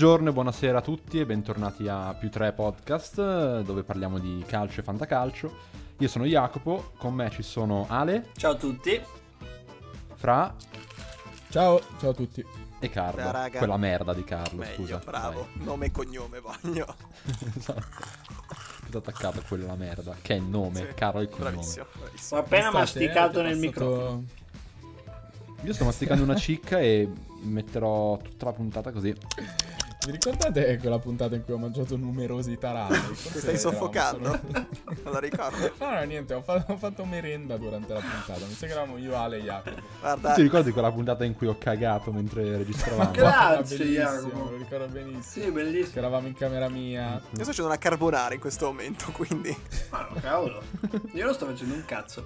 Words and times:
Buongiorno 0.00 0.30
e 0.30 0.32
buonasera 0.32 0.78
a 0.78 0.80
tutti 0.80 1.20
e 1.20 1.26
bentornati 1.26 1.86
a 1.86 2.14
Più 2.18 2.30
3 2.30 2.52
Podcast 2.54 3.60
dove 3.60 3.82
parliamo 3.82 4.18
di 4.18 4.42
calcio 4.46 4.80
e 4.80 4.82
fantacalcio. 4.82 5.54
Io 5.98 6.08
sono 6.08 6.24
Jacopo, 6.24 6.92
con 6.96 7.12
me 7.12 7.28
ci 7.28 7.42
sono 7.42 7.84
Ale, 7.86 8.28
Ciao 8.34 8.52
a 8.52 8.54
tutti. 8.54 8.98
Fra 10.14 10.54
Ciao, 11.50 11.82
ciao 11.98 12.10
a 12.12 12.14
tutti. 12.14 12.42
e 12.78 12.88
Carlo. 12.88 13.24
Beh, 13.24 13.30
raga. 13.30 13.58
Quella 13.58 13.76
merda 13.76 14.14
di 14.14 14.24
Carlo, 14.24 14.60
Meglio, 14.60 14.74
scusa. 14.74 15.02
bravo. 15.04 15.48
Nome 15.64 15.86
e 15.86 15.90
cognome 15.90 16.40
voglio. 16.40 16.86
Dai. 17.22 17.52
esatto. 17.58 17.84
Tutto 18.86 18.98
attaccato 18.98 19.40
a 19.40 19.42
quella 19.46 19.74
merda, 19.74 20.16
che 20.22 20.32
è 20.32 20.36
il 20.38 20.44
nome, 20.44 20.76
Sì, 20.76 20.94
Carlo 20.94 21.20
il 21.20 21.28
cognome. 21.28 21.50
Bravissimo, 21.50 21.84
Ho 22.30 22.36
appena 22.38 22.70
masticato 22.70 23.42
nel 23.42 23.58
passato- 23.58 23.84
microfono. 23.84 24.24
Io 25.62 25.74
sto 25.74 25.84
masticando 25.84 26.22
una 26.22 26.36
cicca 26.40 26.78
e 26.80 27.06
metterò 27.42 28.16
tutta 28.16 28.46
la 28.46 28.52
puntata 28.54 28.92
così. 28.92 29.14
Vi 30.02 30.12
ricordate 30.12 30.78
quella 30.78 30.98
puntata 30.98 31.34
in 31.34 31.44
cui 31.44 31.52
ho 31.52 31.58
mangiato 31.58 31.94
numerosi 31.96 32.56
taralli? 32.56 32.96
Forse 33.14 33.32
Ti 33.32 33.38
stai 33.38 33.58
soffocando? 33.58 34.24
solo- 34.40 34.66
Non 35.04 35.12
la 35.12 35.18
ricordo. 35.18 35.72
No, 35.78 35.90
no, 35.90 36.02
niente, 36.04 36.32
ho 36.32 36.40
fatto, 36.42 36.72
ho 36.72 36.76
fatto 36.78 37.04
merenda 37.04 37.58
durante 37.58 37.92
la 37.92 38.00
puntata. 38.00 38.46
Mi 38.46 38.54
sa 38.54 38.64
che 38.66 38.72
eravamo 38.72 38.96
io, 38.96 39.14
Ale 39.16 39.36
e 39.38 39.42
Jacopo. 39.42 39.80
Guarda, 40.00 40.32
Ti 40.32 40.42
ricordi 40.42 40.72
quella 40.72 40.90
puntata 40.90 41.24
in 41.24 41.34
cui 41.34 41.48
ho 41.48 41.56
cagato 41.58 42.12
mentre 42.12 42.56
registravamo? 42.56 43.10
Gra- 43.10 43.30
Grazie, 43.56 43.84
Jacopo. 43.86 44.50
Lo 44.50 44.56
ricordo 44.56 44.86
benissimo. 44.86 45.22
Sì, 45.22 45.40
Che 45.40 45.52
bellissimo. 45.52 45.98
eravamo 45.98 46.26
in 46.28 46.34
camera 46.34 46.68
mia. 46.70 47.12
io 47.12 47.20
sto 47.34 47.44
facendo 47.44 47.66
una 47.70 47.78
carbonara 47.78 48.32
in 48.34 48.40
questo 48.40 48.66
momento, 48.66 49.10
quindi 49.12 49.54
Ma 49.90 50.08
no, 50.10 50.18
cavolo. 50.20 50.62
Io 51.12 51.24
non 51.26 51.34
sto 51.34 51.44
facendo 51.46 51.74
un 51.74 51.84
cazzo. 51.84 52.24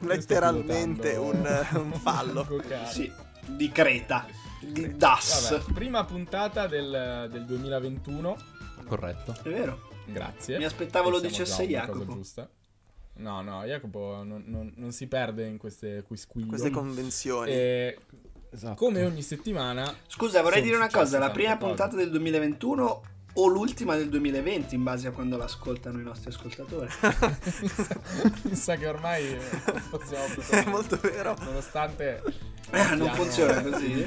letteralmente 0.00 1.16
un, 1.16 1.66
un 1.74 1.92
fallo. 1.94 2.46
Sì, 2.86 3.10
di 3.46 3.70
Creta. 3.72 4.24
Di 4.72 4.96
Das. 4.96 5.50
Vabbè, 5.50 5.72
prima 5.72 6.04
puntata 6.04 6.66
del, 6.66 7.28
del 7.30 7.44
2021. 7.44 8.36
Corretto. 8.86 9.34
È 9.42 9.48
vero. 9.48 9.88
Grazie. 10.06 10.58
Mi 10.58 10.64
aspettavo 10.64 11.08
lo 11.10 11.20
dicesse 11.20 11.66
Jacopo. 11.66 12.04
giusta. 12.12 12.48
No, 13.16 13.42
no, 13.42 13.62
Jacopo 13.64 14.22
non, 14.24 14.42
non- 14.46 14.72
non 14.76 14.90
si 14.92 15.06
perde 15.06 15.46
in 15.46 15.56
queste 15.56 16.02
quisquiglie. 16.06 16.48
Queste 16.48 16.70
convenzioni. 16.70 17.50
E 17.52 17.98
Esatto. 18.50 18.74
come 18.74 19.04
ogni 19.04 19.22
settimana 19.22 19.92
Scusa, 20.06 20.42
vorrei 20.42 20.62
dire 20.62 20.76
una 20.76 20.90
cosa. 20.90 21.18
La 21.18 21.30
prima 21.30 21.56
cose. 21.56 21.66
puntata 21.68 21.96
del 21.96 22.10
2021 22.10 23.02
o 23.36 23.46
l'ultima 23.48 23.96
del 23.96 24.08
2020, 24.08 24.74
in 24.76 24.82
base 24.84 25.08
a 25.08 25.10
quando 25.10 25.36
l'ascoltano 25.36 25.98
i 25.98 26.02
nostri 26.04 26.28
ascoltatori. 26.30 26.88
mi 28.42 28.54
sa 28.54 28.76
che 28.76 28.86
ormai 28.86 29.26
eh, 29.26 29.38
possiamo 29.90 30.24
È 30.50 30.64
molto 30.66 30.98
vero. 31.00 31.34
nonostante 31.40 32.22
Ah, 32.70 32.94
non 32.94 33.10
funziona 33.12 33.60
così. 33.62 34.06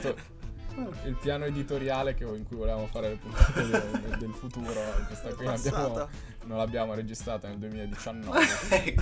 Il 1.06 1.18
piano 1.20 1.46
editoriale 1.46 2.14
che- 2.14 2.24
in 2.26 2.46
cui 2.46 2.56
volevamo 2.58 2.88
fare 2.88 3.10
le 3.10 3.16
puntate 3.16 3.68
del, 3.68 4.16
del 4.20 4.32
futuro 4.34 4.74
questa 5.08 5.34
qui 5.34 5.46
Passato. 5.46 6.10
non 6.46 6.58
l'abbiamo 6.58 6.94
registrata 6.94 7.48
nel 7.48 7.58
2019 7.58 8.40
ecco. 8.86 9.02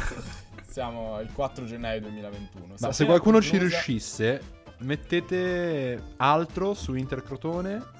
siamo 0.67 1.19
il 1.19 1.30
4 1.33 1.65
gennaio 1.65 2.02
2021 2.02 2.75
Ma 2.80 2.91
se 2.91 3.05
qualcuno 3.05 3.41
ci 3.41 3.52
conclusa- 3.52 3.73
riuscisse, 3.75 4.41
mettete 4.80 6.02
altro 6.17 6.73
su 6.73 6.93
Intercrotone 6.95 7.95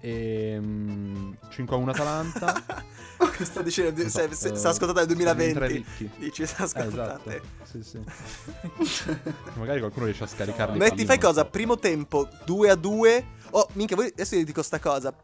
e 0.00 0.56
mm, 0.58 1.32
5 1.50 1.76
a 1.76 1.78
1 1.78 1.90
Atalanta. 1.90 2.64
sta 3.44 3.62
dicendo, 3.62 4.00
so, 4.02 4.08
se, 4.08 4.34
se- 4.34 4.48
eh, 4.48 4.56
sta 4.56 4.70
ascoltata 4.70 5.04
nel 5.04 5.16
mentre 5.16 5.34
2020. 5.36 5.72
ricchi. 5.98 6.10
Dici, 6.18 6.46
sta 6.46 6.62
Eh, 6.62 6.64
ascoltate. 6.66 7.36
esatto. 7.36 7.46
Sì, 7.64 7.82
sì. 7.82 8.00
Magari 9.58 9.80
qualcuno 9.80 10.06
riesce 10.06 10.24
a 10.24 10.26
scaricarli. 10.26 10.78
Metti, 10.78 11.04
fai 11.04 11.18
cosa? 11.18 11.42
so. 11.42 11.50
Primo 11.50 11.78
tempo 11.78 12.28
2 12.44 12.70
a 12.70 12.74
2. 12.74 13.26
Oh, 13.50 13.68
minchia, 13.74 13.96
voi- 13.96 14.08
adesso 14.08 14.36
vi 14.36 14.44
dico 14.44 14.62
sta 14.62 14.78
cosa. 14.78 15.14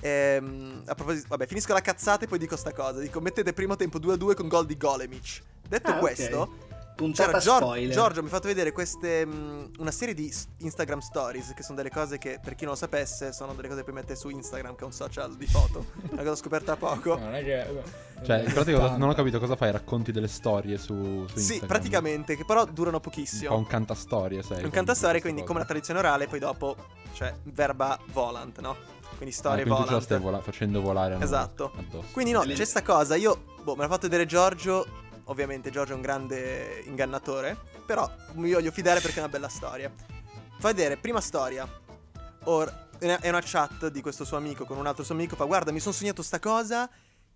Ehm, 0.00 0.82
a 0.86 0.94
proposito, 0.94 1.26
vabbè, 1.28 1.46
finisco 1.46 1.72
la 1.72 1.80
cazzata 1.80 2.24
e 2.24 2.28
poi 2.28 2.38
dico 2.38 2.56
sta 2.56 2.72
cosa. 2.72 3.00
Dico, 3.00 3.20
mettete 3.20 3.52
primo 3.52 3.74
tempo 3.76 3.98
2 3.98 4.14
a 4.14 4.16
2 4.16 4.34
con 4.34 4.48
gol 4.48 4.66
di 4.66 4.76
Golemic. 4.76 5.42
Detto 5.66 5.90
Ah, 5.92 5.94
questo, 5.98 6.56
Puntata 6.94 7.28
c'era 7.28 7.40
Gior- 7.40 7.62
spoiler. 7.62 7.92
Giorgio 7.94 8.20
mi 8.22 8.28
ha 8.28 8.30
fatto 8.30 8.46
vedere 8.46 8.72
queste. 8.72 9.24
mh, 9.26 9.70
una 9.78 9.90
serie 9.90 10.14
di 10.14 10.32
Instagram 10.58 11.00
stories, 11.00 11.52
che 11.54 11.62
sono 11.62 11.76
delle 11.76 11.90
cose 11.90 12.18
che, 12.18 12.38
per 12.42 12.54
chi 12.54 12.64
non 12.64 12.74
lo 12.74 12.78
sapesse, 12.78 13.32
sono 13.32 13.52
delle 13.54 13.66
cose 13.68 13.78
che 13.80 13.84
puoi 13.84 13.96
mettere 13.96 14.16
su 14.16 14.28
Instagram, 14.28 14.74
che 14.76 14.82
è 14.82 14.84
un 14.84 14.92
social 14.92 15.36
di 15.36 15.46
foto. 15.46 15.86
Una 16.10 16.22
cosa 16.22 16.36
scoperta 16.36 16.72
da 16.72 16.76
poco. 16.76 17.16
No, 17.18 17.24
non 17.24 17.34
è 17.34 17.42
che 17.42 17.66
Cioè, 18.24 18.44
in 18.44 18.52
pratica 18.52 18.96
non 18.96 19.08
ho 19.08 19.14
capito 19.14 19.38
cosa 19.40 19.56
fai. 19.56 19.72
Racconti 19.72 20.12
delle 20.12 20.28
storie 20.28 20.78
su, 20.78 20.94
su 21.26 21.34
Sì, 21.36 21.40
Instagram. 21.40 21.66
praticamente, 21.68 22.36
che 22.36 22.44
però 22.44 22.64
durano 22.64 22.96
Un 22.96 23.02
po' 23.02 23.10
pochissimo. 23.10 23.56
un 23.56 23.66
cantastorie, 23.66 24.42
sai. 24.42 24.62
Un 24.62 24.70
cantastorie, 24.70 25.20
quindi 25.20 25.40
cose. 25.40 25.52
come 25.52 25.58
la 25.62 25.66
tradizione 25.66 25.98
orale, 25.98 26.26
poi 26.28 26.38
dopo, 26.38 26.76
cioè, 27.12 27.34
verba 27.44 27.98
volant, 28.12 28.60
no? 28.60 28.76
Quindi 29.16 29.34
Ah, 29.34 29.38
storie 29.38 29.62
quindi 29.64 29.80
tu 29.80 29.86
ce 29.86 29.92
la 29.92 29.98
volant. 29.98 30.02
stai 30.04 30.18
vola- 30.20 30.40
facendo 30.40 30.80
volare 30.80 31.14
a 31.14 31.22
Esatto. 31.22 31.72
addosso. 31.76 32.06
Quindi 32.12 32.32
no, 32.32 32.40
c'è 32.42 32.64
sta 32.64 32.82
cosa, 32.82 33.14
io, 33.16 33.42
boh, 33.62 33.74
me 33.76 33.82
l'ha 33.82 33.88
fatto 33.88 34.02
vedere 34.08 34.26
Giorgio, 34.26 34.86
ovviamente 35.24 35.70
Giorgio 35.70 35.92
è 35.92 35.96
un 35.96 36.02
grande 36.02 36.82
ingannatore, 36.86 37.56
però 37.84 38.10
mi 38.32 38.52
voglio 38.52 38.70
fidare 38.70 39.00
perché 39.00 39.16
è 39.16 39.20
una 39.20 39.28
bella 39.28 39.48
storia. 39.48 39.92
Fa 40.58 40.68
vedere, 40.68 40.96
prima 40.96 41.20
storia, 41.20 41.68
Or- 42.44 42.82
è 42.98 43.28
una 43.28 43.42
chat 43.42 43.88
di 43.88 44.00
questo 44.00 44.24
suo 44.24 44.36
amico 44.36 44.64
con 44.64 44.78
un 44.78 44.86
altro 44.86 45.04
suo 45.04 45.14
amico, 45.14 45.36
fa 45.36 45.44
guarda 45.44 45.72
mi 45.72 45.80
sono 45.80 45.94
sognato 45.94 46.22
sta 46.22 46.38
cosa, 46.38 46.88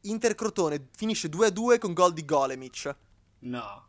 Intercrotone 0.03 0.89
finisce 0.95 1.29
2-2 1.29 1.79
con 1.79 1.93
gol 1.93 2.13
di 2.13 2.25
Golemic. 2.25 2.97
No. 3.41 3.87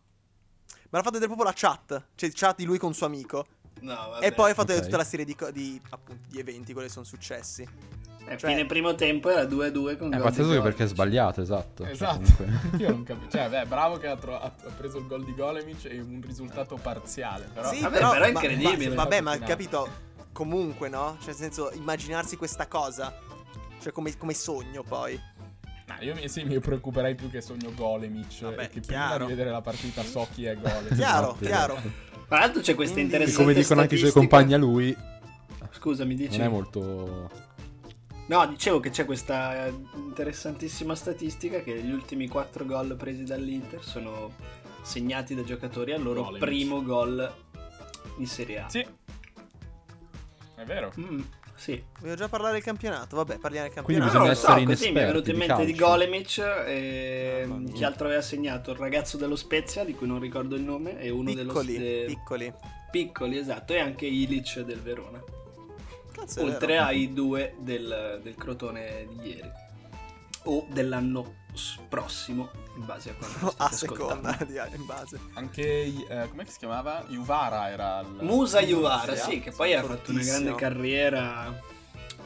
Me 0.92 0.98
l'ha 0.98 1.04
fatto 1.04 1.20
vedere 1.20 1.28
proprio 1.28 1.46
la 1.46 1.54
chat, 1.56 2.08
cioè 2.16 2.32
chat 2.34 2.58
di 2.58 2.66
lui 2.66 2.80
con 2.80 2.90
un 2.90 2.96
suo 2.96 3.06
amico. 3.06 3.46
No, 3.82 3.96
vabbè. 4.12 4.26
E 4.26 4.32
poi 4.32 4.52
ha 4.52 4.54
fatto 4.54 4.62
Ok. 4.74 4.80
vedere 4.80 4.86
tutta 4.86 4.98
la 4.98 5.04
serie 5.04 5.26
di, 5.26 5.36
di, 5.54 5.82
appunto, 5.90 6.22
di 6.28 6.40
eventi, 6.40 6.74
quelli 6.74 6.88
che 6.88 6.94
sono 6.94 7.06
successi. 7.06 7.68
Eh, 8.28 8.38
cioè- 8.38 8.52
fine 8.52 8.66
primo 8.66 8.94
tempo 8.94 9.30
era 9.30 9.44
2-2 9.44 9.98
con 9.98 10.14
È 10.14 10.20
pazzesco 10.20 10.62
perché 10.62 10.84
è 10.84 10.88
sbagliato, 10.88 11.42
esatto. 11.42 11.84
Cioè, 11.84 11.92
Esatto, 11.94 12.20
comunque- 12.20 12.78
io 12.78 12.90
non 12.90 13.04
capisco. 13.04 13.30
Cioè, 13.32 13.50
beh, 13.50 13.66
bravo 13.66 13.98
che 13.98 14.08
ha, 14.08 14.16
tro- 14.18 14.40
ha- 14.40 14.54
preso 14.78 14.98
il 15.00 15.08
gol 15.08 15.24
di 15.26 15.34
Golemic 15.34 15.86
e 15.86 16.00
un 16.00 16.22
risultato 16.24 16.76
parziale. 16.76 17.50
Però, 17.54 17.72
sì, 17.72 17.82
vabbè, 17.82 17.94
però, 17.98 18.12
però 18.12 18.26
è 18.26 18.30
incredibile. 18.30 18.90
ma- 18.90 19.04
vabbè, 19.04 19.22
ma 19.22 19.38
capito, 19.40 19.88
comunque, 20.32 20.90
no? 20.90 21.16
Cioè, 21.20 21.28
nel 21.30 21.36
senso, 21.36 21.72
immaginarsi 21.74 22.36
questa 22.38 22.68
cosa. 22.68 23.18
Cioè, 23.82 23.92
come, 23.92 24.16
come 24.18 24.34
sogno 24.36 24.84
poi. 24.84 25.20
Ma 25.90 26.00
io 26.02 26.16
mi, 26.16 26.30
sì, 26.30 26.44
mi 26.44 26.60
preoccuperei 26.60 27.16
più 27.16 27.30
che 27.30 27.42
sogno 27.42 27.74
Golemic. 27.76 28.42
Vabbè, 28.44 28.64
e 28.64 28.70
che 28.70 28.80
chiaro. 28.80 29.10
prima 29.10 29.26
di 29.26 29.32
vedere 29.32 29.50
la 29.52 29.62
partita 29.62 30.04
so 30.04 30.28
chi 30.34 30.46
è 30.46 30.56
Golemic. 30.56 30.94
Chiaro, 30.96 31.36
Esatto, 31.40 31.46
chiaro. 31.46 31.82
Tra 32.28 32.40
l'altro 32.40 32.62
c'è 32.62 32.76
questa 32.76 32.94
Quindi- 32.94 33.14
E 33.14 33.18
interessante 33.18 33.44
come 33.44 33.54
dicono 33.60 33.82
anche 33.82 33.96
i 33.96 33.98
suoi 33.98 34.12
compagni 34.12 34.54
a 34.54 34.58
lui, 34.58 34.96
Scusa, 35.72 36.06
mi 36.06 36.16
dici? 36.16 36.38
non 36.38 36.48
è 36.48 36.50
molto... 36.50 37.30
No, 38.28 38.46
dicevo 38.46 38.80
che 38.80 38.92
c'è 38.92 39.06
questa 39.06 39.66
eh, 39.66 39.74
interessantissima 39.96 40.94
statistica 40.94 41.62
che 41.64 41.82
gli 41.82 41.92
ultimi 41.92 42.28
4 42.28 42.64
gol 42.66 42.96
presi 42.96 43.24
dall'Inter 43.24 43.84
sono 43.84 44.34
segnati 44.84 45.34
da 45.34 45.44
giocatori 45.44 45.94
al 45.94 46.04
loro 46.04 46.22
Golemic. 46.26 46.40
primo 46.48 46.84
gol 46.84 47.34
in 48.18 48.28
Serie 48.28 48.60
A. 48.60 48.70
Sì. 48.70 48.86
È 50.56 50.64
vero. 50.66 50.92
Mm, 51.00 51.22
sì. 51.60 51.84
Voglio 52.00 52.16
già 52.16 52.30
parlare 52.30 52.54
del 52.54 52.64
campionato. 52.64 53.18
Vabbè, 53.18 53.38
parliamo 53.38 53.68
del 53.68 53.84
Quindi 53.84 54.02
campionato. 54.04 54.18
No, 54.18 54.34
bisogna 54.34 54.54
non 54.54 54.66
lo 54.66 54.72
essere 54.72 54.86
so, 54.88 54.94
mi 54.94 55.00
è 55.00 55.06
venuto 55.06 55.30
in 55.32 55.38
mente 55.38 55.66
di 55.66 55.74
di. 55.74 55.78
Golemic 55.78 56.38
e 56.66 57.46
mia. 57.48 57.72
chi 57.74 57.84
altro 57.84 58.06
aveva 58.08 58.22
segnato 58.22 58.72
il 58.72 58.78
ragazzo 58.78 59.18
dello 59.18 59.36
Spezia 59.36 59.84
di 59.84 59.94
cui 59.94 60.08
non 60.08 60.20
ricordo 60.20 60.56
il 60.56 60.62
nome 60.64 61.00
e 61.00 61.10
uno 61.10 61.32
Piccoli, 61.32 61.78
dello 61.78 61.88
de- 62.00 62.04
piccoli. 62.08 62.54
piccoli 62.92 63.38
esatto 63.38 63.74
e 63.74 63.80
anche 63.80 64.06
Ilic 64.06 64.62
del 64.62 64.80
Verona 64.82 65.22
Cazzo, 66.12 66.44
oltre 66.44 66.78
ai 66.78 67.14
due 67.14 67.56
del, 67.60 68.20
del 68.24 68.36
Crotone 68.36 69.06
di 69.10 69.28
ieri 69.30 69.52
o 70.44 70.66
dell'anno 70.72 71.36
prossimo 71.90 72.50
in 72.76 72.86
base 72.86 73.10
a 73.10 73.14
quando 73.16 73.54
a 73.58 73.72
seconda 73.72 74.38
di, 74.48 74.54
in 74.76 74.86
base. 74.86 75.20
Anche, 75.34 75.62
eh, 76.08 76.28
com'è 76.30 76.44
che 76.46 76.52
si 76.52 76.58
chiamava? 76.60 77.04
Juvara 77.08 77.70
era 77.70 78.00
il... 78.02 78.18
Musa 78.22 78.60
Iuvara 78.62 79.16
Sì, 79.16 79.32
sì 79.32 79.40
che 79.40 79.52
poi 79.52 79.74
ha 79.74 79.84
fatto 79.84 80.12
una 80.12 80.24
grande 80.24 80.56
carriera 80.56 81.50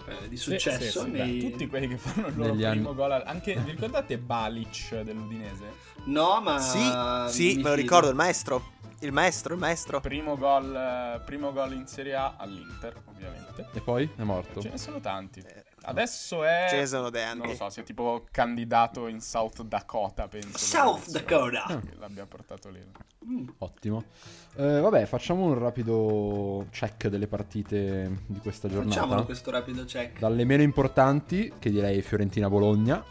eh, 0.07 0.27
di 0.27 0.37
Sì, 0.37 0.43
successo 0.51 0.99
sì, 1.01 1.05
sì, 1.05 1.09
nei- 1.11 1.37
beh, 1.41 1.49
tutti 1.51 1.67
quelli 1.67 1.87
che 1.87 1.97
fanno 1.97 2.27
il 2.27 2.35
loro 2.35 2.53
Negli 2.53 2.69
primo 2.69 2.89
anni. 2.89 2.95
gol 2.97 3.23
anche 3.25 3.55
vi 3.55 3.71
ricordate 3.71 4.17
Balic 4.17 4.99
dell'Udinese 5.01 5.71
Sì, 5.95 6.01
no 6.11 6.41
ma 6.41 7.27
sì, 7.29 7.55
mi 7.55 7.61
me 7.63 7.69
lo 7.69 7.75
ricordo, 7.75 8.09
il 8.09 8.15
maestro. 8.15 8.71
Il 8.99 9.11
maestro, 9.11 9.53
il 9.53 9.59
maestro. 9.59 9.99
primo 9.99 10.37
gol 10.37 10.73
eh, 10.73 11.21
primo 11.25 11.51
gol 11.51 11.73
in 11.73 11.87
Serie 11.87 12.15
A 12.15 12.35
all'Inter 12.37 13.01
ovviamente 13.09 13.67
E 13.73 13.81
poi 13.81 14.09
è 14.15 14.21
morto. 14.23 14.61
ce 14.61 14.69
ne 14.69 14.77
sono 14.77 14.99
tanti 15.01 15.39
Eh, 15.41 15.62
adesso 15.83 16.43
è 16.43 16.67
Ce 16.69 16.77
ne 16.77 16.85
sono 16.85 17.09
non 17.09 17.47
lo 17.47 17.55
so 17.55 17.69
sia 17.69 17.83
tipo 17.83 18.25
candidato 18.31 19.07
in 19.07 19.19
South 19.21 19.61
Dakota 19.63 20.27
penso 20.27 20.57
South 20.57 21.09
Dakota. 21.09 21.65
che 21.85 21.95
l'abbia 21.97 22.25
portato 22.25 22.69
lì 22.69 22.81
Mm. 23.25 23.47
Ottimo. 23.59 24.03
Eh, 24.57 24.79
vabbè, 24.81 25.05
facciamo 25.05 25.45
un 25.45 25.57
rapido 25.57 26.67
check 26.71 27.07
delle 27.07 27.27
partite 27.27 28.23
di 28.25 28.39
questa 28.39 28.67
giornata. 28.67 28.95
facciamolo 28.95 29.23
questo 29.23 29.49
rapido 29.49 29.85
check 29.85 30.19
Dalle 30.19 30.43
meno 30.43 30.61
importanti, 30.61 31.53
che 31.57 31.69
direi 31.69 32.01
Fiorentina-Bologna. 32.01 33.01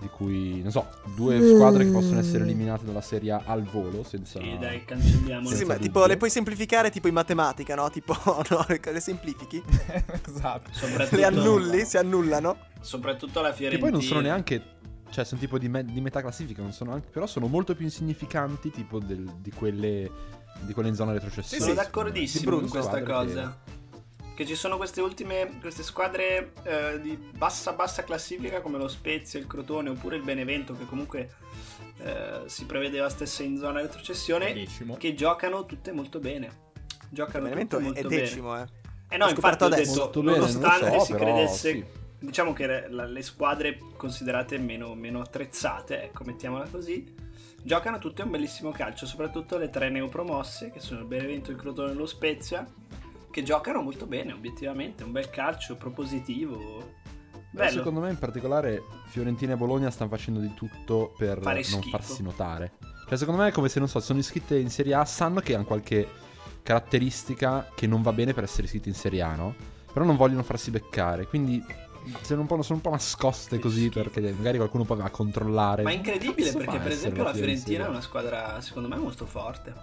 Di 0.00 0.08
cui, 0.08 0.62
non 0.62 0.70
so, 0.70 0.88
due 1.14 1.40
squadre 1.54 1.84
che 1.84 1.90
possono 1.90 2.20
essere 2.20 2.44
eliminate 2.44 2.84
dalla 2.84 3.00
Serie 3.00 3.32
A 3.32 3.42
al 3.46 3.62
volo 3.62 4.04
senza... 4.04 4.38
Sì, 4.40 4.56
dai, 4.58 4.84
cancelliamo. 4.84 5.48
Sì, 5.48 5.56
sì, 5.56 5.64
ma 5.64 5.76
tipo 5.76 6.06
le 6.06 6.16
puoi 6.16 6.30
semplificare 6.30 6.90
tipo 6.90 7.08
in 7.08 7.14
matematica, 7.14 7.74
no? 7.74 7.90
Tipo, 7.90 8.14
no, 8.50 8.64
le, 8.68 9.00
semplifichi, 9.00 9.60
esatto. 10.28 10.70
Le 11.10 11.24
annulli, 11.24 11.84
si 11.84 11.96
annullano. 11.96 12.56
Soprattutto 12.80 13.40
la 13.40 13.50
Che 13.50 13.56
Fiorentina. 13.56 13.90
poi 13.90 13.98
non 13.98 14.06
sono 14.06 14.20
neanche... 14.20 14.76
Cioè, 15.10 15.24
sono 15.24 15.40
tipo 15.40 15.58
di, 15.58 15.70
me- 15.70 15.84
di 15.86 16.00
metà 16.02 16.20
classifica, 16.20 16.60
non 16.60 16.72
sono 16.72 16.92
anche, 16.92 17.08
però 17.10 17.26
sono 17.26 17.46
molto 17.46 17.74
più 17.74 17.84
insignificanti 17.86 18.70
tipo 18.70 18.98
del- 18.98 19.36
di, 19.40 19.50
quelle, 19.50 20.10
di 20.60 20.72
quelle 20.74 20.90
in 20.90 20.94
zona 20.94 21.12
retrocessione. 21.12 21.62
Sono 21.62 21.74
sì, 21.74 21.80
d'accordissimo 21.80 22.50
di 22.50 22.60
con 22.60 22.68
questa 22.68 23.02
cosa. 23.02 23.58
Che 23.64 23.77
ci 24.46 24.54
sono 24.54 24.76
queste 24.76 25.00
ultime, 25.00 25.58
queste 25.60 25.82
squadre 25.82 26.52
eh, 26.62 27.00
di 27.00 27.16
bassa 27.16 27.72
bassa 27.72 28.04
classifica 28.04 28.60
come 28.60 28.78
lo 28.78 28.88
Spezia, 28.88 29.38
il 29.38 29.46
Crotone 29.46 29.88
oppure 29.90 30.16
il 30.16 30.22
Benevento 30.22 30.76
che 30.76 30.84
comunque 30.86 31.34
eh, 31.98 32.42
si 32.46 32.64
prevedeva 32.66 33.08
stesse 33.08 33.42
in 33.42 33.58
zona 33.58 33.80
retrocessione 33.80 34.52
Decimo. 34.52 34.96
che 34.96 35.14
giocano 35.14 35.66
tutte 35.66 35.92
molto 35.92 36.18
bene. 36.20 36.66
Giocano 37.10 37.38
Il 37.44 37.50
Benevento 37.50 37.76
tutte 37.78 37.88
è 37.88 37.92
molto 37.92 38.08
decimo, 38.08 38.54
eh. 38.54 38.64
bene. 38.64 38.70
Eh 39.10 39.16
no, 39.16 39.24
L'ho 39.24 39.30
infatti 39.30 39.62
ho 39.62 39.66
adesso. 39.66 39.90
detto, 39.92 40.00
Molto 40.02 40.22
bene, 40.22 40.36
nonostante 40.36 40.98
so, 40.98 41.04
si 41.04 41.12
però, 41.12 41.24
credesse 41.24 41.70
sì. 41.72 41.84
diciamo 42.20 42.52
che 42.52 42.66
re- 42.66 42.88
la- 42.90 43.06
le 43.06 43.22
squadre 43.22 43.78
considerate 43.96 44.58
meno, 44.58 44.94
meno 44.94 45.20
attrezzate, 45.20 46.02
ecco, 46.02 46.24
mettiamola 46.24 46.66
così, 46.68 47.14
giocano 47.62 47.98
tutte 47.98 48.22
un 48.22 48.30
bellissimo 48.30 48.70
calcio, 48.70 49.06
soprattutto 49.06 49.56
le 49.56 49.70
tre 49.70 49.88
neopromosse, 49.88 50.70
che 50.70 50.80
sono 50.80 51.00
il 51.00 51.06
Benevento, 51.06 51.50
il 51.50 51.56
Crotone 51.56 51.92
e 51.92 51.94
lo 51.94 52.04
Spezia, 52.06 52.66
che 53.38 53.42
giocano 53.44 53.82
molto 53.82 54.06
bene, 54.06 54.32
obiettivamente, 54.32 55.04
un 55.04 55.12
bel 55.12 55.30
calcio 55.30 55.76
propositivo. 55.76 56.96
Bello. 57.50 57.70
secondo 57.70 58.00
me 58.00 58.10
in 58.10 58.18
particolare 58.18 58.82
Fiorentina 59.06 59.54
e 59.54 59.56
Bologna 59.56 59.90
stanno 59.90 60.10
facendo 60.10 60.38
di 60.38 60.52
tutto 60.52 61.14
per 61.16 61.40
Fare 61.40 61.62
non 61.70 61.80
schifo. 61.80 61.96
farsi 61.96 62.22
notare. 62.22 62.72
Cioè 63.08 63.16
secondo 63.16 63.40
me 63.40 63.48
è 63.48 63.52
come 63.52 63.68
se, 63.70 63.78
non 63.78 63.88
so, 63.88 64.00
sono 64.00 64.18
iscritte 64.18 64.58
in 64.58 64.68
Serie 64.70 64.94
A, 64.94 65.04
sanno 65.06 65.40
che 65.40 65.54
hanno 65.54 65.64
qualche 65.64 66.06
caratteristica 66.62 67.70
che 67.74 67.86
non 67.86 68.02
va 68.02 68.12
bene 68.12 68.34
per 68.34 68.44
essere 68.44 68.64
iscritti 68.64 68.88
in 68.90 68.94
Serie 68.94 69.22
A, 69.22 69.34
no? 69.34 69.54
Però 69.90 70.04
non 70.04 70.16
vogliono 70.16 70.42
farsi 70.42 70.70
beccare, 70.70 71.26
quindi 71.26 71.64
sono 72.20 72.42
un 72.42 72.46
po', 72.46 72.60
sono 72.62 72.76
un 72.76 72.82
po' 72.82 72.90
nascoste 72.90 73.56
Che 73.56 73.62
così 73.62 73.86
schifo. 73.86 74.02
perché 74.02 74.20
magari 74.32 74.58
qualcuno 74.58 74.84
poi 74.84 74.98
va 74.98 75.04
a 75.04 75.10
controllare. 75.10 75.82
Ma 75.84 75.90
è 75.90 75.94
incredibile 75.94 76.52
perché 76.52 76.78
per 76.78 76.92
esempio 76.92 77.22
la 77.22 77.32
Fiorentina 77.32 77.86
è 77.86 77.88
una 77.88 78.02
squadra 78.02 78.60
secondo 78.60 78.88
me 78.88 78.96
molto 78.96 79.24
forte. 79.24 79.74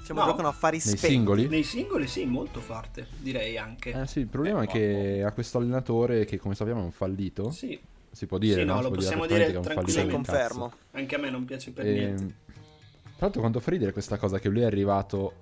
Diciamo, 0.00 0.20
No. 0.20 0.26
giocano 0.26 0.48
affari 0.48 0.76
Nei 0.84 0.96
spenti. 0.96 1.06
singoli? 1.06 1.48
Nei 1.48 1.62
singoli 1.62 2.06
sì, 2.08 2.24
molto 2.24 2.60
forte, 2.60 3.06
direi 3.18 3.56
anche. 3.58 3.90
Eh 3.92 4.06
sì, 4.06 4.20
il 4.20 4.26
problema 4.26 4.62
Eh, 4.62 4.64
è 4.64 4.68
che 4.68 5.22
ha 5.24 5.30
questo 5.32 5.58
allenatore 5.58 6.24
che 6.24 6.38
come 6.38 6.54
sappiamo 6.54 6.80
è 6.80 6.84
un 6.84 6.90
fallito. 6.92 7.50
Sì, 7.50 7.78
Si 8.10 8.26
può 8.26 8.38
dire, 8.38 8.60
Sì, 8.62 8.66
no, 8.66 8.78
Si 8.78 8.82
lo 8.82 8.90
possiamo 8.90 9.26
dire 9.26 9.40
fallito 9.44 9.60
tranquillamente. 9.60 10.14
confermo. 10.14 10.72
anche 10.92 11.14
a 11.14 11.18
me 11.18 11.30
non 11.30 11.44
piace 11.44 11.70
per 11.70 11.86
E, 11.86 11.92
niente. 11.92 12.34
tra 12.46 13.26
l'altro 13.26 13.40
quanto 13.40 13.60
fa 13.60 13.70
ridere 13.70 13.92
questa 13.92 14.16
cosa 14.18 14.38
che 14.40 14.48
lui 14.48 14.62
è 14.62 14.64
arrivato 14.64 15.34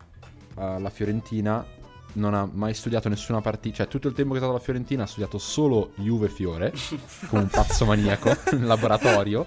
alla 0.57 0.91
Fiorentina 0.91 1.65
non 2.15 2.35
ha 2.35 2.49
mai 2.53 2.75
studiato 2.75 3.09
nessuna 3.09 3.41
partita 3.41 3.77
cioè 3.77 3.87
tutto 3.89 4.09
il 4.09 4.15
tempo 4.15 4.31
che 4.33 4.37
è 4.39 4.41
stato 4.41 4.55
alla 4.55 4.65
Fiorentina 4.65 5.05
ha 5.05 5.07
studiato 5.07 5.39
solo 5.39 5.93
Juve 5.97 6.29
Fiore 6.29 6.73
come 7.29 7.43
un 7.43 7.49
pazzo 7.49 7.85
maniaco 7.85 8.31
in 8.53 8.67
laboratorio 8.67 9.47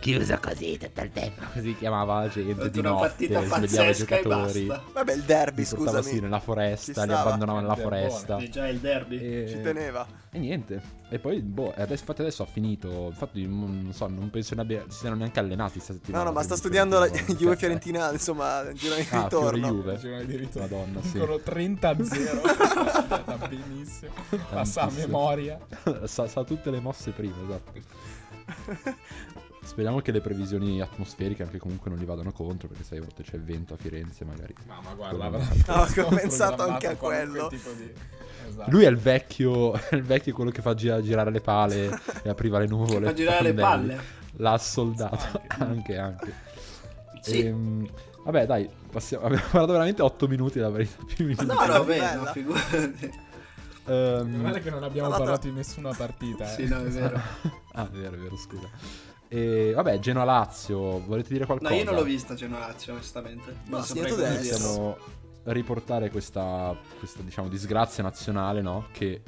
chiuso 0.00 0.38
così 0.40 0.78
tutto 0.78 1.00
il 1.02 1.10
tempo 1.12 1.42
così 1.52 1.76
chiamava 1.76 2.20
la 2.20 2.28
gente 2.28 2.70
di 2.70 2.78
una 2.80 2.90
notte 2.90 3.26
svegliava 3.26 3.90
i 3.90 3.94
giocatori. 3.94 4.66
Vabbè, 4.66 5.12
il 5.12 5.22
derby, 5.22 5.64
scusami. 5.64 6.02
sì, 6.02 6.20
nella 6.20 6.40
foresta 6.40 7.04
li 7.04 7.12
abbandonava 7.12 7.60
nella 7.60 7.76
foresta 7.76 8.36
È 8.38 8.48
già 8.48 8.66
il 8.66 8.78
derby. 8.78 9.18
e... 9.18 9.46
Ci 9.48 9.60
teneva. 9.60 10.06
E 10.32 10.38
niente. 10.38 10.98
E 11.12 11.18
poi, 11.18 11.40
boh, 11.40 11.72
adesso, 11.76 12.00
infatti 12.02 12.20
adesso 12.20 12.44
ha 12.44 12.46
finito. 12.46 13.06
Infatti, 13.08 13.44
non 13.44 13.90
so, 13.92 14.06
non 14.06 14.30
penso 14.30 14.54
ne 14.54 14.60
abbia, 14.60 14.84
si 14.86 14.98
siano 15.00 15.16
neanche 15.16 15.40
allenati 15.40 15.80
sta 15.80 15.92
settimana. 15.92 16.22
No, 16.22 16.30
no, 16.30 16.36
ma 16.36 16.42
sta 16.44 16.54
studiando 16.54 17.00
la. 17.00 17.08
Juve 17.08 17.56
Fiorentina, 17.56 18.12
insomma, 18.12 18.60
il 18.60 18.76
girone 18.76 19.02
di 19.02 19.08
Ah, 19.10 19.22
ritorno. 19.22 19.66
Juve. 19.66 19.96
Girone 19.98 20.24
di 20.26 20.36
ritorno. 20.36 20.68
Madonna, 20.68 21.02
sì. 21.02 21.12
Vincono 21.18 21.40
30 21.40 21.88
a 21.88 22.04
0. 22.04 22.42
Andata 22.94 23.48
benissimo. 23.48 24.12
Passa 24.50 24.82
a 24.82 24.84
Tantissimo. 24.86 25.06
memoria. 25.18 25.58
sa, 26.04 26.28
sa 26.28 26.44
tutte 26.44 26.70
le 26.70 26.78
mosse 26.78 27.10
prima, 27.10 27.34
esatto. 27.44 27.72
Speriamo 29.70 30.00
che 30.00 30.10
le 30.10 30.20
previsioni 30.20 30.80
atmosferiche 30.80 31.44
anche 31.44 31.58
comunque 31.58 31.90
non 31.90 31.98
gli 32.00 32.04
vadano 32.04 32.32
contro, 32.32 32.66
perché 32.66 32.82
sai, 32.82 32.98
a 32.98 33.02
volte 33.02 33.22
c'è 33.22 33.38
vento 33.38 33.74
a 33.74 33.76
Firenze 33.76 34.24
magari. 34.24 34.52
Ma, 34.66 34.80
ma 34.82 34.94
guarda, 34.94 35.24
avrà 35.26 35.38
No, 35.38 36.04
ho 36.06 36.08
pensato 36.08 36.62
anche 36.64 36.88
a 36.88 36.96
quello. 36.96 37.46
di- 37.48 37.60
Esatto. 38.48 38.68
Lui 38.70 38.82
è 38.82 38.88
il 38.88 38.96
vecchio, 38.96 39.74
è 39.74 39.94
il 39.94 40.02
vecchio 40.02 40.34
quello 40.34 40.50
che 40.50 40.60
fa 40.60 40.74
gira- 40.74 41.00
girare 41.00 41.30
le 41.30 41.40
pale 41.40 41.88
e 42.24 42.28
apriva 42.28 42.58
le 42.58 42.66
nuvole. 42.66 43.06
Fa 43.06 43.14
girare 43.14 43.42
le 43.44 43.54
palle. 43.54 44.00
L'ha 44.38 44.58
soldato, 44.58 45.40
Anche. 45.58 45.96
anche, 45.96 45.96
anche. 45.98 46.34
Sì. 47.20 47.46
Ehm, 47.46 47.88
vabbè, 48.24 48.46
dai, 48.46 48.68
passiamo. 48.90 49.26
Abbiamo 49.26 49.44
parlato 49.52 49.70
veramente 49.72 50.02
8 50.02 50.26
minuti 50.26 50.58
della 50.58 50.70
verità. 50.70 50.96
Più 51.06 51.26
minuti. 51.26 51.46
No, 51.46 51.64
no, 51.64 51.84
beh, 51.84 52.14
no, 52.16 52.24
figurati. 52.26 53.10
Ehm, 53.86 54.40
Guarda 54.40 54.58
che 54.58 54.70
non 54.70 54.82
abbiamo 54.82 55.10
parlato 55.10 55.46
di 55.46 55.52
nessuna 55.54 55.92
partita. 55.92 56.44
Eh. 56.44 56.54
Sì, 56.56 56.66
no, 56.66 56.80
è 56.80 56.88
vero. 56.88 57.20
ah, 57.74 57.86
è 57.86 57.90
vero, 57.90 58.14
è 58.16 58.18
vero, 58.18 58.36
scusa. 58.36 58.68
E 59.32 59.72
vabbè, 59.74 59.98
Genoa-Lazio, 60.00 61.00
volete 61.06 61.28
dire 61.28 61.40
No, 61.40 61.46
qualcosa? 61.46 61.74
io 61.74 61.84
non 61.84 61.94
l'ho 61.94 62.02
vista 62.02 62.34
Genoa-Lazio, 62.34 62.92
onestamente. 62.94 63.52
No, 63.66 63.76
Non 63.76 63.82
sì, 63.84 63.98
saprei 63.98 64.14
dire. 64.16 64.36
Possiamo 64.38 64.96
riportare 65.44 66.10
questa, 66.10 66.76
questa, 66.98 67.22
diciamo, 67.22 67.48
disgrazia 67.48 68.02
nazionale, 68.02 68.60
no? 68.60 68.88
Che 68.92 69.22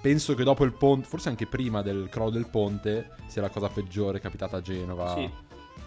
penso 0.00 0.34
che 0.34 0.44
dopo 0.44 0.64
il 0.64 0.72
ponte, 0.72 1.06
forse 1.08 1.28
anche 1.28 1.46
prima 1.46 1.82
del 1.82 2.08
crollo 2.08 2.30
del 2.30 2.46
ponte, 2.48 3.10
sia 3.26 3.42
la 3.42 3.50
cosa 3.50 3.68
peggiore 3.68 4.20
capitata 4.20 4.58
a 4.58 4.60
Genova. 4.60 5.12
Sì. 5.14 5.28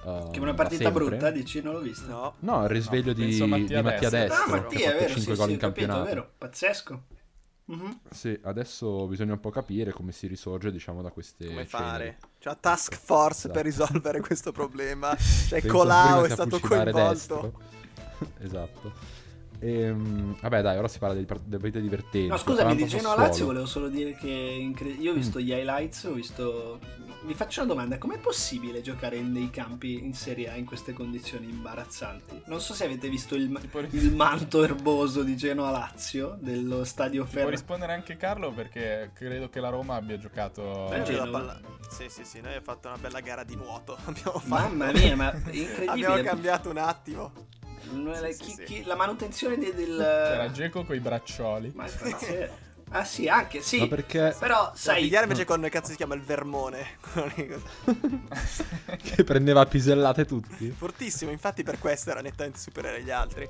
eh, 0.05 0.27
Che 0.31 0.39
una 0.41 0.53
partita 0.53 0.91
brutta, 0.91 1.31
dici, 1.31 1.61
non 1.61 1.73
l'ho 1.75 1.79
vista. 1.79 2.07
No. 2.07 2.35
No, 2.39 2.63
il 2.63 2.69
risveglio 2.69 3.13
No, 3.15 3.25
di, 3.25 3.45
Mattia 3.47 3.77
di 3.77 3.83
Mattia 3.83 4.09
Destro. 4.09 4.19
Destro. 4.19 4.43
Ah, 4.43 4.45
che 4.45 4.51
Mattia, 4.51 4.89
ha 4.89 4.91
è 4.91 4.97
fatto 4.97 4.99
vero, 4.99 5.13
5 5.13 5.21
sì, 5.33 5.39
gol 5.39 5.47
sì, 5.47 5.53
in 5.53 5.57
capito, 5.57 5.57
è 5.57 5.59
campionato. 5.87 6.03
vero. 6.03 6.31
Pazzesco. 6.37 7.03
Mhm. 7.71 7.99
Sì, 8.09 8.37
adesso 8.43 9.07
bisogna 9.07 9.31
un 9.33 9.39
po' 9.39 9.49
capire 9.49 9.93
come 9.93 10.11
si 10.11 10.27
risorge, 10.27 10.71
diciamo, 10.71 11.01
da 11.01 11.09
queste 11.09 11.47
Come 11.47 11.65
fare? 11.65 12.17
C'è 12.37 12.49
una 12.49 12.57
task 12.59 12.95
force 12.95 13.47
Esatto. 13.47 13.53
per 13.53 13.63
risolvere 13.63 14.19
questo 14.19 14.51
problema. 14.51 15.15
Cioè, 15.47 15.61
Penso 15.61 15.77
Colau 15.77 16.23
è 16.25 16.29
stato 16.29 16.59
coinvolto. 16.59 17.09
destro. 17.09 17.61
esatto. 18.39 18.93
Ehm, 19.63 20.37
vabbè, 20.41 20.61
dai, 20.63 20.77
ora 20.77 20.87
si 20.87 20.97
parla 20.97 21.15
di 21.15 21.25
part- 21.25 21.43
delle 21.43 21.59
partite 21.61 21.81
divertenti. 21.81 22.27
No, 22.27 22.37
scusami, 22.37 22.75
di 22.75 22.87
Genoa 22.87 23.15
Lazio 23.15 23.45
volevo 23.45 23.67
solo 23.67 23.89
dire 23.89 24.15
che 24.15 24.27
incre- 24.27 24.89
io 24.89 25.11
ho 25.11 25.13
visto 25.13 25.37
Mm. 25.39 25.41
gli 25.43 25.51
highlights, 25.51 26.03
ho 26.05 26.13
visto... 26.13 26.79
Vi 27.23 27.35
faccio 27.35 27.61
una 27.61 27.71
domanda, 27.71 27.99
com'è 27.99 28.17
possibile 28.17 28.81
giocare 28.81 29.15
in 29.17 29.31
dei 29.31 29.51
campi 29.51 30.03
in 30.03 30.15
Serie 30.15 30.49
A 30.49 30.55
in 30.55 30.65
queste 30.65 30.91
condizioni 30.93 31.47
imbarazzanti? 31.47 32.41
Non 32.47 32.59
so 32.59 32.73
se 32.73 32.85
avete 32.85 33.09
visto 33.09 33.35
il, 33.35 33.47
può, 33.69 33.81
il 33.91 34.11
manto 34.15 34.63
erboso 34.63 35.21
di 35.21 35.37
Genoa 35.37 35.69
Lazio, 35.69 36.35
dello 36.39 36.83
stadio 36.83 37.21
può 37.23 37.31
Ferro. 37.33 37.49
rispondere 37.49 37.93
anche 37.93 38.17
Carlo 38.17 38.51
perché 38.51 39.11
credo 39.13 39.49
che 39.49 39.59
la 39.59 39.69
Roma 39.69 39.93
abbia 39.97 40.17
giocato... 40.17 40.87
Beh, 40.89 41.03
Genova. 41.03 41.29
palla- 41.39 41.59
Sì, 41.91 42.05
sì, 42.09 42.23
sì, 42.25 42.37
noi 42.41 42.55
abbiamo 42.55 42.65
fatto 42.65 42.87
una 42.87 42.97
bella 42.97 43.19
gara 43.19 43.43
di 43.43 43.55
nuoto. 43.55 43.95
Abbiamo 44.05 44.39
fatto. 44.39 44.47
Mamma 44.47 44.91
mia, 44.91 45.15
ma 45.15 45.27
Abbiamo 45.29 45.51
incredibile. 45.51 46.23
cambiato 46.23 46.69
un 46.71 46.77
attimo. 46.77 47.31
Sì, 48.33 48.37
chi- 48.43 48.51
sì, 48.51 48.63
chi- 48.63 48.83
la 48.85 48.95
manutenzione 48.95 49.57
de- 49.57 49.73
del... 49.73 49.95
C'era 49.97 50.51
Geco 50.51 50.83
coi 50.83 50.99
braccioli. 50.99 51.71
Ma. 51.75 51.85
Ah 52.93 53.05
sì, 53.05 53.29
anche, 53.29 53.61
sì. 53.61 53.79
Ma 53.79 53.87
perché 53.87 54.35
Però, 54.37 54.73
Sai. 54.75 55.03
Vigliare 55.03 55.23
invece 55.23 55.45
con 55.45 55.65
cazzo 55.71 55.91
si 55.91 55.95
chiama 55.95 56.13
il 56.15 56.21
Vermone. 56.23 56.97
Che 59.01 59.23
prendeva 59.23 59.65
pisellate 59.65 60.25
tutti? 60.25 60.69
Fortissimo, 60.71 61.31
infatti 61.31 61.63
per 61.63 61.79
questo 61.79 62.09
era 62.11 62.21
nettamente 62.21 62.59
superiore 62.59 62.97
agli 62.97 63.11
altri. 63.11 63.47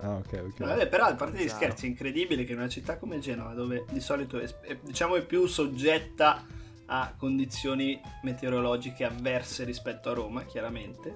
Ah, 0.00 0.14
ok, 0.14 0.42
ok. 0.46 0.58
Vabbè, 0.64 0.88
però 0.88 1.04
a 1.06 1.14
parte 1.14 1.36
gli 1.36 1.42
Chiaro. 1.44 1.56
scherzi, 1.56 1.84
è 1.84 1.88
incredibile 1.90 2.44
che 2.44 2.52
in 2.52 2.58
una 2.58 2.68
città 2.68 2.96
come 2.96 3.18
Genova, 3.18 3.52
dove 3.52 3.84
di 3.90 4.00
solito 4.00 4.38
è, 4.40 4.48
è- 4.62 4.78
diciamo 4.80 5.16
è 5.16 5.22
più 5.26 5.46
soggetta 5.46 6.42
a 6.86 7.14
condizioni 7.18 8.00
meteorologiche 8.22 9.04
avverse 9.04 9.64
rispetto 9.64 10.08
a 10.10 10.14
Roma, 10.14 10.44
chiaramente, 10.44 11.14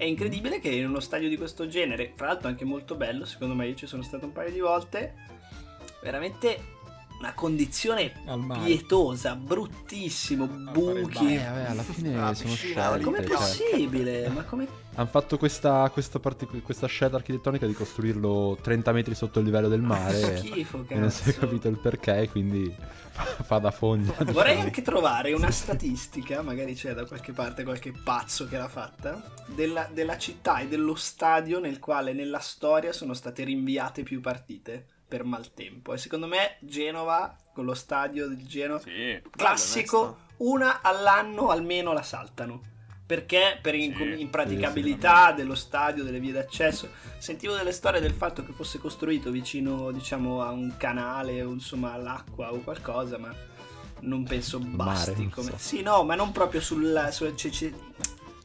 è 0.00 0.04
incredibile 0.04 0.60
che 0.60 0.70
in 0.70 0.86
uno 0.86 0.98
stadio 0.98 1.28
di 1.28 1.36
questo 1.36 1.68
genere, 1.68 2.14
tra 2.16 2.28
l'altro 2.28 2.48
anche 2.48 2.64
molto 2.64 2.94
bello, 2.94 3.26
secondo 3.26 3.54
me 3.54 3.68
io 3.68 3.74
ci 3.74 3.86
sono 3.86 4.02
stato 4.02 4.24
un 4.24 4.32
paio 4.32 4.50
di 4.50 4.58
volte, 4.58 5.12
veramente 6.02 6.78
una 7.18 7.34
condizione 7.34 8.10
pietosa, 8.64 9.34
bruttissimo, 9.36 10.44
il 10.44 10.70
buchi. 10.72 11.34
Eh, 11.34 11.44
vabbè, 11.44 11.64
alla 11.68 11.82
fine 11.82 12.18
Ah, 12.18 12.32
sono 12.32 12.48
piscina, 12.48 12.82
scelte. 12.86 13.04
Com'è 13.04 13.26
cioè. 13.26 13.36
possibile? 13.36 14.28
Ma 14.30 14.42
come 14.44 14.66
Hanno 15.00 15.08
fatto 15.08 15.38
questa, 15.38 15.88
questa, 15.88 16.18
parti- 16.18 16.46
questa 16.60 16.86
scelta 16.86 17.16
architettonica 17.16 17.66
di 17.66 17.72
costruirlo 17.72 18.58
30 18.60 18.92
metri 18.92 19.14
sotto 19.14 19.38
il 19.38 19.46
livello 19.46 19.68
del 19.68 19.80
mare. 19.80 20.36
schifo, 20.44 20.84
e 20.88 20.94
non 20.96 21.10
si 21.10 21.30
è 21.30 21.34
capito 21.34 21.68
il 21.68 21.78
perché, 21.78 22.28
quindi 22.30 22.70
fa, 23.10 23.24
fa 23.24 23.58
da 23.58 23.70
fogna. 23.70 24.12
Vorrei 24.18 24.32
diciamo. 24.32 24.60
anche 24.60 24.82
trovare 24.82 25.32
una 25.32 25.50
statistica, 25.50 26.42
magari 26.42 26.74
c'è 26.74 26.92
da 26.92 27.06
qualche 27.06 27.32
parte 27.32 27.64
qualche 27.64 27.92
pazzo 27.92 28.46
che 28.46 28.58
l'ha 28.58 28.68
fatta, 28.68 29.22
della, 29.46 29.88
della 29.90 30.18
città 30.18 30.58
e 30.58 30.68
dello 30.68 30.94
stadio 30.94 31.60
nel 31.60 31.78
quale 31.78 32.12
nella 32.12 32.40
storia 32.40 32.92
sono 32.92 33.14
state 33.14 33.42
rinviate 33.42 34.02
più 34.02 34.20
partite. 34.20 34.84
per 35.08 35.24
maltempo. 35.24 35.94
E 35.94 35.98
secondo 35.98 36.26
me 36.26 36.58
Genova, 36.60 37.34
con 37.54 37.64
lo 37.64 37.74
stadio 37.74 38.28
del 38.28 38.46
Genoa, 38.46 38.78
Sì. 38.78 39.20
classico, 39.30 40.18
una 40.36 40.82
all'anno 40.82 41.48
almeno 41.48 41.94
la 41.94 42.02
saltano. 42.02 42.60
Perché 43.10 43.58
per 43.60 43.74
Sì, 43.74 43.92
impraticabilità 44.20 45.32
dello 45.32 45.56
stadio, 45.56 46.04
delle 46.04 46.20
vie 46.20 46.30
d'accesso. 46.30 46.90
Sentivo 47.18 47.56
delle 47.56 47.72
storie 47.72 48.00
del 48.00 48.12
fatto 48.12 48.44
che 48.44 48.52
fosse 48.52 48.78
costruito 48.78 49.32
vicino, 49.32 49.90
diciamo, 49.90 50.42
a 50.42 50.52
un 50.52 50.74
canale 50.76 51.42
o 51.42 51.50
insomma 51.50 51.92
all'acqua 51.92 52.52
o 52.52 52.60
qualcosa, 52.60 53.18
ma 53.18 53.34
non 54.02 54.22
penso 54.22 54.60
basti. 54.60 55.22
mare, 55.22 55.30
come... 55.30 55.50
so. 55.50 55.56
Sì, 55.58 55.82
no, 55.82 56.04
ma 56.04 56.14
non 56.14 56.30
proprio 56.30 56.60
sul... 56.60 57.08
sul- 57.10 57.34
c- 57.34 57.48
c- 57.50 57.74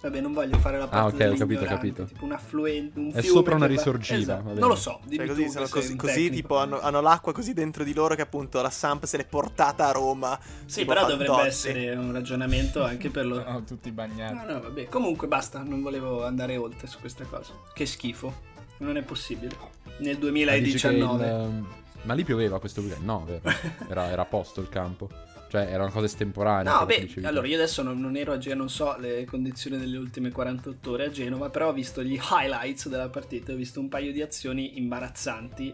Vabbè, 0.05 0.21
non 0.21 0.33
voglio 0.33 0.59
fare 0.59 0.77
la 0.77 0.87
parte 0.87 1.23
Ah, 1.23 1.27
ok, 1.27 1.33
ho 1.33 1.37
capito, 1.39 1.63
ho 1.63 1.65
capito. 1.65 2.03
Tipo 2.03 2.25
un 2.25 2.31
affluente, 2.31 2.99
un 2.99 3.07
È 3.07 3.21
fiume 3.21 3.27
sopra 3.37 3.55
una 3.55 3.65
risorgiva, 3.65 4.19
Esatto. 4.37 4.53
Non 4.53 4.69
lo 4.69 4.75
so, 4.75 4.99
Cioè, 5.01 5.09
dimmi 5.09 5.27
così, 5.27 5.45
tu 5.45 5.67
così, 5.67 5.95
così, 5.95 6.29
tipo 6.29 6.57
hanno, 6.59 6.79
hanno 6.79 7.01
l'acqua 7.01 7.33
così 7.33 7.53
dentro 7.53 7.83
di 7.83 7.91
loro 7.91 8.13
che 8.13 8.21
appunto 8.21 8.61
la 8.61 8.69
Samp 8.69 9.05
se 9.05 9.17
l'è 9.17 9.25
portata 9.25 9.87
a 9.87 9.91
Roma. 9.91 10.39
Sì, 10.67 10.85
però 10.85 11.07
Fantozzi. 11.07 11.25
dovrebbe 11.25 11.47
essere 11.47 11.95
un 11.95 12.11
ragionamento 12.11 12.83
anche 12.83 13.09
per 13.09 13.25
lo... 13.25 13.43
No, 13.43 13.63
tutti 13.63 13.89
bagnati. 13.89 14.35
No, 14.35 14.53
no, 14.53 14.61
vabbè. 14.61 14.89
Comunque 14.89 15.27
basta, 15.27 15.63
non 15.63 15.81
volevo 15.81 16.23
andare 16.23 16.55
oltre 16.55 16.85
su 16.85 16.99
questa 16.99 17.25
cosa. 17.25 17.53
Che 17.73 17.85
schifo. 17.87 18.31
Non 18.77 18.97
è 18.97 19.01
possibile. 19.01 19.55
Nel 19.97 20.19
Ma 20.19 20.29
dici 20.59 20.77
che 20.77 20.89
2019. 20.89 21.25
il- 21.25 21.65
Ma 22.03 22.13
lì 22.13 22.23
pioveva 22.23 22.59
questo 22.59 22.81
weekend? 22.81 23.03
No, 23.05 23.25
vero. 23.25 23.41
Era, 23.89 24.07
era 24.11 24.21
a 24.21 24.25
posto 24.25 24.61
il 24.61 24.69
campo. 24.69 25.09
Cioè, 25.47 25.67
era 25.71 25.83
una 25.83 25.91
cosa 25.91 26.05
estemporanea. 26.05 26.79
No, 26.79 26.85
beh, 26.85 27.13
allora 27.23 27.47
io 27.47 27.55
adesso 27.55 27.81
non, 27.83 27.99
non 27.99 28.15
ero 28.17 28.33
a 28.33 28.37
Genova, 28.37 28.59
non 28.61 28.69
so 28.69 28.95
le 28.97 29.25
condizioni 29.25 29.77
delle 29.77 29.97
ultime 29.97 30.31
48 30.31 30.91
ore 30.91 31.05
a 31.05 31.09
Genova, 31.09 31.49
però 31.49 31.69
ho 31.69 31.73
visto 31.73 32.03
gli 32.03 32.19
highlights 32.19 32.89
della 32.89 33.09
partita, 33.09 33.51
ho 33.53 33.55
visto 33.55 33.79
un 33.79 33.87
paio 33.87 34.11
di 34.11 34.21
azioni 34.21 34.77
imbarazzanti 34.77 35.73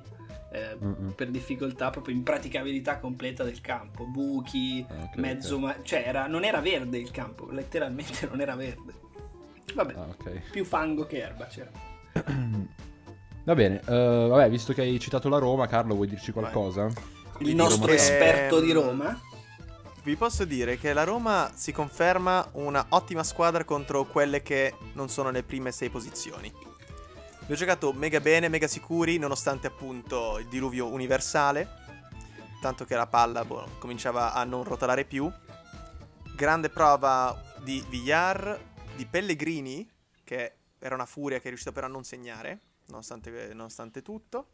eh, 0.53 0.77
per 1.15 1.29
difficoltà, 1.29 1.89
proprio 1.89 2.13
impraticabilità 2.13 2.99
completa 2.99 3.43
del 3.45 3.61
campo, 3.61 4.03
buchi, 4.05 4.85
Ah, 4.89 5.03
ok, 5.03 5.15
mezzo, 5.15 5.55
ok. 5.55 5.61
ma- 5.61 5.75
cioè 5.81 6.03
era- 6.05 6.27
non 6.27 6.43
era 6.43 6.59
verde 6.59 6.97
il 6.97 7.09
campo, 7.09 7.49
letteralmente 7.49 8.27
non 8.29 8.41
era 8.41 8.55
verde. 8.55 8.93
Vabbè, 9.73 9.93
Ah, 9.95 10.07
ok. 10.09 10.49
più 10.51 10.65
fango 10.65 11.05
che 11.05 11.19
erba 11.21 11.45
c'era. 11.45 11.71
Va 13.43 13.55
bene, 13.55 13.79
eh, 13.87 14.27
vabbè, 14.29 14.49
visto 14.49 14.73
che 14.73 14.81
hai 14.81 14.99
citato 14.99 15.29
la 15.29 15.37
Roma, 15.39 15.65
Carlo, 15.67 15.95
vuoi 15.95 16.07
dirci 16.07 16.31
qualcosa? 16.33 16.87
Il 17.39 17.55
nostro 17.55 17.91
esperto 17.93 18.59
di 18.59 18.71
Roma. 18.71 19.19
Vi 20.03 20.15
posso 20.15 20.45
dire 20.45 20.79
che 20.79 20.93
la 20.93 21.03
Roma 21.03 21.51
si 21.53 21.71
conferma 21.71 22.49
una 22.53 22.83
ottima 22.89 23.23
squadra 23.23 23.63
contro 23.63 24.05
quelle 24.05 24.41
che 24.41 24.73
non 24.93 25.09
sono 25.09 25.29
nelle 25.29 25.43
prime 25.43 25.71
sei 25.71 25.91
posizioni. 25.91 26.51
Vi 27.45 27.53
ho 27.53 27.55
giocato 27.55 27.93
mega 27.93 28.19
bene, 28.19 28.49
mega 28.49 28.65
sicuri, 28.65 29.19
nonostante 29.19 29.67
appunto 29.67 30.39
il 30.39 30.47
diluvio 30.47 30.87
universale. 30.87 31.67
Tanto 32.61 32.83
che 32.83 32.95
la 32.95 33.05
palla 33.05 33.45
boh, 33.45 33.75
cominciava 33.77 34.33
a 34.33 34.43
non 34.43 34.63
rotolare 34.63 35.05
più. 35.05 35.31
Grande 36.35 36.69
prova 36.69 37.39
di 37.59 37.85
Villar, 37.87 38.59
di 38.95 39.05
Pellegrini, 39.05 39.87
che 40.23 40.53
era 40.79 40.95
una 40.95 41.05
furia 41.05 41.37
che 41.37 41.43
è 41.43 41.47
riuscito 41.49 41.71
però 41.71 41.85
a 41.85 41.89
non 41.89 42.03
segnare, 42.03 42.59
nonostante, 42.87 43.53
nonostante 43.53 44.01
tutto. 44.01 44.47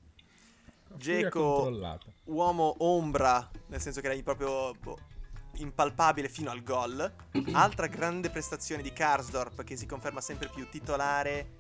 Controllata. 1.30 2.12
uomo 2.26 2.76
ombra, 2.80 3.50
nel 3.68 3.80
senso 3.80 4.02
che 4.02 4.08
era 4.08 4.22
proprio 4.24 4.74
boh, 4.74 4.98
impalpabile 5.58 6.30
fino 6.30 6.52
al 6.52 6.64
gol. 6.64 7.14
Altra 7.52 7.88
grande 7.88 8.30
prestazione 8.30 8.82
di 8.82 8.92
Karsdorp 8.92 9.64
che 9.64 9.76
si 9.76 9.86
conferma 9.86 10.22
sempre 10.22 10.50
più 10.54 10.68
titolare 10.70 11.56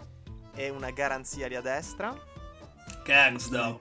e 0.55 0.69
una 0.69 0.91
garanzia 0.91 1.47
lì 1.47 1.55
a 1.55 1.61
destra. 1.61 2.15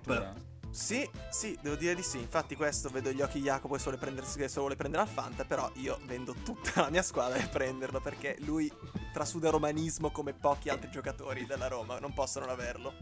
Addirittura. 0.06 0.44
Sì, 0.76 1.08
sì, 1.30 1.58
devo 1.62 1.74
dire 1.74 1.94
di 1.94 2.02
sì. 2.02 2.18
Infatti 2.18 2.54
questo 2.54 2.90
vedo 2.90 3.10
gli 3.10 3.22
occhi 3.22 3.38
di 3.38 3.44
Jacopo 3.44 3.76
e 3.76 3.78
se 3.78 3.84
vuole, 3.84 3.96
prendersi, 3.96 4.46
se 4.46 4.60
vuole 4.60 4.76
prendere 4.76 5.04
al 5.04 5.08
Fanta, 5.08 5.46
però 5.46 5.70
io 5.76 5.98
vendo 6.04 6.34
tutta 6.44 6.82
la 6.82 6.90
mia 6.90 7.02
squadra 7.02 7.38
e 7.38 7.46
prenderlo 7.46 7.98
perché 7.98 8.36
lui 8.40 8.70
trasuda 9.10 9.48
romanismo 9.48 10.10
come 10.10 10.34
pochi 10.34 10.68
altri 10.68 10.90
giocatori 10.90 11.46
della 11.46 11.68
Roma, 11.68 11.98
non 11.98 12.12
possono 12.12 12.44
averlo. 12.46 12.92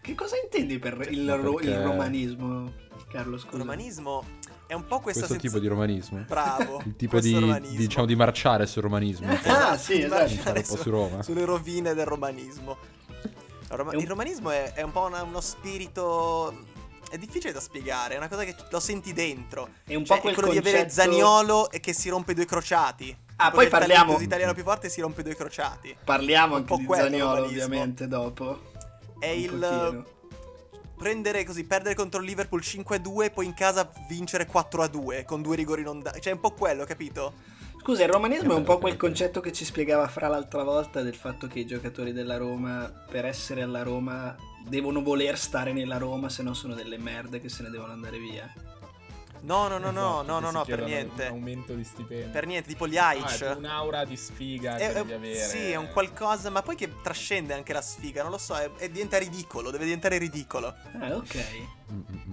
Che 0.00 0.14
cosa 0.14 0.36
intendi 0.36 0.78
per 0.78 0.94
Cioè, 1.02 1.12
il, 1.12 1.34
ro- 1.34 1.58
il 1.58 1.82
romanismo, 1.82 2.72
Carlo? 3.10 3.36
Scusa. 3.36 3.58
Romanismo 3.58 4.24
è 4.68 4.74
un 4.74 4.86
po' 4.86 5.00
questa 5.00 5.26
Questo 5.26 5.26
senza- 5.34 5.48
tipo 5.48 5.58
di 5.58 5.66
romanismo? 5.66 6.24
Bravo. 6.28 6.80
Il 6.84 6.94
tipo 6.94 7.18
di, 7.18 7.32
romanismo. 7.34 7.76
diciamo, 7.76 8.06
di 8.06 8.14
marciare 8.14 8.66
sul 8.66 8.82
romanismo. 8.82 9.26
Ah, 9.46 9.76
sì, 9.76 9.94
Di 9.96 10.02
esatto. 10.04 10.20
marciare 10.20 10.34
Marciare 10.36 10.58
un 10.60 10.64
po' 10.66 10.76
su- 10.76 10.82
su 10.82 10.90
Roma. 10.90 11.22
Sulle 11.22 11.44
rovine 11.44 11.94
del 11.94 12.06
romanismo. 12.06 12.76
Il 13.70 13.76
Roma- 13.76 13.90
È 13.92 13.94
un- 13.96 14.00
Il 14.02 14.08
romanismo 14.08 14.50
è, 14.50 14.72
è 14.74 14.82
un 14.82 14.92
po' 14.92 15.06
una- 15.06 15.22
uno 15.22 15.40
spirito. 15.40 16.64
È 17.10 17.16
difficile 17.16 17.52
da 17.52 17.60
spiegare, 17.60 18.14
è 18.14 18.16
una 18.18 18.28
cosa 18.28 18.44
che 18.44 18.54
lo 18.70 18.80
senti 18.80 19.12
dentro. 19.14 19.70
È 19.84 19.94
un 19.94 20.04
Cioè, 20.04 20.16
po' 20.16 20.22
quel 20.22 20.34
quello 20.34 20.50
di 20.52 20.58
avere 20.58 20.80
concetto- 20.82 21.00
Zaniolo 21.02 21.70
e 21.70 21.80
che 21.80 21.94
si 21.94 22.10
rompe 22.10 22.34
due 22.34 22.44
crociati. 22.44 23.16
Ah, 23.36 23.50
poi 23.50 23.68
parliamo- 23.68 24.02
talento 24.12 24.22
italiano 24.24 24.52
più 24.52 24.62
forte 24.62 24.88
si 24.90 25.00
rompe 25.00 25.22
due 25.22 25.34
crociati. 25.34 25.96
Parliamo 26.04 26.54
Un 26.56 26.60
anche 26.68 26.68
po' 26.86 26.94
di 26.94 27.00
Zaniolo, 27.00 27.44
ovviamente, 27.44 28.06
dopo. 28.08 28.60
È 29.18 29.30
Un 29.30 29.38
il 29.38 29.50
pochino. 29.58 30.04
Prendere 30.98 31.44
così, 31.44 31.64
perdere 31.64 31.94
contro 31.94 32.20
il 32.20 32.26
Liverpool 32.26 32.60
5-2 32.60 33.22
e 33.22 33.30
poi 33.30 33.46
in 33.46 33.54
casa 33.54 33.90
vincere 34.08 34.46
4-2 34.46 35.24
con 35.24 35.40
due 35.40 35.56
rigori 35.56 35.82
non 35.82 36.02
dati. 36.02 36.20
Cioè, 36.20 36.32
è 36.32 36.34
un 36.34 36.42
po' 36.42 36.50
quello, 36.50 36.84
capito? 36.84 37.32
Scusa, 37.80 38.02
il 38.02 38.10
romanismo 38.10 38.52
è 38.52 38.56
un 38.56 38.64
po' 38.64 38.74
Ok, 38.74 38.80
quel 38.80 38.92
ok. 38.94 38.98
concetto 38.98 39.40
che 39.40 39.52
ci 39.52 39.64
spiegava 39.64 40.08
Fra 40.08 40.28
l'altra 40.28 40.62
volta 40.64 41.00
del 41.00 41.14
fatto 41.14 41.46
che 41.46 41.60
i 41.60 41.66
giocatori 41.66 42.12
della 42.12 42.36
Roma, 42.36 42.92
per 43.08 43.24
essere 43.24 43.62
alla 43.62 43.82
Roma, 43.82 44.36
devono 44.66 45.00
voler 45.02 45.38
stare 45.38 45.72
nella 45.72 45.96
Roma, 45.96 46.28
se 46.28 46.42
no 46.42 46.52
sono 46.52 46.74
delle 46.74 46.98
merde 46.98 47.40
che 47.40 47.48
se 47.48 47.62
ne 47.62 47.70
devono 47.70 47.92
andare 47.92 48.18
via. 48.18 48.52
No, 49.42 49.68
no, 49.68 49.78
no, 49.78 49.90
no, 49.90 50.20
Esatto, 50.20 50.22
no, 50.22 50.38
che 50.38 50.40
no, 50.40 50.50
no, 50.50 50.64
per 50.64 50.82
niente. 50.84 51.22
Un 51.26 51.28
aumento 51.30 51.74
di 51.74 51.84
stipendio. 51.84 52.30
Per 52.30 52.46
niente, 52.46 52.68
tipo 52.68 52.86
gli 52.88 52.96
Ah, 52.96 53.08
Aic. 53.08 53.42
è 53.42 53.54
un'aura 53.54 54.04
di 54.04 54.16
sfiga 54.16 54.76
È- 54.76 54.78
che 54.78 54.90
è- 54.90 54.92
devi 54.94 55.12
avere. 55.12 55.46
Sì, 55.48 55.70
è 55.70 55.76
un 55.76 55.88
qualcosa, 55.92 56.50
ma 56.50 56.62
poi 56.62 56.74
che 56.76 56.92
trascende 57.02 57.54
anche 57.54 57.72
la 57.72 57.82
sfiga, 57.82 58.22
non 58.22 58.30
lo 58.30 58.38
so, 58.38 58.56
è, 58.56 58.70
è- 58.76 58.88
diventa 58.90 59.18
ridicolo, 59.18 59.70
deve 59.70 59.84
diventare 59.84 60.18
ridicolo. 60.18 60.74
Ah, 61.00 61.14
ok. 61.16 61.44
Mm, 61.92 61.96
mm, 61.96 62.02
mm. 62.30 62.32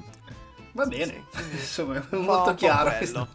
Va 0.74 0.86
bene. 0.86 1.26
Insomma, 1.52 1.96
è 1.96 1.98
Un 2.00 2.08
po'- 2.10 2.18
molto 2.18 2.40
un 2.42 2.46
po' 2.46 2.54
chiaro. 2.56 2.98
questo. 2.98 3.28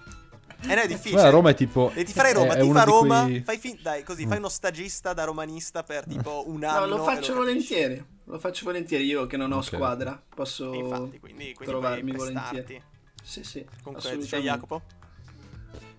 E 0.62 0.75
no, 0.75 0.81
è 0.83 0.87
difficile. 0.87 1.23
La 1.23 1.31
Roma 1.31 1.49
è 1.50 1.55
tipo... 1.55 1.91
E 1.95 2.05
ti 2.05 2.12
farai 2.12 2.35
Roma, 2.35 2.53
è- 2.53 2.59
è 2.59 2.61
ti 2.61 2.71
fa 2.71 2.83
Roma, 2.85 3.23
quei- 3.23 3.41
fai 3.43 3.57
fin- 3.57 3.79
dai, 3.81 4.03
così, 4.03 4.27
Mm. 4.27 4.29
fai 4.29 4.37
uno 4.39 4.50
stagista 4.50 5.15
da 5.15 5.25
romanista 5.25 5.83
per 5.83 6.05
tipo 6.05 6.45
un 6.49 6.62
anno. 6.65 6.81
No, 6.81 6.87
lo 6.87 6.97
faccio 6.99 7.12
capisci. 7.15 7.33
volentieri. 7.33 8.05
Lo 8.25 8.39
faccio 8.39 8.65
volentieri 8.67 9.05
io 9.07 9.27
che 9.27 9.39
non 9.39 9.53
ho 9.53 9.57
Ok. 9.57 9.65
squadra. 9.65 10.23
Posso 10.35 10.71
E 10.73 10.77
Infatti, 10.77 11.19
quindi, 11.19 11.55
quindi 11.55 11.65
trovarmi 11.65 12.12
volentieri. 12.12 12.83
Sì, 13.31 13.45
sì. 13.45 13.65
Comunque, 13.85 14.17
dice. 14.17 14.41
Jacopo? 14.41 14.83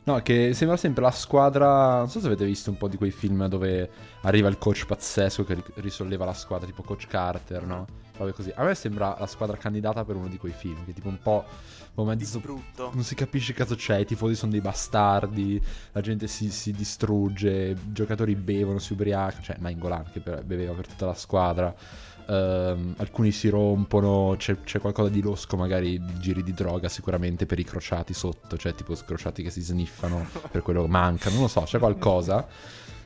No, 0.04 0.22
che 0.22 0.54
sembra 0.54 0.76
sempre 0.76 1.02
la 1.02 1.12
squadra. 1.12 2.00
Non 2.00 2.10
so 2.10 2.20
se 2.20 2.26
avete 2.26 2.44
visto 2.44 2.70
un 2.70 2.76
po' 2.76 2.90
di 2.90 2.98
quei 2.98 3.12
film 3.12 3.48
dove 3.48 3.90
arriva 4.24 4.50
il 4.50 4.58
coach 4.58 4.86
pazzesco 4.86 5.46
che 5.46 5.54
ri- 5.54 5.64
risolleva 5.76 6.26
la 6.26 6.34
squadra, 6.34 6.66
tipo 6.66 6.84
Coach 6.84 7.08
Carter, 7.08 7.64
no? 7.64 7.86
Robe 8.18 8.34
così. 8.34 8.52
A 8.54 8.66
me 8.66 8.76
sembra 8.76 9.16
la 9.18 9.28
squadra 9.28 9.56
candidata 9.56 10.04
per 10.04 10.18
uno 10.18 10.28
di 10.28 10.38
quei 10.38 10.52
film, 10.52 10.84
che 10.84 10.92
tipo 10.92 11.08
un 11.08 11.20
po'. 11.20 11.46
un 11.96 12.06
mezzo. 12.06 12.40
brutto. 12.40 12.92
Non 12.94 13.04
si 13.04 13.16
capisce 13.16 13.54
cazzo 13.54 13.76
c'è, 13.76 14.00
i 14.00 14.06
tifosi 14.06 14.36
sono 14.36 14.52
dei 14.52 14.60
bastardi, 14.60 15.62
la 15.94 16.02
gente 16.02 16.28
si, 16.28 16.50
si 16.52 16.72
distrugge, 16.72 17.70
i 17.70 17.94
giocatori 17.94 18.36
bevono, 18.36 18.80
si 18.80 18.92
ubriacano, 18.92 19.42
cioè 19.42 19.56
Nainggolan 19.58 20.10
che 20.12 20.20
per- 20.20 20.44
beveva 20.44 20.74
per 20.74 20.88
tutta 20.88 21.06
la 21.06 21.14
squadra, 21.14 21.74
ehm, 22.32 22.96
alcuni 22.98 23.32
si 23.32 23.50
rompono, 23.50 24.36
c'è, 24.38 24.62
c'è 24.64 24.80
qualcosa 24.80 25.10
di 25.10 25.22
losco 25.22 25.58
magari 25.58 26.02
giri 26.20 26.44
di 26.44 26.54
droga 26.54 26.88
sicuramente 26.88 27.46
per 27.46 27.60
i 27.60 27.64
crociati 27.64 28.14
sotto, 28.14 28.58
cioè 28.58 28.74
tipo 28.74 28.94
crociati 28.94 29.44
che 29.44 29.50
si 29.50 29.62
sniffano 29.62 30.26
per 30.50 30.62
quello 30.62 30.84
che 30.84 30.90
mancano, 30.90 31.36
non 31.36 31.44
lo 31.44 31.50
so, 31.50 31.62
c'è 31.62 31.80
qualcosa. 31.80 32.48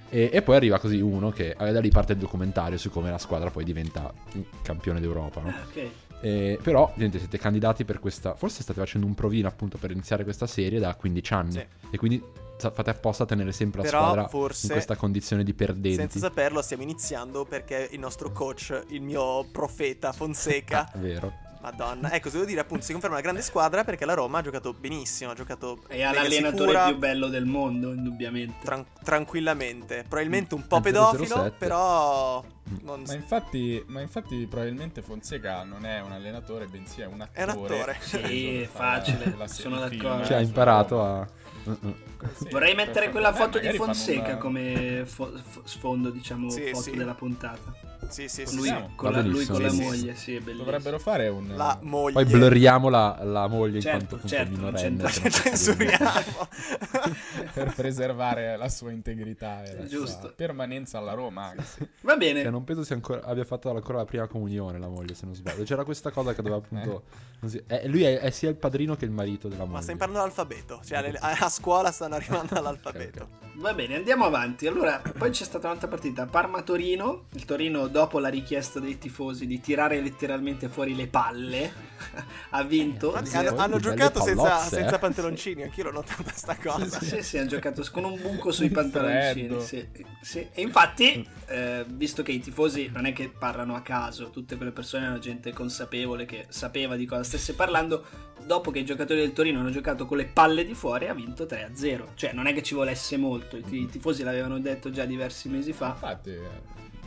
E, 0.07 0.29
e 0.31 0.41
poi 0.43 0.55
arriva 0.55 0.77
così 0.79 1.01
uno 1.01 1.31
che 1.31 1.55
eh, 1.59 1.71
da 1.71 1.79
lì 1.79 1.89
parte 1.89 2.13
il 2.13 2.19
documentario 2.19 2.77
su 2.77 2.91
come 2.91 3.09
la 3.09 3.17
squadra 3.17 3.49
poi 3.49 3.63
diventa 3.63 4.13
campione 4.61 4.99
d'Europa, 4.99 5.41
no? 5.41 5.49
Ah, 5.49 5.65
ok. 5.67 5.89
Eh, 6.21 6.59
però, 6.61 6.91
niente, 6.95 7.19
siete 7.19 7.37
candidati 7.37 7.85
per 7.85 7.99
questa. 7.99 8.35
Forse 8.35 8.61
state 8.61 8.79
facendo 8.79 9.05
un 9.05 9.13
provino 9.13 9.47
appunto 9.47 9.77
per 9.77 9.91
iniziare 9.91 10.23
questa 10.23 10.47
serie 10.47 10.79
da 10.79 10.93
15 10.95 11.33
anni. 11.33 11.51
Sì. 11.51 11.65
E 11.89 11.97
quindi 11.97 12.23
fate 12.57 12.89
apposta 12.89 13.23
a 13.23 13.25
tenere 13.25 13.51
sempre 13.51 13.81
la 13.83 13.87
Però 13.89 14.01
squadra 14.01 14.27
forse- 14.27 14.65
in 14.67 14.71
questa 14.73 14.95
condizione 14.95 15.43
di 15.43 15.53
perdenti. 15.53 15.95
Senza 15.95 16.19
saperlo, 16.19 16.61
stiamo 16.61 16.83
iniziando 16.83 17.45
perché 17.45 17.87
il 17.91 17.99
nostro 17.99 18.31
coach, 18.31 18.83
il 18.89 19.01
mio 19.01 19.45
profeta 19.51 20.11
Fonseca, 20.11 20.89
Ah, 20.91 20.97
vero. 20.99 21.43
Madonna. 21.61 22.11
Ecco, 22.11 22.27
se 22.29 22.35
devo 22.35 22.45
dire 22.47 22.59
appunto, 22.61 22.83
si 22.85 22.91
conferma 22.91 23.15
una 23.15 23.23
grande 23.23 23.41
squadra 23.41 23.83
perché 23.83 24.05
la 24.05 24.13
Roma 24.13 24.37
ha 24.37 24.41
giocato 24.43 24.71
benissimo, 24.73 25.31
ha 25.31 25.33
giocato 25.33 25.79
È 25.87 25.95
mega 25.95 26.13
l'allenatore 26.13 26.69
sicura, 26.69 26.85
più 26.85 26.97
bello 26.97 27.27
del 27.27 27.45
mondo, 27.45 27.91
indubbiamente. 27.91 28.63
tran- 28.63 28.85
tranquillamente. 29.03 30.05
Probabilmente 30.07 30.53
un 30.53 30.67
po' 30.67 30.79
pedofilo, 30.79 31.25
007. 31.25 31.55
però 31.57 32.43
non 32.83 33.01
Ma 33.07 33.13
infatti, 33.13 33.83
ma 33.87 34.01
infatti 34.01 34.45
probabilmente 34.47 35.01
Fonseca 35.01 35.63
non 35.63 35.87
è 35.87 36.01
un 36.01 36.11
allenatore, 36.11 36.67
bensì 36.67 37.01
è 37.01 37.05
un 37.07 37.21
attore. 37.21 37.39
È 37.39 37.43
un 37.43 37.49
attore. 37.49 37.91
ha 37.93 37.99
Sì, 37.99 38.69
facile, 38.71 39.33
la 39.35 39.47
sono 39.47 39.79
d'accordo. 39.79 40.23
Cioè, 40.23 40.37
ha 40.37 40.41
imparato 40.41 41.01
a. 41.03 41.27
Mm-mm. 41.67 41.95
Sì, 42.35 42.47
Vorrei 42.49 42.75
mettere 42.75 43.09
quella 43.09 43.31
Eh, 43.33 43.35
foto 43.37 43.59
di 43.59 43.69
Fonseca 43.73 44.29
una- 44.31 44.37
come 44.37 45.03
fo- 45.05 45.31
fo- 45.43 45.61
sfondo, 45.65 46.09
diciamo, 46.09 46.49
Sì, 46.49 46.67
foto 46.71 46.81
sì. 46.81 46.91
della 46.91 47.13
puntata. 47.13 47.73
Sì, 48.07 48.27
sì, 48.27 48.43
Con 48.43 48.53
sì. 48.53 48.57
lui, 48.59 48.89
con 48.95 49.11
la, 49.13 49.21
lui 49.21 49.45
con 49.47 49.61
la 49.61 49.73
moglie, 49.73 50.13
sì. 50.15 50.39
Dovrebbero 50.39 50.99
fare 50.99 51.27
un... 51.27 51.53
La 51.55 51.79
moglie. 51.81 52.13
Poi 52.13 52.25
blurriamo 52.25 52.87
la, 52.89 53.19
la 53.23 53.47
moglie 53.47 53.77
in 53.77 53.81
Certo, 53.81 53.97
quanto 53.97 54.15
appunto 54.15 54.35
certo, 54.35 54.51
minorenne. 54.55 54.97
dire 55.11 55.31
Censuriamo. 55.31 56.47
per 57.53 57.73
preservare 57.73 58.57
la 58.57 58.69
sua 58.69 58.91
integrità 58.91 59.63
e 59.63 59.75
la 59.75 59.85
Giusto. 59.85 60.19
sua 60.21 60.33
permanenza 60.35 60.99
alla 60.99 61.13
Roma. 61.13 61.53
anzi. 61.57 61.87
Va 62.01 62.15
bene. 62.15 62.41
Cioè, 62.43 62.51
non 62.51 62.63
penso 62.63 62.83
sia 62.83 62.95
ancora, 62.95 63.23
abbia 63.23 63.43
fatto 63.45 63.71
ancora 63.71 63.97
la 63.99 64.05
prima 64.05 64.27
comunione 64.27 64.77
la 64.77 64.87
moglie, 64.87 65.15
se 65.15 65.25
non 65.25 65.33
sbaglio. 65.33 65.63
C'era 65.63 65.83
questa 65.83 66.11
cosa 66.11 66.33
che 66.35 66.43
doveva 66.43 66.57
appunto... 66.57 67.03
non 67.39 67.49
si- 67.49 67.63
eh, 67.65 67.87
lui 67.87 68.03
è, 68.03 68.19
è 68.19 68.29
sia 68.29 68.49
il 68.49 68.55
padrino 68.55 68.95
che 68.95 69.05
il 69.05 69.11
marito 69.11 69.47
della 69.47 69.63
moglie. 69.63 69.77
Ma 69.77 69.81
sta 69.81 69.91
imparando 69.91 70.19
l'alfabeto. 70.19 70.79
Cioè, 70.85 71.13
a 71.19 71.49
scuola 71.49 71.91
stanno 71.91 72.14
arrivando 72.15 72.55
all'alfabeto. 72.59 73.43
Va 73.57 73.73
bene, 73.73 73.95
andiamo 73.95 74.25
avanti. 74.25 74.67
Allora, 74.67 75.01
poi 75.17 75.29
c'è 75.29 75.45
stata 75.45 75.67
un'altra 75.67 75.87
partita, 75.87 76.25
Parma-Torino. 76.25 77.27
Il 77.33 77.45
Torino, 77.45 77.87
dopo 77.87 78.19
la 78.19 78.27
richiesta 78.27 78.81
dei 78.81 78.97
tifosi 78.97 79.47
di 79.47 79.61
tirare 79.61 80.01
letteralmente 80.01 80.67
fuori 80.67 80.93
le 80.93 81.07
palle, 81.07 81.71
ha 82.51 82.63
vinto. 82.63 83.15
Eh, 83.15 83.25
Sì, 83.25 83.37
hanno, 83.37 83.55
hanno 83.57 83.79
giocato 83.79 84.21
senza, 84.21 84.57
senza 84.57 84.95
eh. 84.95 84.99
pantaloncini. 84.99 85.63
Anch'io 85.63 85.85
l'ho 85.85 85.91
notata 85.91 86.31
sta 86.33 86.57
cosa. 86.57 86.99
Sì, 86.99 87.21
sì, 87.21 87.37
hanno 87.37 87.47
giocato 87.47 87.81
con 87.91 88.03
un 88.03 88.19
buco 88.21 88.51
sui 88.51 88.69
pantaloncini. 88.69 89.61
Sì, 89.61 89.87
sì. 90.21 90.47
E 90.51 90.61
infatti, 90.61 91.25
eh, 91.45 91.85
visto 91.87 92.23
che 92.23 92.33
i 92.33 92.39
tifosi 92.39 92.89
non 92.93 93.05
è 93.05 93.13
che 93.13 93.29
parlano 93.29 93.75
a 93.75 93.81
caso, 93.81 94.31
tutte 94.31 94.57
quelle 94.57 94.71
persone 94.71 95.03
erano 95.05 95.19
gente 95.19 95.53
consapevole 95.53 96.25
che 96.25 96.45
sapeva 96.49 96.97
di 96.97 97.05
cosa 97.05 97.23
stesse 97.23 97.53
parlando. 97.53 98.05
Dopo 98.45 98.69
che 98.69 98.79
i 98.79 98.85
giocatori 98.85 99.21
del 99.21 99.33
Torino 99.33 99.59
hanno 99.61 99.71
giocato 99.71 100.05
con 100.05 100.17
le 100.17 100.25
palle 100.25 100.65
di 100.65 100.75
fuori, 100.75 101.07
ha 101.07 101.13
vinto 101.13 101.45
3-0. 101.45 101.94
Cioè, 102.15 102.33
non 102.33 102.47
è 102.47 102.53
che 102.53 102.61
ci 102.63 102.73
volesse 102.73 103.17
molto. 103.17 103.57
I, 103.57 103.63
i 103.81 103.85
tifosi 103.87 104.23
l'avevano 104.23 104.59
detto 104.59 104.89
già 104.89 105.05
diversi 105.05 105.49
mesi 105.49 105.73
fa. 105.73 105.89
Infatti, 105.89 106.31
eh, 106.31 106.39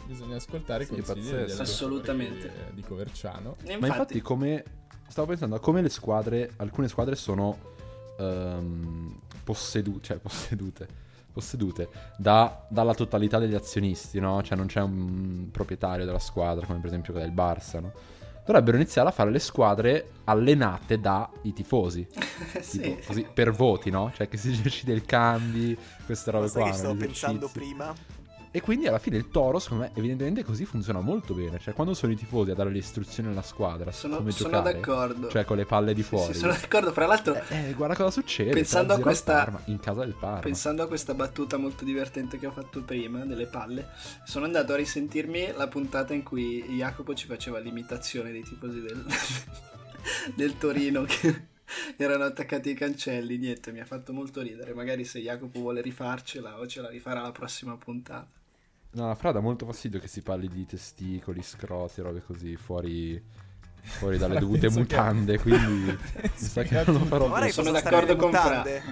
bisogna 0.06 0.36
ascoltare 0.36 0.84
i 0.84 0.86
Sì, 0.86 0.92
consigli 0.94 1.22
degli 1.24 1.34
allenatori 1.34 1.60
Assolutamente. 1.62 2.46
eh, 2.46 2.74
di 2.74 2.82
Coverciano. 2.82 3.56
E 3.64 3.76
Ma 3.76 3.86
infatti 3.86 4.20
come... 4.20 4.64
Stavo 5.08 5.28
pensando 5.28 5.54
a 5.56 5.60
come 5.60 5.80
le 5.82 5.88
squadre... 5.88 6.52
Alcune 6.56 6.88
squadre 6.88 7.16
sono 7.16 7.58
ehm, 8.18 9.18
possedu- 9.44 10.00
cioè, 10.02 10.16
possedute. 10.20 11.06
Possedute 11.32 11.88
da- 12.16 12.66
dalla 12.68 12.94
totalità 12.94 13.38
degli 13.38 13.54
azionisti, 13.54 14.18
no? 14.18 14.42
Cioè 14.42 14.56
non 14.56 14.66
c'è 14.66 14.80
un 14.80 15.48
proprietario 15.52 16.04
della 16.04 16.18
squadra, 16.18 16.66
come 16.66 16.78
per 16.78 16.88
esempio 16.88 17.12
quella 17.12 17.26
del 17.28 17.34
Barça, 17.36 17.80
no? 17.80 17.92
Dovrebbero 18.48 18.78
iniziare 18.78 19.10
a 19.10 19.12
fare 19.12 19.30
le 19.30 19.40
squadre 19.40 20.08
allenate 20.24 20.98
dai 20.98 21.52
tifosi. 21.52 22.06
sì. 22.62 22.80
Tipo, 22.80 23.02
così, 23.06 23.26
per 23.30 23.52
voti, 23.52 23.90
no? 23.90 24.10
Cioè 24.14 24.26
che 24.26 24.38
si 24.38 24.56
decide 24.62 24.94
il 24.94 25.04
cambi, 25.04 25.76
queste 26.06 26.30
robe 26.30 26.44
Ma 26.44 26.50
sai 26.50 26.62
qua. 26.62 26.70
che 26.70 26.76
stavo 26.78 26.94
pensando 26.94 27.50
prima? 27.52 27.94
E 28.58 28.60
quindi 28.60 28.88
alla 28.88 28.98
fine 28.98 29.16
il 29.16 29.28
Toro, 29.28 29.60
secondo 29.60 29.84
me, 29.84 29.90
evidentemente 29.94 30.42
così 30.42 30.64
funziona 30.64 30.98
molto 31.00 31.32
bene. 31.32 31.60
Cioè, 31.60 31.74
quando 31.74 31.94
sono 31.94 32.10
i 32.10 32.16
tifosi 32.16 32.50
a 32.50 32.54
dare 32.54 32.70
le 32.70 32.78
istruzioni 32.78 33.28
alla 33.28 33.42
squadra 33.42 33.92
Sono, 33.92 34.16
come 34.16 34.32
sono 34.32 34.50
giocare, 34.50 34.72
d'accordo. 34.74 35.28
cioè 35.28 35.44
con 35.44 35.56
le 35.58 35.64
palle 35.64 35.94
di 35.94 36.02
Sì, 36.02 36.08
fuori. 36.08 36.32
sì, 36.32 36.40
sono 36.40 36.52
d'accordo. 36.52 36.90
Fra 36.92 37.06
l'altro, 37.06 37.34
eh, 37.36 37.68
eh, 37.68 37.72
guarda 37.74 37.94
cosa 37.94 38.10
succede. 38.10 38.50
Pensando 38.50 38.94
a 38.94 38.96
3-0 38.96 38.98
al 38.98 39.02
questa- 39.02 39.32
Parma, 39.34 39.60
in 39.66 39.78
casa 39.78 40.00
del 40.00 40.14
Parma. 40.18 40.40
Pensando 40.40 40.82
a 40.82 40.88
questa 40.88 41.14
battuta 41.14 41.56
molto 41.56 41.84
divertente 41.84 42.36
che 42.36 42.46
ho 42.48 42.50
fatto 42.50 42.82
prima, 42.82 43.24
delle 43.24 43.46
palle, 43.46 43.90
sono 44.24 44.44
andato 44.44 44.72
a 44.72 44.76
risentirmi 44.76 45.52
la 45.56 45.68
puntata 45.68 46.12
in 46.12 46.24
cui 46.24 46.60
Jacopo 46.64 47.14
ci 47.14 47.28
faceva 47.28 47.60
l'imitazione 47.60 48.32
dei 48.32 48.42
tifosi 48.42 48.80
del, 48.80 49.04
del 50.34 50.58
Torino 50.58 51.04
che 51.04 51.46
erano 51.96 52.24
attaccati 52.24 52.70
ai 52.70 52.74
cancelli. 52.74 53.36
Niente, 53.38 53.70
mi 53.70 53.78
ha 53.78 53.84
fatto 53.84 54.12
molto 54.12 54.40
ridere. 54.42 54.74
Magari 54.74 55.04
se 55.04 55.20
Jacopo 55.20 55.60
vuole 55.60 55.80
rifarcela 55.80 56.58
o 56.58 56.66
ce 56.66 56.80
la 56.80 56.88
rifarà 56.88 57.22
la 57.22 57.30
prossima 57.32 57.76
puntata. 57.76 58.26
No, 58.92 59.06
la 59.06 59.14
Fra 59.14 59.32
dà 59.32 59.40
molto 59.40 59.66
fastidio 59.66 60.00
che 60.00 60.08
si 60.08 60.22
parli 60.22 60.48
di 60.48 60.64
testicoli, 60.66 61.42
scroti, 61.42 62.00
robe 62.00 62.22
così, 62.24 62.56
fuori, 62.56 63.22
fuori 63.82 64.16
dalle 64.18 64.38
dovute 64.40 64.60
penso 64.60 64.76
che- 64.76 64.80
mutande, 64.82 65.38
quindi 65.38 65.82
mi 65.92 65.98
sa 66.34 66.62
che 66.62 66.82
non 66.86 66.98
lo 67.00 67.04
farò 67.04 67.30
più. 67.32 67.50
Sono 67.52 67.70
posso 67.70 67.82
d'accordo 67.82 68.06
stare 68.06 68.16
con 68.16 68.30
Fra. 68.30 68.40
mutande. 68.42 68.82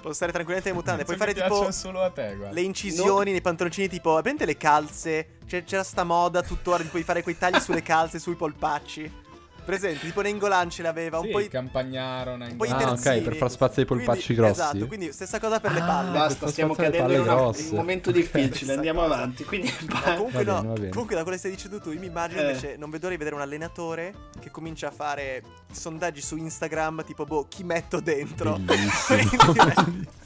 Posso 0.00 0.14
stare 0.14 0.32
tranquillamente 0.32 0.68
nelle 0.70 0.80
mutande. 0.82 1.04
Puoi 1.04 1.16
fare 1.16 1.34
tipo 1.34 1.70
solo 1.72 2.00
a 2.02 2.10
te, 2.10 2.34
guarda. 2.36 2.54
le 2.54 2.60
incisioni 2.60 3.30
nei 3.32 3.40
pantaloncini, 3.40 3.88
tipo, 3.88 4.20
prende 4.22 4.44
le 4.44 4.56
calze. 4.56 5.38
C'è- 5.46 5.64
c'era 5.64 5.82
sta 5.82 6.04
moda 6.04 6.42
tuttora 6.42 6.82
di 6.82 6.88
puoi 6.88 7.02
fare 7.02 7.22
quei 7.22 7.38
tagli 7.38 7.58
sulle 7.60 7.82
calze, 7.82 8.18
sui 8.18 8.34
polpacci. 8.34 9.24
Presente, 9.66 9.98
tipo 10.06 10.20
Nengolan 10.20 10.70
ce 10.70 10.82
l'aveva, 10.82 11.18
un 11.18 11.24
Sì, 11.26 11.30
po' 11.32 11.40
i, 11.40 11.48
Campagnaro, 11.48 12.34
un 12.34 12.54
po' 12.56 12.64
i 12.64 12.70
Ah, 12.70 12.76
ok, 12.76 12.84
terzini. 13.02 13.20
per 13.20 13.34
far 13.34 13.50
spazio 13.50 13.82
ai 13.82 13.88
polpacci 13.88 14.26
Quindi- 14.34 14.42
grossi. 14.42 14.60
Esatto, 14.60 14.86
quindi 14.86 15.12
stessa 15.12 15.40
cosa 15.40 15.58
per 15.58 15.72
le 15.72 15.80
Ah, 15.80 15.84
palle. 15.86 16.12
Basta, 16.18 16.46
stiamo 16.46 16.74
le 16.78 16.82
cadendo 16.84 17.12
in, 17.12 17.20
una- 17.20 17.34
grosse. 17.34 17.62
in 17.62 17.68
un 17.70 17.74
momento 17.76 18.10
difficile. 18.12 18.74
Andiamo 18.74 19.00
cosa. 19.02 19.14
avanti. 19.14 19.44
Quindi, 19.44 19.72
No, 19.88 20.00
comunque, 20.14 20.44
Va 20.44 20.52
no, 20.52 20.60
bene, 20.60 20.68
va 20.68 20.74
bene. 20.80 20.88
comunque 20.90 21.14
da 21.16 21.22
quello 21.22 21.36
che 21.36 21.38
stai 21.38 21.50
dicendo 21.50 21.80
tu, 21.80 21.90
io 21.90 21.98
mi 21.98 22.06
immagino 22.06 22.40
Eh. 22.42 22.44
invece, 22.46 22.76
non 22.78 22.90
vedo 22.90 23.02
l'ora 23.08 23.10
di 23.10 23.16
vedere 23.18 23.34
un 23.34 23.42
allenatore 23.42 24.14
che 24.40 24.50
comincia 24.52 24.86
a 24.86 24.92
fare 24.92 25.42
sondaggi 25.72 26.20
su 26.22 26.36
Instagram, 26.36 27.04
tipo, 27.04 27.24
boh, 27.24 27.46
chi 27.48 27.64
metto 27.64 27.98
dentro? 27.98 28.60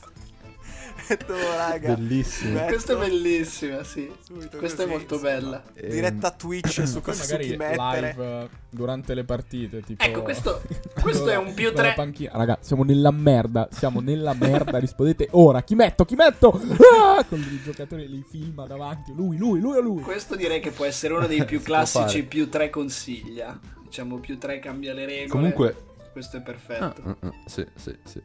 Bellissimo. 1.09 1.09
Metto, 1.09 1.57
raga. 1.57 1.95
Bellissimo. 1.95 2.53
metto 2.53 2.67
questa 2.67 2.93
è 2.93 2.97
bellissima, 2.97 3.85
sì. 3.85 4.13
subito 4.25 4.59
Questa 4.59 4.83
è 4.83 4.87
così, 4.87 4.99
molto 4.99 5.15
insomma. 5.15 5.33
bella. 5.33 5.63
Ehm, 5.75 5.91
Diretta 5.91 6.31
Twitch 6.31 6.87
su, 6.87 7.01
Poi 7.01 7.15
su 7.15 7.21
magari 7.21 7.47
chi 7.49 7.57
mettere. 7.57 8.11
live 8.17 8.25
eh, 8.43 8.49
durante 8.71 9.15
le 9.15 9.25
partite, 9.25 9.81
tipo... 9.83 10.03
Ecco, 10.05 10.23
questo- 10.23 10.63
questo 11.01 11.29
è 11.29 11.37
un 11.37 11.55
più 11.55 11.67
con 11.73 11.75
la 11.77 11.83
tre- 11.83 11.93
panchina. 11.95 12.31
Raga, 12.35 12.59
siamo 12.61 12.85
nella 12.85 13.11
merda, 13.11 13.69
siamo 13.73 14.01
nella 14.01 14.35
merda, 14.35 14.79
rispondete 14.79 15.29
ora, 15.33 15.63
chi 15.63 15.75
metto, 15.75 16.05
chi 16.05 16.15
metto? 16.15 16.51
Ah! 16.51 17.25
Con 17.25 17.39
il 17.39 17.61
giocatore 17.63 18.07
li 18.07 18.25
filma 18.29 18.67
davanti, 18.67 19.13
lui, 19.15 19.37
lui, 19.37 19.61
lui 19.61 19.77
o 19.77 19.81
lui? 19.81 20.03
Questo 20.03 20.37
direi 20.37 20.61
che 20.61 20.71
può 20.71 20.85
essere 20.85 21.15
uno 21.15 21.27
dei 21.27 21.45
più 21.45 21.63
classici 21.63 22.25
più 22.25 22.49
3 22.49 22.71
consiglia. 22.71 23.59
Diciamo 23.83 24.19
più 24.19 24.39
3 24.39 24.59
cambia 24.61 24.95
le 24.95 25.05
regole. 25.05 25.29
Comunque, 25.29 25.77
questo 26.13 26.37
è 26.37 26.41
Ah, 26.41 26.43
perfetto. 26.43 27.03
ah, 27.05 27.17
ah, 27.27 27.33
sì, 27.47 27.67
sì, 27.75 27.97
sì. 28.05 28.23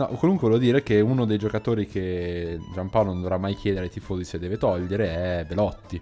No, 0.00 0.06
comunque 0.16 0.48
volevo 0.48 0.64
dire 0.64 0.82
che 0.82 1.00
uno 1.00 1.26
dei 1.26 1.36
giocatori 1.36 1.86
che 1.86 2.58
Giampaolo 2.72 3.10
non 3.12 3.20
dovrà 3.20 3.36
mai 3.36 3.54
chiedere 3.54 3.84
ai 3.84 3.90
tifosi 3.90 4.24
se 4.24 4.38
deve 4.38 4.56
togliere 4.56 5.40
è 5.40 5.44
Belotti. 5.46 6.00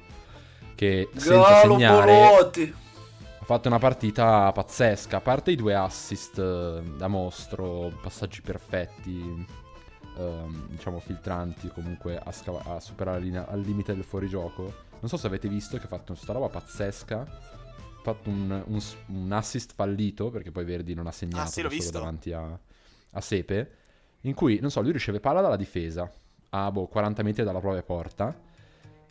Che 0.76 1.08
senza 1.16 1.32
Galo 1.62 1.72
segnare 1.74 2.28
Bolotti. 2.28 2.74
ha 3.40 3.44
fatto 3.44 3.66
una 3.66 3.80
partita 3.80 4.52
pazzesca. 4.52 5.16
A 5.16 5.20
parte 5.20 5.50
i 5.50 5.56
due 5.56 5.74
assist 5.74 6.38
eh, 6.38 6.80
da 6.96 7.08
mostro, 7.08 7.90
passaggi 8.00 8.40
perfetti, 8.40 9.44
ehm, 10.16 10.68
diciamo 10.68 11.00
filtranti 11.00 11.68
comunque 11.74 12.16
a, 12.16 12.30
scava- 12.30 12.62
a 12.66 12.78
superare 12.78 13.18
la 13.18 13.24
linea 13.24 13.48
al 13.48 13.58
limite 13.60 13.94
del 13.94 14.04
fuorigioco. 14.04 14.62
Non 15.00 15.08
so 15.08 15.16
se 15.16 15.26
avete 15.26 15.48
visto 15.48 15.76
che 15.76 15.84
ha 15.86 15.88
fatto 15.88 16.12
questa 16.12 16.32
roba 16.32 16.48
pazzesca. 16.48 17.18
Ha 17.20 18.00
fatto 18.02 18.28
un, 18.30 18.62
un 18.64 18.80
un 19.06 19.32
assist 19.32 19.72
fallito 19.74 20.30
perché 20.30 20.52
poi 20.52 20.64
Verdi 20.64 20.94
non 20.94 21.08
ha 21.08 21.12
segnato 21.12 21.42
Ah, 21.42 21.46
sì, 21.46 21.90
davanti 21.90 22.32
a, 22.32 22.56
a 23.10 23.20
Sepe. 23.20 23.70
In 24.22 24.34
cui, 24.34 24.58
non 24.60 24.70
so, 24.70 24.80
lui 24.82 24.92
riceve 24.92 25.20
palla 25.20 25.40
dalla 25.40 25.56
difesa 25.56 26.10
a 26.50 26.70
boh, 26.70 26.86
40 26.86 27.22
metri 27.22 27.44
dalla 27.44 27.60
propria 27.60 27.82
porta. 27.82 28.34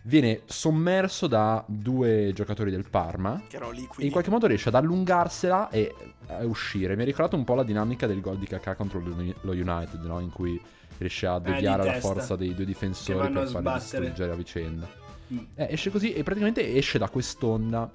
Viene 0.04 0.42
sommerso 0.46 1.28
da 1.28 1.64
due 1.68 2.32
giocatori 2.34 2.72
del 2.72 2.88
Parma. 2.90 3.42
Che 3.48 3.58
erano 3.58 3.72
E 3.72 3.76
liquidi. 3.76 4.06
in 4.06 4.12
qualche 4.12 4.30
modo 4.30 4.48
riesce 4.48 4.70
ad 4.70 4.76
allungarsela 4.76 5.70
e 5.70 5.94
a 6.28 6.46
uscire. 6.46 6.96
Mi 6.96 7.02
ha 7.02 7.06
ricordato 7.06 7.36
un 7.36 7.44
po' 7.44 7.56
la 7.56 7.64
dinamica 7.64 8.08
del 8.08 8.22
gol 8.22 8.38
di 8.38 8.46
Kakà 8.48 8.76
contro 8.76 9.00
lo 9.02 9.52
United, 9.52 10.00
no? 10.04 10.20
In 10.20 10.30
cui 10.30 10.60
riesce 10.98 11.28
a 11.28 11.40
di 11.40 11.52
deviare 11.52 11.84
la 11.84 11.92
testa. 11.94 12.08
forza 12.14 12.36
dei 12.38 12.56
due 12.56 12.64
difensori 12.66 13.20
per 13.20 13.32
farli 13.34 13.48
sbattere. 13.50 14.06
distruggere 14.06 14.32
a 14.32 14.36
vicenda. 14.36 14.88
Mm. 15.34 15.38
Eh, 15.56 15.68
esce 15.72 15.90
così 15.92 16.14
e 16.14 16.24
praticamente 16.24 16.74
esce 16.76 16.98
da 16.98 17.10
quest'onda. 17.10 17.92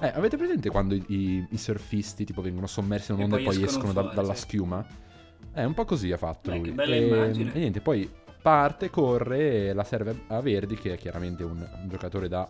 Eh, 0.00 0.08
avete 0.14 0.36
presente 0.36 0.68
quando 0.68 0.94
i, 0.94 1.46
i- 1.50 1.56
surfisti 1.56 2.26
tipo 2.26 2.42
vengono 2.42 2.66
sommersi 2.66 3.12
in 3.12 3.18
E 3.18 3.24
un'onda 3.24 3.40
e 3.40 3.44
poi 3.44 3.54
poi 3.56 3.64
escono 3.64 3.84
escono 3.88 3.92
da- 3.94 4.00
fuori, 4.02 4.14
dalla 4.16 4.34
sì. 4.34 4.40
schiuma? 4.42 4.86
Eh, 5.56 5.64
un 5.64 5.74
po' 5.74 5.84
così 5.84 6.12
ha 6.12 6.16
fatto 6.18 6.50
Beh, 6.50 6.56
lui. 6.58 6.68
che 6.68 6.74
bella 6.74 6.94
e, 6.94 7.06
immagine. 7.06 7.52
e 7.54 7.58
niente, 7.58 7.80
poi 7.80 8.08
parte, 8.42 8.90
corre 8.90 9.68
e 9.68 9.72
la 9.72 9.84
serve 9.84 10.24
a 10.28 10.40
Verdi, 10.40 10.76
che 10.76 10.92
è 10.92 10.96
chiaramente 10.98 11.42
un, 11.44 11.56
un 11.58 11.88
giocatore 11.88 12.28
da, 12.28 12.46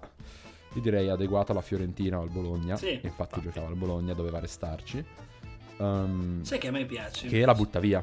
io 0.74 0.80
direi, 0.80 1.08
adeguato 1.08 1.52
alla 1.52 1.62
Fiorentina 1.62 2.18
o 2.18 2.22
al 2.22 2.30
Bologna. 2.30 2.76
Sì, 2.76 2.86
E 2.88 2.92
infatti 2.94 3.06
infatti. 3.06 3.40
giocava 3.42 3.68
al 3.68 3.76
Bologna, 3.76 4.12
doveva 4.12 4.40
restarci. 4.40 5.04
Um, 5.78 6.42
Sai 6.42 6.58
che 6.58 6.68
a 6.68 6.70
me 6.72 6.84
piace. 6.84 7.28
che 7.28 7.44
la 7.44 7.54
butta 7.54 7.78
via. 7.78 8.02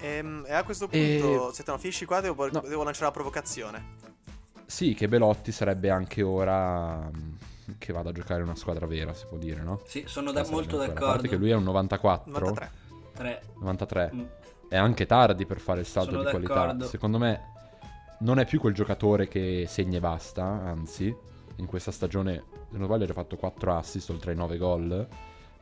Ehm, 0.00 0.44
E, 0.46 0.52
a 0.52 0.62
questo 0.64 0.88
E- 0.90 1.18
punto, 1.20 1.52
se 1.52 1.62
te 1.64 1.70
non 1.70 1.80
finisci 1.80 2.04
qua, 2.04 2.20
devo, 2.20 2.48
No. 2.50 2.60
devo 2.66 2.82
lanciare 2.84 3.06
una 3.06 3.14
provocazione. 3.14 3.84
Sì, 4.64 4.94
che 4.94 5.08
Belotti 5.08 5.50
sarebbe 5.52 5.90
anche 5.90 6.22
ora 6.22 7.10
mm, 7.10 7.32
che 7.78 7.92
vada 7.92 8.10
a 8.10 8.12
giocare 8.12 8.40
in 8.40 8.46
una 8.46 8.56
squadra 8.56 8.86
vera, 8.86 9.12
si 9.14 9.24
può 9.28 9.38
dire, 9.38 9.62
no? 9.62 9.80
Sì, 9.86 10.04
sono 10.06 10.26
Cioè, 10.26 10.34
da- 10.36 10.44
sarebbe 10.44 10.54
molto 10.54 10.70
ancora- 10.80 10.84
A 10.84 10.94
d'accordo. 10.94 11.12
parte 11.12 11.28
che 11.28 11.36
lui 11.36 11.50
è 11.50 11.54
un 11.54 11.62
94, 11.64 12.30
93. 12.30 12.70
3. 13.18 13.42
93. 13.60 14.10
Mm. 14.14 14.22
È 14.68 14.76
anche 14.76 15.06
tardi 15.06 15.46
per 15.46 15.58
fare 15.58 15.80
il 15.80 15.86
salto 15.86 16.10
Sono 16.10 16.22
di 16.24 16.30
qualità. 16.30 16.54
d'accordo. 16.54 16.86
Secondo 16.86 17.18
me 17.18 17.52
non 18.20 18.38
è 18.38 18.46
più 18.46 18.60
quel 18.60 18.74
giocatore 18.74 19.28
che 19.28 19.64
segna 19.68 19.98
e 19.98 20.00
basta, 20.00 20.44
anzi, 20.44 21.14
in 21.56 21.66
questa 21.66 21.90
stagione, 21.90 22.44
se 22.70 22.76
non 22.76 22.86
sbaglio, 22.86 23.04
ha 23.04 23.12
fatto 23.12 23.36
4 23.36 23.76
assist 23.76 24.10
oltre 24.10 24.32
ai 24.32 24.36
9 24.36 24.56
gol, 24.56 25.08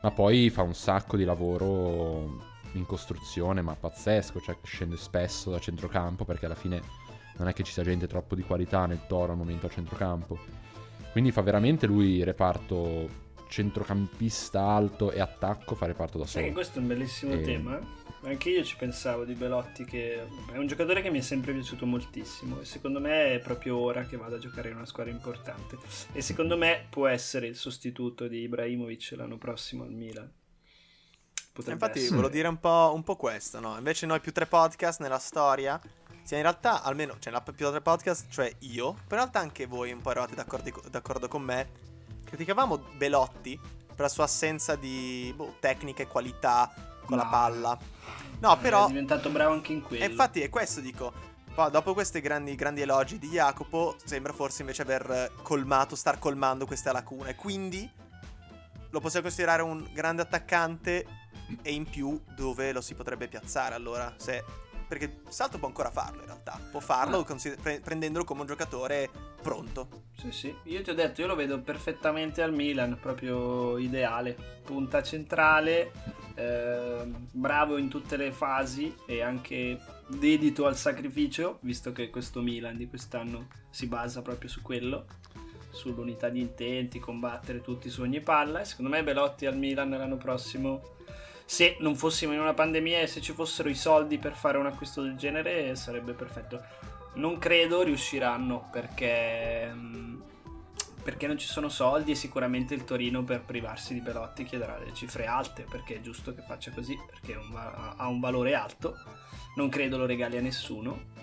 ma 0.01 0.11
poi 0.11 0.49
fa 0.49 0.61
un 0.61 0.73
sacco 0.73 1.17
di 1.17 1.23
lavoro 1.23 2.55
in 2.73 2.85
costruzione, 2.85 3.61
ma 3.61 3.75
pazzesco, 3.75 4.39
cioè 4.39 4.57
scende 4.63 4.97
spesso 4.97 5.49
da 5.49 5.59
centrocampo 5.59 6.25
perché 6.25 6.45
alla 6.45 6.55
fine 6.55 6.81
non 7.37 7.47
è 7.47 7.53
che 7.53 7.63
ci 7.63 7.71
sia 7.71 7.83
gente 7.83 8.07
troppo 8.07 8.35
di 8.35 8.43
qualità 8.43 8.85
nel 8.85 9.05
Toro 9.07 9.31
al 9.31 9.37
momento 9.37 9.67
a 9.67 9.69
centrocampo. 9.69 10.37
Quindi 11.11 11.31
fa 11.31 11.41
veramente 11.41 11.87
lui 11.87 12.23
reparto 12.23 13.25
centrocampista 13.47 14.61
alto 14.61 15.11
e 15.11 15.19
attacco, 15.19 15.75
fa 15.75 15.85
reparto 15.85 16.17
da 16.17 16.25
solo. 16.25 16.51
questo 16.51 16.79
è 16.79 16.81
un 16.81 16.87
bellissimo 16.87 17.33
E- 17.33 17.41
tema. 17.41 18.05
Anche 18.23 18.49
io 18.49 18.63
ci 18.63 18.75
pensavo 18.75 19.23
di 19.25 19.33
Belotti, 19.35 19.85
che 19.85 20.21
è 20.51 20.57
un 20.57 20.65
giocatore 20.67 21.01
che 21.01 21.09
mi 21.09 21.19
è 21.19 21.21
sempre 21.21 21.53
piaciuto 21.53 21.85
moltissimo. 21.85 22.59
E 22.59 22.65
secondo 22.65 22.99
me 22.99 23.35
è 23.35 23.39
proprio 23.39 23.77
ora 23.77 24.03
che 24.05 24.17
vada 24.17 24.35
a 24.35 24.39
giocare 24.39 24.69
in 24.69 24.75
una 24.75 24.85
squadra 24.85 25.13
importante. 25.13 25.77
E 26.11 26.21
secondo 26.21 26.57
me 26.57 26.87
può 26.89 27.07
essere 27.07 27.47
il 27.47 27.55
sostituto 27.55 28.27
di 28.27 28.39
Ibrahimovic 28.41 29.13
l'anno 29.15 29.37
prossimo 29.37 29.83
al 29.83 29.91
Milan. 29.91 30.29
Potrebbe 31.53 31.79
Infatti, 31.79 31.99
essere. 31.99 32.15
volevo 32.15 32.33
dire 32.33 32.47
un 32.47 32.59
po', 32.59 32.91
un 32.93 33.03
po' 33.03 33.15
questo, 33.15 33.59
no? 33.59 33.77
Invece 33.77 34.05
noi 34.05 34.19
più 34.19 34.31
tre 34.31 34.45
podcast 34.45 34.99
nella 34.99 35.19
storia, 35.19 35.79
sia 36.23 36.37
in 36.37 36.43
realtà, 36.43 36.83
almeno, 36.83 37.15
cioè 37.19 37.31
la 37.31 37.41
più 37.41 37.53
tre 37.69 37.81
podcast, 37.81 38.25
cioè 38.29 38.51
io, 38.59 38.93
però 38.93 39.03
in 39.23 39.29
realtà 39.29 39.39
anche 39.39 39.65
voi 39.67 39.91
un 39.91 40.01
po' 40.01 40.11
eravate 40.11 40.35
d'accordi- 40.35 40.73
d'accordo 40.91 41.27
con 41.27 41.41
me, 41.43 41.69
criticavamo 42.27 42.77
Belotti 42.97 43.59
per 43.87 44.05
la 44.05 44.09
sua 44.09 44.25
assenza 44.25 44.75
di 44.75 45.33
boh, 45.35 45.55
tecnica 45.59 46.03
e 46.03 46.07
qualità 46.07 46.71
con 47.05 47.17
la 47.17 47.23
No. 47.23 47.29
palla. 47.29 47.77
No, 48.39 48.57
però... 48.57 48.85
È 48.85 48.89
diventato 48.89 49.29
bravo 49.29 49.53
anche 49.53 49.71
in 49.71 49.81
quello. 49.81 50.03
E 50.03 50.07
infatti 50.07 50.41
è 50.41 50.49
questo 50.49 50.81
dico. 50.81 51.11
Poi, 51.55 51.71
dopo 51.71 51.93
questi 51.93 52.21
grandi, 52.21 52.53
grandi 52.53 52.81
elogi 52.81 53.17
di 53.17 53.29
Jacopo, 53.29 53.95
sembra 54.03 54.31
forse 54.33 54.61
invece 54.61 54.83
aver 54.83 55.31
colmato, 55.41 55.95
star 55.95 56.19
colmando 56.19 56.67
questa 56.67 56.91
lacuna. 56.91 57.29
E 57.29 57.35
quindi 57.35 57.89
lo 58.89 58.99
possiamo 58.99 59.25
considerare 59.25 59.63
un 59.63 59.89
grande 59.91 60.21
attaccante. 60.21 61.05
E 61.61 61.71
in 61.71 61.89
più, 61.89 62.21
dove 62.35 62.73
lo 62.73 62.81
si 62.81 62.93
potrebbe 62.93 63.27
piazzare 63.27 63.73
allora? 63.73 64.13
Se... 64.17 64.43
Perché 64.87 65.19
Salto 65.27 65.57
può 65.59 65.67
ancora 65.67 65.91
farlo 65.91 66.21
in 66.21 66.25
realtà. 66.27 66.59
Può 66.71 66.79
farlo 66.79 67.19
Ah. 67.19 67.25
consider- 67.25 67.59
pre- 67.61 67.79
prendendolo 67.81 68.23
come 68.23 68.41
un 68.41 68.47
giocatore 68.47 69.09
pronto. 69.41 70.05
Sì, 70.17 70.31
sì. 70.31 70.55
Io 70.63 70.81
ti 70.81 70.89
ho 70.89 70.93
detto, 70.93 71.21
io 71.21 71.27
lo 71.27 71.35
vedo 71.35 71.59
perfettamente 71.59 72.41
al 72.41 72.53
Milan, 72.53 72.97
proprio 72.99 73.77
ideale. 73.77 74.35
Punta 74.63 75.03
centrale, 75.03 75.91
ehm, 76.35 77.27
bravo 77.31 77.77
in 77.77 77.89
tutte 77.89 78.17
le 78.17 78.31
fasi 78.31 78.95
e 79.05 79.21
anche 79.21 79.77
dedito 80.07 80.65
al 80.65 80.77
sacrificio, 80.77 81.57
visto 81.61 81.91
che 81.91 82.09
questo 82.09 82.41
Milan 82.41 82.77
di 82.77 82.87
quest'anno 82.87 83.47
si 83.69 83.87
basa 83.87 84.21
proprio 84.21 84.49
su 84.49 84.61
quello, 84.61 85.05
sull'unità 85.71 86.29
di 86.29 86.39
intenti, 86.39 86.97
combattere 86.99 87.61
tutti 87.61 87.89
su 87.89 88.01
ogni 88.01 88.21
palla. 88.21 88.61
E 88.61 88.65
secondo 88.65 88.89
me 88.89 89.03
Belotti 89.03 89.45
al 89.45 89.57
Milan 89.57 89.89
l'anno 89.89 90.17
prossimo, 90.17 90.95
se 91.47 91.77
non 91.79 91.95
fossimo 91.95 92.33
in 92.33 92.41
una 92.41 92.53
pandemia 92.53 92.99
e 92.99 93.07
se 93.07 93.21
ci 93.21 93.31
fossero 93.31 93.69
i 93.69 93.73
soldi 93.73 94.17
per 94.17 94.33
fare 94.33 94.57
un 94.57 94.65
acquisto 94.65 95.01
del 95.01 95.15
genere, 95.15 95.77
sarebbe 95.77 96.11
perfetto. 96.11 96.61
Non 97.13 97.37
credo 97.37 97.83
riusciranno 97.83 98.67
perché, 98.69 99.71
mm, 99.73 100.21
perché 101.01 101.25
non 101.25 101.37
ci 101.37 101.47
sono 101.47 101.69
soldi 101.69 102.11
e 102.11 102.15
sicuramente 102.15 102.73
il 102.73 102.83
Torino 102.83 103.23
per 103.23 103.43
privarsi 103.43 103.93
di 103.93 104.01
Belotti 104.01 104.43
chiederà 104.43 104.77
delle 104.77 104.93
cifre 104.93 105.25
alte 105.25 105.65
perché 105.69 105.95
è 105.95 106.01
giusto 106.01 106.35
che 106.35 106.41
faccia 106.41 106.71
così 106.71 106.99
perché 107.09 107.35
un 107.35 107.55
ha 107.55 108.07
un 108.07 108.19
valore 108.19 108.53
alto. 108.53 108.97
Non 109.55 109.69
credo 109.69 109.97
lo 109.97 110.05
regali 110.05 110.35
a 110.35 110.41
nessuno. 110.41 111.15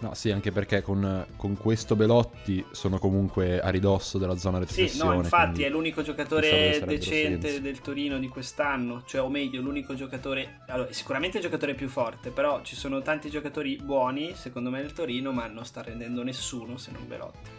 No, 0.00 0.14
sì, 0.14 0.30
anche 0.30 0.52
perché 0.52 0.80
con, 0.80 1.26
con 1.34 1.56
questo 1.56 1.96
Belotti 1.96 2.64
sono 2.70 2.98
comunque 3.00 3.60
a 3.60 3.68
ridosso 3.68 4.16
della 4.18 4.36
zona 4.36 4.58
Sì, 4.58 4.64
retrocessione. 4.82 5.10
no, 5.16 5.20
infatti 5.22 5.64
è 5.64 5.68
l'unico 5.68 6.02
giocatore 6.02 6.84
decente 6.86 7.48
sensi. 7.48 7.60
del 7.60 7.80
Torino 7.80 8.16
di 8.20 8.28
quest'anno, 8.28 9.02
cioè 9.04 9.20
o 9.22 9.28
meglio 9.28 9.60
l'unico 9.60 9.94
giocatore, 9.96 10.60
allora, 10.68 10.92
sicuramente 10.92 11.38
il 11.38 11.42
giocatore 11.42 11.74
più 11.74 11.88
forte, 11.88 12.30
però 12.30 12.62
ci 12.62 12.76
sono 12.76 13.02
tanti 13.02 13.28
giocatori 13.28 13.76
buoni 13.82 14.34
secondo 14.36 14.70
me 14.70 14.80
del 14.82 14.92
Torino, 14.92 15.32
ma 15.32 15.48
non 15.48 15.64
sta 15.64 15.82
rendendo 15.82 16.22
nessuno 16.22 16.76
se 16.76 16.92
non 16.92 17.08
Belotti. 17.08 17.50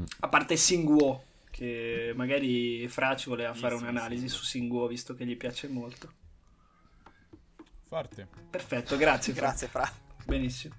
Mm. 0.00 0.04
A 0.20 0.28
parte 0.28 0.56
Singuo, 0.56 1.24
che 1.50 2.12
magari 2.16 2.88
Fra 2.88 3.16
ci 3.16 3.28
voleva 3.28 3.52
fare 3.52 3.74
Bellissimo, 3.74 3.90
un'analisi 3.90 4.28
Singuo. 4.28 4.38
su 4.38 4.44
Singuo 4.44 4.86
visto 4.86 5.14
che 5.14 5.26
gli 5.26 5.36
piace 5.36 5.68
molto. 5.68 6.10
Forte. 7.86 8.26
Perfetto, 8.50 8.96
grazie. 8.96 9.34
Fra. 9.34 9.48
Grazie, 9.48 9.68
Fra. 9.68 9.88
Benissimo. 10.24 10.74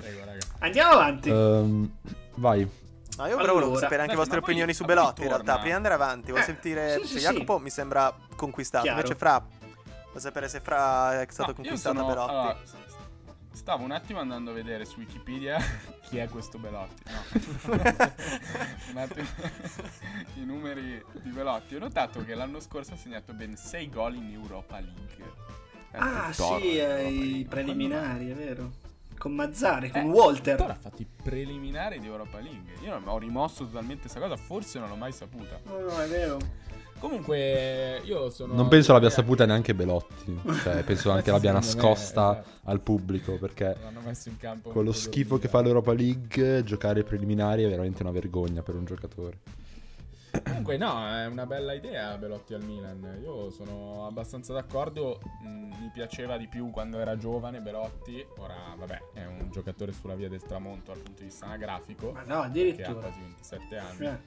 Prego, 0.00 0.24
raga. 0.24 0.46
Andiamo 0.60 0.92
avanti. 0.92 1.28
Ehm, 1.30 1.90
vai. 2.36 2.60
No, 3.16 3.26
io 3.26 3.36
però 3.36 3.52
volevo 3.52 3.70
Allora, 3.70 3.80
sapere 3.80 4.00
anche 4.02 4.12
le 4.12 4.18
vostre 4.18 4.36
ma 4.38 4.42
opinioni 4.44 4.72
su 4.72 4.82
ma 4.84 4.88
Belotti. 4.94 5.22
In 5.22 5.28
realtà, 5.28 5.52
prima 5.54 5.64
di 5.66 5.72
andare 5.72 5.94
avanti, 5.94 6.30
voglio 6.30 6.42
Eh, 6.42 6.46
sentire. 6.46 6.98
sì, 7.02 7.06
sì, 7.06 7.18
Jacopo 7.18 7.56
sì. 7.56 7.62
mi 7.64 7.70
sembra 7.70 8.14
conquistato. 8.36 8.84
Chiaro. 8.84 8.98
Invece, 9.00 9.18
Fra, 9.18 9.44
voglio 10.06 10.18
sapere 10.20 10.48
se 10.48 10.60
Fra 10.60 11.20
è 11.20 11.26
stato 11.28 11.48
No, 11.50 11.54
conquistato 11.56 11.96
sono- 11.96 12.08
Belotti. 12.08 12.30
allora, 12.30 12.56
stavo 13.52 13.82
un 13.82 13.90
attimo 13.90 14.20
andando 14.20 14.52
a 14.52 14.54
vedere 14.54 14.84
su 14.84 15.00
Wikipedia 15.00 15.58
chi 16.08 16.18
è 16.18 16.28
questo 16.28 16.58
Belotti. 16.58 17.02
No. 17.10 17.74
un 18.92 18.96
attimo 18.98 19.26
i 20.36 20.44
numeri 20.44 21.04
di 21.22 21.30
Belotti. 21.30 21.74
Ho 21.74 21.80
notato 21.80 22.24
che 22.24 22.34
l'anno 22.36 22.60
scorso 22.60 22.92
ha 22.94 22.96
segnato 22.96 23.32
ben 23.32 23.56
6 23.56 23.88
gol 23.90 24.14
in 24.14 24.30
Europa 24.32 24.78
League. 24.78 25.24
Eh, 25.90 25.98
ah, 25.98 26.32
sì, 26.32 26.76
Europa 26.78 26.94
ai 27.02 27.46
preliminari, 27.48 28.30
è 28.30 28.34
vero. 28.34 28.70
Con 29.18 29.34
Mazzari, 29.34 29.90
con 29.90 30.02
Eh, 30.02 30.04
Walter. 30.04 30.78
Fatto 30.80 31.02
i 31.02 31.06
preliminari 31.22 31.98
di 31.98 32.06
Europa 32.06 32.38
League. 32.38 32.72
Io 32.84 32.90
non- 32.90 33.02
ho 33.08 33.18
rimosso 33.18 33.64
totalmente 33.66 34.02
questa 34.02 34.20
cosa, 34.20 34.36
forse 34.36 34.78
non 34.78 34.88
l'ho 34.88 34.94
mai 34.96 35.12
saputa. 35.12 35.58
No, 35.64 35.78
no, 35.80 36.00
è 36.00 36.06
vero. 36.08 36.38
Comunque, 37.00 38.00
io 38.04 38.28
sono. 38.30 38.54
Non 38.54 38.66
penso 38.68 38.92
l'abbia 38.92 39.10
saputa 39.10 39.46
neanche 39.46 39.74
Belotti. 39.74 40.36
Cioè, 40.62 40.82
penso 40.84 41.10
anche 41.12 41.30
l'abbia 41.30 41.50
Secondo 41.60 41.76
me, 41.86 41.88
nascosta 41.92 42.40
esatto. 42.40 42.48
al 42.70 42.80
pubblico. 42.80 43.38
Perché 43.38 43.76
L'hanno 43.82 44.00
messo 44.04 44.28
in 44.28 44.36
campo. 44.36 44.70
con 44.70 44.84
lo 44.84 44.92
schifo 44.92 45.38
che 45.38 45.46
fa 45.48 45.60
l'Europa 45.62 45.92
League, 45.92 46.64
giocare 46.64 47.00
ai 47.00 47.04
preliminari 47.04 47.62
è 47.64 47.68
veramente 47.68 48.02
una 48.02 48.10
vergogna 48.10 48.62
per 48.62 48.74
un 48.74 48.84
giocatore. 48.84 49.38
Comunque, 50.44 50.76
no, 50.76 51.06
è 51.14 51.26
una 51.26 51.46
bella 51.46 51.72
idea 51.72 52.16
Belotti 52.18 52.54
al 52.54 52.62
Milan. 52.64 53.18
Io 53.22 53.50
sono 53.50 54.06
abbastanza 54.06 54.52
d'accordo. 54.52 55.20
Mm, 55.46 55.70
mi 55.80 55.90
piaceva 55.92 56.36
di 56.36 56.46
più 56.48 56.70
quando 56.70 56.98
era 56.98 57.16
giovane 57.16 57.60
Belotti. 57.60 58.24
Ora, 58.38 58.74
vabbè, 58.76 59.00
è 59.14 59.24
un 59.24 59.48
giocatore 59.50 59.92
sulla 59.92 60.14
via 60.14 60.28
del 60.28 60.42
tramonto 60.42 60.92
dal 60.92 61.00
punto 61.02 61.20
di 61.22 61.28
vista 61.28 61.46
anagrafico. 61.46 62.12
Ma 62.12 62.20
no, 62.20 62.26
Che 62.26 62.32
ha 62.34 62.40
addirittura. 62.42 62.92
quasi 63.00 63.20
27 63.20 63.76
anni. 63.78 64.06
Eh. 64.06 64.18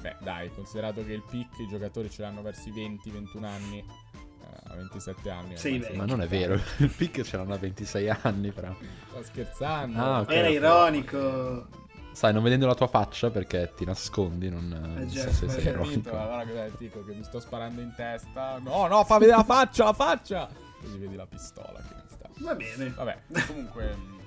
Beh, 0.00 0.16
dai, 0.20 0.50
considerato 0.52 1.04
che 1.04 1.12
il 1.12 1.22
pick 1.28 1.58
i 1.60 1.68
giocatori 1.68 2.10
ce 2.10 2.22
l'hanno 2.22 2.42
verso 2.42 2.68
i 2.68 2.72
20-21 2.72 3.44
anni. 3.44 3.78
eh, 3.78 4.70
a 4.72 4.74
27 4.74 5.30
anni. 5.30 5.54
Vecchio. 5.54 5.94
Ma 5.96 6.04
non 6.06 6.22
è 6.22 6.26
vero, 6.26 6.54
il 6.78 6.88
pick 6.96 7.22
ce 7.22 7.36
l'hanno 7.36 7.54
a 7.54 7.58
26 7.58 8.08
anni, 8.10 8.50
però. 8.50 8.74
Sto 9.10 9.22
scherzando. 9.22 9.98
Ah, 9.98 10.20
ok. 10.20 10.30
Era 10.30 10.48
ironico. 10.48 11.68
Sai, 12.12 12.32
non 12.32 12.42
vedendo 12.42 12.66
la 12.66 12.74
tua 12.74 12.86
faccia 12.86 13.30
perché 13.30 13.72
ti 13.74 13.84
nascondi, 13.84 14.48
non, 14.48 14.68
non 14.68 15.08
già, 15.08 15.22
so 15.22 15.32
se 15.32 15.48
sei 15.48 15.72
capito? 15.72 16.10
Allora 16.10 16.46
cosa 16.46 16.68
dico 16.78 17.04
che 17.04 17.14
mi 17.14 17.24
sto 17.24 17.40
sparando 17.40 17.80
in 17.80 17.92
testa. 17.96 18.58
No, 18.58 18.86
no, 18.86 19.02
fa 19.04 19.18
vedere 19.18 19.38
la 19.38 19.44
faccia, 19.44 19.84
la 19.84 19.92
faccia. 19.92 20.48
Così 20.80 20.98
vedi 20.98 21.16
la 21.16 21.26
pistola 21.26 21.80
che 21.80 21.94
mi 21.94 22.02
sta. 22.06 22.28
Va 22.38 22.54
bene. 22.54 22.90
Vabbè, 22.90 23.22
comunque. 23.46 24.20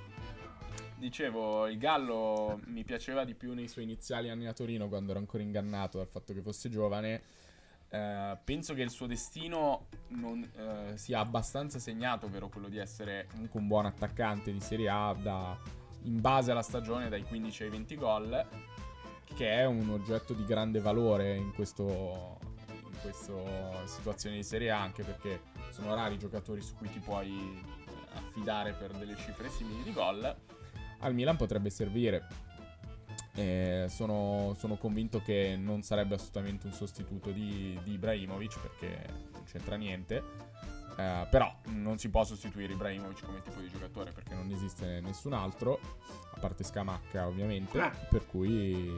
Dicevo, 0.97 1.67
il 1.67 1.77
Gallo 1.77 2.59
mi 2.65 2.83
piaceva 2.83 3.23
di 3.23 3.35
più 3.35 3.53
nei 3.53 3.67
suoi 3.67 3.83
iniziali 3.83 4.29
anni 4.29 4.47
a 4.47 4.53
Torino, 4.53 4.87
quando 4.87 5.11
ero 5.11 5.19
ancora 5.19 5.43
ingannato 5.43 5.97
dal 5.99 6.07
fatto 6.07 6.33
che 6.33 6.41
fosse 6.41 6.69
giovane, 6.69 7.21
Eh, 7.87 8.37
penso 8.43 8.73
che 8.73 8.81
il 8.81 8.89
suo 8.89 9.05
destino 9.05 9.87
non, 10.09 10.41
eh, 10.41 10.97
sia 10.97 11.19
abbastanza 11.19 11.77
segnato, 11.79 12.25
ovvero 12.25 12.49
quello 12.49 12.67
di 12.67 12.77
essere 12.77 13.27
comunque 13.29 13.59
un 13.59 13.67
buon 13.67 13.85
attaccante 13.85 14.51
di 14.51 14.59
Serie 14.59 14.89
A 14.89 15.13
da, 15.13 15.55
in 16.05 16.21
base 16.21 16.51
alla 16.51 16.61
stagione 16.61 17.09
dai 17.09 17.23
15 17.23 17.63
ai 17.63 17.69
20 17.69 17.95
gol, 17.97 18.47
che 19.35 19.51
è 19.51 19.65
un 19.65 19.89
oggetto 19.89 20.33
di 20.33 20.45
grande 20.45 20.79
valore 20.79 21.35
in 21.35 21.51
questo 21.53 22.39
in 22.71 23.01
questa 23.01 23.85
situazione 23.85 24.37
di 24.37 24.43
Serie 24.43 24.71
A, 24.71 24.81
anche 24.81 25.03
perché 25.03 25.41
sono 25.69 25.93
rari 25.93 26.15
i 26.15 26.17
giocatori 26.17 26.61
su 26.61 26.75
cui 26.75 26.89
ti 26.89 26.99
puoi 26.99 27.29
eh, 27.29 28.17
affidare 28.17 28.73
per 28.73 28.91
delle 28.93 29.15
cifre 29.15 29.49
simili 29.49 29.83
di 29.83 29.93
gol. 29.93 30.35
Al 30.99 31.13
Milan 31.13 31.35
potrebbe 31.35 31.69
servire. 31.69 32.27
Eh, 33.35 33.87
sono, 33.89 34.55
sono 34.57 34.77
convinto 34.77 35.21
che 35.21 35.57
non 35.59 35.81
sarebbe 35.81 36.15
assolutamente 36.15 36.67
un 36.67 36.73
sostituto 36.73 37.31
di, 37.31 37.77
di 37.83 37.93
Ibrahimovic 37.93 38.59
perché 38.59 39.05
non 39.33 39.43
c'entra 39.43 39.75
niente. 39.75 40.23
Eh, 40.97 41.27
però 41.29 41.53
non 41.65 41.97
si 41.97 42.09
può 42.09 42.23
sostituire 42.23 42.71
Ibrahimovic 42.73 43.25
come 43.25 43.41
tipo 43.41 43.59
di 43.59 43.69
giocatore 43.69 44.11
perché 44.11 44.33
non 44.33 44.49
esiste 44.51 45.01
nessun 45.01 45.33
altro, 45.33 45.79
a 46.33 46.39
parte 46.39 46.63
Scamacca 46.63 47.27
ovviamente, 47.27 47.79
Ah. 47.79 47.89
per 48.09 48.25
cui 48.25 48.93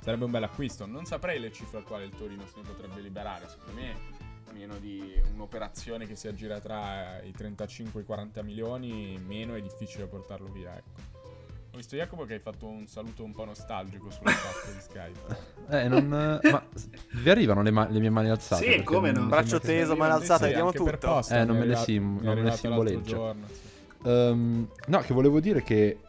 sarebbe 0.00 0.24
un 0.24 0.30
bel 0.32 0.42
acquisto. 0.42 0.84
Non 0.86 1.04
saprei 1.04 1.38
le 1.38 1.52
cifre 1.52 1.78
al 1.78 1.84
quale 1.84 2.04
il 2.04 2.14
Torino 2.16 2.44
se 2.46 2.54
ne 2.56 2.62
potrebbe 2.62 3.00
liberare, 3.00 3.48
secondo 3.48 3.80
me 3.80 4.20
meno 4.52 4.76
di 4.78 5.18
un'operazione 5.32 6.06
che 6.06 6.14
si 6.14 6.28
aggira 6.28 6.60
tra 6.60 7.22
i 7.22 7.32
35 7.32 8.00
e 8.00 8.02
i 8.02 8.06
40 8.06 8.42
milioni, 8.42 9.16
meno 9.18 9.54
è 9.54 9.62
difficile 9.62 10.06
portarlo 10.06 10.50
via, 10.50 10.76
ecco. 10.76 11.11
Ho 11.74 11.76
visto 11.78 11.96
Jacopo 11.96 12.24
che 12.24 12.34
hai 12.34 12.38
fatto 12.38 12.66
un 12.66 12.86
saluto 12.86 13.24
un 13.24 13.32
po' 13.32 13.46
nostalgico 13.46 14.10
sulla 14.10 14.30
chat 14.32 14.74
di 14.74 14.80
Skype. 14.80 15.36
Eh, 15.70 15.88
non... 15.88 16.06
ma 16.06 16.66
vi 17.12 17.30
arrivano 17.30 17.62
le, 17.62 17.70
ma- 17.70 17.88
le 17.88 17.98
mie 17.98 18.10
mani 18.10 18.28
alzate? 18.28 18.78
Sì, 18.78 18.82
come 18.82 19.10
non- 19.10 19.22
no? 19.24 19.28
Braccio 19.30 19.58
teso, 19.58 19.96
mano 19.96 20.14
alzata, 20.14 20.44
sì, 20.44 20.50
vediamo 20.50 20.70
per 20.70 20.80
tutto. 20.98 21.06
posta, 21.14 21.40
Eh, 21.40 21.44
non 21.44 21.56
me 21.56 21.64
le 21.64 21.72
arrivato- 21.74 21.84
sim- 21.84 22.20
non 22.20 22.34
me 22.34 22.42
le 22.42 22.50
simboleggia. 22.52 23.00
giorno, 23.02 23.46
sì. 23.46 24.08
Ehm, 24.08 24.68
no, 24.88 24.98
che 24.98 25.14
volevo 25.14 25.40
dire 25.40 25.62
che 25.62 26.00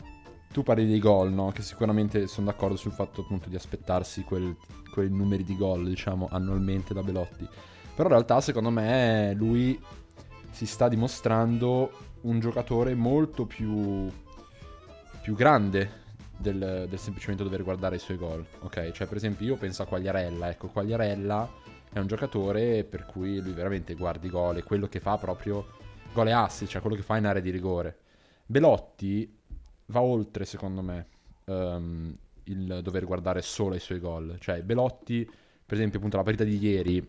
tu 0.52 0.64
parli 0.64 0.86
dei 0.86 1.00
gol, 1.00 1.32
no? 1.32 1.52
Che 1.52 1.62
sicuramente 1.62 2.28
sono 2.28 2.48
d'accordo 2.48 2.76
sul 2.76 2.92
fatto 2.92 3.22
appunto 3.22 3.48
di 3.48 3.56
aspettarsi 3.56 4.24
quel- 4.24 4.58
quei 4.92 5.10
numeri 5.10 5.46
di 5.46 5.56
gol, 5.56 5.88
diciamo, 5.88 6.28
annualmente 6.30 6.94
da 6.94 7.02
Belotti. 7.04 7.48
Però 7.96 8.04
in 8.10 8.14
realtà, 8.16 8.42
secondo 8.42 8.70
me, 8.70 9.34
lui 9.34 9.80
si 10.52 10.66
sta 10.66 10.90
dimostrando 10.90 11.90
un 12.22 12.40
giocatore 12.42 12.96
molto 12.96 13.46
più, 13.46 14.10
più 15.24 15.36
grande 15.36 16.02
del, 16.38 16.86
del 16.90 17.00
semplicemente 17.00 17.44
dover 17.44 17.64
guardare 17.64 17.96
i 17.96 18.00
suoi 18.00 18.18
gol. 18.18 18.46
Ok? 18.60 18.92
Cioè, 18.92 19.08
per 19.08 19.16
esempio, 19.16 19.46
io 19.46 19.56
penso 19.56 19.82
a 19.82 19.86
Quagliarella. 19.86 20.50
Ecco, 20.50 20.68
Quagliarella 20.68 21.50
è 21.94 22.00
un 22.00 22.08
giocatore 22.08 22.84
per 22.84 23.06
cui 23.06 23.40
lui 23.40 23.54
veramente 23.54 23.94
guarda 23.96 24.28
i 24.28 24.30
gol 24.30 24.58
e 24.58 24.64
quello 24.64 24.88
che 24.88 25.00
fa 25.00 25.18
proprio 25.18 25.66
gol 26.12 26.28
e 26.28 26.32
assi, 26.32 26.68
cioè 26.68 26.82
quello 26.82 26.98
che 26.98 27.04
fa 27.04 27.16
in 27.16 27.26
area 27.26 27.42
di 27.42 27.52
rigore. 27.52 27.98
Belotti 28.46 29.34
va 29.88 30.02
oltre, 30.02 30.44
secondo 30.44 30.82
me, 30.82 31.08
ehm, 31.46 32.18
il 32.46 32.80
dover 32.84 33.06
guardare 33.06 33.42
solo 33.42 33.76
i 33.76 33.80
suoi 33.80 34.00
gol. 34.00 34.36
Cioè, 34.40 34.62
Belotti, 34.62 35.24
per 35.24 35.78
esempio, 35.78 36.00
appunto, 36.00 36.18
la 36.18 36.24
partita 36.24 36.44
di 36.44 36.58
ieri, 36.58 37.08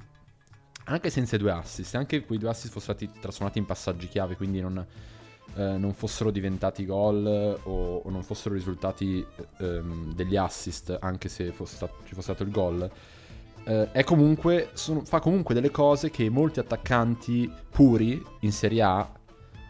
anche 0.85 1.11
senza 1.11 1.35
i 1.35 1.38
due 1.40 1.50
assist, 1.50 1.96
anche 1.96 2.24
quei 2.24 2.38
due 2.38 2.50
assist 2.50 2.72
fossero 2.72 2.96
stati 2.96 3.11
trasformati 3.20 3.59
in 3.59 3.66
passaggi 3.66 4.07
chiave, 4.07 4.37
quindi 4.37 4.61
non, 4.61 4.87
eh, 5.57 5.77
non 5.79 5.93
fossero 5.93 6.31
diventati 6.31 6.85
gol 6.85 7.27
o, 7.62 7.97
o 8.05 8.11
non 8.11 8.23
fossero 8.23 8.55
risultati 8.55 9.25
ehm, 9.59 10.14
degli 10.14 10.37
assist, 10.37 10.97
anche 11.01 11.29
se 11.29 11.53
fosse 11.53 11.77
stato- 11.77 11.99
ci 12.05 12.14
fosse 12.14 12.33
stato 12.33 12.43
il 12.43 12.51
gol. 12.51 12.90
eh, 13.67 13.90
è 13.93 14.05
comunque, 14.05 14.71
sono- 14.75 15.05
fa 15.05 15.21
comunque 15.21 15.55
delle 15.55 15.71
cose 15.71 16.11
che 16.11 16.29
molti 16.29 16.59
attaccanti 16.61 17.51
puri 17.71 18.23
in 18.40 18.53
Serie 18.53 18.83
A, 18.83 19.11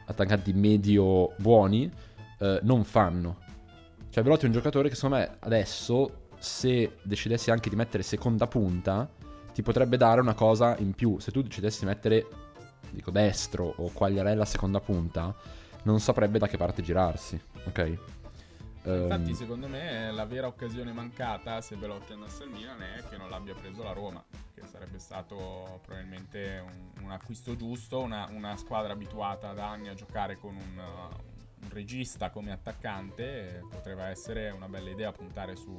attaccanti 0.06 0.52
medio 0.52 1.32
buoni, 1.38 1.90
eh, 2.40 2.58
non 2.62 2.82
fanno. 2.84 3.38
Cioè, 4.10 4.22
Belotti 4.24 4.44
è 4.44 4.46
un 4.46 4.52
giocatore 4.52 4.88
che 4.88 4.94
secondo 4.96 5.16
me 5.16 5.36
adesso, 5.40 6.26
se 6.38 6.96
decidessi 7.02 7.50
anche 7.50 7.68
di 7.70 7.76
mettere 7.76 8.02
seconda 8.02 8.46
punta, 8.46 9.08
ti 9.52 9.62
potrebbe 9.62 9.96
dare 9.96 10.20
una 10.20 10.34
cosa 10.34 10.76
in 10.78 10.92
più. 10.92 11.18
Se 11.20 11.30
tu 11.30 11.42
decidessi 11.42 11.80
di 11.80 11.86
mettere, 11.86 12.26
dico, 12.90 13.10
destro 13.12 13.74
o 13.76 13.90
Quagliarella 13.92 14.44
seconda 14.44 14.80
punta, 14.80 15.34
non 15.84 16.00
saprebbe 16.00 16.38
da 16.38 16.48
che 16.48 16.56
parte 16.56 16.82
girarsi, 16.82 17.40
ok? 17.66 17.98
Infatti, 18.86 19.34
secondo 19.34 19.66
me, 19.66 20.12
la 20.12 20.26
vera 20.26 20.46
occasione 20.46 20.92
mancata 20.92 21.62
se 21.62 21.76
Belotti 21.76 22.12
andasse 22.12 22.42
al 22.42 22.50
Milan 22.50 22.82
è 22.82 23.02
che 23.08 23.16
non 23.16 23.30
l'abbia 23.30 23.54
preso 23.54 23.82
la 23.82 23.92
Roma, 23.92 24.22
che 24.52 24.62
sarebbe 24.70 24.98
stato 24.98 25.80
probabilmente 25.86 26.62
un, 26.62 27.04
un 27.04 27.10
acquisto 27.10 27.56
giusto, 27.56 28.00
una, 28.00 28.28
una 28.30 28.58
squadra 28.58 28.92
abituata 28.92 29.54
da 29.54 29.70
anni 29.70 29.88
a 29.88 29.94
giocare 29.94 30.36
con 30.36 30.54
un, 30.54 30.78
un 30.78 31.68
regista 31.70 32.28
come 32.28 32.52
attaccante, 32.52 33.56
e 33.56 33.60
potrebbe 33.70 34.02
essere 34.04 34.50
una 34.50 34.68
bella 34.68 34.90
idea 34.90 35.12
puntare 35.12 35.56
su, 35.56 35.78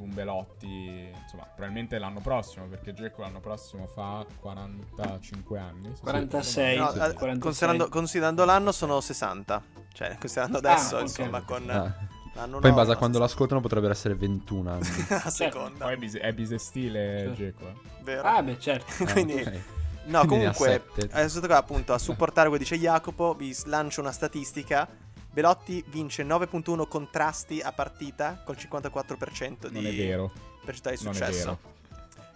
su 0.00 0.02
un 0.04 0.14
Belotti, 0.14 1.12
insomma, 1.14 1.44
probabilmente 1.44 1.98
l'anno 1.98 2.20
prossimo, 2.20 2.66
perché 2.66 2.92
Dzeko 2.92 3.20
l'anno 3.20 3.40
prossimo 3.40 3.86
fa 3.86 4.24
45 4.40 5.58
anni. 5.58 5.92
se 5.94 6.00
46. 6.02 6.78
No, 6.78 6.90
Sì, 6.90 6.96
eh, 6.96 6.98
46. 6.98 7.38
considerando, 7.38 7.88
considerando 7.88 8.44
l'anno 8.46 8.72
sono 8.72 9.00
60. 9.00 9.62
Cioè, 9.92 10.16
considerando 10.18 10.58
adesso, 10.58 10.96
ok. 10.96 11.02
insomma, 11.02 11.42
con 11.42 11.68
ah. 11.68 11.94
l'anno 12.34 12.58
Poi 12.60 12.70
in 12.70 12.76
base 12.76 12.92
a 12.92 12.96
quando 12.96 13.18
no, 13.18 13.24
l'ascoltano 13.24 13.60
potrebbero 13.60 13.92
essere 13.92 14.14
21 14.14 14.70
anni. 14.70 14.84
60. 14.88 15.22
a 15.22 15.30
seconda, 15.30 15.84
Poi 15.84 15.94
è, 15.94 15.96
bise- 15.96 16.20
è 16.20 16.32
bisestile 16.32 17.18
Certo. 17.18 17.34
Dzeko. 17.34 17.68
eh. 17.68 18.02
vero? 18.02 18.22
Ah, 18.22 18.42
beh, 18.42 18.58
certo. 18.58 19.04
Ah, 19.04 19.12
Quindi- 19.12 19.34
ok. 19.34 19.60
No, 20.02 20.24
Quindi 20.24 20.46
comunque, 20.46 20.82
adesso 21.12 21.40
tocca 21.40 21.58
appunto 21.58 21.92
a 21.92 21.98
supportare 21.98 22.48
quello 22.48 22.64
che 22.64 22.70
dice 22.70 22.82
Jacopo, 22.82 23.34
vi 23.34 23.54
lancio 23.66 24.00
una 24.00 24.10
statistica. 24.10 24.88
Belotti 25.32 25.84
vince 25.88 26.24
9.1 26.24 26.88
contrasti 26.88 27.60
a 27.60 27.72
partita 27.72 28.42
col 28.44 28.56
54% 28.56 29.68
di 29.68 29.74
Non 29.74 29.86
è 29.86 29.94
vero. 29.94 30.32
percentuale 30.64 30.96
di 30.96 31.04
Non 31.04 31.12
è 31.12 31.16
successo. 31.16 31.44
vero. 31.44 31.78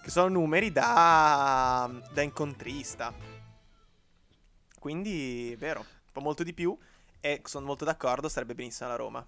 Che 0.02 0.11
sono 0.11 0.28
numeri 0.28 0.70
da, 0.70 1.90
da 2.12 2.22
incontrista. 2.22 3.12
Quindi, 4.78 5.52
è 5.52 5.57
vero, 5.57 5.80
un 5.80 5.87
po' 6.12 6.20
molto 6.20 6.42
di 6.42 6.52
più. 6.52 6.76
E 7.20 7.40
sono 7.44 7.64
molto 7.66 7.85
d'accordo, 7.87 8.28
sarebbe 8.28 8.54
benissimo 8.54 8.88
la 8.90 8.96
Roma. 8.96 9.26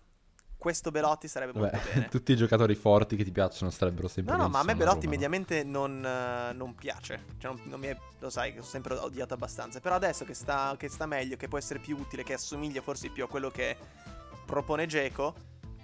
Questo 0.67 0.91
Belotti 0.91 1.29
sarebbe 1.29 1.57
molto 1.57 1.77
Vabbè, 1.77 1.93
bene. 1.93 2.09
tutti 2.11 2.33
i 2.33 2.37
giocatori 2.37 2.75
forti 2.75 3.15
che 3.15 3.23
ti 3.23 3.31
piacciono 3.31 3.71
starebbero 3.71 4.09
sempre 4.09 4.35
No, 4.35 4.43
no, 4.43 4.49
ma 4.49 4.59
a 4.59 4.65
me 4.65 4.75
Belotti 4.75 5.05
Roma, 5.05 5.11
mediamente 5.11 5.63
non, 5.63 6.05
eh, 6.05 6.53
non 6.55 6.75
piace. 6.75 7.23
Cioè, 7.39 7.53
non, 7.53 7.61
non 7.67 7.79
mi 7.79 7.87
è- 7.87 7.97
lo 8.19 8.31
sai 8.31 8.53
che 8.53 8.59
ho 8.59 8.65
sempre 8.65 8.95
odiato 8.97 9.33
abbastanza. 9.33 9.79
Però 9.79 9.95
adesso 9.95 10.25
che 10.25 10.35
sta, 10.35 10.75
che 10.77 10.89
sta 10.89 11.07
meglio, 11.07 11.37
che 11.37 11.47
può 11.47 11.57
essere 11.57 11.79
più 11.79 11.97
utile, 11.97 12.25
che 12.25 12.33
assomiglia 12.33 12.83
forse 12.83 13.11
più 13.11 13.23
a 13.23 13.29
quello 13.29 13.49
che 13.49 13.77
propone 14.45 14.87
Geco, 14.87 15.37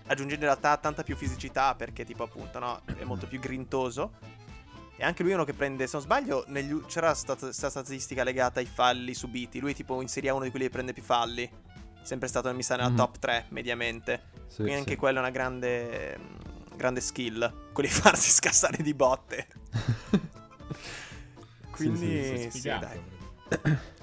aggiungendo 0.06 0.46
in 0.46 0.50
realtà 0.50 0.76
tanta 0.78 1.04
più 1.04 1.14
fisicità 1.14 1.76
perché, 1.76 2.04
tipo, 2.04 2.24
appunto, 2.24 2.58
no, 2.58 2.82
è 2.98 3.04
molto 3.04 3.28
più 3.28 3.38
grintoso. 3.38 4.14
E 4.96 5.04
anche 5.04 5.22
lui 5.22 5.30
è 5.30 5.34
uno 5.36 5.44
che 5.44 5.54
prende, 5.54 5.86
se 5.86 5.92
non 5.92 6.02
sbaglio, 6.02 6.42
negli 6.48 6.80
c'era 6.86 7.14
stata 7.14 7.52
sta 7.52 7.70
statistica 7.70 8.24
legata 8.24 8.58
ai 8.58 8.66
falli 8.66 9.14
subiti. 9.14 9.60
Lui, 9.60 9.74
tipo, 9.74 10.00
in 10.02 10.08
Serie 10.08 10.30
A 10.30 10.34
uno 10.34 10.42
di 10.42 10.50
quelli 10.50 10.64
che 10.64 10.72
prende 10.72 10.92
più 10.92 11.04
falli. 11.04 11.48
Sempre 12.02 12.28
stato, 12.28 12.52
mi 12.54 12.62
sa, 12.62 12.76
nella 12.76 12.88
Mhm. 12.90 12.96
top 12.96 13.18
3 13.18 13.44
mediamente. 13.50 14.22
Sì, 14.48 14.56
Quindi 14.56 14.72
sì. 14.72 14.78
anche 14.78 14.96
quella 14.96 15.18
è 15.18 15.20
una 15.22 15.30
grande, 15.30 16.18
grande 16.76 17.00
skill. 17.00 17.70
Quelli 17.72 17.88
di 17.88 17.94
farsi 18.16 18.30
scassare 18.30 18.82
di 18.82 18.94
botte. 18.94 19.46
Quindi, 21.70 22.48
sì, 22.50 22.60
sì, 22.60 22.68
dai. 22.68 23.00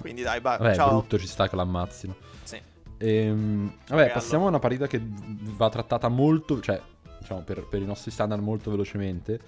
Quindi 0.00 0.22
dai, 0.22 0.40
va, 0.40 0.56
Vabbè, 0.56 0.74
ciao. 0.74 0.88
brutto, 0.90 1.18
ci 1.18 1.26
sta 1.26 1.48
che 1.48 1.56
l'ammazzino. 1.56 2.14
Sì. 2.42 2.60
Ehm, 2.98 3.72
vabbè, 3.88 4.12
passiamo 4.12 4.46
a 4.46 4.48
una 4.48 4.58
partita 4.58 4.86
che 4.86 5.00
va 5.02 5.68
trattata 5.68 6.08
molto, 6.08 6.60
cioè, 6.60 6.80
diciamo, 7.18 7.40
per, 7.42 7.66
per 7.66 7.80
i 7.82 7.86
nostri 7.86 8.10
standard 8.10 8.42
molto 8.42 8.70
velocemente, 8.70 9.40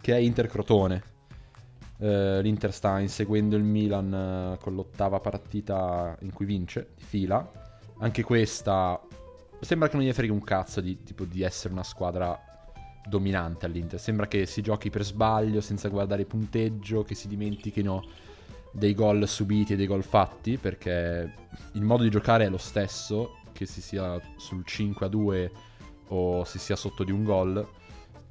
che 0.00 0.14
è 0.14 0.18
Inter-Crotone. 0.18 1.02
Eh, 2.00 2.40
L'Inter 2.42 2.72
sta 2.72 2.98
inseguendo 3.00 3.56
il 3.56 3.64
Milan 3.64 4.12
eh, 4.54 4.58
con 4.62 4.74
l'ottava 4.74 5.18
partita 5.20 6.16
in 6.20 6.32
cui 6.32 6.46
vince, 6.46 6.90
di 6.96 7.02
fila. 7.04 7.50
Anche 8.00 8.22
questa 8.22 9.00
sembra 9.60 9.88
che 9.88 9.96
non 9.96 10.04
gli 10.04 10.12
freghi 10.12 10.30
un 10.30 10.42
cazzo 10.42 10.80
di, 10.80 11.02
tipo, 11.02 11.24
di 11.24 11.42
essere 11.42 11.72
una 11.72 11.82
squadra 11.82 12.40
dominante 13.08 13.66
all'Inter. 13.66 13.98
Sembra 13.98 14.28
che 14.28 14.46
si 14.46 14.62
giochi 14.62 14.90
per 14.90 15.04
sbaglio, 15.04 15.60
senza 15.60 15.88
guardare 15.88 16.24
punteggio, 16.24 17.02
che 17.02 17.14
si 17.14 17.26
dimentichino 17.26 18.04
dei 18.70 18.94
gol 18.94 19.26
subiti 19.26 19.72
e 19.72 19.76
dei 19.76 19.86
gol 19.86 20.04
fatti, 20.04 20.58
perché 20.58 21.32
il 21.72 21.82
modo 21.82 22.02
di 22.02 22.10
giocare 22.10 22.44
è 22.44 22.48
lo 22.48 22.58
stesso, 22.58 23.38
che 23.52 23.66
si 23.66 23.80
sia 23.80 24.20
sul 24.36 24.64
5 24.64 25.06
a 25.06 25.08
2 25.08 25.52
o 26.08 26.44
si 26.44 26.58
sia 26.58 26.76
sotto 26.76 27.02
di 27.02 27.10
un 27.10 27.24
gol. 27.24 27.66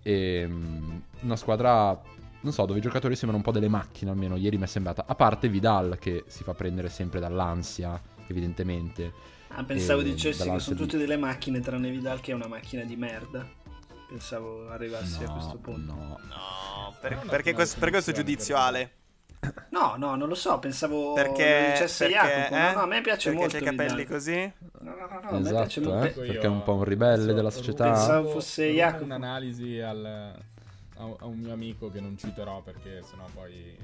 E 0.02 0.46
mm, 0.48 0.98
una 1.22 1.36
squadra, 1.36 2.00
non 2.40 2.54
so, 2.54 2.66
dove 2.66 2.80
i 2.80 2.82
giocatori 2.82 3.16
sembrano 3.16 3.38
un 3.38 3.44
po' 3.44 3.52
delle 3.52 3.68
macchine, 3.68 4.12
almeno 4.12 4.38
ieri 4.38 4.58
mi 4.58 4.64
è 4.64 4.68
sembrata. 4.68 5.06
A 5.06 5.16
parte 5.16 5.50
Vidal, 5.50 5.98
che 6.00 6.24
si 6.28 6.44
fa 6.44 6.54
prendere 6.54 6.88
sempre 6.88 7.20
dall'ansia, 7.20 8.00
evidentemente. 8.28 9.36
Ah, 9.50 9.64
pensavo 9.64 10.02
E 10.02 10.04
dicessi 10.04 10.50
che 10.50 10.60
sono 10.60 10.76
tutte 10.76 10.98
delle 10.98 11.18
macchine 11.18 11.60
tranne 11.60 11.90
Vidal 11.90 12.20
che 12.22 12.32
è 12.32 12.36
una 12.36 12.48
macchina 12.48 12.84
di 12.84 12.96
merda. 12.96 13.46
Pensavo 14.08 14.70
arrivassi 14.70 15.24
a 15.24 15.28
No, 15.28 15.34
questo 15.34 15.58
punto. 15.58 15.94
no. 15.94 16.20
No, 16.28 16.96
per- 17.02 17.20
perché, 17.30 17.54
questo, 17.54 17.80
per 17.80 17.90
questo 17.90 18.12
giudizio, 18.12 18.56
perché- 18.56 18.68
Ale? 18.70 18.92
No, 19.70 19.96
no, 19.98 20.16
non 20.16 20.28
lo 20.28 20.34
so, 20.36 20.58
pensavo 20.60 21.14
Perché, 21.14 21.70
dicesse 21.74 22.08
perché, 22.08 22.20
Jacopo. 22.20 22.56
eh? 22.56 22.60
No, 22.60 22.72
no, 22.74 22.80
a 22.80 22.86
me 22.88 23.02
piace 23.02 23.30
perché 23.30 23.38
molto 23.38 23.54
c'hai 23.58 23.62
i 23.62 23.66
capelli 23.78 23.96
Vidal. 24.04 24.06
così? 24.16 24.52
No, 24.80 24.96
no, 24.96 24.96
no, 24.96 25.20
no, 25.22 25.30
a 25.30 25.40
me 25.40 25.50
piace 25.50 25.80
Esatto, 25.80 25.96
molto. 25.96 26.22
eh, 26.24 26.28
perché 26.28 26.46
è 26.46 26.50
un 26.50 26.64
po' 26.64 26.74
un 26.74 26.84
ribelle 26.84 27.34
della 27.34 27.50
società. 27.52 27.84
Pensavo 27.92 28.30
fosse 28.30 28.66
Jacopo. 28.72 29.04
un'analisi 29.04 29.80
al, 29.80 30.06
a, 30.06 30.36
a 31.20 31.26
un 31.26 31.38
mio 31.38 31.54
amico 31.54 31.92
che 31.92 32.00
non 32.00 32.18
citerò 32.18 32.62
perché 32.62 33.02
sennò 33.04 33.26
poi 33.34 33.78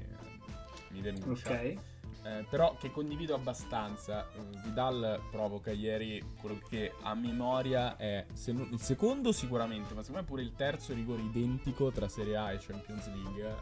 mi 0.88 1.00
denuncia. 1.00 1.50
Ok. 1.52 1.76
Eh, 2.24 2.46
però 2.48 2.74
che 2.78 2.90
condivido 2.90 3.34
abbastanza. 3.34 4.26
Eh, 4.32 4.58
Vidal 4.64 5.20
provoca 5.30 5.70
ieri 5.72 6.24
quello 6.40 6.58
che 6.68 6.92
a 7.02 7.14
memoria 7.14 7.96
è 7.98 8.24
se 8.32 8.52
non- 8.52 8.68
il 8.72 8.80
secondo 8.80 9.30
sicuramente, 9.30 9.92
ma 9.92 10.00
secondo 10.00 10.22
me 10.22 10.26
pure 10.26 10.40
il 10.42 10.54
terzo 10.56 10.94
rigore 10.94 11.20
identico 11.22 11.90
tra 11.90 12.08
Serie 12.08 12.36
A 12.36 12.52
e 12.52 12.58
Champions 12.58 13.06
League 13.12 13.46
eh, 13.46 13.54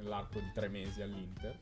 nell'arco 0.00 0.40
di 0.40 0.50
tre 0.52 0.68
mesi 0.68 1.00
all'Inter. 1.00 1.56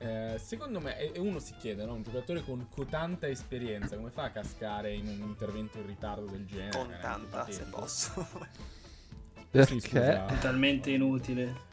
Eh, 0.00 0.38
secondo 0.40 0.80
me, 0.80 0.96
e 0.98 1.18
uno 1.20 1.38
si 1.38 1.54
chiede, 1.58 1.84
no? 1.84 1.94
Un 1.94 2.02
giocatore 2.02 2.42
con 2.44 2.66
co- 2.68 2.84
tanta 2.84 3.28
esperienza, 3.28 3.96
come 3.96 4.10
fa 4.10 4.24
a 4.24 4.30
cascare 4.30 4.92
in 4.92 5.06
un 5.06 5.20
intervento 5.28 5.78
in 5.78 5.86
ritardo 5.86 6.26
del 6.26 6.46
genere? 6.46 6.70
Con 6.70 6.96
tanta, 7.00 7.48
se 7.50 7.62
posso. 7.64 8.26
Sì, 8.30 9.46
Perché? 9.50 9.80
scusa. 9.80 10.24
Totalmente 10.26 10.90
inutile. 10.90 11.66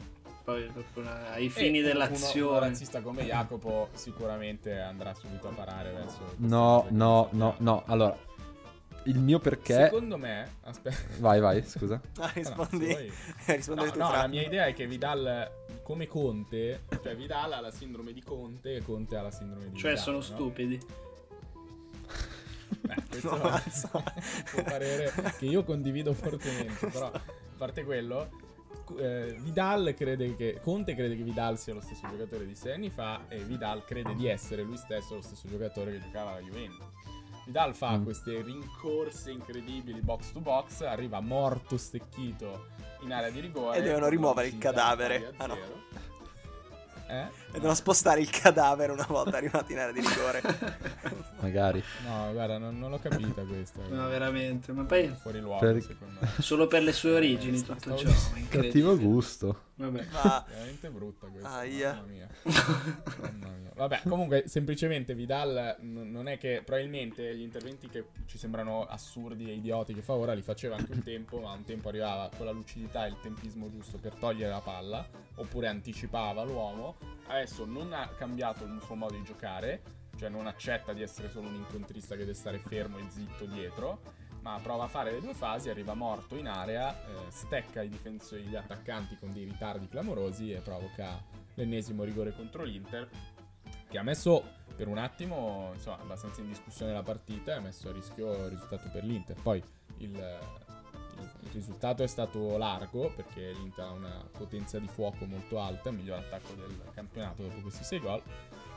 Poi 0.46 0.70
una- 0.94 1.32
ai 1.32 1.48
fini 1.50 1.78
E 1.78 1.80
uno- 1.80 1.90
Uno 1.90 2.06
dell'azione. 2.06 2.60
razzista 2.60 3.00
come 3.00 3.24
Jacopo 3.24 3.88
sicuramente 3.94 4.78
andrà 4.78 5.12
subito 5.12 5.48
a 5.48 5.50
parare 5.52 5.90
verso... 5.90 6.34
No, 6.36 6.86
no, 6.90 7.28
no, 7.32 7.56
no. 7.58 7.82
Allora, 7.86 8.16
il 9.06 9.18
mio 9.18 9.40
perché... 9.40 9.74
Secondo 9.74 10.16
me, 10.16 10.48
aspetta. 10.62 10.96
Vai, 11.18 11.40
vai, 11.40 11.64
scusa. 11.66 12.00
Ah, 12.20 12.30
rispondi. 12.32 12.86
No, 12.86 12.96
rispondi 13.56 13.84
No, 13.86 13.90
tu, 13.90 13.98
no, 13.98 14.06
Fra. 14.08 14.18
la 14.18 14.26
mia 14.28 14.42
idea 14.42 14.66
è 14.66 14.72
che 14.72 14.86
Vidal, 14.86 15.50
come 15.82 16.06
Conte, 16.06 16.84
cioè 17.02 17.16
Vidal 17.16 17.52
ha 17.52 17.60
la 17.60 17.72
sindrome 17.72 18.12
di 18.12 18.22
Conte 18.22 18.76
e 18.76 18.82
Conte 18.84 19.16
ha 19.16 19.22
la 19.22 19.32
sindrome 19.32 19.70
di 19.70 19.76
Cioè 19.76 19.90
Vidal, 19.90 20.04
sono 20.04 20.16
no? 20.18 20.22
stupidi. 20.22 20.80
Beh, 22.82 22.94
questo 23.10 23.36
No, 23.36 23.48
è 23.48 24.58
un 24.58 24.62
parere 24.62 25.12
che 25.38 25.46
io 25.46 25.64
condivido 25.64 26.12
fortemente, 26.14 26.86
però 26.86 27.10
a 27.10 27.20
parte 27.58 27.82
quello, 27.84 28.28
eh, 28.98 29.36
Vidal 29.40 29.94
crede 29.96 30.36
che 30.36 30.60
Conte 30.62 30.94
crede 30.94 31.16
che 31.16 31.22
Vidal 31.22 31.58
sia 31.58 31.74
lo 31.74 31.80
stesso 31.80 32.06
giocatore 32.08 32.46
di 32.46 32.54
sei 32.54 32.74
anni 32.74 32.90
fa 32.90 33.22
e 33.28 33.38
Vidal 33.38 33.84
crede 33.84 34.14
di 34.14 34.26
essere 34.26 34.62
lui 34.62 34.76
stesso 34.76 35.14
lo 35.14 35.22
stesso 35.22 35.48
giocatore 35.48 35.92
che 35.92 36.00
giocava 36.00 36.30
alla 36.32 36.40
Juventus. 36.40 36.84
Vidal 37.46 37.74
fa 37.76 37.96
Mm. 37.96 38.04
queste 38.04 38.42
rincorse 38.42 39.30
incredibili 39.30 40.00
box 40.00 40.32
to 40.32 40.40
box, 40.40 40.80
arriva 40.82 41.20
morto 41.20 41.76
stecchito 41.76 42.66
in 43.02 43.12
area 43.12 43.30
di 43.30 43.38
rigore 43.38 43.78
E 43.78 43.82
devono 43.82 44.08
rimuovere 44.08 44.48
il 44.48 44.58
cadavere. 44.58 45.32
Ah, 45.36 45.46
no. 45.46 45.56
Eh? 47.08 47.22
E 47.22 47.52
devono 47.52 47.74
spostare 47.74 48.20
il 48.20 48.28
cadavere 48.30 48.90
una 48.92 49.06
volta 49.08 49.36
arrivati 49.36 49.72
in 49.72 49.78
area 49.78 49.92
di 49.92 50.00
rigore. 50.00 50.42
Magari. 51.40 51.82
No, 52.04 52.32
guarda, 52.32 52.58
non, 52.58 52.78
non 52.78 52.90
l'ho 52.90 52.98
capita 52.98 53.42
questa. 53.42 53.80
No, 53.88 54.08
veramente. 54.08 54.72
Ma 54.72 54.84
poi 54.84 55.08
Fuori 55.20 55.40
luogo, 55.40 55.60
Per- 55.60 55.82
secondo 55.82 56.18
me. 56.20 56.28
solo 56.40 56.66
per 56.66 56.82
le 56.82 56.92
sue 56.92 57.12
origini 57.12 57.56
Sta- 57.58 57.74
tutto 57.74 57.96
ciò. 57.96 58.10
Cattivo 58.48 58.96
gusto. 58.98 59.62
Vabbè. 59.76 60.06
Ma 60.10 60.44
Veramente 60.48 60.88
brutta 60.90 61.26
questa. 61.28 61.50
Aia. 61.50 61.92
Mamma 61.92 62.06
mia. 62.06 62.28
Mamma 62.42 63.48
mia. 63.58 63.70
Vabbè, 63.74 64.00
comunque, 64.08 64.44
semplicemente 64.48 65.14
Vidal 65.14 65.76
n- 65.80 66.10
non 66.10 66.28
è 66.28 66.38
che 66.38 66.62
probabilmente 66.64 67.36
gli 67.36 67.42
interventi 67.42 67.88
che 67.88 68.06
ci 68.26 68.38
sembrano 68.38 68.86
assurdi 68.86 69.50
e 69.50 69.54
idioti 69.54 69.92
che 69.94 70.00
fa 70.00 70.14
ora 70.14 70.32
li 70.32 70.40
faceva 70.42 70.76
anche 70.76 70.92
un 70.92 71.02
tempo, 71.02 71.40
ma 71.40 71.52
un 71.52 71.64
tempo 71.64 71.88
arrivava 71.90 72.30
con 72.34 72.46
la 72.46 72.52
lucidità 72.52 73.04
e 73.04 73.10
il 73.10 73.16
tempismo 73.20 73.68
giusto 73.70 73.98
per 73.98 74.14
togliere 74.14 74.50
la 74.50 74.60
palla, 74.60 75.06
oppure 75.36 75.68
anticipava 75.68 76.42
l'uomo. 76.42 76.95
Adesso 77.26 77.64
non 77.64 77.92
ha 77.92 78.08
cambiato 78.08 78.64
il 78.64 78.80
suo 78.82 78.94
modo 78.94 79.14
di 79.14 79.22
giocare, 79.22 79.82
cioè 80.16 80.28
non 80.28 80.46
accetta 80.46 80.92
di 80.92 81.02
essere 81.02 81.28
solo 81.28 81.48
un 81.48 81.54
incontrista 81.54 82.14
che 82.14 82.20
deve 82.20 82.34
stare 82.34 82.58
fermo 82.58 82.98
e 82.98 83.04
zitto 83.08 83.44
dietro. 83.46 84.00
Ma 84.42 84.60
prova 84.62 84.84
a 84.84 84.88
fare 84.88 85.10
le 85.10 85.20
due 85.20 85.34
fasi, 85.34 85.70
arriva 85.70 85.94
morto 85.94 86.36
in 86.36 86.46
area, 86.46 86.94
eh, 86.94 87.30
stecca 87.30 87.82
i 87.82 87.88
difensori, 87.88 88.42
gli 88.42 88.54
attaccanti 88.54 89.16
con 89.18 89.32
dei 89.32 89.42
ritardi 89.42 89.88
clamorosi 89.88 90.52
e 90.52 90.60
provoca 90.60 91.20
l'ennesimo 91.54 92.04
rigore 92.04 92.32
contro 92.32 92.62
l'Inter. 92.62 93.08
Che 93.88 93.98
ha 93.98 94.02
messo 94.04 94.44
per 94.76 94.86
un 94.86 94.98
attimo, 94.98 95.72
insomma, 95.74 96.00
abbastanza 96.00 96.42
in 96.42 96.48
discussione 96.48 96.92
la 96.92 97.02
partita 97.02 97.52
e 97.52 97.54
ha 97.56 97.60
messo 97.60 97.88
a 97.88 97.92
rischio 97.92 98.44
il 98.44 98.50
risultato 98.50 98.88
per 98.88 99.02
l'Inter. 99.02 99.40
Poi 99.42 99.60
il, 99.98 100.38
il- 101.20 101.50
risultato 101.52 102.02
è 102.02 102.06
stato 102.06 102.58
largo 102.58 103.10
perché 103.16 103.50
l'Inter 103.52 103.86
ha 103.86 103.90
una 103.90 104.28
potenza 104.36 104.78
di 104.78 104.88
fuoco 104.88 105.24
molto 105.24 105.58
alta, 105.58 105.88
il 105.88 105.96
miglior 105.96 106.18
attacco 106.18 106.52
del 106.52 106.76
campionato 106.94 107.42
dopo 107.42 107.60
questi 107.60 107.82
sei 107.82 107.98
gol. 108.00 108.20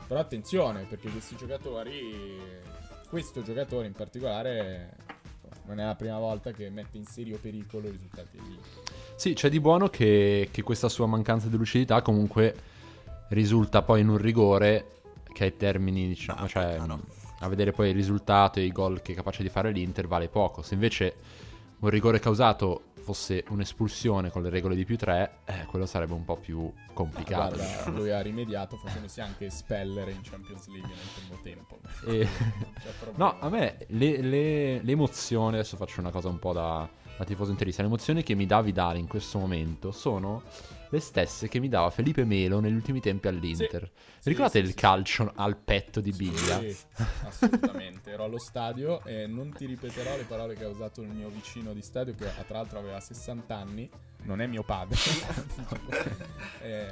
Però 0.06 0.18
attenzione 0.18 0.84
perché 0.84 1.10
questi 1.10 1.36
giocatori, 1.36 2.38
questo 3.08 3.42
giocatore 3.42 3.86
in 3.86 3.92
particolare, 3.92 4.96
non 5.66 5.78
è 5.78 5.84
la 5.84 5.94
prima 5.94 6.18
volta 6.18 6.52
che 6.52 6.70
mette 6.70 6.96
in 6.96 7.04
serio 7.04 7.38
pericolo 7.38 7.88
i 7.88 7.90
risultati 7.92 8.36
dell'Inter. 8.36 8.82
Sì, 9.14 9.34
c'è 9.34 9.50
di 9.50 9.60
buono 9.60 9.88
che, 9.88 10.48
che 10.50 10.62
questa 10.62 10.88
sua 10.88 11.06
mancanza 11.06 11.48
di 11.48 11.56
lucidità 11.56 12.00
comunque 12.02 12.56
risulta 13.28 13.82
poi 13.82 14.00
in 14.00 14.08
un 14.08 14.16
rigore 14.16 15.02
che 15.32 15.44
ai 15.44 15.56
termini, 15.56 16.08
diciamo, 16.08 16.40
No, 16.40 16.48
cioè 16.48 16.78
no, 16.78 16.86
no. 16.86 17.00
a 17.40 17.48
vedere 17.48 17.72
poi 17.72 17.90
il 17.90 17.94
risultato 17.94 18.58
e 18.58 18.64
i 18.64 18.72
gol 18.72 19.02
che 19.02 19.12
è 19.12 19.14
capace 19.14 19.42
di 19.42 19.48
fare 19.48 19.70
l'Inter 19.70 20.08
vale 20.08 20.28
poco. 20.28 20.62
Se 20.62 20.74
invece 20.74 21.14
un 21.80 21.88
rigore 21.88 22.18
causato 22.18 22.84
fosse 23.00 23.44
un'espulsione 23.48 24.30
con 24.30 24.42
le 24.42 24.50
regole 24.50 24.74
di 24.76 24.84
più 24.84 24.96
3, 24.96 25.38
eh, 25.44 25.64
quello 25.66 25.86
sarebbe 25.86 26.12
un 26.12 26.24
po' 26.24 26.36
più 26.36 26.70
complicato. 26.92 27.56
Guarda, 27.56 27.76
diciamo. 27.76 27.96
lui 27.96 28.10
ha 28.10 28.20
rimediato 28.20 28.76
facendosi 28.76 29.20
anche 29.20 29.46
espellere 29.46 30.12
in 30.12 30.20
Champions 30.22 30.68
League 30.68 30.88
nel 30.88 31.08
primo 31.14 31.40
tempo. 31.42 31.78
E-. 32.06 32.28
No, 33.16 33.36
a 33.40 33.48
me 33.48 33.86
le, 33.88 34.20
le- 34.20 34.82
le 34.82 34.92
emozioni, 34.92 35.54
adesso 35.54 35.76
faccio 35.76 36.00
una 36.00 36.10
cosa 36.10 36.28
un 36.28 36.38
po' 36.38 36.52
da, 36.52 36.88
da 37.16 37.24
tifoso 37.24 37.50
interista, 37.50 37.82
le 37.82 37.88
emozioni 37.88 38.22
che 38.22 38.34
mi 38.34 38.46
dà 38.46 38.60
Vidal 38.60 38.96
in 38.98 39.08
questo 39.08 39.38
momento 39.38 39.90
sono 39.90 40.42
le 40.90 41.00
stesse 41.00 41.48
che 41.48 41.60
mi 41.60 41.68
dava 41.68 41.90
Felipe 41.90 42.24
Melo 42.24 42.60
negli 42.60 42.74
ultimi 42.74 43.00
tempi 43.00 43.28
all'Inter. 43.28 43.90
Sì, 44.18 44.28
Ricordate 44.28 44.58
sì, 44.58 44.64
il 44.64 44.70
sì, 44.70 44.74
calcio 44.74 45.32
al 45.34 45.56
petto 45.56 46.00
di 46.00 46.12
Biglia? 46.12 46.58
Sì, 46.58 46.76
assolutamente. 47.24 48.10
Ero 48.10 48.24
allo 48.24 48.38
stadio 48.38 49.02
e 49.04 49.26
non 49.26 49.52
ti 49.52 49.66
ripeterò 49.66 50.16
le 50.16 50.24
parole 50.24 50.54
che 50.54 50.64
ha 50.64 50.68
usato 50.68 51.00
il 51.00 51.08
mio 51.08 51.28
vicino 51.28 51.72
di 51.72 51.82
stadio, 51.82 52.14
che 52.14 52.26
tra 52.46 52.58
l'altro 52.58 52.78
aveva 52.78 53.00
60 53.00 53.56
anni. 53.56 53.90
Non 54.24 54.40
è 54.40 54.46
mio 54.46 54.62
padre. 54.62 54.96
eh, 56.62 56.86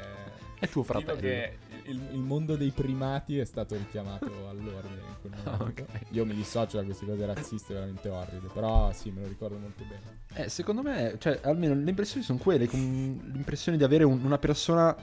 È 0.58 0.68
tuo 0.68 0.82
fratello. 0.82 1.18
che 1.20 1.58
il, 1.84 2.00
il 2.12 2.18
mondo 2.20 2.56
dei 2.56 2.70
primati 2.70 3.38
è 3.38 3.44
stato 3.44 3.76
richiamato 3.76 4.26
all'ordine 4.48 5.00
in 5.08 5.16
quel 5.20 5.32
momento. 5.44 5.82
ok. 5.82 5.84
Io 6.10 6.24
mi 6.24 6.34
dissocio 6.34 6.78
da 6.78 6.84
queste 6.84 7.06
cose 7.06 7.24
razziste 7.26 7.74
veramente 7.74 8.08
orride, 8.08 8.48
però 8.52 8.92
sì, 8.92 9.10
me 9.10 9.20
lo 9.22 9.28
ricordo 9.28 9.56
molto 9.58 9.84
bene. 9.84 10.20
Eh, 10.34 10.48
secondo 10.48 10.82
me, 10.82 11.16
cioè, 11.18 11.40
almeno 11.44 11.74
le 11.74 11.88
impressioni 11.88 12.24
sono 12.24 12.38
quelle, 12.38 12.66
l'impressione 12.66 13.78
di 13.78 13.84
avere 13.84 14.04
un- 14.04 14.22
una 14.24 14.38
persona 14.38 14.96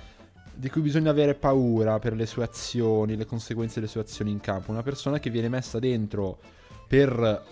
di 0.58 0.70
cui 0.70 0.82
bisogna 0.82 1.10
avere 1.10 1.36
paura 1.36 2.00
per 2.00 2.14
le 2.14 2.26
sue 2.26 2.44
azioni, 2.44 3.16
le 3.18 3.26
conseguenze 3.26 3.76
delle 3.76 3.88
sue 3.92 4.02
azioni 4.02 4.32
in 4.32 4.40
campo. 4.40 4.72
Una 4.72 4.84
persona 4.84 5.20
che 5.20 5.30
viene 5.30 5.50
messa 5.50 5.80
dentro 5.80 6.40
per 6.88 7.44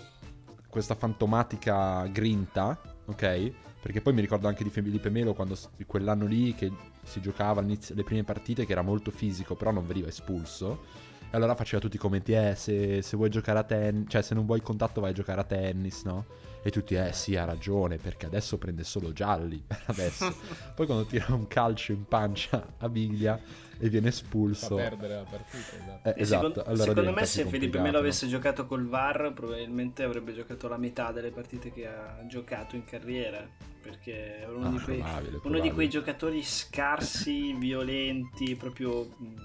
questa 0.70 0.96
fantomatica 0.96 2.06
grinta, 2.08 2.80
ok? 3.06 3.52
Perché 3.84 4.00
poi 4.00 4.14
mi 4.14 4.22
ricordo 4.22 4.48
anche 4.48 4.64
di 4.64 4.70
Felipe 4.70 5.10
Melo 5.10 5.34
quando 5.34 5.58
quell'anno 5.86 6.26
lì 6.26 6.56
che 6.56 6.72
si 7.04 7.20
giocava 7.20 7.60
all'inizio 7.60 7.94
le 7.96 8.06
prime 8.06 8.24
partite 8.24 8.66
che 8.66 8.72
era 8.72 8.82
molto 8.82 9.12
fisico, 9.12 9.56
però 9.56 9.72
non 9.72 9.86
veniva 9.86 10.08
espulso. 10.08 10.86
E 11.30 11.36
allora 11.36 11.54
faceva 11.54 11.82
tutti 11.82 11.98
i 11.98 12.00
commenti, 12.00 12.32
eh, 12.32 12.56
se, 12.56 13.02
se 13.02 13.18
vuoi 13.18 13.30
giocare 13.30 13.60
a 13.60 13.64
tennis, 13.64 14.06
cioè 14.08 14.22
se 14.22 14.36
non 14.36 14.46
vuoi 14.46 14.62
contatto 14.62 15.02
vai 15.02 15.10
a 15.10 15.14
giocare 15.14 15.42
a 15.42 15.44
tennis, 15.44 16.04
no? 16.04 16.28
E 16.64 16.72
tutti, 16.72 16.96
eh 16.96 17.12
sì, 17.12 17.36
ha 17.36 17.44
ragione, 17.44 17.98
perché 17.98 18.26
adesso 18.26 18.58
prende 18.58 18.86
solo 18.86 19.12
gialli, 19.12 19.62
adesso. 19.88 20.34
Poi 20.74 20.86
quando 20.86 21.04
tira 21.04 21.34
un 21.34 21.46
calcio 21.48 21.92
in 21.92 22.06
pancia 22.06 22.76
a 22.78 22.88
Biglia 22.88 23.38
e 23.86 23.90
viene 23.90 24.12
Fa 24.12 24.18
espulso... 24.18 24.76
perdere 24.76 25.16
la 25.16 25.24
partita, 25.24 25.76
esatto. 25.76 26.10
Eh, 26.10 26.14
E 26.18 26.22
esatto, 26.22 26.48
secondo, 26.48 26.70
allora 26.70 26.84
secondo 26.90 27.12
me 27.12 27.26
se 27.26 27.46
Felipe 27.46 27.80
Melo 27.80 27.98
avesse 27.98 28.28
giocato 28.28 28.66
col 28.66 28.86
VAR 28.88 29.32
probabilmente 29.34 30.04
avrebbe 30.04 30.34
giocato 30.34 30.68
la 30.68 30.78
metà 30.78 31.12
delle 31.12 31.32
partite 31.32 31.72
che 31.72 31.86
ha 31.88 32.24
giocato 32.28 32.76
in 32.76 32.86
carriera 32.86 33.46
perché 33.82 34.40
è 34.42 34.48
uno, 34.48 34.68
Ah, 34.68 34.70
di, 34.72 34.80
quei, 34.80 34.98
probabile, 34.98 35.20
uno 35.28 35.30
di 35.32 35.40
probabile. 35.40 35.74
quei 35.74 35.90
giocatori 35.90 36.42
scarsi, 36.44 37.54
violenti, 37.54 38.56
proprio 38.56 39.04
mh, 39.18 39.36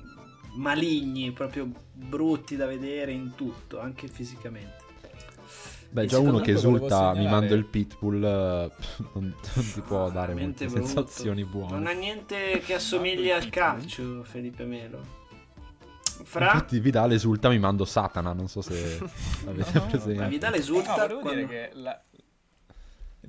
maligni, 0.56 1.32
proprio 1.32 1.68
brutti 1.92 2.54
da 2.54 2.66
vedere 2.66 3.10
in 3.12 3.34
tutto, 3.34 3.80
anche 3.80 4.06
fisicamente. 4.06 4.77
Beh, 5.90 6.02
E 6.02 6.06
già 6.06 6.18
uno 6.18 6.38
che 6.40 6.50
esulta 6.52 6.86
segnalare- 6.88 7.18
mimando 7.18 7.54
il 7.54 7.64
pitbull 7.64 8.22
eh, 8.22 8.70
non, 9.14 9.34
non 9.54 9.72
ti 9.72 9.80
può 9.80 10.06
Ah, 10.06 10.10
dare 10.10 10.34
molte 10.34 10.66
brutto. 10.66 10.84
sensazioni 10.86 11.44
buone. 11.44 11.72
Non 11.72 11.86
ha 11.86 11.92
niente 11.92 12.60
che 12.64 12.74
assomigli 12.74 13.30
al 13.30 13.48
calcio, 13.48 14.22
Felipe 14.24 14.64
Melo. 14.64 15.16
Fra 16.24 16.46
Infatti 16.46 16.80
Vidal 16.80 17.12
esulta 17.12 17.48
mimando 17.48 17.84
Satana, 17.84 18.32
non 18.32 18.48
so 18.48 18.60
se 18.60 18.98
avete 19.46 19.70
No, 19.72 19.80
no, 19.80 19.86
presente. 19.88 20.20
ma 20.20 20.26
Vidal 20.28 20.54
esulta 20.54 21.06
No, 21.06 21.18
quando... 21.20 21.30
dire 21.30 21.46
che 21.46 21.70
la- 21.74 22.02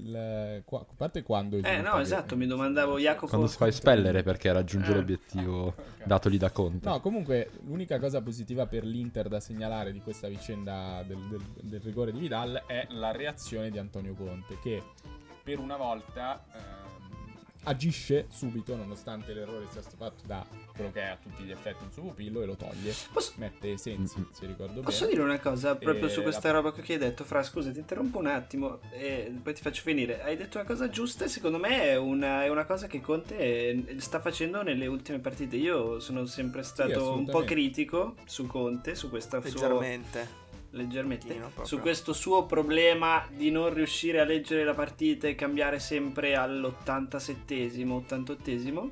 Il, 0.02 0.62
qua- 0.66 0.80
a 0.80 0.94
parte 0.96 1.24
quando 1.24 1.58
Eh 1.58 1.82
no, 1.82 1.96
che- 1.96 2.02
esatto, 2.02 2.38
mi 2.38 2.48
domandavo 2.48 2.98
Jacopo 3.00 3.28
Quando 3.28 3.48
si 3.48 3.58
fa 3.58 3.68
espellere 3.68 4.24
perché 4.24 4.52
raggiunge 4.52 4.92
Eh. 4.92 4.96
l'obiettivo 4.96 5.68
Ok. 6.00 6.06
datogli 6.06 6.38
da 6.38 6.50
Conte. 6.52 6.88
No, 6.88 7.00
comunque 7.02 7.50
l'unica 7.66 8.00
cosa 8.00 8.22
positiva 8.22 8.66
per 8.66 8.86
l'Inter 8.86 9.28
da 9.28 9.40
segnalare 9.40 9.92
di 9.92 10.00
questa 10.02 10.28
vicenda 10.30 11.04
del, 11.06 11.18
del- 11.28 11.42
del 11.62 11.82
rigore 11.82 12.12
di 12.14 12.20
Vidal 12.20 12.64
è 12.66 12.88
la 12.92 13.12
reazione 13.12 13.70
di 13.70 13.78
Antonio 13.78 14.14
Conte 14.14 14.58
che 14.62 14.82
per 15.44 15.60
una 15.60 15.76
volta 15.78 16.44
ehm, 16.54 16.89
agisce 17.64 18.28
subito 18.32 18.76
nonostante 18.76 19.34
l'errore 19.34 19.66
sia 19.72 19.82
stato 19.82 19.98
fatto 19.98 20.24
da 20.26 20.46
quello 20.74 20.92
che 20.92 21.02
è 21.02 21.08
a 21.08 21.18
tutti 21.22 21.44
gli 21.44 21.52
effetti 21.52 21.84
un 21.84 21.92
suo 21.92 22.04
pupillo 22.04 22.42
e 22.42 22.46
lo 22.46 22.56
toglie. 22.56 22.94
Posso- 23.12 23.34
Mette 23.36 23.78
Sensi, 23.78 24.26
se 24.32 24.46
ricordo 24.46 24.82
Posso 24.82 25.02
bene. 25.06 25.12
dire 25.12 25.24
una 25.24 25.40
cosa 25.40 25.76
proprio 25.76 26.08
E 26.08 26.10
su 26.10 26.22
questa 26.22 26.48
la- 26.50 26.56
roba 26.56 26.72
che 26.72 26.94
hai 26.94 26.98
detto? 26.98 27.24
Fra, 27.24 27.44
scusa, 27.44 27.72
ti 27.72 27.80
interrompo 27.80 28.18
un 28.18 28.28
attimo 28.28 28.80
e 28.92 29.32
poi 29.44 29.54
ti 29.54 29.62
faccio 29.62 29.82
finire. 29.82 30.22
Hai 30.24 30.38
detto 30.38 30.58
una 30.58 30.66
cosa 30.68 30.90
giusta 30.90 31.26
e 31.26 31.28
secondo 31.28 31.58
me 31.60 31.84
è 31.84 31.98
una, 31.98 32.44
è 32.44 32.50
una 32.50 32.66
cosa 32.66 32.88
che 32.88 33.02
Conte 33.02 33.38
eh, 33.38 33.96
sta 34.00 34.20
facendo 34.20 34.62
nelle 34.64 34.88
ultime 34.88 35.20
partite. 35.20 35.56
Io 35.58 36.00
sono 36.00 36.26
sempre 36.26 36.64
stato 36.64 37.14
un 37.14 37.26
po' 37.26 37.44
critico 37.44 38.16
su 38.26 38.48
Conte, 38.48 38.96
su 38.96 39.10
questa 39.10 39.42
sua... 39.42 39.80
Leggermente. 40.72 41.42
su 41.64 41.80
questo 41.80 42.14
suo 42.14 42.46
problema 42.46 43.28
di 43.32 43.50
non 43.50 43.74
riuscire 43.74 44.20
a 44.20 44.24
leggere 44.24 44.64
la 44.64 44.76
partita 44.76 45.28
e 45.28 45.34
cambiare 45.34 45.80
sempre 45.80 46.36
all'87esimo, 46.36 48.04
88esimo 48.08 48.90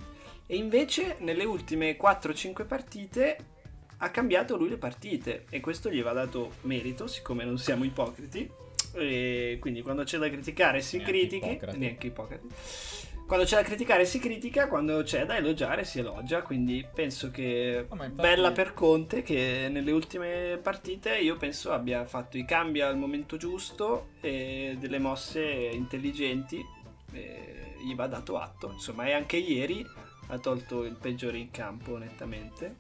e 0.48 0.56
invece 0.56 1.18
nelle 1.20 1.44
ultime 1.44 1.98
4-5 1.98 2.66
partite 2.66 3.38
ha 3.98 4.10
cambiato 4.10 4.56
lui 4.58 4.70
le 4.70 4.78
partite 4.78 5.46
e 5.50 5.60
questo 5.60 5.92
gli 5.92 6.02
va 6.02 6.14
dato 6.14 6.54
merito 6.62 7.06
siccome 7.08 7.44
non 7.44 7.58
siamo 7.58 7.84
ipocriti 7.84 8.50
E 8.94 9.58
quindi 9.60 9.82
quando 9.82 10.04
c'è 10.04 10.18
da 10.18 10.30
criticare 10.30 10.82
si 10.82 10.98
Neanche 10.98 11.12
critichi, 11.12 11.48
Ippocrate. 11.50 11.78
neanche 11.78 12.08
Ippocrate. 12.08 12.48
Quando 13.28 13.46
c'è 13.46 13.58
da 13.58 13.64
criticare 13.64 14.06
si 14.06 14.20
critica, 14.20 14.70
quando 14.70 15.04
c'è 15.04 15.26
da 15.26 15.36
elogiare 15.36 15.84
si 15.84 16.00
elogia, 16.00 16.42
quindi 16.44 16.86
penso 16.94 17.30
che 17.30 17.86
ma 17.90 18.06
infatti- 18.06 18.22
bella 18.22 18.54
per 18.54 18.74
Conte 18.74 19.22
che 19.22 19.68
nelle 19.70 19.92
ultime 19.92 20.58
partite 20.64 21.18
io 21.18 21.36
penso 21.36 21.74
abbia 21.74 22.06
fatto 22.06 22.38
i 22.38 22.46
cambi 22.46 22.80
al 22.80 22.98
momento 22.98 23.36
giusto 23.36 24.12
e 24.22 24.78
delle 24.80 24.98
mosse 24.98 25.42
intelligenti, 25.44 26.64
gli 27.12 27.96
va 27.96 28.08
dato 28.08 28.38
atto, 28.38 28.72
insomma 28.72 29.06
e 29.06 29.12
anche 29.12 29.36
ieri 29.38 29.86
ha 30.30 30.38
tolto 30.40 30.84
il 30.84 30.96
peggiore 30.96 31.38
in 31.38 31.52
campo 31.52 31.98
nettamente, 31.98 32.76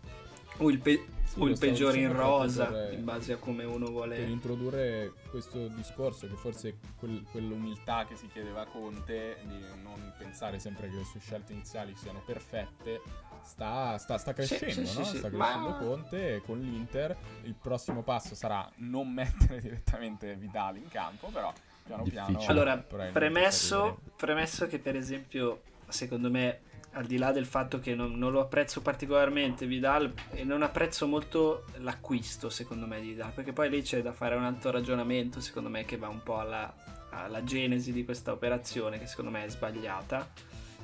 o 0.59 0.69
il, 0.69 0.79
pe- 0.79 0.95
Sì, 0.95 1.16
o 1.35 1.47
il 1.47 1.57
peggiore 1.57 1.99
in 1.99 2.13
rosa, 2.13 2.65
per- 2.65 2.93
in 2.93 3.03
base 3.03 3.33
a 3.33 3.37
come 3.37 3.63
uno 3.63 3.85
per 3.85 3.93
vuole... 3.93 4.21
introdurre 4.23 5.13
questo 5.29 5.67
discorso 5.67 6.27
che 6.27 6.35
forse 6.35 6.77
quel- 6.97 7.25
quell'umiltà 7.29 8.05
che 8.05 8.15
si 8.15 8.27
chiedeva 8.27 8.61
a 8.61 8.65
Conte 8.65 9.37
di 9.43 9.59
non 9.83 10.13
pensare 10.17 10.59
sempre 10.59 10.89
che 10.89 10.95
le 10.95 11.03
sue 11.03 11.19
scelte 11.19 11.53
iniziali 11.53 11.95
siano 11.95 12.21
perfette 12.25 13.01
sta, 13.43 13.97
sta- 13.97 14.17
sta 14.17 14.33
crescendo, 14.33 14.85
sì, 14.85 14.97
no? 14.97 15.03
sì, 15.03 15.11
sì, 15.11 15.17
sta 15.17 15.29
ma- 15.29 15.45
crescendo 15.51 15.77
Conte 15.77 16.35
e 16.35 16.41
con 16.41 16.59
l'Inter 16.59 17.15
il 17.43 17.55
prossimo 17.55 18.01
passo 18.03 18.35
sarà 18.35 18.69
non 18.77 19.11
mettere 19.11 19.59
direttamente 19.61 20.35
Vidal 20.35 20.77
in 20.77 20.87
campo 20.87 21.27
però 21.27 21.53
piano 21.87 22.03
piano 22.03 22.27
Difficile. 22.27 22.51
Allora, 22.51 22.77
probabilmente 22.77 23.19
premesso, 23.19 23.99
premesso 24.15 24.67
che 24.67 24.77
per 24.79 24.95
esempio, 24.95 25.61
secondo 25.87 26.29
me, 26.29 26.59
al 26.97 27.05
di 27.05 27.17
là 27.17 27.31
del 27.31 27.45
fatto 27.45 27.79
che 27.79 27.93
non, 27.93 28.17
non 28.17 28.31
lo 28.31 28.39
apprezzo 28.39 28.81
particolarmente 28.81 29.67
Vidal, 29.67 30.11
e 30.31 30.43
non 30.43 30.63
apprezzo 30.63 31.07
molto 31.07 31.65
l'acquisto, 31.77 32.49
secondo 32.49 32.87
me, 32.87 32.99
di 32.99 33.09
Vidal, 33.09 33.31
perché 33.33 33.53
poi 33.53 33.69
lì 33.69 33.81
c'è 33.83 34.01
da 34.01 34.13
fare 34.13 34.35
un 34.35 34.43
altro 34.43 34.71
ragionamento, 34.71 35.39
secondo 35.39 35.69
me, 35.69 35.85
che 35.85 35.97
va 35.97 36.07
un 36.07 36.23
po' 36.23 36.39
alla, 36.39 36.73
alla 37.11 37.43
genesi 37.43 37.93
di 37.93 38.03
questa 38.03 38.31
operazione, 38.31 38.97
che 38.97 39.05
secondo 39.05 39.29
me 39.29 39.45
è 39.45 39.49
sbagliata. 39.49 40.27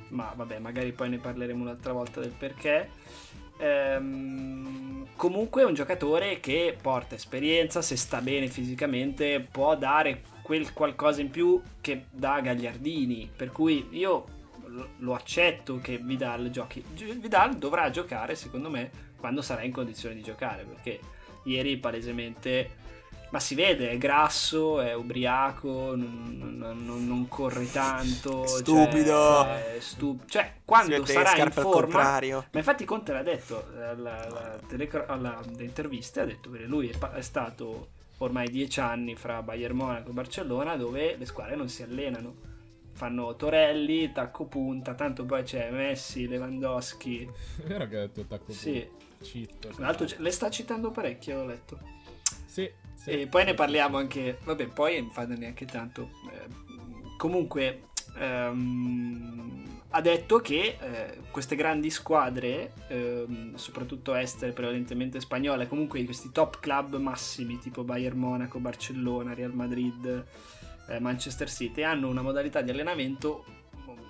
Ma 0.08 0.32
vabbè, 0.34 0.60
magari 0.60 0.92
poi 0.92 1.08
ne 1.08 1.18
parleremo 1.18 1.62
un'altra 1.62 1.92
volta 1.92 2.20
del 2.20 2.34
perché. 2.38 2.90
Ehm, 3.58 5.08
comunque 5.16 5.62
è 5.62 5.64
un 5.64 5.74
giocatore 5.74 6.38
che 6.38 6.76
porta 6.80 7.16
esperienza, 7.16 7.82
se 7.82 7.96
sta 7.96 8.20
bene 8.20 8.46
fisicamente, 8.46 9.40
può 9.50 9.76
dare 9.76 10.22
quel 10.42 10.72
qualcosa 10.72 11.20
in 11.20 11.30
più 11.30 11.60
che 11.80 12.04
dà 12.12 12.40
Gagliardini. 12.40 13.32
Per 13.34 13.50
cui 13.50 13.88
io 13.90 14.42
lo- 14.74 14.88
lo 14.98 15.14
accetto 15.14 15.78
che 15.80 15.98
Vidal 15.98 16.50
giochi. 16.50 16.84
Gi- 16.94 17.12
Vidal 17.20 17.56
dovrà 17.56 17.90
giocare, 17.90 18.34
secondo 18.34 18.68
me, 18.70 18.90
quando 19.16 19.40
sarà 19.42 19.62
in 19.62 19.72
condizione 19.72 20.14
di 20.14 20.22
giocare. 20.22 20.64
Perché 20.64 21.00
ieri 21.44 21.76
palesemente. 21.78 22.82
Ma 23.30 23.40
si 23.40 23.56
vede, 23.56 23.90
è 23.90 23.98
grasso, 23.98 24.80
è 24.80 24.94
ubriaco, 24.94 25.96
non, 25.96 26.54
non- 26.56 26.84
non- 26.84 27.26
corre 27.26 27.68
tanto. 27.68 28.46
cioè, 28.46 28.58
Stupido. 28.58 29.44
è 29.46 29.76
stu- 29.80 30.20
cioè, 30.26 30.52
quando 30.64 31.04
sarà 31.04 31.36
in 31.36 31.50
forma, 31.50 32.20
ma 32.52 32.58
infatti 32.58 32.84
Conte 32.84 33.12
l'ha 33.12 33.22
detto 33.24 33.66
eh, 33.76 33.82
alla, 33.86 34.58
alla 35.08 35.40
interviste, 35.58 36.20
ha 36.20 36.24
detto 36.24 36.48
che 36.52 36.58
lui 36.60 36.88
è, 36.90 36.96
è 37.12 37.22
stato 37.22 37.88
ormai 38.18 38.48
dieci 38.50 38.78
anni 38.78 39.16
fra 39.16 39.42
Bayern 39.42 39.74
Monaco 39.74 40.10
e 40.10 40.12
Barcellona 40.12 40.76
dove 40.76 41.16
le 41.16 41.26
squadre 41.26 41.56
non 41.56 41.68
si 41.68 41.82
allenano. 41.82 42.52
Fanno 42.94 43.34
Torelli, 43.34 44.12
tacco 44.12 44.44
punta, 44.46 44.94
tanto 44.94 45.24
poi 45.24 45.42
c'è 45.42 45.70
Messi, 45.70 46.28
Lewandowski. 46.28 47.28
è 47.62 47.66
vero 47.66 47.88
che 47.88 47.96
ha 47.96 48.00
detto 48.00 48.20
attacco 48.20 48.52
Sì. 48.52 48.88
cheat 49.20 49.68
Tra 49.74 49.84
l'altro 49.86 50.06
le 50.18 50.30
sta 50.30 50.48
citando 50.48 50.90
parecchio, 50.90 51.40
ho 51.40 51.46
letto. 51.46 51.78
sì, 52.46 52.70
sì. 52.94 53.10
E 53.10 53.26
poi 53.26 53.44
ne 53.44 53.54
parliamo 53.54 53.96
anche, 53.98 54.38
vabbè, 54.44 54.68
poi 54.68 55.00
non 55.00 55.10
fa 55.10 55.26
neanche 55.26 55.64
tanto. 55.66 56.10
Eh, 56.30 56.46
comunque, 57.16 57.88
ehm, 58.16 59.62
ha 59.90 60.00
detto 60.00 60.38
che 60.40 60.76
eh, 60.80 61.18
queste 61.30 61.56
grandi 61.56 61.90
squadre, 61.90 62.72
ehm, 62.88 63.54
soprattutto 63.56 64.14
estere, 64.14 64.52
prevalentemente 64.52 65.20
spagnole, 65.20 65.66
comunque 65.68 66.04
questi 66.04 66.30
top 66.32 66.60
club 66.60 66.96
massimi 66.96 67.58
tipo 67.58 67.82
Bayern 67.82 68.18
Monaco, 68.18 68.58
Barcellona, 68.58 69.34
Real 69.34 69.52
Madrid, 69.52 70.24
Manchester 70.98 71.50
City, 71.50 71.82
hanno 71.82 72.08
una 72.08 72.22
modalità 72.22 72.60
di 72.60 72.70
allenamento 72.70 73.44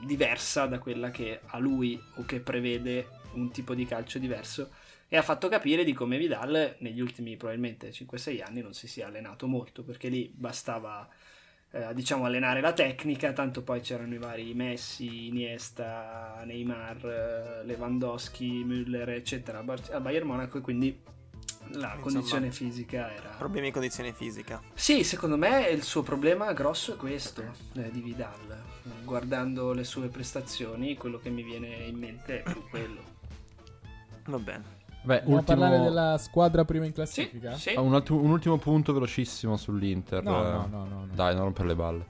diversa 0.05 0.66
da 0.66 0.79
quella 0.79 1.11
che 1.11 1.41
ha 1.45 1.59
lui 1.59 2.01
o 2.16 2.25
che 2.25 2.41
prevede 2.41 3.09
un 3.35 3.51
tipo 3.51 3.75
di 3.75 3.87
calcio 3.87 4.18
diverso 4.18 4.70
e 5.09 5.16
ha 5.16 5.22
fatto 5.22 5.49
capire 5.49 5.85
di 5.85 5.93
come 5.93 6.18
Vidal 6.18 6.77
negli 6.79 7.01
ultimi 7.01 7.37
probabilmente 7.37 7.91
5-6 7.91 8.43
anni 8.43 8.61
non 8.61 8.75
si 8.75 8.89
sia 8.89 9.07
allenato 9.07 9.47
molto 9.47 9.83
perché 9.83 10.09
lì 10.09 10.31
bastava 10.35 11.09
eh, 11.70 11.93
diciamo 11.95 12.25
allenare 12.25 12.61
la 12.61 12.72
tecnica 12.72 13.33
tanto 13.33 13.62
poi 13.62 13.81
c'erano 13.81 14.14
i 14.14 14.18
vari 14.18 14.55
Messi, 14.55 15.27
Iniesta, 15.27 16.43
Neymar, 16.45 17.07
eh, 17.07 17.64
Lewandowski, 17.64 18.64
Müller 18.64 19.09
eccetera 19.11 19.59
al 19.59 20.03
Bayern 20.03 20.27
Monaco 20.27 20.59
e 20.59 20.61
quindi 20.61 21.01
la 21.71 21.95
Insomma, 21.95 21.97
condizione 22.01 22.51
fisica 22.51 23.12
era 23.12 23.31
Problemi 23.39 23.67
di 23.67 23.73
condizione 23.73 24.12
fisica. 24.12 24.61
sì, 24.75 25.03
secondo 25.05 25.37
me 25.37 25.67
il 25.69 25.83
suo 25.83 26.03
problema 26.03 26.53
grosso 26.53 26.95
è 26.95 26.97
questo 26.97 27.43
eh, 27.75 27.91
di 27.91 28.01
Vidal. 28.01 28.62
Guardando 29.05 29.73
le 29.73 29.85
sue 29.85 30.09
prestazioni, 30.09 30.97
quello 30.97 31.19
che 31.19 31.31
mi 31.31 31.43
viene 31.43 31.69
in 31.87 31.97
mente 31.99 32.43
è 32.43 32.51
più 32.53 32.62
quello. 32.69 33.01
Va 34.27 34.39
bene. 34.39 34.62
Beh, 35.03 35.21
Vogliamo 35.21 35.37
ultimo... 35.39 35.59
parlare 35.61 35.83
della 35.83 36.17
squadra 36.19 36.65
prima 36.65 36.85
in 36.85 36.91
Sì, 36.91 36.95
classifica? 36.97 37.57
sì. 37.57 37.71
Ah, 37.71 37.81
un, 37.81 37.93
ultimo, 37.93 38.21
un 38.21 38.31
ultimo 38.31 38.57
punto 38.59 38.93
velocissimo 38.95 39.57
sull'Inter. 39.57 40.23
No, 40.23 40.41
eh. 40.47 40.51
no, 40.51 40.67
no, 40.71 40.85
no, 40.85 40.85
no. 41.05 41.09
Dai, 41.12 41.35
non 41.35 41.45
rompere 41.45 41.69
le 41.69 41.75
balle. 41.75 42.07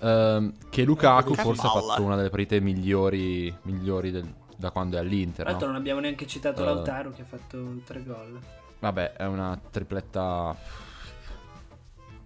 Ehm, 0.00 0.52
che 0.68 0.84
Lukaku 0.84 1.32
Che 1.34 1.40
forse 1.42 1.66
ha 1.66 1.70
fatto 1.70 2.02
una 2.02 2.16
delle 2.16 2.28
partite 2.28 2.60
migliori, 2.60 3.54
migliori 3.62 4.10
del- 4.10 4.30
da 4.56 4.70
quando 4.70 4.96
è 4.96 5.00
Tra 5.00 5.08
all'Inter. 5.08 5.44
l'altro 5.46 5.66
no? 5.66 5.72
non 5.72 5.80
abbiamo 5.80 6.00
neanche 6.00 6.26
citato 6.26 6.60
Eh. 6.62 6.64
Lautaro 6.66 7.12
che 7.12 7.22
ha 7.22 7.26
fatto 7.26 7.80
tre 7.84 8.02
gol. 8.04 8.38
Vabbè, 8.90 9.12
è 9.12 9.24
una 9.26 9.58
tripletta. 9.70 10.56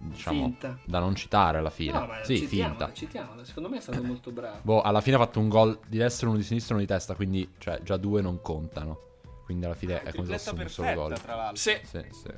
Diciamo 0.01 0.43
Finta. 0.43 0.77
da 0.85 0.99
non 0.99 1.13
citare 1.15 1.57
alla 1.57 1.69
fine. 1.69 1.91
No, 1.91 2.05
ma 2.05 2.23
sì, 2.23 2.37
citiamola, 2.37 2.77
finta. 2.85 2.93
citiamola. 2.93 3.43
Secondo 3.45 3.69
me 3.69 3.77
è 3.77 3.81
stato 3.81 4.01
molto 4.01 4.31
bravo. 4.31 4.57
Boh, 4.61 4.81
alla 4.81 5.01
fine 5.01 5.17
ha 5.17 5.19
fatto 5.19 5.39
un 5.39 5.49
gol 5.49 5.77
di 5.87 5.97
destra 5.97 6.27
e 6.27 6.29
uno 6.29 6.37
di 6.37 6.45
sinistra 6.45 6.73
e 6.73 6.77
uno 6.77 6.85
di 6.85 6.91
testa, 6.91 7.15
quindi 7.15 7.49
cioè, 7.57 7.81
già 7.83 7.97
due 7.97 8.21
non 8.21 8.41
contano. 8.41 9.07
Quindi 9.43 9.65
alla 9.65 9.73
fine 9.75 10.01
è 10.03 10.13
come 10.13 10.37
se 10.37 10.37
fosse 10.37 10.49
un 10.61 10.69
solo 10.69 10.87
perfetta, 10.87 10.93
gol. 10.95 11.21
tra 11.21 11.35
l'altro. 11.35 11.55
Sì. 11.57 11.77
Sì, 11.83 12.05
sì. 12.11 12.29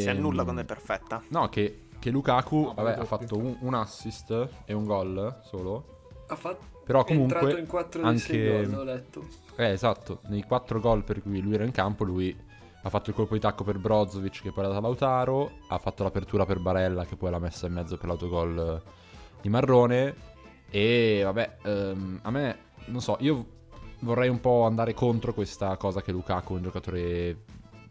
Si 0.00 0.08
Ehm, 0.08 0.16
annulla 0.16 0.42
quando 0.42 0.62
è 0.62 0.64
perfetta. 0.64 1.22
No, 1.28 1.48
che, 1.48 1.88
che 1.98 2.10
Lukaku 2.10 2.60
No, 2.62 2.72
vabbè, 2.74 2.98
ha 3.00 3.04
fatto 3.04 3.36
un, 3.36 3.56
un 3.60 3.74
assist 3.74 4.48
e 4.64 4.72
un 4.72 4.84
gol 4.84 5.40
solo. 5.44 6.00
Ha 6.28 6.34
fatto 6.34 6.80
Però 6.84 7.04
è 7.04 7.12
entrato 7.12 7.44
comunque 7.44 7.60
in 7.60 7.66
4 7.66 8.00
di 8.00 8.06
anche 8.08 8.20
6 8.20 8.64
gol, 8.66 8.78
ho 8.78 8.84
letto. 8.84 9.28
Eh, 9.56 9.68
esatto, 9.68 10.20
nei 10.28 10.42
quattro 10.44 10.80
gol 10.80 11.04
per 11.04 11.22
cui 11.22 11.40
lui 11.40 11.54
era 11.54 11.64
in 11.64 11.72
campo, 11.72 12.04
lui 12.04 12.34
ha 12.82 12.88
fatto 12.88 13.10
il 13.10 13.16
colpo 13.16 13.34
di 13.34 13.40
tacco 13.40 13.64
per 13.64 13.78
Brozovic 13.78 14.42
che 14.42 14.52
poi 14.52 14.64
è 14.64 14.66
dato 14.66 14.78
a 14.78 14.82
Lautaro, 14.82 15.50
ha 15.68 15.78
fatto 15.78 16.02
l'apertura 16.02 16.44
per 16.44 16.58
Barella 16.58 17.04
che 17.04 17.16
poi 17.16 17.30
l'ha 17.30 17.38
messa 17.38 17.66
in 17.66 17.72
mezzo 17.72 17.96
per 17.96 18.08
l'autogol 18.08 18.82
di 19.40 19.48
Marrone 19.48 20.30
e 20.68 21.20
vabbè, 21.22 21.58
ehm, 21.62 22.20
a 22.22 22.30
me, 22.30 22.58
non 22.86 23.00
so, 23.00 23.16
io 23.20 23.60
vorrei 24.00 24.28
un 24.28 24.40
po' 24.40 24.64
andare 24.64 24.94
contro 24.94 25.34
questa 25.34 25.76
cosa 25.76 26.00
che 26.02 26.12
Lukaku 26.12 26.54
è 26.54 26.56
un 26.56 26.62
giocatore 26.62 27.44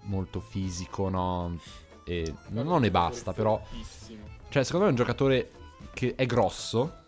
molto 0.03 0.39
fisico, 0.39 1.09
no? 1.09 1.57
E 2.03 2.33
non, 2.49 2.65
non 2.65 2.81
ne 2.81 2.91
basta, 2.91 3.33
però... 3.33 3.61
Cioè, 4.49 4.63
secondo 4.63 4.85
me 4.85 4.91
è 4.91 4.95
un 4.95 4.95
giocatore 4.97 5.51
che 5.93 6.15
è 6.15 6.25
grosso, 6.25 7.03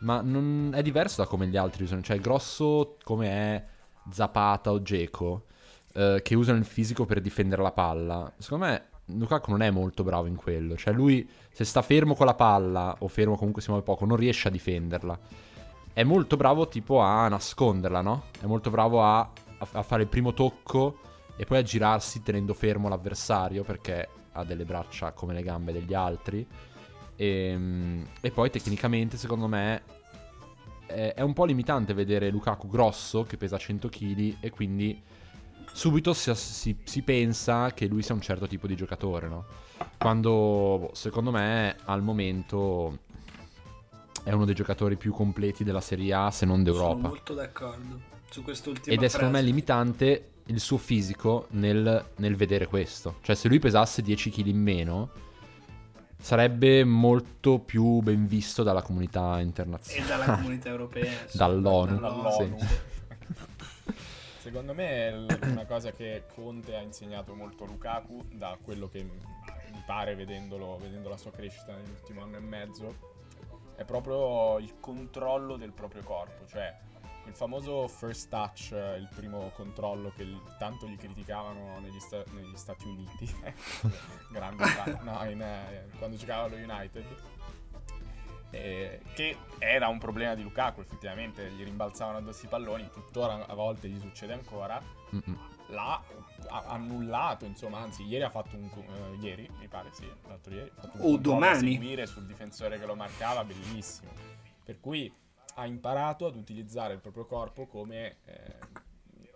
ma 0.00 0.20
non 0.20 0.70
è 0.74 0.82
diverso 0.82 1.22
da 1.22 1.28
come 1.28 1.46
gli 1.46 1.56
altri 1.56 1.84
usano. 1.84 2.02
Cioè, 2.02 2.16
è 2.16 2.20
grosso 2.20 2.96
come 3.02 3.28
è 3.28 3.66
Zapata 4.10 4.70
o 4.70 4.82
Geco, 4.82 5.46
eh, 5.92 6.20
che 6.22 6.34
usano 6.34 6.58
il 6.58 6.64
fisico 6.64 7.04
per 7.04 7.20
difendere 7.20 7.62
la 7.62 7.72
palla. 7.72 8.32
Secondo 8.38 8.66
me 8.66 8.84
Lukaku 9.06 9.50
non 9.50 9.62
è 9.62 9.70
molto 9.70 10.02
bravo 10.02 10.26
in 10.26 10.36
quello. 10.36 10.76
Cioè, 10.76 10.92
lui, 10.92 11.28
se 11.50 11.64
sta 11.64 11.82
fermo 11.82 12.14
con 12.14 12.26
la 12.26 12.34
palla, 12.34 12.96
o 13.00 13.08
fermo 13.08 13.36
comunque 13.36 13.62
si 13.62 13.70
muove 13.70 13.84
poco, 13.84 14.04
non 14.04 14.16
riesce 14.16 14.48
a 14.48 14.50
difenderla. 14.50 15.18
È 15.92 16.02
molto 16.04 16.36
bravo 16.36 16.68
tipo 16.68 17.00
a 17.00 17.28
nasconderla, 17.28 18.00
no? 18.00 18.24
È 18.40 18.46
molto 18.46 18.70
bravo 18.70 19.02
a, 19.02 19.30
a- 19.58 19.82
fare 19.82 20.02
il 20.02 20.08
primo 20.08 20.32
tocco 20.32 20.98
e 21.36 21.44
poi 21.44 21.58
a 21.58 21.62
girarsi 21.62 22.22
tenendo 22.22 22.54
fermo 22.54 22.88
l'avversario 22.88 23.64
perché 23.64 24.08
ha 24.32 24.44
delle 24.44 24.64
braccia 24.64 25.12
come 25.12 25.34
le 25.34 25.42
gambe 25.42 25.72
degli 25.72 25.94
altri. 25.94 26.46
E, 27.16 28.04
e 28.20 28.30
poi 28.30 28.50
tecnicamente, 28.50 29.16
secondo 29.16 29.48
me, 29.48 29.82
è, 30.86 31.14
è 31.16 31.20
un 31.22 31.32
po' 31.32 31.44
limitante 31.44 31.92
vedere 31.92 32.30
Lukaku 32.30 32.68
grosso 32.68 33.24
che 33.24 33.36
pesa 33.36 33.58
100 33.58 33.88
kg 33.88 34.36
e 34.40 34.50
quindi 34.50 35.02
subito 35.72 36.12
si, 36.12 36.34
si- 36.34 36.76
si 36.84 37.02
pensa 37.02 37.72
che 37.72 37.86
lui 37.86 38.02
sia 38.02 38.14
un 38.14 38.20
certo 38.20 38.46
tipo 38.46 38.66
di 38.66 38.76
giocatore, 38.76 39.28
no? 39.28 39.44
Quando 39.98 40.30
boh, 40.30 40.90
secondo 40.94 41.30
me 41.30 41.76
al 41.84 42.02
momento 42.02 42.98
è 44.22 44.32
uno 44.32 44.44
dei 44.44 44.54
giocatori 44.54 44.96
più 44.96 45.12
completi 45.12 45.64
della 45.64 45.80
Serie 45.80 46.12
A, 46.12 46.30
se 46.30 46.44
non 46.46 46.62
Sono 46.64 46.70
d'Europa. 46.78 47.08
molto 47.08 47.34
d'accordo 47.34 48.00
su 48.30 48.42
quest'ultima 48.42 48.94
Ed 48.94 49.02
è 49.02 49.08
secondo 49.08 49.32
me 49.38 49.42
limitante 49.42 50.24
il 50.46 50.60
suo 50.60 50.76
fisico 50.78 51.46
nel, 51.50 52.04
nel 52.16 52.36
vedere 52.36 52.66
questo. 52.66 53.16
Cioè, 53.22 53.34
se 53.36 53.48
lui 53.48 53.58
pesasse 53.58 54.02
10 54.02 54.30
kg 54.30 54.46
in 54.46 54.60
meno, 54.60 55.10
sarebbe 56.20 56.84
molto 56.84 57.58
più 57.60 58.00
ben 58.00 58.26
visto 58.26 58.62
dalla 58.62 58.82
comunità 58.82 59.38
E 59.38 59.42
internazionale. 59.42 60.08
dalla 60.08 60.34
comunità 60.36 60.68
europea. 60.68 61.10
Dall'ONU. 61.32 61.98
Dall'ONU. 61.98 62.58
Sì. 62.58 62.66
Secondo 64.40 64.72
me 64.72 65.10
l- 65.10 65.38
una 65.42 65.66
cosa 65.66 65.92
che 65.92 66.24
Conte 66.34 66.74
ha 66.74 66.80
insegnato 66.80 67.34
molto 67.34 67.64
a 67.64 67.66
Lukaku, 67.66 68.24
da 68.32 68.56
quello 68.62 68.88
che 68.88 69.02
mi 69.02 69.82
pare 69.84 70.14
vedendolo, 70.14 70.78
vedendo 70.78 71.10
la 71.10 71.18
sua 71.18 71.30
crescita 71.30 71.74
nell'ultimo 71.74 72.22
anno 72.22 72.38
e 72.38 72.40
mezzo, 72.40 72.96
è 73.76 73.84
proprio 73.84 74.58
il 74.58 74.80
controllo 74.80 75.56
del 75.56 75.72
proprio 75.72 76.02
corpo, 76.02 76.46
cioè 76.46 76.74
il 77.26 77.34
famoso 77.34 77.86
first 77.86 78.30
touch, 78.30 78.70
il 78.70 79.08
primo 79.14 79.50
controllo 79.50 80.10
che 80.16 80.26
tanto 80.58 80.86
gli 80.86 80.96
criticavano 80.96 81.78
negli, 81.80 82.00
sta- 82.00 82.24
negli 82.32 82.56
Stati 82.56 82.86
Uniti, 82.86 83.30
grande 84.32 84.64
no, 85.02 85.22
in, 85.28 85.42
eh, 85.42 85.90
quando 85.98 86.16
giocava 86.16 86.44
allo 86.44 86.56
United, 86.56 87.04
eh, 88.50 89.00
che 89.14 89.36
era 89.58 89.88
un 89.88 89.98
problema 89.98 90.34
di 90.34 90.42
Lukaku 90.42 90.80
effettivamente, 90.80 91.50
gli 91.50 91.62
rimbalzavano 91.64 92.18
addosso 92.18 92.46
i 92.46 92.48
palloni, 92.48 92.90
tuttora 92.92 93.46
a 93.46 93.54
volte 93.54 93.88
gli 93.88 94.00
succede 94.00 94.32
ancora, 94.32 94.80
Mm-mm. 95.14 95.38
l'ha 95.68 96.02
ha 96.48 96.64
annullato, 96.68 97.44
insomma, 97.44 97.78
anzi 97.78 98.02
ieri 98.04 98.24
ha 98.24 98.30
fatto 98.30 98.56
un 98.56 98.64
eh, 98.64 99.16
ieri, 99.24 99.48
mi 99.58 99.68
pare 99.68 99.90
sì, 99.92 100.10
l'altro 100.26 100.54
ieri, 100.54 100.70
ha 100.74 100.80
fatto 100.80 100.96
un 101.06 101.14
O 101.14 101.16
domani. 101.18 101.72
seguire 101.72 102.06
sul 102.06 102.24
difensore 102.26 102.78
che 102.78 102.86
lo 102.86 102.94
marcava, 102.96 103.44
bellissimo. 103.44 104.10
Per 104.64 104.80
cui 104.80 105.12
ha 105.56 105.66
imparato 105.66 106.26
ad 106.26 106.34
utilizzare 106.36 106.94
il 106.94 107.00
proprio 107.00 107.26
corpo 107.26 107.66
come 107.66 108.16
eh, 108.24 108.56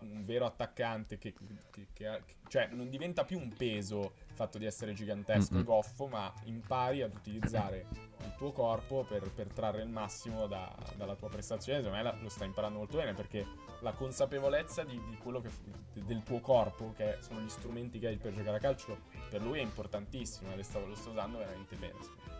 un 0.00 0.24
vero 0.24 0.46
attaccante 0.46 1.18
che, 1.18 1.34
che- 1.34 1.46
che 1.70 1.86
che- 1.92 2.22
cioè 2.48 2.68
non 2.72 2.88
diventa 2.88 3.24
più 3.24 3.38
un 3.38 3.52
peso 3.54 4.14
il 4.34 4.40
fatto 4.40 4.58
di 4.58 4.66
essere 4.66 4.92
gigantesco 4.94 5.58
e 5.58 5.62
goffo, 5.62 6.08
ma 6.08 6.32
impari 6.44 7.02
ad 7.02 7.14
utilizzare 7.14 7.86
il 8.18 8.34
tuo 8.36 8.50
corpo 8.50 9.04
per, 9.08 9.30
per 9.30 9.46
trarre 9.52 9.82
il 9.82 9.88
massimo 9.88 10.46
da- 10.48 10.74
dalla 10.96 11.14
tua 11.14 11.28
prestazione. 11.28 11.78
Secondo 11.78 11.96
me 11.96 12.02
la- 12.02 12.16
lo 12.20 12.28
sta 12.28 12.44
imparando 12.44 12.78
molto 12.78 12.96
bene 12.96 13.14
perché 13.14 13.46
la 13.80 13.92
consapevolezza 13.92 14.82
di, 14.82 15.00
di 15.08 15.16
quello 15.18 15.40
che 15.40 15.50
del 15.92 16.22
tuo 16.24 16.40
corpo, 16.40 16.92
che 16.96 17.18
sono 17.20 17.40
gli 17.40 17.48
strumenti 17.48 18.00
che 18.00 18.08
hai 18.08 18.16
per 18.16 18.34
giocare 18.34 18.56
a 18.56 18.60
calcio, 18.60 18.98
per 19.30 19.40
lui 19.40 19.60
è 19.60 19.62
importantissimo 19.62 20.52
e 20.52 20.56
lo 20.56 20.62
sta, 20.64 20.80
sta 20.94 21.10
usando 21.10 21.38
veramente 21.38 21.76
bene. 21.76 21.94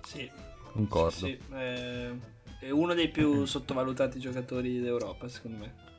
Sì, 0.04 0.28
Concordo. 0.72 1.10
sì, 1.10 1.38
eh, 1.52 2.18
è 2.58 2.70
uno 2.70 2.92
dei 2.94 3.08
più 3.08 3.44
sottovalutati 3.44 4.18
giocatori 4.18 4.80
d'Europa, 4.80 5.28
secondo 5.28 5.58
me. 5.58 5.92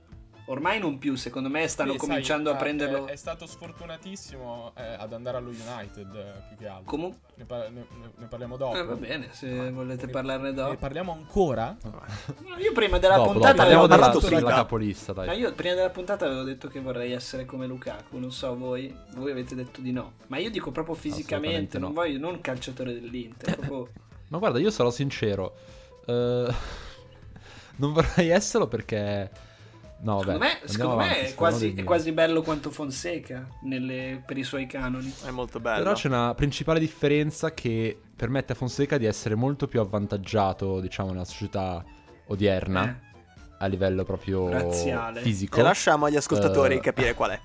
Ormai 0.48 0.80
non 0.80 1.00
più, 1.00 1.16
secondo 1.16 1.50
me 1.50 1.68
stanno 1.68 1.94
Sì, 1.94 1.98
sai, 1.98 2.08
cominciando 2.08 2.52
a 2.52 2.54
ah, 2.54 2.58
prenderlo. 2.58 3.08
È, 3.08 3.12
è 3.14 3.16
stato 3.16 3.48
sfortunatissimo 3.48 4.74
eh, 4.76 4.84
ad 5.00 5.12
andare 5.14 5.38
allo 5.38 5.50
United 5.50 6.14
eh, 6.16 6.34
più 6.50 6.58
che 6.58 6.68
altro. 6.68 6.84
Comunque, 6.86 7.20
Ne, 7.36 7.46
par- 7.46 7.72
ne- 7.72 7.86
ne- 8.00 8.12
ne 8.16 8.26
parliamo 8.28 8.56
dopo. 8.56 8.78
eh, 8.78 8.84
va 8.84 8.94
bene, 8.96 9.30
se 9.32 9.72
volete 9.72 10.08
parlarne 10.08 10.50
Ne 10.50 10.54
dopo. 10.54 10.76
parliamo 10.78 11.12
ancora? 11.14 11.76
No, 11.84 12.58
Io 12.58 12.72
prima 12.74 13.00
della 13.00 13.16
Dopo, 13.16 13.32
puntata 13.32 13.54
dopo, 13.54 13.58
parliamo 13.58 13.84
avevo 13.84 13.88
della, 13.88 14.12
parlato 14.12 14.30
detto- 14.30 14.46
capolista, 14.48 15.14
dai. 15.14 15.28
No, 15.28 15.34
io 15.34 15.54
prima 15.54 15.74
della 15.74 15.90
puntata 15.90 16.26
avevo 16.26 16.44
detto 16.44 16.68
che 16.68 16.80
vorrei 16.80 17.12
essere 17.14 17.46
come 17.46 17.66
Lukaku, 17.66 18.18
non 18.20 18.32
so 18.32 18.56
voi, 18.56 18.96
voi 19.16 19.32
avete 19.32 19.56
detto 19.56 19.82
di 19.82 19.92
no. 19.92 20.14
Ma 20.28 20.38
io 20.38 20.52
dico 20.52 20.72
proprio 20.72 20.94
fisicamente, 20.94 21.78
Assolutamente 21.78 21.80
non 21.80 21.90
no. 21.90 21.96
voglio, 21.96 22.20
non 22.20 22.40
calciatore 22.42 22.94
dell'Inter, 22.94 23.56
proprio... 23.58 23.90
Ma 24.28 24.38
guarda, 24.38 24.60
io 24.60 24.70
sarò 24.70 24.92
sincero. 24.92 25.56
eh, 26.06 26.54
non 27.78 27.94
vorrei 27.94 28.30
esserlo 28.30 28.68
perché. 28.68 29.54
No, 29.98 30.20
secondo 30.20 30.40
me, 30.40 30.60
secondo 30.66 30.96
me 30.98 31.04
avanti, 31.06 31.20
è, 31.32 31.36
quasi, 31.36 31.74
è 31.74 31.84
quasi 31.84 32.12
bello 32.12 32.42
quanto 32.42 32.70
Fonseca 32.70 33.48
nelle- 33.64 34.22
per 34.26 34.38
i 34.38 34.44
suoi 34.44 34.68
canoni. 34.68 35.12
È 35.26 35.32
molto 35.32 35.60
bello. 35.60 35.84
Però 35.84 35.96
c'è 35.96 36.08
una 36.08 36.34
principale 36.36 36.80
differenza 36.80 37.54
che 37.54 38.00
permette 38.16 38.54
a 38.54 38.56
Fonseca 38.56 38.98
di 38.98 39.06
essere 39.06 39.36
molto 39.36 39.68
più 39.68 39.80
avvantaggiato, 39.80 40.80
diciamo, 40.80 41.12
nella 41.12 41.26
società 41.26 41.84
odierna 42.28 42.88
Eh, 42.90 43.14
a 43.60 43.66
livello 43.68 44.04
proprio 44.04 44.50
Razziale. 44.50 45.22
fisico. 45.22 45.60
E 45.60 45.64
lasciamo 45.64 46.06
agli 46.06 46.18
ascoltatori 46.18 46.76
Eh, 46.76 46.80
capire 46.82 47.14
qual 47.14 47.32
è. 47.32 47.40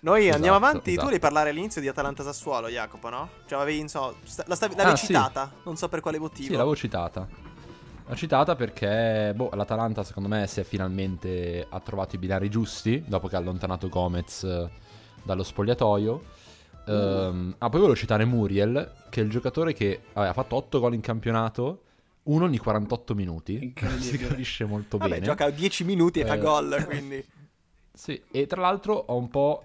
Noi 0.00 0.22
esatto, 0.22 0.34
andiamo 0.36 0.56
avanti. 0.56 0.82
Tu 0.84 0.90
esatto. 0.90 1.06
devi 1.08 1.20
parlare 1.20 1.50
all'inizio 1.50 1.80
di 1.80 1.86
Atalanta 1.88 2.24
Sassuolo, 2.24 2.68
Jacopo, 2.68 3.08
no? 3.10 3.28
Cioè, 3.46 3.60
avevi, 3.60 3.78
insomma, 3.78 4.12
sta- 4.24 4.42
la 4.48 4.56
stavi- 4.56 4.74
l'avevi 4.74 4.94
Ah, 4.94 4.98
sì. 4.98 5.06
citata. 5.06 5.52
Non 5.64 5.76
so 5.76 5.88
per 5.88 6.00
quale 6.00 6.18
motivo. 6.18 6.48
Sì, 6.48 6.52
l'avevo 6.52 6.74
citata. 6.74 7.28
L'ho 8.12 8.18
citata 8.18 8.54
perché 8.56 9.32
boh, 9.34 9.48
l'Atalanta 9.54 10.04
secondo 10.04 10.28
me 10.28 10.46
si 10.46 10.60
è 10.60 10.64
finalmente 10.64 11.66
ha 11.66 11.80
trovato 11.80 12.14
i 12.14 12.18
binari 12.18 12.50
giusti 12.50 13.02
dopo 13.06 13.26
che 13.26 13.36
ha 13.36 13.38
allontanato 13.38 13.88
Gomez 13.88 14.44
eh, 14.44 14.68
dallo 15.22 15.42
spogliatoio. 15.42 16.22
Ehm, 16.88 17.54
ah, 17.56 17.68
poi 17.70 17.80
volevo 17.80 17.96
citare 17.96 18.26
Muriel, 18.26 18.92
che 19.08 19.22
è 19.22 19.24
il 19.24 19.30
giocatore 19.30 19.72
che 19.72 20.02
vabbè, 20.12 20.28
ha 20.28 20.32
fatto 20.34 20.56
8 20.56 20.78
gol 20.78 20.92
in 20.92 21.00
campionato, 21.00 21.84
uno 22.24 22.44
ogni 22.44 22.58
48 22.58 23.14
minuti. 23.14 23.72
Si 23.98 24.18
capisce 24.18 24.66
molto 24.66 24.98
Vabbè, 24.98 25.12
bene. 25.14 25.24
gioca 25.24 25.48
10 25.48 25.84
minuti 25.84 26.20
e 26.20 26.26
fa 26.26 26.34
Eh. 26.34 26.38
gol, 26.38 26.84
quindi... 26.84 27.24
Sì, 27.94 28.22
e 28.30 28.46
tra 28.46 28.60
l'altro 28.60 28.92
ho 28.94 29.16
un 29.16 29.30
po'. 29.30 29.62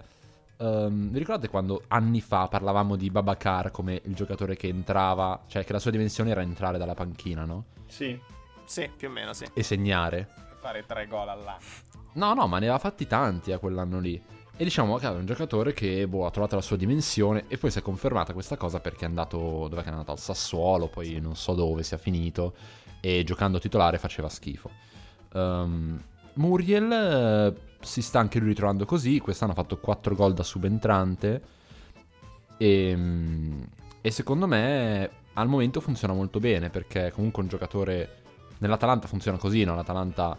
ehm, 0.55 1.09
vi 1.09 1.19
ricordate 1.19 1.49
quando 1.49 1.83
anni 1.89 2.21
fa 2.21 2.47
parlavamo 2.47 2.95
di 2.95 3.09
Babacar 3.09 3.71
come 3.71 3.99
il 4.05 4.15
giocatore 4.15 4.55
che 4.55 4.69
entrava, 4.69 5.43
cioè 5.47 5.65
che 5.65 5.73
la 5.73 5.79
sua 5.79 5.91
dimensione 5.91 6.29
era 6.31 6.41
entrare 6.41 6.77
dalla 6.77 6.93
panchina, 6.93 7.43
no? 7.43 7.65
Sì. 7.87 8.17
Sì, 8.67 8.89
più 8.95 9.07
o 9.07 9.11
meno, 9.11 9.33
sì. 9.33 9.45
E 9.53 9.63
segnare. 9.63 10.27
Fare 10.59 10.85
tre 10.85 11.07
gol 11.07 11.29
all'anno. 11.29 11.59
No, 12.13 12.33
no, 12.33 12.47
ma 12.47 12.59
ne 12.59 12.65
aveva 12.65 12.79
fatti 12.79 13.07
tanti 13.07 13.53
a 13.53 13.59
quell'anno 13.59 13.99
lì. 13.99 14.21
E 14.59 14.63
diciamo 14.63 14.97
che 14.97 15.05
è 15.05 15.09
un 15.11 15.25
giocatore 15.25 15.71
che 15.71 16.07
boh, 16.07 16.25
ha 16.25 16.31
trovato 16.31 16.55
la 16.55 16.61
sua 16.61 16.75
dimensione 16.75 17.45
e 17.47 17.57
poi 17.57 17.69
si 17.71 17.77
è 17.77 17.81
confermata 17.81 18.33
questa 18.33 18.57
cosa 18.57 18.79
perché 18.79 19.05
è 19.05 19.07
andato. 19.07 19.67
Dov'è 19.69 19.83
che 19.83 19.89
è 19.89 19.91
andato? 19.91 20.11
Al 20.11 20.19
Sassuolo, 20.19 20.87
poi 20.87 21.19
non 21.21 21.35
so 21.35 21.53
dove 21.53 21.83
sia 21.83 21.97
finito. 21.97 22.55
E 22.99 23.23
giocando 23.23 23.59
titolare 23.59 23.99
faceva 23.99 24.27
schifo. 24.29 24.69
Ehm, 25.33 26.03
Muriel 26.33 26.91
eh, 26.91 27.53
si 27.79 28.01
sta 28.01 28.19
anche 28.19 28.39
lui 28.39 28.49
ritrovando 28.49 28.85
così. 28.85 29.19
Quest'anno 29.19 29.51
ha 29.53 29.55
fatto 29.55 29.77
4 29.77 30.15
gol 30.15 30.33
da 30.33 30.43
subentrante. 30.43 31.41
E, 32.57 32.93
mm, 32.95 33.61
e 34.01 34.11
secondo 34.11 34.47
me 34.47 35.09
al 35.33 35.47
momento 35.47 35.79
funziona 35.79 36.13
molto 36.13 36.39
bene 36.39 36.69
perché 36.69 37.11
comunque 37.13 37.43
un 37.43 37.47
giocatore. 37.47 38.25
Nell'Atalanta 38.59 39.07
funziona 39.07 39.37
così, 39.37 39.63
no? 39.63 39.75
L'Atalanta 39.75 40.37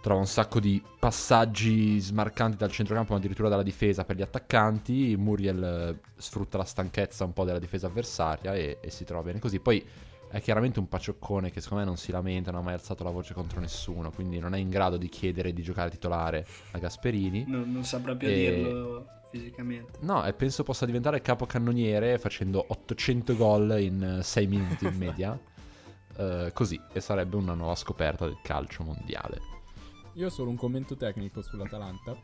trova 0.00 0.20
un 0.20 0.26
sacco 0.26 0.60
di 0.60 0.82
passaggi 0.98 1.98
smarcanti 1.98 2.56
dal 2.56 2.70
centrocampo, 2.70 3.12
ma 3.12 3.18
addirittura 3.18 3.48
dalla 3.48 3.62
difesa 3.62 4.04
per 4.04 4.16
gli 4.16 4.22
attaccanti. 4.22 5.14
Muriel 5.16 5.62
eh, 5.62 6.08
sfrutta 6.16 6.56
la 6.58 6.64
stanchezza 6.64 7.24
un 7.24 7.32
po' 7.32 7.44
della 7.44 7.58
difesa 7.58 7.86
avversaria 7.86 8.54
e, 8.54 8.78
e 8.80 8.90
si 8.90 9.04
trova 9.04 9.22
bene 9.22 9.38
così. 9.38 9.60
Poi 9.60 9.84
è 10.30 10.40
chiaramente 10.40 10.78
un 10.78 10.88
paccioccone 10.88 11.50
che 11.50 11.60
secondo 11.60 11.82
me 11.82 11.88
non 11.90 11.98
si 11.98 12.12
lamenta, 12.12 12.50
non 12.50 12.60
ha 12.60 12.64
mai 12.64 12.74
alzato 12.74 13.02
la 13.04 13.10
voce 13.10 13.34
contro 13.34 13.60
nessuno, 13.60 14.10
quindi 14.10 14.38
non 14.38 14.54
è 14.54 14.58
in 14.58 14.70
grado 14.70 14.96
di 14.96 15.08
chiedere 15.08 15.52
di 15.52 15.62
giocare 15.62 15.90
titolare 15.90 16.46
a 16.70 16.78
Gasperini. 16.78 17.44
Non, 17.48 17.70
non 17.72 17.84
saprà 17.84 18.14
più 18.14 18.28
E- 18.28 18.34
dirlo 18.34 19.06
fisicamente. 19.30 19.98
No, 20.00 20.24
e 20.24 20.32
penso 20.32 20.62
possa 20.62 20.86
diventare 20.86 21.20
capocannoniere 21.20 22.18
facendo 22.18 22.64
800 22.66 23.36
gol 23.36 23.80
in 23.80 24.20
6 24.22 24.46
minuti 24.46 24.86
in 24.86 24.96
media. 24.96 25.38
Eh, 26.20 26.50
così, 26.52 26.78
e 26.92 27.00
sarebbe 27.00 27.36
una 27.36 27.54
nuova 27.54 27.74
scoperta 27.74 28.26
del 28.26 28.38
calcio 28.42 28.82
mondiale. 28.84 29.40
Io 30.14 30.26
ho 30.26 30.30
solo 30.30 30.50
un 30.50 30.56
commento 30.56 30.94
tecnico 30.94 31.40
sull'Atalanta. 31.40 32.14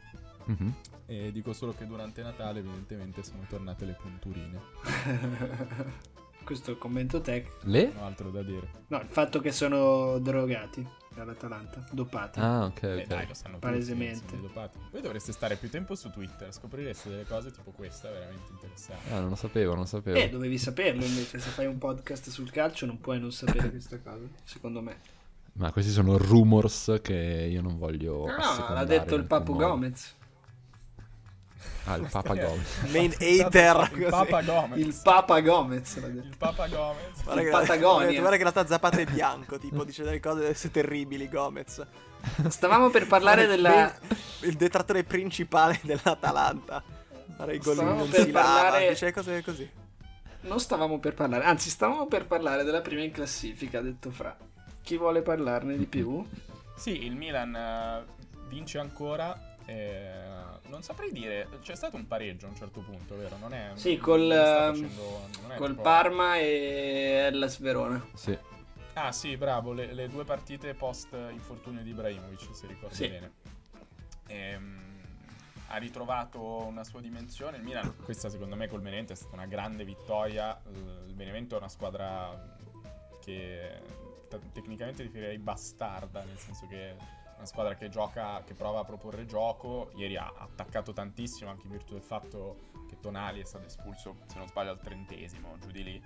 Mhm. 0.44 0.74
E 1.07 1.32
dico 1.32 1.55
solo 1.55 1.72
che 1.72 1.86
durante 1.86 2.22
Natale, 2.22 2.59
evidentemente, 2.59 3.22
sono 3.22 3.47
tornate 3.49 3.86
le 3.86 3.97
punturine. 3.99 4.61
Questo 6.47 6.70
è 6.70 6.74
il 6.74 6.78
commento 6.78 7.20
tech. 7.20 7.51
Le? 7.64 7.90
Non 7.92 8.03
ho 8.05 8.07
altro 8.07 8.30
da 8.30 8.42
dire. 8.42 8.70
No, 8.86 9.01
il 9.01 9.09
fatto 9.09 9.40
che 9.40 9.51
sono 9.51 10.18
drogati 10.20 10.86
all'Atalanta, 11.16 11.84
dopati. 11.90 12.38
Ah, 12.38 12.66
ok, 12.66 12.82
Eh, 12.82 12.94
ok. 13.01 13.07
dai, 13.07 13.26
lo 13.26 13.34
sanno 13.34 13.59
Palesemente. 13.59 14.40
dopati. 14.40 14.78
Voi 14.92 15.01
dovreste 15.01 15.32
stare 15.32 15.57
più 15.57 15.68
tempo 15.70 15.97
su 15.97 16.09
Twitter, 16.11 16.53
scoprireste 16.53 17.09
delle 17.09 17.24
cose 17.24 17.51
tipo 17.51 17.72
questa 17.72 18.11
veramente 18.11 18.53
interessanti. 18.53 19.12
Ah, 19.12 19.18
non 19.20 19.30
lo 19.30 19.34
sapevo, 19.34 19.70
non 19.72 19.80
lo 19.80 19.86
sapevo. 19.86 20.18
Eh, 20.18 20.28
dovevi 20.28 20.57
saperlo 20.57 21.05
invece, 21.05 21.40
se 21.40 21.49
fai 21.51 21.66
un 21.66 21.78
podcast 21.78 22.28
sul 22.28 22.51
calcio 22.53 22.86
non 22.86 23.01
puoi 23.01 23.18
non 23.18 23.32
sapere 23.32 23.68
questa 23.70 23.99
cosa, 23.99 24.24
secondo 24.44 24.80
me. 24.82 24.97
Ma 25.55 25.72
questi 25.72 25.90
sono 25.90 26.16
rumors 26.16 26.99
che 27.03 27.49
io 27.51 27.61
non 27.62 27.76
voglio. 27.76 28.26
No, 28.26 28.36
no, 28.68 28.74
l'ha 28.74 28.84
detto 28.84 29.14
il 29.16 29.24
Papu. 29.24 29.57
Gomez. 29.57 30.14
Ah, 31.84 31.96
il 31.96 32.08
Papa 32.10 32.34
Gomez. 32.34 32.80
Main 32.92 33.12
hater. 33.20 33.90
Il 33.94 34.06
Papa 34.08 34.42
Gomez. 34.42 34.78
Il 34.78 35.00
Papa 35.02 35.40
Gomez. 35.40 35.94
Il 35.96 36.34
Papa 36.36 36.66
Gomez. 36.68 37.22
Guarda 37.22 37.40
il 37.40 37.46
che, 37.46 37.52
Patagonia. 37.52 38.20
guarda 38.20 38.30
che 38.30 38.42
in 38.42 38.50
realtà 38.50 38.66
Zapata 38.66 38.96
è 38.98 39.04
bianco, 39.04 39.58
tipo, 39.58 39.84
dice 39.84 40.02
delle 40.02 40.20
cose 40.20 40.54
terribili, 40.70 41.28
Gomez. 41.28 41.86
Stavamo 42.48 42.90
per 42.90 43.06
parlare 43.06 43.46
della... 43.46 43.94
Il 44.40 44.56
detrattore 44.56 45.04
principale 45.04 45.78
dell'Atalanta. 45.84 46.82
Gol 47.36 47.60
Stavamo 47.60 47.98
non 47.98 48.08
per 48.08 48.20
si 48.22 48.30
lava, 48.32 48.60
parlare- 48.62 48.88
dice 48.88 49.12
cose 49.12 49.42
così. 49.42 49.70
Non 50.40 50.58
stavamo 50.60 50.98
per 50.98 51.14
parlare, 51.14 51.44
anzi 51.44 51.70
stavamo 51.70 52.06
per 52.06 52.26
parlare 52.26 52.64
della 52.64 52.80
prima 52.80 53.02
in 53.02 53.10
classifica, 53.10 53.78
ha 53.78 53.82
detto 53.82 54.10
Fra. 54.10 54.36
Chi 54.82 54.96
vuole 54.96 55.22
parlarne 55.22 55.76
di 55.76 55.86
più? 55.86 56.24
Sì, 56.76 57.04
il 57.04 57.14
Milan 57.16 57.54
eh, 57.54 58.04
vince 58.48 58.78
ancora. 58.78 59.56
eh, 59.66 60.10
non 60.68 60.82
saprei 60.82 61.12
dire, 61.12 61.48
c'è 61.60 61.74
stato 61.74 61.96
un 61.96 62.06
pareggio 62.06 62.46
a 62.46 62.50
un 62.50 62.56
certo 62.56 62.80
punto, 62.80 63.16
vero? 63.16 63.36
Non 63.38 63.52
è. 63.52 63.70
Sì, 63.74 63.92
non 63.94 64.00
col, 64.02 64.30
ehm, 64.30 64.74
facendo- 64.74 65.28
non 65.42 65.52
è 65.52 65.56
col 65.56 65.70
tipo- 65.70 65.82
Parma 65.82 66.36
e 66.36 66.44
Hellas 67.26 67.58
Verona. 67.58 68.04
Sì. 68.14 68.36
Ah 68.94 69.12
sì, 69.12 69.36
bravo, 69.36 69.72
le, 69.72 69.92
le 69.92 70.08
due 70.08 70.24
partite 70.24 70.74
post 70.74 71.08
infortunio 71.30 71.82
di 71.82 71.90
Ibrahimovic, 71.90 72.54
se 72.54 72.66
ricordi 72.66 72.94
Sì. 72.94 73.08
bene. 73.08 73.32
Ehm, 74.28 74.84
ha 75.68 75.76
ritrovato 75.78 76.40
una 76.64 76.84
sua 76.84 77.00
dimensione. 77.00 77.56
Il 77.58 77.62
Milan, 77.64 77.94
questa 78.04 78.28
secondo 78.30 78.56
me 78.56 78.68
col 78.68 78.80
Benevento 78.80 79.12
è 79.12 79.16
stata 79.16 79.34
una 79.34 79.46
grande 79.46 79.84
vittoria. 79.84 80.58
Il 81.06 81.14
Benevento 81.14 81.56
è 81.56 81.58
una 81.58 81.68
squadra 81.68 82.56
che 83.20 83.80
t- 84.28 84.38
tecnicamente 84.52 85.02
definirei 85.02 85.38
bastarda, 85.38 86.22
nel 86.24 86.38
senso 86.38 86.66
che 86.68 86.94
una 87.37 87.47
squadra 87.47 87.74
che 87.74 87.89
gioca, 87.89 88.43
che 88.45 88.55
prova 88.55 88.80
a 88.80 88.84
proporre 88.84 89.26
gioco. 89.26 89.91
Ieri 89.97 90.16
ha 90.16 90.32
attaccato 90.37 90.93
tantissimo 90.93 91.51
anche 91.51 91.66
in 91.66 91.72
virtù 91.72 91.93
del 91.93 92.03
fatto 92.03 92.70
che 92.89 92.99
Tonali 93.01 93.41
è 93.41 93.45
stato 93.45 93.66
espulso, 93.66 94.16
se 94.26 94.39
non 94.39 94.49
sbaglio, 94.49 94.70
al 94.70 94.80
trentesimo, 94.80 95.57
giù 95.61 95.70
di 95.70 95.82
lì. 95.82 96.03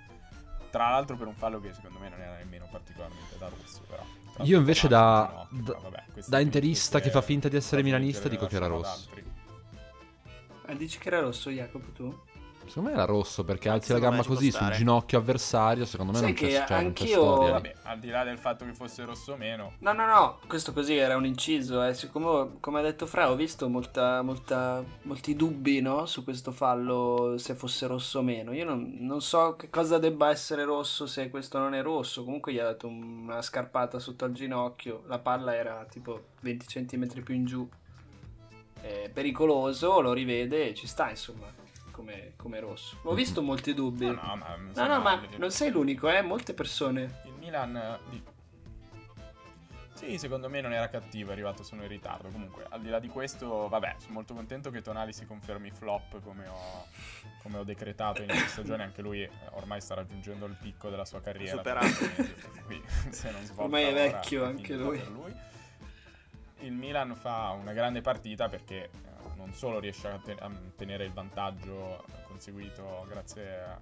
Tra 0.71 0.91
l'altro 0.91 1.17
per 1.17 1.27
un 1.27 1.35
fallo 1.35 1.61
che 1.61 1.73
secondo 1.73 1.99
me 1.99 2.09
non 2.09 2.21
era 2.21 2.37
nemmeno 2.37 2.69
particolarmente 2.71 3.37
da 3.39 3.49
rosso, 3.49 3.81
però. 3.89 4.05
Io 4.45 4.59
invece 4.59 4.87
da- 4.89 5.47
ginocchio, 5.51 5.73
da- 5.75 5.81
vabbè, 5.81 6.05
da 6.27 6.39
interista 6.41 7.01
che 7.01 7.11
fa 7.11 7.21
finta 7.21 7.49
di 7.49 7.57
essere 7.57 7.83
milanista, 7.83 8.29
dico 8.29 8.47
che 8.47 8.57
era 8.57 8.67
rosso. 8.67 9.11
Ah, 10.67 10.75
dici 10.75 10.99
che 10.99 11.09
era 11.09 11.21
rosso, 11.21 11.51
Jacopo, 11.51 11.91
tu? 11.91 12.17
Secondo 12.71 12.89
me 12.91 12.95
era 12.95 13.05
rosso 13.05 13.45
perché 13.45 13.69
alzi 13.69 13.93
la 13.93 13.99
gamba 13.99 14.23
così 14.23 14.45
sul 14.51 14.61
stare. 14.61 14.77
ginocchio 14.77 15.19
avversario. 15.19 15.85
Secondo 15.85 16.13
me 16.13 16.19
Sai 16.19 16.27
non 16.29 16.37
c'è, 16.37 16.47
che 16.47 16.51
cioè, 16.53 16.59
non 16.61 16.67
c'è 16.69 16.75
anch'io- 17.03 17.23
storia. 17.23 17.47
lì. 17.47 17.53
Vabbè, 17.53 17.75
al 17.83 17.99
di 17.99 18.09
là 18.09 18.25
del 18.25 18.39
fatto 18.39 18.65
che 18.65 18.73
fosse 18.73 19.05
rosso 19.05 19.33
o 19.33 19.37
meno, 19.37 19.73
No, 19.81 19.93
no, 19.93 20.07
no, 20.07 20.39
questo 20.47 20.73
così 20.73 20.97
era 20.97 21.17
un 21.17 21.27
inciso. 21.27 21.83
Eh. 21.85 21.93
Siccome, 21.95 22.59
come 22.61 22.79
ha 22.79 22.83
detto 22.83 23.07
Fra, 23.07 23.31
ho 23.31 23.35
visto 23.35 23.69
molta, 23.69 24.23
molta- 24.23 24.83
molti 25.03 25.35
dubbi 25.37 25.81
no, 25.81 26.07
su 26.07 26.23
questo 26.25 26.53
fallo, 26.53 27.35
se 27.39 27.55
fosse 27.55 27.87
rosso 27.87 28.21
o 28.21 28.23
meno. 28.23 28.53
Io 28.55 28.65
non, 28.65 28.97
non 29.01 29.21
so 29.21 29.57
che 29.57 29.69
cosa 29.69 29.99
debba 29.99 30.31
essere 30.31 30.65
rosso 30.65 31.07
se 31.07 31.29
questo 31.29 31.59
non 31.59 31.75
è 31.75 31.83
rosso. 31.83 32.25
Comunque 32.25 32.53
gli 32.53 32.59
ha 32.59 32.65
dato 32.65 32.87
una 32.87 33.43
scarpata 33.43 33.99
sotto 33.99 34.25
al 34.25 34.33
ginocchio. 34.33 35.03
La 35.07 35.19
palla 35.19 35.55
era 35.55 35.85
tipo 35.91 36.21
20 36.41 36.67
cm 36.67 37.23
più 37.23 37.35
in 37.35 37.45
giù. 37.47 37.69
È 38.81 39.11
pericoloso, 39.13 40.01
lo 40.01 40.13
rivede 40.15 40.69
e 40.69 40.75
ci 40.75 40.87
sta, 40.87 41.11
insomma, 41.11 41.47
come, 42.01 42.33
come 42.37 42.61
rosso. 42.61 42.97
Ho 43.03 43.15
visto 43.15 43.43
molti 43.43 43.75
dubbi. 43.75 44.07
no, 44.07 44.13
no, 44.13 44.37
ma, 44.37 44.57
No, 44.75 44.87
no, 44.87 45.01
ma 45.01 45.23
non 45.37 45.51
sei 45.51 45.71
l'unico, 45.71 46.09
eh, 46.11 46.23
molte 46.23 46.55
persone. 46.55 47.21
Il 47.27 47.35
Milan 47.39 47.77
eh, 47.77 48.23
Sì, 49.93 50.17
secondo 50.17 50.49
me 50.49 50.63
non 50.63 50.73
era 50.73 50.89
cattivo, 50.89 51.31
è 51.31 51.33
arrivato 51.33 51.63
solo 51.63 51.83
in 51.83 51.89
ritardo. 51.89 52.29
Comunque, 52.29 52.65
al 52.69 52.81
di 52.81 52.89
là 52.89 52.99
di 52.99 53.09
questo, 53.09 53.69
vabbè, 53.69 53.97
sono 53.99 54.15
molto 54.15 54.35
contento 54.35 54.71
che 54.71 54.81
Tonali 54.81 55.13
si 55.13 55.27
confermi 55.27 55.71
flop 55.71 56.23
come 56.23 56.47
ho, 56.49 56.87
come 57.43 57.59
ho 57.59 57.65
decretato 57.65 58.23
in 58.23 58.29
questa 58.29 58.49
stagione. 58.49 58.83
Anche 58.83 59.03
lui 59.03 59.23
eh, 59.23 59.31
ormai 59.51 59.81
sta 59.81 59.95
raggiungendo 59.95 60.47
il 60.47 60.57
picco 60.59 60.89
della 60.89 61.05
sua 61.05 61.21
carriera. 61.21 61.59
Superato. 61.59 62.09
cui, 62.65 62.83
se 63.11 63.31
non 63.31 63.45
svolta 63.45 63.63
Ormai 63.63 63.85
è 63.85 63.93
vecchio 63.93 64.45
anche 64.45 64.75
lui. 64.75 64.99
per 64.99 65.11
lui. 65.11 65.35
Il 66.63 66.73
Milan 66.73 67.15
fa 67.15 67.51
una 67.59 67.73
grande 67.73 68.03
partita 68.03 68.49
perché 68.51 68.91
non 69.41 69.53
solo 69.53 69.81
riesce 69.81 70.09
a, 70.09 70.19
te- 70.19 70.37
a 70.39 70.51
tenere 70.77 71.05
il 71.05 71.13
vantaggio 71.13 72.05
conseguito 72.27 73.05
grazie 73.09 73.61
a, 73.63 73.81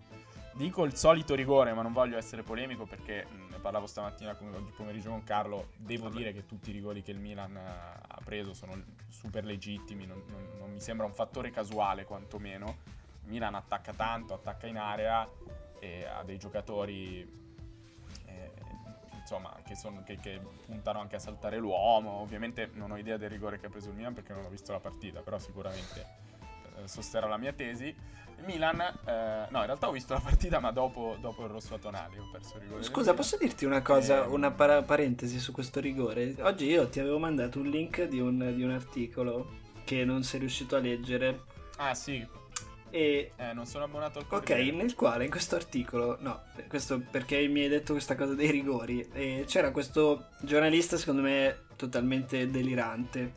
Dico 0.58 0.84
il 0.84 0.96
solito 0.96 1.36
rigore, 1.36 1.72
ma 1.72 1.82
non 1.82 1.92
voglio 1.92 2.16
essere 2.16 2.42
polemico 2.42 2.84
perché 2.84 3.26
mh, 3.26 3.50
ne 3.50 3.58
parlavo 3.58 3.86
stamattina 3.86 4.34
con, 4.34 4.52
oggi 4.52 4.72
pomeriggio 4.76 5.10
con 5.10 5.22
Carlo. 5.22 5.68
Devo 5.76 6.08
dire 6.08 6.32
che 6.32 6.46
tutti 6.46 6.70
i 6.70 6.72
rigori 6.72 7.00
che 7.00 7.12
il 7.12 7.20
Milan 7.20 7.56
eh, 7.56 7.60
ha 7.60 8.18
preso 8.24 8.54
sono 8.54 8.72
super 9.06 9.44
legittimi, 9.44 10.04
non, 10.04 10.20
non- 10.26 10.48
non 10.58 10.72
mi 10.72 10.80
sembra 10.80 11.06
un 11.06 11.12
fattore 11.12 11.50
casuale 11.50 12.04
quantomeno. 12.04 12.78
Il 13.22 13.30
Milan 13.30 13.54
attacca 13.54 13.92
tanto, 13.92 14.34
attacca 14.34 14.66
in 14.66 14.78
area 14.78 15.28
e 15.78 16.04
ha 16.04 16.24
dei 16.24 16.38
giocatori 16.38 17.47
insomma, 19.28 19.54
che, 19.62 19.74
sono- 19.74 20.02
che- 20.04 20.18
che 20.18 20.40
puntano 20.64 21.00
anche 21.00 21.16
a 21.16 21.18
saltare 21.18 21.58
l'uomo. 21.58 22.12
Ovviamente 22.20 22.70
non 22.74 22.90
ho 22.92 22.96
idea 22.96 23.18
del 23.18 23.28
rigore 23.28 23.58
che 23.60 23.66
ha 23.66 23.68
preso 23.68 23.90
il 23.90 23.94
Milan 23.94 24.14
perché 24.14 24.32
non 24.32 24.44
ho 24.46 24.48
visto 24.48 24.72
la 24.72 24.80
partita, 24.80 25.20
però 25.20 25.38
sicuramente 25.38 26.06
eh, 26.78 26.88
sosterrà 26.88 27.26
la 27.28 27.36
mia 27.36 27.52
tesi. 27.52 27.94
Il 28.38 28.44
Milan, 28.44 28.80
eh, 28.80 29.46
no, 29.50 29.58
in 29.58 29.66
realtà 29.66 29.88
ho 29.88 29.92
visto 29.92 30.14
la 30.14 30.20
partita, 30.20 30.60
ma 30.60 30.70
dopo, 30.70 31.16
dopo 31.20 31.42
il 31.44 31.50
rosso 31.50 31.74
a 31.74 31.78
Tonali 31.78 32.16
ho 32.18 32.28
perso 32.32 32.56
il 32.56 32.62
rigore. 32.62 32.82
Scusa, 32.84 33.12
posso 33.12 33.36
dirti 33.36 33.64
una 33.66 33.82
cosa, 33.82 34.24
Ehm. 34.24 34.32
una 34.32 34.50
para- 34.50 34.82
parentesi 34.82 35.38
su 35.40 35.52
questo 35.52 35.80
rigore? 35.80 36.34
Oggi 36.40 36.64
io 36.66 36.88
ti 36.88 36.98
avevo 37.00 37.18
mandato 37.18 37.58
un 37.58 37.66
link 37.68 38.04
di 38.04 38.20
un, 38.20 38.54
di 38.54 38.62
un 38.62 38.70
articolo 38.70 39.50
che 39.84 40.04
non 40.04 40.22
sei 40.22 40.40
riuscito 40.40 40.76
a 40.76 40.78
leggere 40.78 41.42
Ah, 41.80 41.94
sì, 41.94 42.26
e... 42.90 43.32
eh, 43.36 43.52
non 43.52 43.66
sono 43.66 43.84
abbonato 43.84 44.18
al 44.18 44.24
Ok, 44.28 44.46
Corriere. 44.46 44.70
nel 44.72 44.94
quale 44.94 45.24
in 45.24 45.30
questo 45.30 45.56
articolo, 45.56 46.16
no, 46.20 46.42
questo 46.68 47.00
perché 47.10 47.46
mi 47.48 47.62
hai 47.62 47.68
detto 47.68 47.92
questa 47.92 48.14
cosa 48.14 48.34
dei 48.34 48.50
rigori, 48.50 49.06
e 49.12 49.44
c'era 49.46 49.70
questo 49.70 50.28
giornalista 50.40 50.96
secondo 50.96 51.22
me 51.22 51.64
totalmente 51.76 52.50
delirante, 52.50 53.32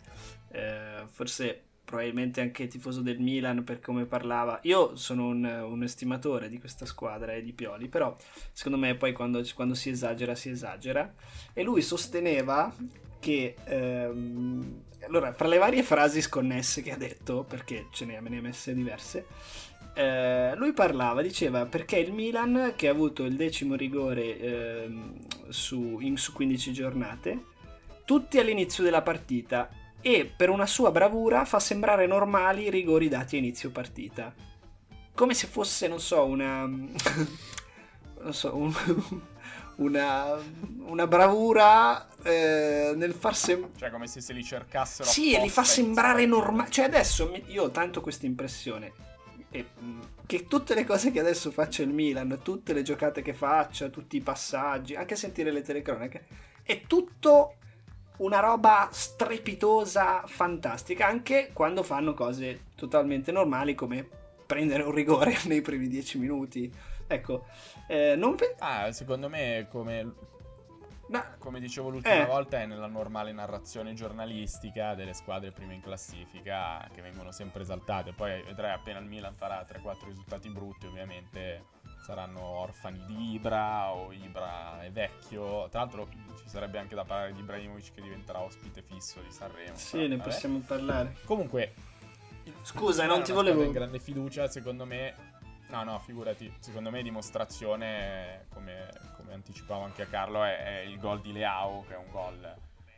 eh, 0.52 1.04
forse 1.08 1.64
probabilmente 1.84 2.40
anche 2.40 2.68
tifoso 2.68 3.02
del 3.02 3.20
Milan 3.20 3.64
per 3.64 3.82
come 3.82 4.06
parlava. 4.06 4.60
Io 4.64 4.96
sono 4.96 5.28
un, 5.28 5.44
un 5.44 5.84
estimatore 5.84 6.48
di 6.48 6.58
questa 6.58 6.86
squadra 6.86 7.34
e 7.34 7.44
di 7.44 7.52
Pioli, 7.52 7.90
però 7.90 8.16
secondo 8.54 8.78
me 8.78 8.96
poi 8.96 9.12
quando, 9.12 9.44
quando 9.54 9.74
si 9.74 9.90
esagera 9.90 10.34
si 10.34 10.50
esagera. 10.50 11.14
E 11.54 11.64
lui 11.64 11.82
sosteneva 11.82 12.74
che... 13.20 13.56
ehm, 13.66 14.84
allora, 15.06 15.34
fra 15.34 15.48
le 15.48 15.58
varie 15.58 15.84
frasi 15.84 16.22
sconnesse 16.22 16.82
che 16.82 16.92
ha 16.92 16.98
detto, 16.98 17.44
perché 17.44 17.88
ce 17.92 18.06
ne, 18.06 18.18
ha 18.18 18.22
messe 18.22 18.74
diverse, 18.74 19.26
eh, 19.94 20.54
lui 20.56 20.72
parlava, 20.74 21.22
diceva 21.22 21.66
perché 21.66 21.98
il 21.98 22.14
Milan, 22.14 22.74
che 22.76 22.88
ha 22.88 22.92
avuto 22.92 23.26
il 23.26 23.36
decimo 23.36 23.76
rigore 23.76 24.40
ehm, 24.40 25.50
su, 25.50 25.98
in- 26.00 26.18
su 26.18 26.32
15 26.34 26.72
giornate, 26.72 27.46
tutti 28.06 28.40
all'inizio 28.40 28.84
della 28.84 29.02
partita 29.02 29.70
e 30.02 30.32
per 30.36 30.50
una 30.50 30.66
sua 30.66 30.92
bravura 30.92 31.46
fa 31.46 31.60
sembrare 31.60 32.08
normali 32.08 32.64
i 32.64 32.70
rigori 32.70 33.08
dati 33.08 33.36
a 33.36 33.40
inizio 33.40 33.70
partita. 33.70 34.34
Come 35.14 35.34
se 35.34 35.48
fosse, 35.48 35.88
non 35.88 36.00
so, 36.00 36.26
una... 36.26 36.66
non 36.66 38.34
so, 38.34 38.56
un- 38.56 38.74
una, 39.76 40.38
una 40.86 41.08
bravura 41.08 42.08
eh, 42.24 42.94
nel 42.96 43.14
far 43.14 43.36
sembrare... 43.36 43.74
Cioè, 43.78 43.90
come 43.90 44.08
se 44.08 44.22
se 44.22 44.34
li 44.34 44.44
cercassero 44.44 45.08
Sì, 45.08 45.34
e 45.34 45.42
li 45.42 45.50
fa 45.50 45.64
sembrare 45.64 46.26
normali. 46.26 46.72
Cioè, 46.72 46.86
adesso 46.86 47.32
io 47.48 47.64
ho 47.64 47.72
tanto 47.72 48.02
questa 48.02 48.26
impressione. 48.26 48.94
E, 49.50 49.66
mh, 49.78 50.00
che 50.26 50.48
tutte 50.48 50.76
le 50.76 50.86
cose 50.86 51.12
che 51.12 51.20
adesso 51.20 51.52
faccia 51.52 51.84
il 51.84 51.90
Milan, 51.90 52.40
tutte 52.42 52.74
le 52.74 52.84
giocate 52.84 53.22
che 53.22 53.34
faccia, 53.34 53.90
tutti 53.90 54.16
i 54.18 54.22
passaggi, 54.22 54.96
anche 54.96 55.16
sentire 55.16 55.52
le 55.52 55.62
telecronache, 55.62 56.26
è 56.64 56.82
tutto 56.88 57.56
una 58.18 58.40
roba 58.40 58.88
strepitosa, 58.92 60.24
fantastica, 60.26 61.08
anche 61.08 61.50
quando 61.54 61.84
fanno 61.84 62.14
cose 62.14 62.66
totalmente 62.76 63.32
normali 63.32 63.76
come 63.76 64.08
prendere 64.46 64.84
un 64.84 64.92
rigore 64.92 65.36
nei 65.48 65.62
primi 65.62 65.88
dieci 65.88 66.18
minuti. 66.18 66.72
Ecco, 67.14 67.46
eh, 67.88 68.16
non 68.16 68.36
pe- 68.36 68.56
Ah, 68.60 68.92
secondo 68.94 69.28
me, 69.28 69.68
come, 69.70 70.14
no, 71.08 71.24
come 71.40 71.60
dicevo 71.60 71.90
l'ultima 71.90 72.24
Eh. 72.24 72.26
volta, 72.26 72.60
è 72.62 72.66
nella 72.66 72.88
normale 72.88 73.34
narrazione 73.34 73.94
giornalistica 73.94 74.96
delle 74.96 75.14
squadre 75.14 75.52
prime 75.52 75.74
in 75.74 75.82
classifica 75.82 76.88
che 76.94 77.02
vengono 77.02 77.32
sempre 77.32 77.64
esaltate. 77.64 78.14
Poi 78.14 78.42
vedrai 78.44 78.72
appena 78.72 79.00
il 79.00 79.06
Milan 79.08 79.36
farà 79.36 79.66
3-4 79.68 80.08
risultati 80.08 80.50
brutti, 80.50 80.86
ovviamente 80.86 81.66
saranno 82.06 82.42
orfani 82.42 83.04
di 83.06 83.34
Ibra 83.34 83.92
o 83.94 84.12
Ibra 84.14 84.82
è 84.82 84.90
vecchio. 84.92 85.68
Tra 85.70 85.82
l'altro 85.82 86.08
ci 86.38 86.48
sarebbe 86.48 86.80
anche 86.80 86.96
da 86.96 87.04
parlare 87.04 87.34
di 87.34 87.42
Ibrahimovic 87.42 87.94
che 87.94 88.02
diventerà 88.02 88.40
ospite 88.42 88.82
fisso 88.82 89.20
di 89.20 89.32
Sanremo. 89.32 89.76
sì, 89.76 89.98
però 89.98 90.08
ne 90.08 90.16
vabbè. 90.16 90.30
possiamo 90.30 90.60
parlare. 90.66 91.16
Comunque, 91.26 91.74
Scusa, 92.64 93.06
non 93.06 93.22
ti 93.22 93.32
volevo- 93.34 93.64
in 93.64 93.72
grande 93.72 94.00
fiducia, 94.00 94.48
secondo 94.48 94.86
me. 94.86 95.30
No, 95.72 95.84
no, 95.84 96.00
figurati. 96.00 96.54
Secondo 96.60 96.92
me 96.92 97.02
dimostrazione, 97.02 98.48
come, 98.54 98.90
come 99.16 99.34
anticipavo 99.34 99.84
anche 99.84 100.02
a 100.02 100.06
Carlo, 100.06 100.44
è, 100.44 100.58
è 100.58 100.80
il 100.80 101.00
gol 101.00 101.22
di 101.22 101.32
Leao, 101.32 101.86
che 101.88 101.94
è 101.94 101.98
un 101.98 102.12
gol 102.12 102.56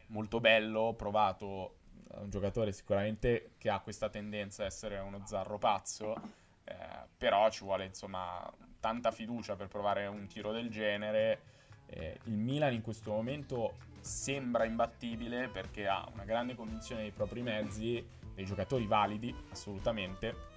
molto 0.08 0.40
bello, 0.40 0.96
provato 0.98 1.76
da 1.94 2.20
un 2.20 2.32
giocatore 2.32 2.72
sicuramente 2.72 3.52
che 3.60 3.70
ha 3.70 3.80
questa 3.80 4.10
tendenza 4.10 4.64
a 4.64 4.66
essere 4.66 4.98
uno 4.98 5.22
zarro 5.24 5.60
pazzo, 5.60 6.16
eh, 6.64 6.76
però 7.16 7.48
ci 7.52 7.64
vuole 7.64 7.86
insomma 7.86 8.52
tanta 8.80 9.12
fiducia 9.12 9.56
per 9.56 9.68
provare 9.68 10.08
un 10.08 10.26
tiro 10.26 10.52
del 10.52 10.72
genere. 10.72 11.42
Eh, 11.86 12.20
il 12.24 12.38
Milan 12.38 12.74
in 12.74 12.82
questo 12.82 13.12
momento 13.12 13.76
sembra 14.00 14.66
imbattibile 14.66 15.48
perché 15.48 15.88
ha 15.88 16.10
una 16.12 16.24
grande 16.24 16.56
convinzione 16.56 17.04
dei 17.04 17.12
propri 17.12 17.44
mezzi, 17.44 18.04
dei 18.34 18.46
giocatori 18.46 18.88
validi, 18.88 19.34
assolutamente. 19.52 20.50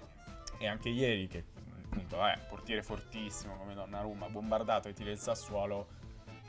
E 0.57 0.67
anche 0.67 0.89
ieri, 0.89 1.27
che 1.27 1.43
appunto 1.89 2.25
è 2.25 2.37
portiere 2.47 2.83
fortissimo 2.83 3.55
come 3.57 3.73
Donnarumma, 3.73 4.27
bombardato 4.29 4.87
e 4.87 4.93
tira 4.93 5.11
il 5.11 5.17
Sassuolo, 5.19 5.87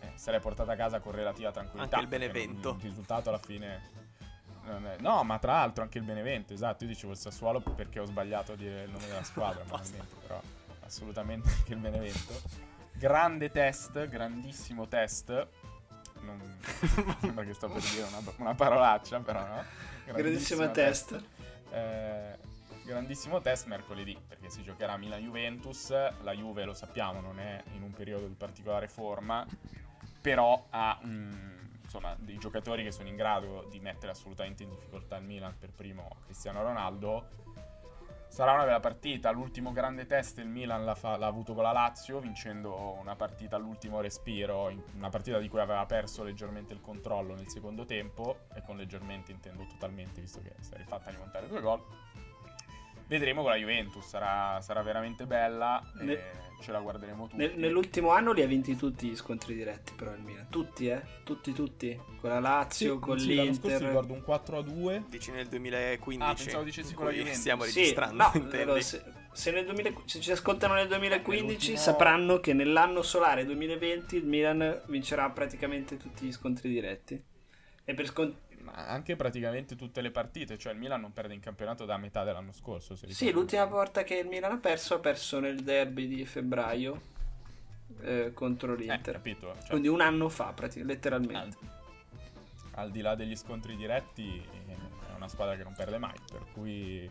eh, 0.01 0.11
se 0.15 0.31
l'è 0.31 0.41
portata 0.41 0.73
a 0.73 0.77
casa 0.77 1.01
con 1.01 1.13
relativa 1.13 1.51
tranquillità. 1.51 1.97
Anche 1.97 2.01
il 2.01 2.07
Benevento. 2.21 2.75
Il 2.77 2.83
risultato 2.83 3.29
alla 3.29 3.39
fine... 3.39 3.91
non 4.65 4.87
è- 4.87 4.97
No, 5.01 5.23
ma 5.25 5.39
tra 5.39 5.53
l'altro 5.53 5.83
anche 5.83 5.99
il 5.99 6.05
Benevento, 6.05 6.53
esatto. 6.53 6.85
Io 6.85 6.91
dicevo 6.91 7.13
il 7.13 7.19
Sassuolo 7.19 7.61
perché 7.61 8.01
ho 8.01 8.05
sbagliato 8.05 8.53
a 8.53 8.57
dire 8.57 8.83
il 8.85 8.91
nome 8.91 9.07
della 9.07 9.25
squadra, 9.25 9.63
banalmente, 9.65 10.15
però 10.27 10.41
assolutamente 10.85 11.49
anche 11.49 11.73
il 11.73 11.79
Benevento. 11.79 12.67
Grande 12.93 13.51
test, 13.51 14.09
grandissimo 14.09 14.89
test. 14.89 15.47
Non 16.21 16.59
sembra 17.21 17.45
che 17.45 17.55
sto 17.55 17.69
per 17.69 17.81
dire 17.81 18.03
una, 18.03 18.21
una 18.39 18.55
parolaccia, 18.55 19.21
però 19.21 19.41
no. 19.47 19.65
Grandissima 20.05 20.69
test. 20.69 21.23
Eh, 21.71 22.39
grandissimo 22.89 23.43
test 23.43 23.67
mercoledì 23.67 24.17
perché 24.27 24.49
si 24.49 24.63
giocherà 24.63 24.97
Milan-Juventus. 24.97 25.91
La 26.23 26.33
Juve, 26.33 26.65
lo 26.65 26.73
sappiamo, 26.73 27.21
non 27.21 27.39
è 27.39 27.63
in 27.75 27.83
un 27.83 27.93
periodo 27.93 28.27
di 28.27 28.35
particolare 28.35 28.89
forma, 28.89 29.47
però 30.23 30.67
ha 30.71 30.99
mm, 31.05 31.59
insomma, 31.83 32.17
dei 32.19 32.39
giocatori 32.39 32.83
che 32.83 32.91
sono 32.91 33.09
in 33.09 33.17
grado 33.17 33.67
di 33.71 33.79
mettere 33.79 34.13
assolutamente 34.13 34.63
in 34.63 34.71
difficoltà 34.71 35.17
il 35.19 35.25
Milan, 35.25 35.55
per 35.59 35.71
primo 35.71 36.17
Cristiano 36.25 36.63
Ronaldo. 36.63 37.29
Sarà 38.29 38.53
una 38.53 38.65
bella 38.65 38.81
partita. 38.81 39.31
L'ultimo 39.33 39.73
grande 39.73 40.07
test 40.07 40.39
il 40.39 40.49
Milan 40.49 40.85
l'ha, 40.85 40.95
fa- 40.95 41.17
l'ha 41.19 41.27
avuto 41.27 41.53
con 41.53 41.65
la 41.65 41.73
Lazio, 41.73 42.21
vincendo 42.21 42.97
una 43.01 43.17
partita 43.17 43.57
all'ultimo 43.57 44.01
respiro, 44.01 44.73
una 44.95 45.11
partita 45.11 45.39
di 45.39 45.49
cui 45.49 45.61
aveva 45.61 45.85
perso 45.85 46.23
leggermente 46.25 46.73
il 46.73 46.81
controllo 46.81 47.35
nel 47.35 47.49
secondo 47.49 47.85
tempo, 47.85 48.47
e 48.55 48.63
con 48.63 48.79
leggermente 48.79 49.31
intendo 49.31 49.67
totalmente, 49.67 50.23
visto 50.23 50.41
che 50.41 50.55
si 50.61 50.73
è 50.73 50.77
rifatta 50.79 51.11
rimontare 51.11 51.49
due 51.49 51.61
gol. 51.61 51.83
Vedremo 53.09 53.41
con 53.43 53.51
la 53.51 53.57
Juventus, 53.57 54.07
sarà, 54.07 54.61
sarà 54.61 54.83
veramente 54.83 55.25
bella 55.27 55.83
Ne- 56.01 56.13
e 56.13 56.31
ce 56.63 56.73
la 56.73 56.81
guarderemo 56.81 57.25
tutti. 57.27 57.37
Nel- 57.37 57.55
nell'ultimo 57.57 58.11
anno 58.11 58.33
li 58.33 58.43
ha 58.43 58.47
vinti 58.47 58.77
tutti 58.77 59.09
gli 59.09 59.17
scontri 59.17 59.55
diretti, 59.55 59.93
però 59.97 60.13
il 60.13 60.21
Milan. 60.21 60.47
Tutti, 60.51 60.89
eh? 60.89 61.01
Tutti, 61.25 61.53
tutti. 61.53 61.99
Con 62.21 62.29
la 62.31 62.39
Lazio, 62.41 62.95
Sì, 62.95 63.01
con 63.01 63.19
sì, 63.19 63.29
l'Inter. 63.29 63.81
ricordo 63.83 64.13
un 64.13 64.23
4 64.23 64.59
a 64.59 64.63
2. 64.63 65.05
Dici 65.09 65.31
nel 65.31 65.47
2015. 65.49 66.31
Ah, 66.31 66.35
pensavo 66.35 66.65
dicessi 66.65 66.93
con 66.95 67.07
la 67.07 67.13
Juventus. 67.13 67.39
Stiamo 67.41 67.63
Sì, 67.65 67.79
registrando. 67.79 68.23
no, 68.23 68.31
intendi? 68.35 68.57
allora, 68.63 68.81
se, 68.83 69.03
se 69.33 69.51
nel 69.53 69.65
2000 69.65 69.91
se 70.05 70.21
ci 70.21 70.31
ascoltano 70.31 70.75
nel 70.75 70.89
2015 70.89 71.47
Nell'ultimo- 71.47 71.79
sapranno 71.79 72.41
che 72.41 72.53
nell'anno 72.53 73.01
solare 73.01 73.47
2020 73.47 74.17
il 74.17 74.27
Milan 74.27 74.83
vincerà 74.89 75.31
praticamente 75.31 75.97
tutti 75.97 76.27
gli 76.27 76.33
scontri 76.33 76.69
diretti. 76.69 77.23
E 77.85 77.95
per 77.95 78.07
scont- 78.07 78.35
Ma 78.35 78.48
anche 78.87 79.17
praticamente 79.17 79.75
tutte 79.77 80.01
le 80.01 80.11
partite, 80.11 80.57
cioè 80.59 80.73
il 80.73 80.79
Milan 80.79 81.01
non 81.01 81.13
perde 81.13 81.35
in 81.35 81.41
campionato 81.41 81.85
da 81.85 81.97
metà 81.97 82.25
dell'anno 82.25 82.53
scorso. 82.53 82.95
Sì, 82.97 83.31
l'ultima 83.33 83.65
volta 83.65 84.05
che 84.05 84.17
il 84.19 84.27
Milan 84.27 84.53
ha 84.53 84.59
perso 84.59 84.95
ha 84.95 84.99
perso 84.99 85.41
nel 85.41 85.61
derby 85.63 86.07
di 86.07 86.25
febbraio 86.25 87.01
eh, 88.03 88.31
contro 88.35 88.75
Eh, 88.75 88.77
l'Inter. 88.77 89.15
capito? 89.15 89.55
Cioè, 89.61 89.69
Quindi 89.71 89.89
un 89.89 90.01
anno 90.01 90.29
fa, 90.29 90.53
prati- 90.53 90.81
al, 90.81 90.87
letteralmente. 90.87 91.57
al 92.73 92.91
di 92.91 93.01
là 93.01 93.15
degli 93.15 93.35
scontri 93.37 93.77
diretti, 93.77 94.37
eh, 94.37 94.73
è 95.11 95.15
una 95.17 95.29
squadra 95.29 95.57
che 95.57 95.65
non 95.65 95.75
perde 95.75 95.99
mai. 95.99 96.15
Per 96.31 96.45
cui 96.53 97.11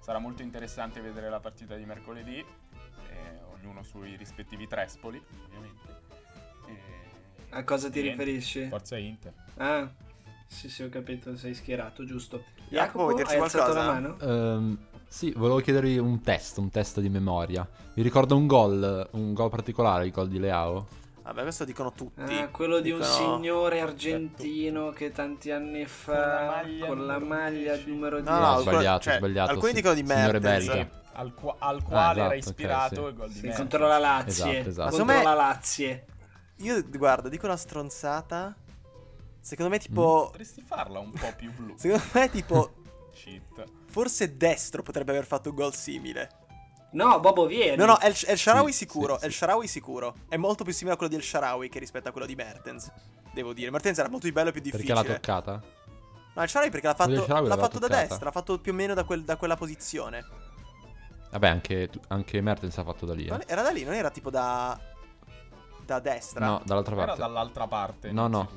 sarà 0.00 0.18
molto 0.18 0.42
interessante 0.42 1.00
vedere 1.00 1.28
la 1.30 1.40
partita 1.40 1.74
di 1.76 1.84
mercoledì, 1.84 2.38
eh, 2.38 3.40
ognuno 3.54 3.82
sui 3.82 4.16
rispettivi 4.16 4.66
trespoli, 4.68 5.20
ovviamente. 5.46 6.00
E- 6.68 7.10
A 7.50 7.64
cosa 7.64 7.90
ti 7.90 8.00
niente, 8.02 8.22
riferisci? 8.22 8.68
Forza 8.68 8.96
Inter. 8.96 9.32
Ah, 9.56 9.90
sì, 10.52 10.68
sì, 10.68 10.82
ho 10.82 10.88
capito, 10.88 11.36
sei 11.36 11.54
schierato, 11.54 12.04
giusto. 12.04 12.44
Jacopo, 12.68 13.04
vuoi 13.04 13.14
dirci 13.16 13.34
hai 13.34 13.40
alzato 13.40 13.72
qualcosa? 13.72 13.86
la 13.86 13.92
mano? 13.92 14.18
Ehm, 14.20 14.78
sì, 15.08 15.32
volevo 15.36 15.58
chiedervi 15.60 15.98
un 15.98 16.20
test, 16.22 16.58
un 16.58 16.70
test 16.70 17.00
di 17.00 17.08
memoria. 17.08 17.68
Vi 17.94 18.02
ricorda 18.02 18.34
un 18.34 18.46
gol, 18.46 19.08
un 19.12 19.32
gol 19.34 19.50
particolare, 19.50 20.06
il 20.06 20.12
gol 20.12 20.28
di 20.28 20.38
Leao? 20.38 20.86
Vabbè, 21.22 21.42
questo 21.42 21.64
dicono 21.64 21.92
tutti. 21.92 22.36
Ah, 22.38 22.48
quello 22.48 22.80
di 22.80 22.90
un 22.90 22.98
Dicono- 23.00 23.36
signore 23.36 23.80
argentino 23.80 24.90
che 24.90 25.12
tanti 25.12 25.50
anni 25.52 25.86
fa 25.86 26.12
Con 26.14 26.26
la 26.26 26.46
maglia 26.46 26.86
numero 26.88 27.26
maglia 27.26 27.72
10. 27.74 27.88
numero 27.90 28.16
10. 28.20 28.30
No, 28.32 28.38
No, 28.40 28.52
ho 28.54 28.60
sbagliato, 28.60 29.00
cioè, 29.02 29.14
ho 29.14 29.16
sbagliato. 29.18 29.50
alcuni 29.50 29.68
sì. 29.70 29.76
dicono 29.76 29.94
di 29.94 30.06
Signore 30.06 30.40
Mertens. 30.40 30.66
Belga. 30.66 31.00
Al, 31.14 31.34
qua- 31.34 31.56
al 31.58 31.82
quale 31.82 32.10
esatto, 32.12 32.20
era 32.24 32.34
ispirato 32.34 32.94
sì. 32.94 33.00
il 33.02 33.14
gol 33.14 33.28
di 33.28 33.34
Sì, 33.34 33.40
Mertens. 33.46 33.56
contro 33.58 33.86
la 33.86 33.98
Lazio. 33.98 34.50
Esatto, 34.50 34.68
esatto. 34.68 34.96
Contro 34.96 35.04
me- 35.14 35.22
la 35.22 35.34
Lazio. 35.34 36.00
Io, 36.56 36.84
guarda, 36.90 37.28
dico 37.28 37.46
una 37.46 37.56
stronzata. 37.56 38.56
Secondo 39.42 39.70
me, 39.72 39.78
tipo. 39.78 40.28
Potresti 40.30 40.62
farla 40.62 40.98
un 41.00 41.10
po' 41.12 41.32
più 41.36 41.52
blu. 41.52 41.74
Secondo 41.78 42.04
me, 42.12 42.30
tipo. 42.30 42.72
Cheat. 43.12 43.64
Forse 43.86 44.36
destro 44.36 44.82
potrebbe 44.82 45.10
aver 45.10 45.26
fatto 45.26 45.50
un 45.50 45.54
gol 45.56 45.74
simile. 45.74 46.30
No, 46.92 47.20
Bobo 47.20 47.46
vieni. 47.46 47.76
No, 47.76 47.84
no, 47.86 48.00
El, 48.00 48.14
El 48.26 48.38
Sharawi 48.38 48.70
Sì, 48.72 48.78
sicuro. 48.78 49.18
sì, 49.18 49.24
El 49.26 49.30
sì. 49.32 49.38
Sharawi 49.38 49.66
sicuro. 49.66 50.14
È 50.28 50.36
molto 50.36 50.62
più 50.64 50.72
simile 50.72 50.94
a 50.94 50.96
quello 50.96 51.12
di 51.12 51.18
El 51.18 51.24
Sharawi 51.24 51.68
che 51.68 51.78
rispetto 51.78 52.08
a 52.08 52.12
quello 52.12 52.26
di 52.26 52.34
Mertens. 52.34 52.90
Devo 53.32 53.52
dire. 53.52 53.70
Mertens 53.70 53.98
era 53.98 54.08
molto 54.08 54.26
più 54.26 54.34
bello 54.34 54.50
e 54.50 54.52
più 54.52 54.60
difficile. 54.60 54.94
Perché 54.94 55.08
l'ha 55.08 55.14
toccata? 55.14 55.62
No, 56.34 56.42
El 56.42 56.48
Sharawi 56.48 56.70
perché 56.70 56.86
l'ha 56.86 56.94
fatto, 56.94 57.10
El 57.10 57.16
l'ha 57.26 57.34
l'aveva 57.40 57.56
fatto 57.56 57.78
da 57.78 57.88
destra. 57.88 58.24
L'ha 58.24 58.30
fatto 58.30 58.58
più 58.60 58.72
o 58.72 58.74
meno 58.74 58.94
da, 58.94 59.04
quel- 59.04 59.24
da 59.24 59.36
quella 59.36 59.56
posizione. 59.56 60.24
Vabbè, 61.30 61.48
anche, 61.48 61.90
anche 62.08 62.40
Mertens 62.42 62.76
ha 62.78 62.84
fatto 62.84 63.06
da 63.06 63.14
lì. 63.14 63.26
eh. 63.26 63.44
Era 63.46 63.62
da 63.62 63.70
lì, 63.70 63.84
non 63.84 63.94
era 63.94 64.10
tipo 64.10 64.30
da. 64.30 64.78
Da 65.84 65.98
destra. 65.98 66.44
No, 66.46 66.62
dall'altra 66.64 66.94
Era 66.94 67.04
parte. 67.06 67.20
dall'altra 67.20 67.66
parte. 67.66 68.12
No, 68.12 68.26
no. 68.28 68.48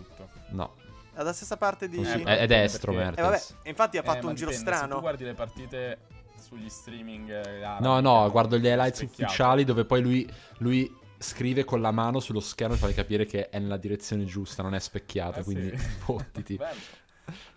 No, 0.56 0.74
Era 1.14 1.24
dalla 1.24 1.34
stessa 1.34 1.58
parte 1.58 1.88
di. 1.88 1.98
Eh, 2.02 2.24
è, 2.24 2.38
è 2.40 2.48
destro 2.48 2.94
perché- 2.94 3.20
Eh, 3.20 3.24
vabbè. 3.24 3.42
E 3.64 3.70
infatti 3.70 3.98
ha 3.98 4.02
Eh, 4.02 4.04
fatto 4.04 4.24
ma 4.24 4.30
un 4.30 4.36
giro 4.36 4.50
dipende, 4.50 4.72
Se 4.72 4.76
strano. 4.78 4.96
tu 4.96 5.02
guardi 5.02 5.24
le 5.24 5.34
partite 5.34 5.98
sugli 6.40 6.70
streaming 6.70 7.30
eh, 7.30 7.64
arabi, 7.64 7.84
No, 7.84 8.00
no, 8.00 8.30
guardo 8.32 8.58
gli 8.58 8.66
highlights 8.68 9.02
ufficiali 9.02 9.64
dove 9.64 9.86
poi 9.86 10.02
lui, 10.02 10.30
lui 10.60 10.94
scrive 11.18 11.64
con 11.64 11.82
la 11.82 11.92
mano 11.92 12.20
sullo 12.20 12.40
schermo 12.40 12.76
per 12.76 12.84
far 12.88 12.94
capire 12.94 13.26
che 13.26 13.50
è 13.50 13.58
nella 13.60 13.78
direzione 13.78 14.26
giusta, 14.26 14.62
non 14.62 14.76
è 14.76 14.80
specchiata, 14.80 15.40
Ah, 15.40 15.44
quindi 15.44 15.70
sì. 15.78 15.86
fottiti. 16.04 16.60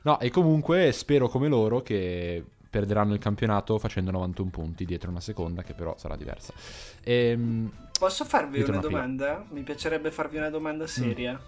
No, 0.02 0.18
e 0.20 0.30
comunque 0.30 0.92
spero 0.92 1.28
come 1.28 1.48
loro 1.48 1.82
che 1.82 2.42
perderanno 2.70 3.12
il 3.14 3.18
campionato 3.18 3.78
facendo 3.78 4.10
91 4.10 4.50
punti 4.50 4.84
dietro 4.84 5.10
una 5.10 5.20
seconda, 5.20 5.62
che 5.62 5.74
però 5.74 5.94
sarà 5.98 6.16
diversa. 6.16 6.52
Ehm, 7.02 7.70
Posso 7.98 8.24
farvi 8.24 8.60
una 8.60 8.68
una 8.72 8.80
domanda? 8.80 9.44
Mi 9.50 9.62
piacerebbe 9.62 10.10
farvi 10.10 10.36
una 10.38 10.50
domanda 10.50 10.86
seria. 10.86 11.38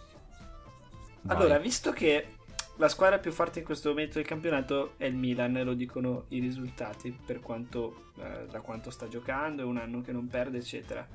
Vai. 1.23 1.37
Allora, 1.37 1.59
visto 1.59 1.93
che 1.93 2.35
la 2.77 2.89
squadra 2.89 3.19
più 3.19 3.31
forte 3.31 3.59
in 3.59 3.65
questo 3.65 3.91
momento 3.91 4.15
del 4.15 4.27
campionato 4.27 4.93
è 4.97 5.05
il 5.05 5.15
Milan, 5.15 5.61
lo 5.65 5.75
dicono 5.75 6.25
i 6.29 6.39
risultati, 6.41 7.11
per 7.25 7.41
quanto, 7.41 8.13
eh, 8.19 8.47
da 8.51 8.61
quanto 8.61 8.91
sta 8.91 9.07
giocando, 9.07 9.63
è 9.63 9.65
un 9.65 9.77
anno 9.77 10.01
che 10.01 10.13
non 10.13 10.27
perde, 10.29 10.59
eccetera. 10.59 11.07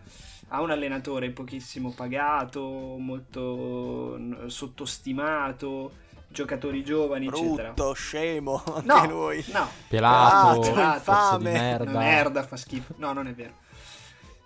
Ha 0.50 0.62
un 0.62 0.70
allenatore 0.70 1.32
pochissimo 1.32 1.92
pagato, 1.92 2.62
molto 3.00 4.20
sottostimato, 4.48 5.94
giocatori 6.28 6.84
giovani, 6.84 7.28
eccetera. 7.28 7.72
Brutto, 7.72 7.94
scemo. 7.94 8.62
Anche 8.66 8.86
No, 8.86 9.06
lui. 9.10 9.44
no, 9.52 9.68
pelato, 9.88 10.60
Pelato, 10.60 11.38
di 11.38 11.44
merda, 11.46 11.92
merda, 11.92 12.44
fa 12.44 12.58
schifo. 12.58 12.94
No, 12.98 13.12
non 13.14 13.26
è 13.28 13.34
vero. 13.34 13.54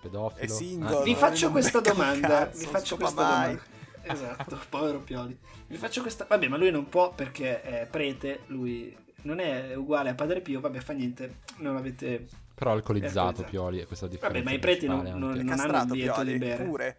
pedofilo. 0.02 0.42
È 0.42 0.48
single. 0.48 0.96
Ah, 1.00 1.02
Vi 1.02 1.16
faccio 1.16 1.52
questa 1.52 1.82
domanda. 1.82 2.28
cazzo, 2.28 2.60
vi 2.60 2.66
faccio 2.66 2.96
questa 2.96 3.22
mai. 3.22 3.42
domanda. 3.56 3.69
Esatto, 4.12 4.60
povero 4.70 5.00
Pioli. 5.00 5.38
Vi 5.68 5.78
faccio 5.78 6.02
questa. 6.02 6.26
Vabbè, 6.28 6.48
ma 6.48 6.58
lui 6.58 6.72
non 6.72 6.90
può 6.90 7.12
perché 7.14 7.62
è 7.62 7.88
prete. 7.90 8.42
Lui 8.48 8.96
non 9.24 9.40
è 9.40 9.76
uguale 9.76 10.10
a 10.10 10.16
Padre 10.16 10.42
Pio. 10.42 10.60
Vabbè, 10.60 10.80
fa 10.80 10.94
niente. 10.94 11.40
Non 11.58 11.76
avete. 11.78 12.28
Però 12.56 12.72
alcolizzato 12.72 13.30
Esatto. 13.42 13.50
Pioli, 13.50 13.80
è 13.80 13.86
questa 13.88 14.08
differenza. 14.08 14.38
Vabbè, 14.40 14.50
ma 14.50 14.56
i 14.56 14.60
preti 14.60 14.86
non- 14.88 15.02
non- 15.04 15.38
non 15.38 15.60
hanno 15.60 15.78
il 15.84 15.86
divieto 15.92 16.14
Pioli. 16.14 16.32
di 16.34 16.38
bere. 16.40 16.64
Pure. 16.64 16.98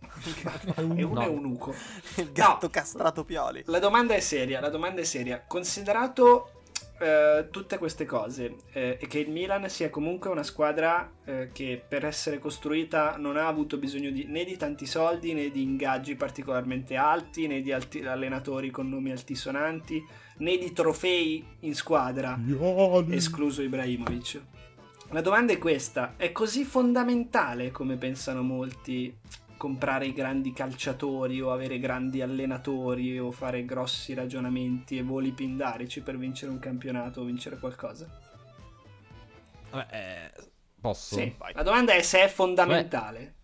E 0.76 0.82
uno 1.02 1.20
No. 1.20 1.22
è 1.22 1.28
un 1.28 1.44
uco. 1.44 1.74
Il 2.16 2.32
gatto 2.32 2.68
castrato 2.70 3.24
Pioli. 3.24 3.62
La 3.66 3.78
domanda 3.78 4.14
è 4.14 4.20
seria. 4.20 4.58
La 4.60 4.68
domanda 4.68 5.00
è 5.00 5.04
seria. 5.04 5.42
Considerato. 5.46 6.57
Eh, 6.98 7.46
tutte 7.50 7.78
queste 7.78 8.04
cose 8.04 8.56
eh, 8.72 8.98
e 9.00 9.06
che 9.06 9.20
il 9.20 9.30
Milan 9.30 9.68
sia 9.68 9.88
comunque 9.88 10.30
una 10.30 10.42
squadra 10.42 11.10
eh, 11.24 11.50
che 11.52 11.82
per 11.86 12.04
essere 12.04 12.38
costruita 12.38 13.16
non 13.16 13.36
ha 13.36 13.46
avuto 13.46 13.78
bisogno 13.78 14.10
di, 14.10 14.24
né 14.24 14.44
di 14.44 14.56
tanti 14.56 14.84
soldi 14.84 15.32
né 15.32 15.50
di 15.50 15.62
ingaggi 15.62 16.16
particolarmente 16.16 16.96
alti 16.96 17.46
né 17.46 17.60
di 17.60 17.72
alti- 17.72 18.04
allenatori 18.04 18.70
con 18.70 18.88
nomi 18.88 19.12
altisonanti 19.12 20.04
né 20.38 20.58
di 20.58 20.72
trofei 20.72 21.44
in 21.60 21.74
squadra 21.74 22.38
escluso 23.10 23.62
Ibrahimovic. 23.62 24.40
La 25.10 25.20
domanda 25.20 25.52
è 25.52 25.58
questa 25.58 26.14
è 26.16 26.32
così 26.32 26.64
fondamentale 26.64 27.70
come 27.70 27.96
pensano 27.96 28.42
molti 28.42 29.16
comprare 29.58 30.06
i 30.06 30.14
grandi 30.14 30.54
calciatori 30.54 31.38
o 31.42 31.52
avere 31.52 31.78
grandi 31.78 32.22
allenatori 32.22 33.18
o 33.18 33.30
fare 33.30 33.66
grossi 33.66 34.14
ragionamenti 34.14 34.96
e 34.96 35.02
voli 35.02 35.32
pindarici 35.32 36.00
per 36.00 36.16
vincere 36.16 36.50
un 36.50 36.58
campionato 36.58 37.20
o 37.20 37.24
vincere 37.24 37.58
qualcosa? 37.58 38.08
Vabbè, 39.70 40.32
eh, 40.34 40.42
posso? 40.80 41.16
Sì. 41.16 41.34
La 41.52 41.62
domanda 41.62 41.92
è 41.92 42.00
se 42.00 42.22
è 42.22 42.28
fondamentale. 42.28 43.34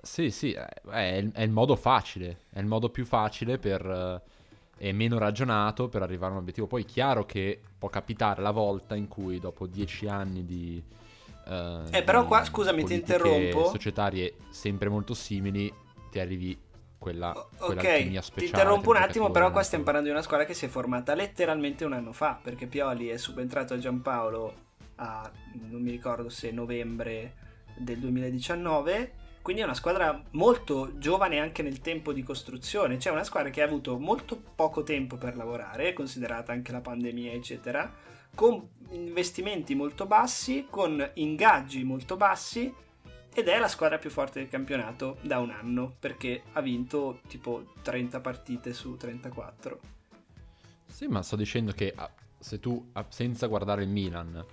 Sì, 0.00 0.30
sì, 0.30 0.52
eh, 0.52 0.66
è, 0.90 1.16
il, 1.16 1.32
è 1.32 1.42
il 1.42 1.50
modo 1.50 1.76
facile, 1.76 2.44
è 2.48 2.60
il 2.60 2.66
modo 2.66 2.88
più 2.88 3.04
facile 3.04 3.58
per... 3.58 3.84
eh, 3.84 4.32
e 4.76 4.90
meno 4.90 5.18
ragionato 5.18 5.88
per 5.88 6.02
arrivare 6.02 6.32
a 6.32 6.34
un 6.34 6.40
obiettivo. 6.40 6.66
Poi 6.66 6.82
è 6.82 6.84
chiaro 6.86 7.24
che 7.24 7.60
può 7.78 7.88
capitare 7.88 8.42
la 8.42 8.50
volta 8.50 8.96
in 8.96 9.06
cui 9.06 9.38
dopo 9.38 9.66
dieci 9.68 10.08
anni 10.08 10.44
di... 10.44 10.82
eh, 11.46 11.98
Eh, 11.98 12.02
però 12.02 12.24
qua, 12.26 12.44
scusami, 12.44 12.84
ti 12.84 12.94
interrompo. 12.94 13.68
societarie 13.70 14.34
sempre 14.50 14.88
molto 14.88 15.14
simili, 15.14 15.72
ti 16.10 16.18
arrivi 16.18 16.58
quella, 16.98 17.32
quella 17.58 17.80
Ok, 17.80 17.86
alchimia 17.86 18.20
ti 18.20 18.26
speciale. 18.26 18.46
interrompo 18.46 18.90
un 18.90 18.96
attimo, 18.96 19.30
però 19.30 19.50
qua 19.50 19.62
stiamo 19.62 19.84
parlando 19.84 20.08
di 20.08 20.14
una 20.14 20.24
squadra 20.24 20.46
che 20.46 20.54
si 20.54 20.64
è 20.64 20.68
formata 20.68 21.14
letteralmente 21.14 21.84
un 21.84 21.92
anno 21.92 22.12
fa, 22.12 22.38
perché 22.42 22.66
Pioli 22.66 23.08
è 23.08 23.16
subentrato 23.18 23.74
a 23.74 23.78
Giampaolo 23.78 24.54
a, 24.96 25.30
non 25.68 25.82
mi 25.82 25.90
ricordo 25.90 26.28
se 26.30 26.50
novembre 26.50 27.34
del 27.76 27.98
2019. 27.98 29.22
Quindi 29.42 29.60
è 29.60 29.66
una 29.66 29.74
squadra 29.74 30.18
molto 30.30 30.96
giovane 30.96 31.38
anche 31.38 31.62
nel 31.62 31.82
tempo 31.82 32.14
di 32.14 32.22
costruzione, 32.22 32.98
cioè 32.98 33.12
una 33.12 33.24
squadra 33.24 33.50
che 33.50 33.60
ha 33.60 33.66
avuto 33.66 33.98
molto 33.98 34.40
poco 34.54 34.82
tempo 34.84 35.16
per 35.18 35.36
lavorare, 35.36 35.92
considerata 35.92 36.52
anche 36.52 36.72
la 36.72 36.80
pandemia, 36.80 37.30
eccetera, 37.32 37.92
con 38.34 38.68
investimenti 38.90 39.74
molto 39.74 40.06
bassi, 40.06 40.66
con 40.68 41.10
ingaggi 41.14 41.84
molto 41.84 42.16
bassi 42.16 42.72
ed 43.32 43.48
è 43.48 43.58
la 43.58 43.68
squadra 43.68 43.98
più 43.98 44.10
forte 44.10 44.38
del 44.38 44.48
campionato 44.48 45.16
da 45.22 45.40
un 45.40 45.50
anno 45.50 45.94
perché 45.98 46.42
ha 46.52 46.60
vinto 46.60 47.20
tipo 47.26 47.72
30 47.82 48.20
partite 48.20 48.72
su 48.72 48.96
34. 48.96 49.80
Sì, 50.86 51.08
ma 51.08 51.22
sto 51.22 51.34
dicendo 51.34 51.72
che 51.72 51.92
ah, 51.96 52.08
se 52.38 52.60
tu, 52.60 52.90
ah, 52.92 53.04
senza 53.08 53.48
guardare 53.48 53.82
il 53.82 53.88
Milan, 53.88 54.44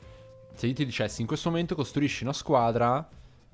se 0.56 0.66
io 0.68 0.74
ti 0.74 0.86
dicessi 0.86 1.22
in 1.22 1.28
questo 1.28 1.50
momento 1.50 1.76
costruisci 1.76 2.24
una 2.24 2.34
squadra 2.34 3.08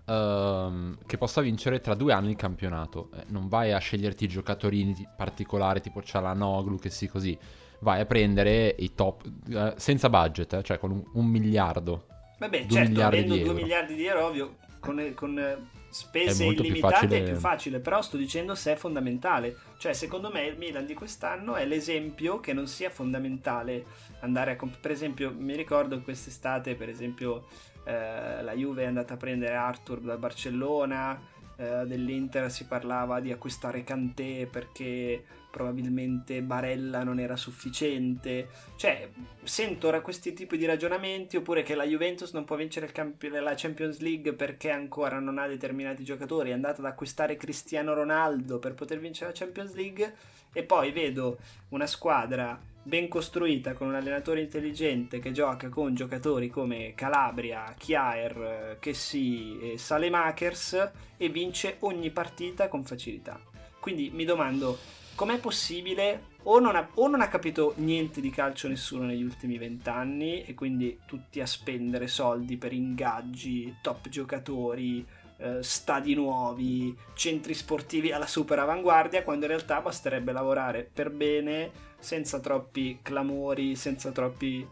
ehm, 0.06 1.00
che 1.06 1.18
possa 1.18 1.42
vincere 1.42 1.82
tra 1.82 1.96
due 1.96 2.14
anni 2.14 2.30
il 2.30 2.36
campionato, 2.38 3.10
eh, 3.14 3.24
non 3.28 3.50
vai 3.50 3.74
a 3.74 3.80
sceglierti 3.80 4.28
giocatori 4.28 4.96
particolari 5.16 5.82
tipo 5.82 6.02
Cialanoglu 6.02 6.80
che 6.80 6.90
sì 6.90 7.08
così, 7.08 7.38
vai 7.80 8.02
a 8.02 8.06
prendere 8.06 8.76
i 8.80 8.94
top 8.94 9.24
eh, 9.50 9.74
senza 9.78 10.10
budget, 10.10 10.54
eh, 10.54 10.64
cioè 10.64 10.80
con 10.80 10.92
un, 10.92 11.04
un 11.14 11.26
miliardo. 11.26 12.06
Vabbè, 12.40 12.66
Due 12.66 12.70
certo, 12.70 12.90
miliardi 12.92 13.18
avendo 13.18 13.34
di 13.34 13.40
2 13.42 13.50
euro. 13.50 13.62
miliardi 13.62 13.96
di 13.96 14.06
euro, 14.06 14.26
ovvio, 14.26 14.56
con, 14.80 15.12
con, 15.16 15.40
eh, 15.40 15.58
spese 15.90 16.44
molto 16.44 16.62
più 16.62 16.72
illimitate 16.72 16.96
facile- 16.96 17.20
è 17.20 17.24
più 17.24 17.36
facile, 17.36 17.80
però 17.80 18.02
sto 18.02 18.18
dicendo 18.18 18.56
se 18.56 18.74
è 18.74 18.76
fondamentale. 18.76 19.56
Cioè, 19.78 19.94
secondo 19.94 20.30
me 20.32 20.46
il 20.46 20.58
Milan 20.58 20.86
di 20.86 20.94
quest'anno 20.94 21.56
è 21.56 21.66
l'esempio 21.66 22.40
che 22.40 22.54
non 22.54 22.68
sia 22.68 22.90
fondamentale 22.90 23.86
andare 24.20 24.52
a... 24.52 24.56
comp- 24.56 24.80
per 24.80 24.92
esempio, 24.92 25.34
mi 25.36 25.56
ricordo 25.56 26.00
quest'estate, 26.02 26.76
per 26.76 26.90
esempio, 26.90 27.48
eh, 27.86 28.44
la 28.44 28.54
Juve 28.54 28.84
è 28.84 28.86
andata 28.86 29.16
a 29.16 29.18
prendere 29.18 29.56
Arthur 29.56 30.02
da 30.02 30.18
Barcellona, 30.18 31.20
eh, 31.56 31.86
dell'Inter 31.88 32.52
si 32.52 32.66
parlava 32.66 33.20
di 33.20 33.32
acquistare 33.32 33.84
Kanté 33.84 34.48
perché 34.52 35.24
probabilmente 35.50 36.42
Barella 36.42 37.04
non 37.04 37.20
era 37.20 37.36
sufficiente. 37.36 38.50
Cioè, 38.76 39.10
sento 39.44 39.88
ora 39.88 40.02
questi 40.02 40.34
tipi 40.34 40.58
di 40.58 40.66
ragionamenti, 40.66 41.38
oppure 41.38 41.64
che 41.64 41.76
la 41.76 41.86
Juventus 41.86 42.34
non 42.34 42.46
può 42.46 42.56
vincere 42.56 42.86
il 42.86 42.92
campi- 42.92 43.30
la 43.30 43.54
Champions 43.56 44.00
League 44.00 44.34
perché 44.34 44.70
ancora 44.70 45.20
non 45.20 45.38
ha 45.38 45.48
determinati 45.48 46.04
giocatori, 46.04 46.50
è 46.50 46.54
andata 46.54 46.80
ad 46.80 46.86
acquistare 46.86 47.38
Cristiano 47.38 47.94
Ronaldo 47.94 48.60
per 48.60 48.74
poter 48.74 49.00
vincere 49.00 49.32
la 49.32 49.38
Champions 49.38 49.74
League, 49.74 50.16
e 50.54 50.64
poi 50.64 50.92
vedo 50.92 51.38
una 51.70 51.86
squadra 51.86 52.60
ben 52.82 53.10
costruita 53.10 53.74
con 53.74 53.88
un 53.88 53.96
allenatore 53.96 54.40
intelligente 54.40 55.20
che 55.20 55.34
gioca 55.34 55.68
con 55.68 55.94
giocatori 55.94 56.50
come 56.50 56.94
Calabria, 56.96 57.76
Chiaer, 57.78 58.78
Chessy 58.80 59.74
e 59.74 59.78
Salemakers 59.78 60.92
e 61.18 61.30
vince 61.30 61.76
ogni 61.80 62.12
partita 62.12 62.70
con 62.70 62.86
facilità. 62.86 63.40
Quindi 63.80 64.10
mi 64.14 64.24
domando 64.24 64.78
com'è 65.18 65.40
possibile 65.40 66.36
o 66.44 66.60
non, 66.60 66.76
ha, 66.76 66.88
o 66.94 67.08
non 67.08 67.22
ha 67.22 67.28
capito 67.28 67.74
niente 67.78 68.22
di 68.22 68.30
calcio 68.30 68.68
nessuno 68.68 69.06
negli 69.06 69.24
ultimi 69.24 69.58
vent'anni 69.58 70.44
e 70.44 70.54
quindi 70.54 71.00
tutti 71.08 71.42
a 71.42 71.48
spendere 71.48 72.08
soldi 72.08 72.56
per 72.56 72.72
ingaggi, 72.72 73.78
top 73.82 74.10
giocatori, 74.10 75.04
eh, 75.38 75.64
stadi 75.64 76.14
nuovi, 76.14 76.96
centri 77.16 77.56
sportivi 77.56 78.12
alla 78.12 78.28
super 78.28 78.60
avanguardia, 78.60 79.24
quando 79.24 79.46
in 79.46 79.52
realtà 79.52 79.82
basterebbe 79.82 80.32
lavorare 80.32 80.88
per 80.94 81.10
bene, 81.10 81.72
senza 81.98 82.40
troppi 82.40 83.00
clamori, 83.02 83.76
senza 83.76 84.12
troppi 84.12 84.66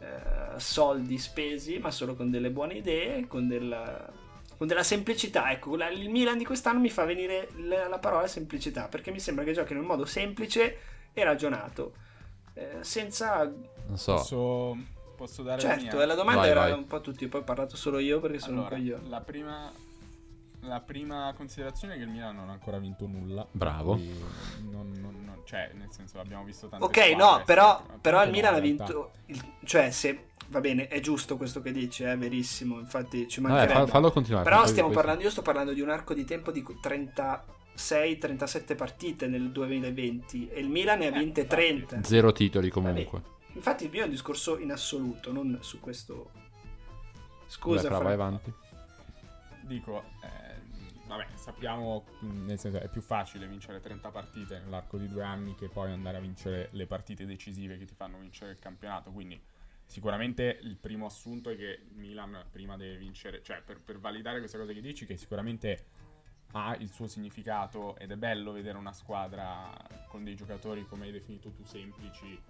eh, 0.00 0.58
soldi 0.58 1.18
spesi, 1.18 1.78
ma 1.78 1.92
solo 1.92 2.16
con 2.16 2.32
delle 2.32 2.50
buone 2.50 2.74
idee, 2.74 3.28
con 3.28 3.46
della, 3.46 4.12
con 4.64 4.66
della 4.66 4.82
semplicità. 4.82 5.50
Ecco, 5.50 5.76
la- 5.76 5.90
il 5.90 6.08
Milan 6.10 6.38
di 6.38 6.44
quest'anno 6.44 6.80
mi 6.80 6.90
fa 6.90 7.04
venire 7.04 7.48
la, 7.56 7.88
la 7.88 7.98
parola 7.98 8.26
semplicità, 8.26 8.88
perché 8.88 9.10
mi 9.10 9.20
sembra 9.20 9.44
che 9.44 9.52
giochino 9.52 9.80
in 9.80 9.86
modo 9.86 10.04
semplice 10.04 10.78
e 11.12 11.24
ragionato, 11.24 11.94
eh, 12.54 12.78
senza... 12.80 13.44
Non 13.86 13.98
so. 13.98 14.14
Posso, 14.14 14.76
posso 15.16 15.42
dare 15.42 15.62
la 15.62 15.68
Certo, 15.68 15.96
mia? 15.96 16.02
e 16.02 16.06
la 16.06 16.14
domanda 16.14 16.40
Vai, 16.40 16.50
era 16.50 16.60
vai. 16.60 16.72
un 16.72 16.86
po' 16.86 17.00
tutti, 17.00 17.26
poi 17.28 17.40
ho 17.40 17.44
parlato 17.44 17.76
solo 17.76 17.98
io 17.98 18.18
perché 18.20 18.38
sono 18.38 18.60
Allora, 18.60 18.74
un 18.76 18.80
coglione. 18.80 19.08
la 19.08 19.20
prima, 19.20 19.72
la 20.66 20.80
prima 20.80 21.32
considerazione 21.36 21.94
è 21.94 21.96
che 21.96 22.02
il 22.04 22.08
Milan 22.10 22.34
Non 22.36 22.48
ha 22.48 22.52
ancora 22.52 22.78
vinto 22.78 23.06
nulla. 23.06 23.46
Bravo. 23.50 23.96
non- 23.96 24.90
non- 24.92 25.22
non- 25.24 25.40
cioè, 25.44 25.70
nel 25.74 25.88
senso, 25.90 26.18
abbiamo 26.20 26.44
visto 26.44 26.68
tante 26.68 26.84
Ok, 26.84 26.98
no, 27.16 27.42
però, 27.44 27.84
però 28.00 28.22
il 28.24 28.30
Milan 28.30 28.54
ha 28.54 28.58
vinto. 28.60 29.12
il- 29.26 29.42
cioè, 29.64 29.90
se 29.90 30.28
va 30.48 30.60
bene, 30.60 30.88
è 30.88 31.00
giusto 31.00 31.36
questo 31.36 31.60
che 31.60 31.70
dici, 31.72 32.02
è 32.04 32.16
verissimo. 32.16 32.78
Infatti, 32.78 33.28
ci 33.28 33.40
Vabbè, 33.40 33.54
mancherebbe. 33.54 33.80
fa- 33.86 33.92
fallo 33.92 34.10
continuare. 34.10 34.44
però 34.44 34.66
stiamo 34.66 34.90
parlando, 34.90 35.22
io 35.22 35.30
sto 35.30 35.42
parlando 35.42 35.72
di 35.72 35.80
un 35.80 35.90
arco 35.90 36.14
di 36.14 36.24
tempo 36.24 36.50
di 36.50 36.62
36-37 36.80 38.74
partite 38.74 39.26
nel 39.26 39.50
2020 39.50 40.48
e 40.48 40.60
il 40.60 40.68
Milan 40.68 40.98
ne 40.98 41.06
ha 41.06 41.14
Eh, 41.14 41.18
vinte 41.18 41.40
infatti. 41.42 41.60
30. 41.62 42.02
Zero 42.02 42.32
titoli 42.32 42.70
comunque. 42.70 43.22
Infatti, 43.54 43.84
il 43.84 43.90
mio 43.90 44.02
è 44.02 44.04
un 44.04 44.10
discorso 44.10 44.58
in 44.58 44.72
assoluto, 44.72 45.32
non 45.32 45.58
su 45.60 45.78
questo. 45.80 46.30
Scusa, 47.46 47.76
Vabbè, 47.82 47.86
Fra, 47.88 47.96
Fra. 47.96 48.04
vai 48.04 48.14
avanti. 48.14 48.52
Dico, 49.62 50.02
eh, 50.22 50.43
Vabbè, 51.16 51.28
sappiamo, 51.36 52.04
mh, 52.18 52.44
nel 52.44 52.58
senso 52.58 52.80
è 52.80 52.88
più 52.88 53.00
facile 53.00 53.46
vincere 53.46 53.80
30 53.80 54.10
partite 54.10 54.58
nell'arco 54.58 54.98
di 54.98 55.06
due 55.06 55.22
anni 55.22 55.54
che 55.54 55.68
poi 55.68 55.92
andare 55.92 56.16
a 56.16 56.20
vincere 56.20 56.70
le 56.72 56.86
partite 56.86 57.24
decisive 57.24 57.78
che 57.78 57.84
ti 57.84 57.94
fanno 57.94 58.18
vincere 58.18 58.50
il 58.50 58.58
campionato. 58.58 59.12
Quindi, 59.12 59.40
sicuramente 59.86 60.58
il 60.62 60.76
primo 60.76 61.06
assunto 61.06 61.50
è 61.50 61.56
che 61.56 61.82
il 61.88 61.96
Milan 61.96 62.44
prima 62.50 62.76
deve 62.76 62.96
vincere, 62.96 63.44
cioè 63.44 63.62
per, 63.62 63.80
per 63.80 64.00
validare 64.00 64.40
questa 64.40 64.58
cosa 64.58 64.72
che 64.72 64.80
dici, 64.80 65.06
che 65.06 65.16
sicuramente 65.16 65.84
ha 66.52 66.74
il 66.80 66.90
suo 66.90 67.06
significato 67.06 67.96
ed 67.96 68.10
è 68.10 68.16
bello 68.16 68.50
vedere 68.50 68.76
una 68.76 68.92
squadra 68.92 69.70
con 70.08 70.24
dei 70.24 70.34
giocatori, 70.34 70.84
come 70.84 71.06
hai 71.06 71.12
definito 71.12 71.50
tu, 71.50 71.64
semplici, 71.64 72.40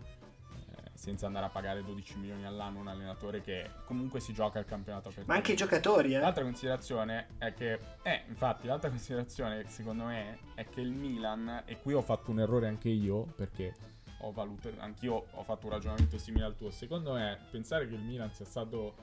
senza 0.94 1.26
andare 1.26 1.46
a 1.46 1.48
pagare 1.48 1.82
12 1.82 2.18
milioni 2.18 2.44
all'anno 2.46 2.80
un 2.80 2.88
allenatore 2.88 3.40
che 3.40 3.70
comunque 3.84 4.20
si 4.20 4.32
gioca 4.32 4.58
il 4.58 4.64
campionato 4.64 5.10
per 5.10 5.26
Ma 5.26 5.34
anche 5.34 5.52
i 5.52 5.56
giocatori, 5.56 6.14
eh. 6.14 6.18
L'altra 6.18 6.42
considerazione 6.42 7.28
è 7.38 7.52
che, 7.54 7.78
eh, 8.02 8.22
infatti, 8.28 8.66
l'altra 8.66 8.88
considerazione 8.88 9.64
secondo 9.68 10.04
me 10.04 10.38
è 10.54 10.68
che 10.68 10.80
il 10.80 10.92
Milan, 10.92 11.62
e 11.66 11.78
Qui 11.80 11.92
ho 11.92 12.02
fatto 12.02 12.30
un 12.30 12.40
errore 12.40 12.68
anche 12.68 12.88
io 12.88 13.24
perché 13.36 13.74
ho 14.20 14.32
valutato, 14.32 14.76
anch'io 14.80 15.26
ho 15.30 15.42
fatto 15.42 15.66
un 15.66 15.72
ragionamento 15.72 16.18
simile 16.18 16.44
al 16.44 16.56
tuo. 16.56 16.70
secondo 16.70 17.12
me 17.12 17.38
pensare 17.50 17.86
che 17.88 17.94
il 17.94 18.00
Milan 18.00 18.32
sia 18.32 18.44
stato, 18.44 18.94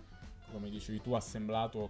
come 0.52 0.70
dicevi 0.70 1.02
tu, 1.02 1.14
assemblato 1.14 1.90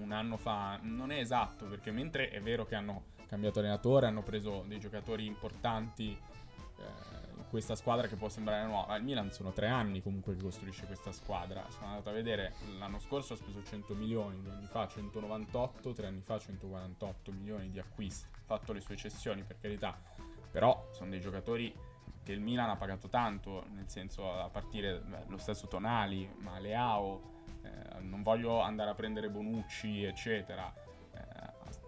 Un 0.00 0.12
anno 0.12 0.36
fa 0.36 0.78
non 0.82 1.12
è 1.12 1.18
esatto, 1.18 1.66
perché 1.66 1.90
mentre 1.90 2.30
è 2.30 2.40
vero 2.40 2.66
che 2.66 2.74
hanno 2.74 3.04
cambiato 3.26 3.60
allenatore, 3.60 4.06
hanno 4.06 4.22
preso 4.22 4.64
dei 4.66 4.80
giocatori 4.80 5.24
importanti 5.24 6.10
eh, 6.10 7.09
questa 7.50 7.74
squadra 7.74 8.06
che 8.06 8.14
può 8.14 8.28
sembrare 8.28 8.64
nuova. 8.64 8.96
Il 8.96 9.02
Milan 9.02 9.32
sono 9.32 9.50
tre 9.50 9.66
anni 9.66 10.00
comunque 10.00 10.36
che 10.36 10.42
costruisce 10.42 10.86
questa 10.86 11.10
squadra. 11.10 11.66
sono 11.68 11.88
andato 11.88 12.08
a 12.08 12.12
vedere, 12.12 12.54
l'anno 12.78 13.00
scorso 13.00 13.32
ha 13.32 13.36
speso 13.36 13.62
100 13.62 13.94
milioni, 13.94 14.40
due 14.40 14.52
anni 14.52 14.66
fa 14.66 14.86
198, 14.86 15.92
tre 15.92 16.06
anni 16.06 16.20
fa 16.20 16.38
148 16.38 17.32
milioni 17.32 17.68
di 17.68 17.80
acquisti, 17.80 18.26
ha 18.32 18.42
fatto 18.44 18.72
le 18.72 18.80
sue 18.80 18.96
cessioni 18.96 19.42
per 19.42 19.58
carità, 19.60 20.00
però 20.50 20.88
sono 20.92 21.10
dei 21.10 21.20
giocatori 21.20 21.74
che 22.22 22.32
il 22.32 22.40
Milan 22.40 22.70
ha 22.70 22.76
pagato 22.76 23.08
tanto, 23.08 23.64
nel 23.70 23.88
senso 23.88 24.32
a 24.32 24.48
partire 24.48 25.00
beh, 25.00 25.24
lo 25.26 25.38
stesso 25.38 25.66
Tonali, 25.66 26.32
ma 26.38 26.60
Leao, 26.60 27.38
eh, 27.62 28.00
non 28.00 28.22
voglio 28.22 28.60
andare 28.60 28.90
a 28.90 28.94
prendere 28.94 29.28
Bonucci, 29.28 30.04
eccetera. 30.04 30.72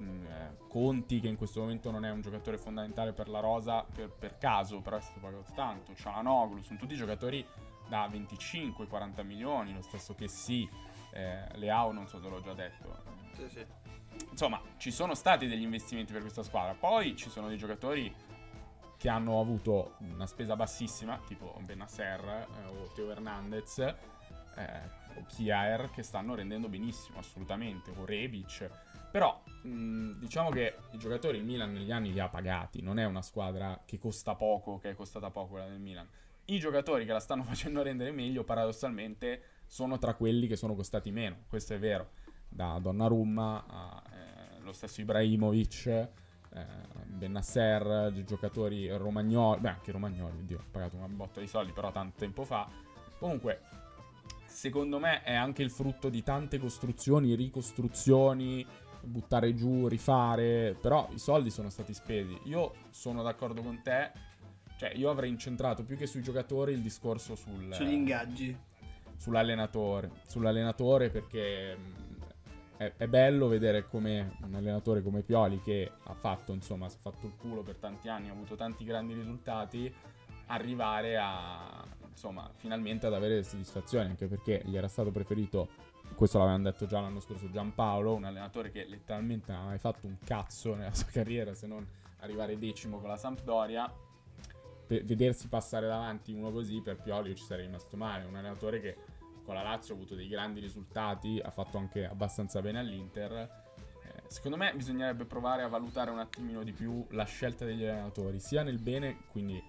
Mm, 0.02 0.26
eh, 0.26 0.56
Conti, 0.68 1.20
che 1.20 1.28
in 1.28 1.36
questo 1.36 1.60
momento 1.60 1.90
non 1.90 2.04
è 2.04 2.10
un 2.10 2.20
giocatore 2.20 2.58
fondamentale 2.58 3.12
per 3.12 3.28
la 3.28 3.40
rosa, 3.40 3.84
per, 3.84 4.10
per 4.10 4.38
caso, 4.38 4.80
però 4.80 4.96
è 4.96 5.00
stato 5.00 5.20
pagato 5.20 5.44
tanto. 5.54 5.94
Cialanoglu, 5.94 6.62
sono 6.62 6.78
tutti 6.78 6.94
giocatori 6.94 7.46
da 7.88 8.08
25-40 8.08 9.24
milioni, 9.24 9.74
lo 9.74 9.82
stesso 9.82 10.14
che 10.14 10.28
sì, 10.28 10.68
eh, 11.12 11.46
Leao 11.56 11.92
non 11.92 12.06
so 12.08 12.20
se 12.20 12.28
l'ho 12.28 12.40
già 12.40 12.54
detto. 12.54 12.96
Sì, 13.34 13.48
sì. 13.48 13.66
Insomma, 14.30 14.60
ci 14.76 14.90
sono 14.90 15.14
stati 15.14 15.46
degli 15.46 15.62
investimenti 15.62 16.12
per 16.12 16.22
questa 16.22 16.42
squadra, 16.42 16.74
poi 16.74 17.16
ci 17.16 17.30
sono 17.30 17.48
dei 17.48 17.56
giocatori 17.58 18.14
che 18.96 19.08
hanno 19.08 19.40
avuto 19.40 19.96
una 19.98 20.26
spesa 20.26 20.54
bassissima, 20.54 21.18
tipo 21.26 21.58
Benasser 21.64 22.20
eh, 22.24 22.66
o 22.66 22.92
Teo 22.94 23.10
Hernandez, 23.10 23.78
eh, 23.78 23.96
o 25.16 25.24
Kiaer 25.26 25.90
che 25.90 26.02
stanno 26.02 26.34
rendendo 26.34 26.68
benissimo, 26.68 27.18
assolutamente, 27.18 27.90
o 27.90 28.04
Rebic. 28.04 28.70
Però 29.12 29.42
mh, 29.62 30.12
diciamo 30.18 30.48
che 30.48 30.74
i 30.92 30.98
giocatori 30.98 31.36
il 31.36 31.44
Milan 31.44 31.70
negli 31.70 31.92
anni 31.92 32.12
li 32.12 32.18
ha 32.18 32.30
pagati, 32.30 32.80
non 32.80 32.98
è 32.98 33.04
una 33.04 33.20
squadra 33.20 33.82
che 33.84 33.98
costa 33.98 34.34
poco, 34.34 34.78
che 34.78 34.90
è 34.90 34.94
costata 34.94 35.30
poco 35.30 35.48
quella 35.50 35.66
del 35.66 35.80
Milan. 35.80 36.08
I 36.46 36.58
giocatori 36.58 37.04
che 37.04 37.12
la 37.12 37.20
stanno 37.20 37.42
facendo 37.44 37.82
rendere 37.82 38.10
meglio, 38.10 38.42
paradossalmente, 38.42 39.42
sono 39.66 39.98
tra 39.98 40.14
quelli 40.14 40.46
che 40.46 40.56
sono 40.56 40.74
costati 40.74 41.10
meno, 41.10 41.44
questo 41.46 41.74
è 41.74 41.78
vero, 41.78 42.12
da 42.48 42.78
Donnarumma 42.80 43.64
a 43.68 44.02
eh, 44.10 44.60
lo 44.60 44.72
stesso 44.72 45.02
Ibrahimovic, 45.02 45.86
eh, 45.86 46.08
Benasser, 47.04 48.12
gi- 48.14 48.24
giocatori 48.24 48.88
Romagnoli, 48.88 49.60
beh 49.60 49.68
anche 49.68 49.92
Romagnoli, 49.92 50.38
oddio, 50.38 50.58
ha 50.58 50.64
pagato 50.70 50.96
una 50.96 51.04
un 51.04 51.16
botto 51.16 51.38
di 51.38 51.46
soldi, 51.46 51.72
però 51.72 51.92
tanto 51.92 52.18
tempo 52.18 52.44
fa. 52.44 52.66
Comunque, 53.18 53.60
secondo 54.46 54.98
me 54.98 55.22
è 55.22 55.34
anche 55.34 55.62
il 55.62 55.70
frutto 55.70 56.08
di 56.08 56.22
tante 56.22 56.58
costruzioni, 56.58 57.34
ricostruzioni, 57.34 58.66
buttare 59.02 59.54
giù, 59.54 59.86
rifare, 59.88 60.76
però 60.80 61.08
i 61.12 61.18
soldi 61.18 61.50
sono 61.50 61.70
stati 61.70 61.92
spesi. 61.94 62.38
Io 62.44 62.74
sono 62.90 63.22
d'accordo 63.22 63.62
con 63.62 63.80
te, 63.82 64.10
cioè 64.76 64.92
io 64.94 65.10
avrei 65.10 65.30
incentrato 65.30 65.84
più 65.84 65.96
che 65.96 66.06
sui 66.06 66.22
giocatori 66.22 66.72
il 66.72 66.80
discorso 66.80 67.34
sul, 67.34 67.72
Sugli 67.72 67.92
ingaggi. 67.92 68.56
sull'allenatore, 69.16 70.10
sull'allenatore 70.26 71.10
perché 71.10 71.76
mh, 71.76 72.76
è, 72.78 72.92
è 72.96 73.06
bello 73.06 73.46
vedere 73.48 73.86
come 73.86 74.36
un 74.42 74.54
allenatore 74.54 75.02
come 75.02 75.22
Pioli 75.22 75.60
che 75.62 75.90
ha 76.04 76.14
fatto, 76.14 76.52
insomma, 76.52 76.88
si 76.88 76.96
è 76.96 77.00
fatto 77.00 77.26
il 77.26 77.34
culo 77.36 77.62
per 77.62 77.76
tanti 77.76 78.08
anni, 78.08 78.28
ha 78.28 78.32
avuto 78.32 78.56
tanti 78.56 78.84
grandi 78.84 79.14
risultati, 79.14 79.92
arrivare 80.46 81.16
a, 81.16 81.84
insomma, 82.08 82.50
finalmente 82.56 83.06
ad 83.06 83.14
avere 83.14 83.42
soddisfazioni, 83.42 84.08
anche 84.08 84.26
perché 84.26 84.62
gli 84.64 84.76
era 84.76 84.88
stato 84.88 85.10
preferito, 85.10 85.68
questo 86.14 86.38
l'avevamo 86.38 86.64
detto 86.64 86.86
già 86.86 87.00
l'anno 87.00 87.20
scorso, 87.20 87.50
Giampaolo, 87.50 88.14
un 88.14 88.24
allenatore 88.24 88.70
che 88.70 88.84
letteralmente 88.84 89.52
non 89.52 89.62
ha 89.62 89.66
mai 89.66 89.78
fatto 89.78 90.06
un 90.06 90.16
cazzo 90.24 90.74
nella 90.74 90.94
sua 90.94 91.08
carriera 91.12 91.54
se 91.54 91.66
non 91.66 91.86
arrivare 92.20 92.58
decimo 92.58 92.98
con 92.98 93.08
la 93.08 93.16
Sampdoria. 93.16 93.92
Per 94.86 95.04
vedersi 95.04 95.48
passare 95.48 95.86
davanti 95.86 96.32
uno 96.32 96.50
così 96.50 96.80
per 96.80 97.00
Pioli 97.00 97.30
io 97.30 97.34
ci 97.34 97.44
sarei 97.44 97.66
rimasto 97.66 97.96
male, 97.96 98.24
un 98.24 98.34
allenatore 98.34 98.80
che 98.80 98.96
con 99.44 99.54
la 99.54 99.62
Lazio 99.62 99.94
ha 99.94 99.96
avuto 99.96 100.14
dei 100.14 100.28
grandi 100.28 100.60
risultati, 100.60 101.40
ha 101.42 101.50
fatto 101.50 101.78
anche 101.78 102.06
abbastanza 102.06 102.60
bene 102.60 102.78
all'Inter. 102.78 103.32
Eh, 103.32 104.22
secondo 104.28 104.56
me 104.56 104.72
bisognerebbe 104.74 105.24
provare 105.24 105.62
a 105.62 105.68
valutare 105.68 106.10
un 106.10 106.18
attimino 106.18 106.62
di 106.62 106.72
più 106.72 107.04
la 107.10 107.24
scelta 107.24 107.64
degli 107.64 107.84
allenatori, 107.84 108.38
sia 108.38 108.62
nel 108.62 108.78
bene, 108.78 109.24
quindi 109.30 109.62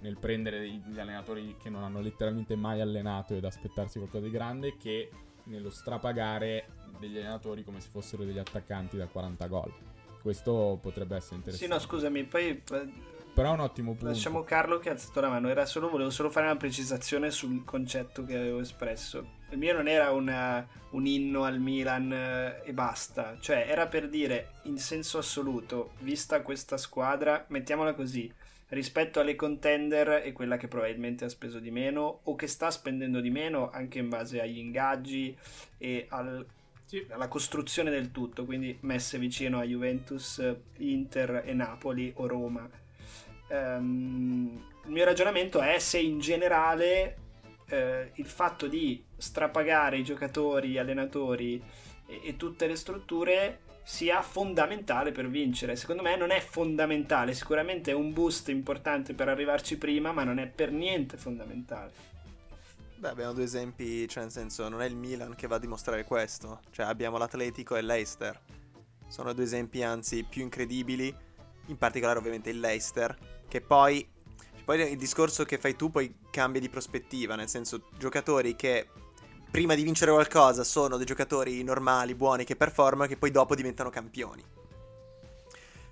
nel 0.00 0.16
prendere 0.18 0.60
degli 0.60 0.98
allenatori 0.98 1.56
che 1.60 1.68
non 1.68 1.84
hanno 1.84 2.00
letteralmente 2.00 2.56
mai 2.56 2.80
allenato 2.80 3.34
ed 3.34 3.44
aspettarsi 3.44 3.98
qualcosa 3.98 4.24
di 4.24 4.30
grande, 4.30 4.76
che 4.76 5.10
nello 5.50 5.70
strapagare 5.70 6.68
degli 6.98 7.18
allenatori 7.18 7.64
come 7.64 7.80
se 7.80 7.88
fossero 7.90 8.24
degli 8.24 8.38
attaccanti 8.38 8.96
da 8.96 9.06
40 9.06 9.46
gol. 9.46 9.72
Questo 10.22 10.78
potrebbe 10.80 11.16
essere 11.16 11.34
Sì, 11.42 11.50
interessante. 11.50 11.74
no, 11.74 11.80
scusami, 11.80 12.24
poi 12.24 12.48
eh, 12.48 12.88
Però 13.32 13.50
è 13.50 13.54
un 13.54 13.60
ottimo 13.60 13.92
punto. 13.92 14.06
lasciamo 14.08 14.42
Carlo 14.42 14.78
che 14.78 14.90
ha 14.90 14.92
alzato 14.92 15.20
la 15.20 15.28
mano. 15.28 15.48
Era 15.48 15.64
solo, 15.64 15.88
volevo 15.88 16.10
solo 16.10 16.30
fare 16.30 16.46
una 16.46 16.56
precisazione 16.56 17.30
sul 17.30 17.64
concetto 17.64 18.24
che 18.24 18.36
avevo 18.36 18.60
espresso. 18.60 19.38
Il 19.50 19.58
mio 19.58 19.72
non 19.72 19.88
era 19.88 20.10
una- 20.10 20.66
un 20.90 21.06
inno 21.06 21.44
al 21.44 21.58
Milan 21.58 22.12
eh, 22.12 22.60
e 22.64 22.72
basta. 22.74 23.38
Cioè, 23.40 23.64
era 23.68 23.86
per 23.86 24.08
dire, 24.10 24.50
in 24.64 24.78
senso 24.78 25.16
assoluto, 25.18 25.92
vista 26.00 26.42
questa 26.42 26.76
squadra, 26.76 27.44
mettiamola 27.48 27.94
così, 27.94 28.30
rispetto 28.70 29.20
alle 29.20 29.36
contender 29.36 30.22
è 30.22 30.32
quella 30.32 30.56
che 30.56 30.66
probabilmente 30.66 31.24
ha 31.24 31.28
speso 31.28 31.58
di 31.60 31.70
meno 31.70 32.20
o 32.24 32.34
che 32.34 32.46
sta 32.46 32.70
spendendo 32.70 33.20
di 33.20 33.30
meno 33.30 33.70
anche 33.70 33.98
in 33.98 34.08
base 34.08 34.40
agli 34.40 34.58
ingaggi 34.58 35.36
e 35.78 36.06
al 36.08 36.44
Sì. 36.90 37.06
alla 37.10 37.28
costruzione 37.28 37.88
del 37.88 38.10
tutto, 38.10 38.44
quindi 38.44 38.76
messe 38.80 39.16
vicino 39.16 39.60
a 39.60 39.64
Juventus, 39.64 40.42
Inter 40.78 41.44
e 41.46 41.52
Napoli 41.54 42.12
o 42.16 42.26
Roma. 42.26 42.68
Ehm, 43.48 44.64
il 44.86 44.90
mio 44.90 45.04
ragionamento 45.04 45.60
è 45.60 45.78
se 45.78 46.00
in 46.00 46.18
generale 46.18 47.16
eh, 47.68 48.10
il 48.14 48.26
fatto 48.26 48.66
di 48.66 49.04
strapagare 49.16 49.98
i 49.98 50.02
giocatori, 50.02 50.70
gli 50.70 50.78
allenatori 50.78 51.62
e, 52.06 52.20
e 52.24 52.36
tutte 52.36 52.66
le 52.66 52.74
strutture 52.74 53.60
sia 53.82 54.22
fondamentale 54.22 55.12
per 55.12 55.28
vincere. 55.28 55.76
Secondo 55.76 56.02
me 56.02 56.16
non 56.16 56.30
è 56.30 56.40
fondamentale, 56.40 57.34
sicuramente 57.34 57.90
è 57.90 57.94
un 57.94 58.12
boost 58.12 58.48
importante 58.48 59.14
per 59.14 59.28
arrivarci 59.28 59.76
prima, 59.76 60.12
ma 60.12 60.24
non 60.24 60.38
è 60.38 60.46
per 60.46 60.70
niente 60.70 61.16
fondamentale. 61.16 62.08
Beh, 63.00 63.08
abbiamo 63.08 63.32
due 63.32 63.44
esempi, 63.44 64.06
cioè 64.08 64.24
nel 64.24 64.32
senso, 64.32 64.68
non 64.68 64.82
è 64.82 64.86
il 64.86 64.94
Milan 64.94 65.34
che 65.34 65.46
va 65.46 65.56
a 65.56 65.58
dimostrare 65.58 66.04
questo. 66.04 66.60
Cioè, 66.70 66.84
abbiamo 66.84 67.16
l'Atletico 67.16 67.74
e 67.74 67.80
il 67.80 67.86
Leicester. 67.86 68.38
Sono 69.08 69.32
due 69.32 69.44
esempi, 69.44 69.82
anzi, 69.82 70.22
più 70.22 70.42
incredibili. 70.42 71.14
In 71.68 71.78
particolare, 71.78 72.18
ovviamente, 72.18 72.50
il 72.50 72.60
Leicester. 72.60 73.16
Che 73.48 73.62
poi. 73.62 74.06
Poi 74.66 74.90
il 74.90 74.98
discorso 74.98 75.44
che 75.44 75.56
fai 75.56 75.76
tu 75.76 75.90
poi 75.90 76.14
cambia 76.30 76.60
di 76.60 76.68
prospettiva. 76.68 77.36
Nel 77.36 77.48
senso, 77.48 77.88
giocatori 77.96 78.54
che 78.54 78.88
prima 79.50 79.74
di 79.74 79.82
vincere 79.82 80.12
qualcosa 80.12 80.64
sono 80.64 80.96
dei 80.96 81.06
giocatori 81.06 81.62
normali, 81.62 82.14
buoni, 82.14 82.44
che 82.44 82.56
performano, 82.56 83.08
che 83.08 83.16
poi 83.16 83.30
dopo 83.30 83.54
diventano 83.54 83.90
campioni. 83.90 84.42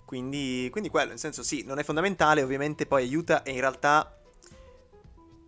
Quindi, 0.05 0.69
quindi 0.71 0.89
quello, 0.89 1.11
nel 1.11 1.19
senso, 1.19 1.43
sì, 1.43 1.65
non 1.65 1.79
è 1.79 1.83
fondamentale, 1.83 2.43
ovviamente 2.43 2.87
poi 2.87 3.03
aiuta 3.03 3.43
e 3.43 3.53
in 3.53 3.61
realtà 3.61 4.17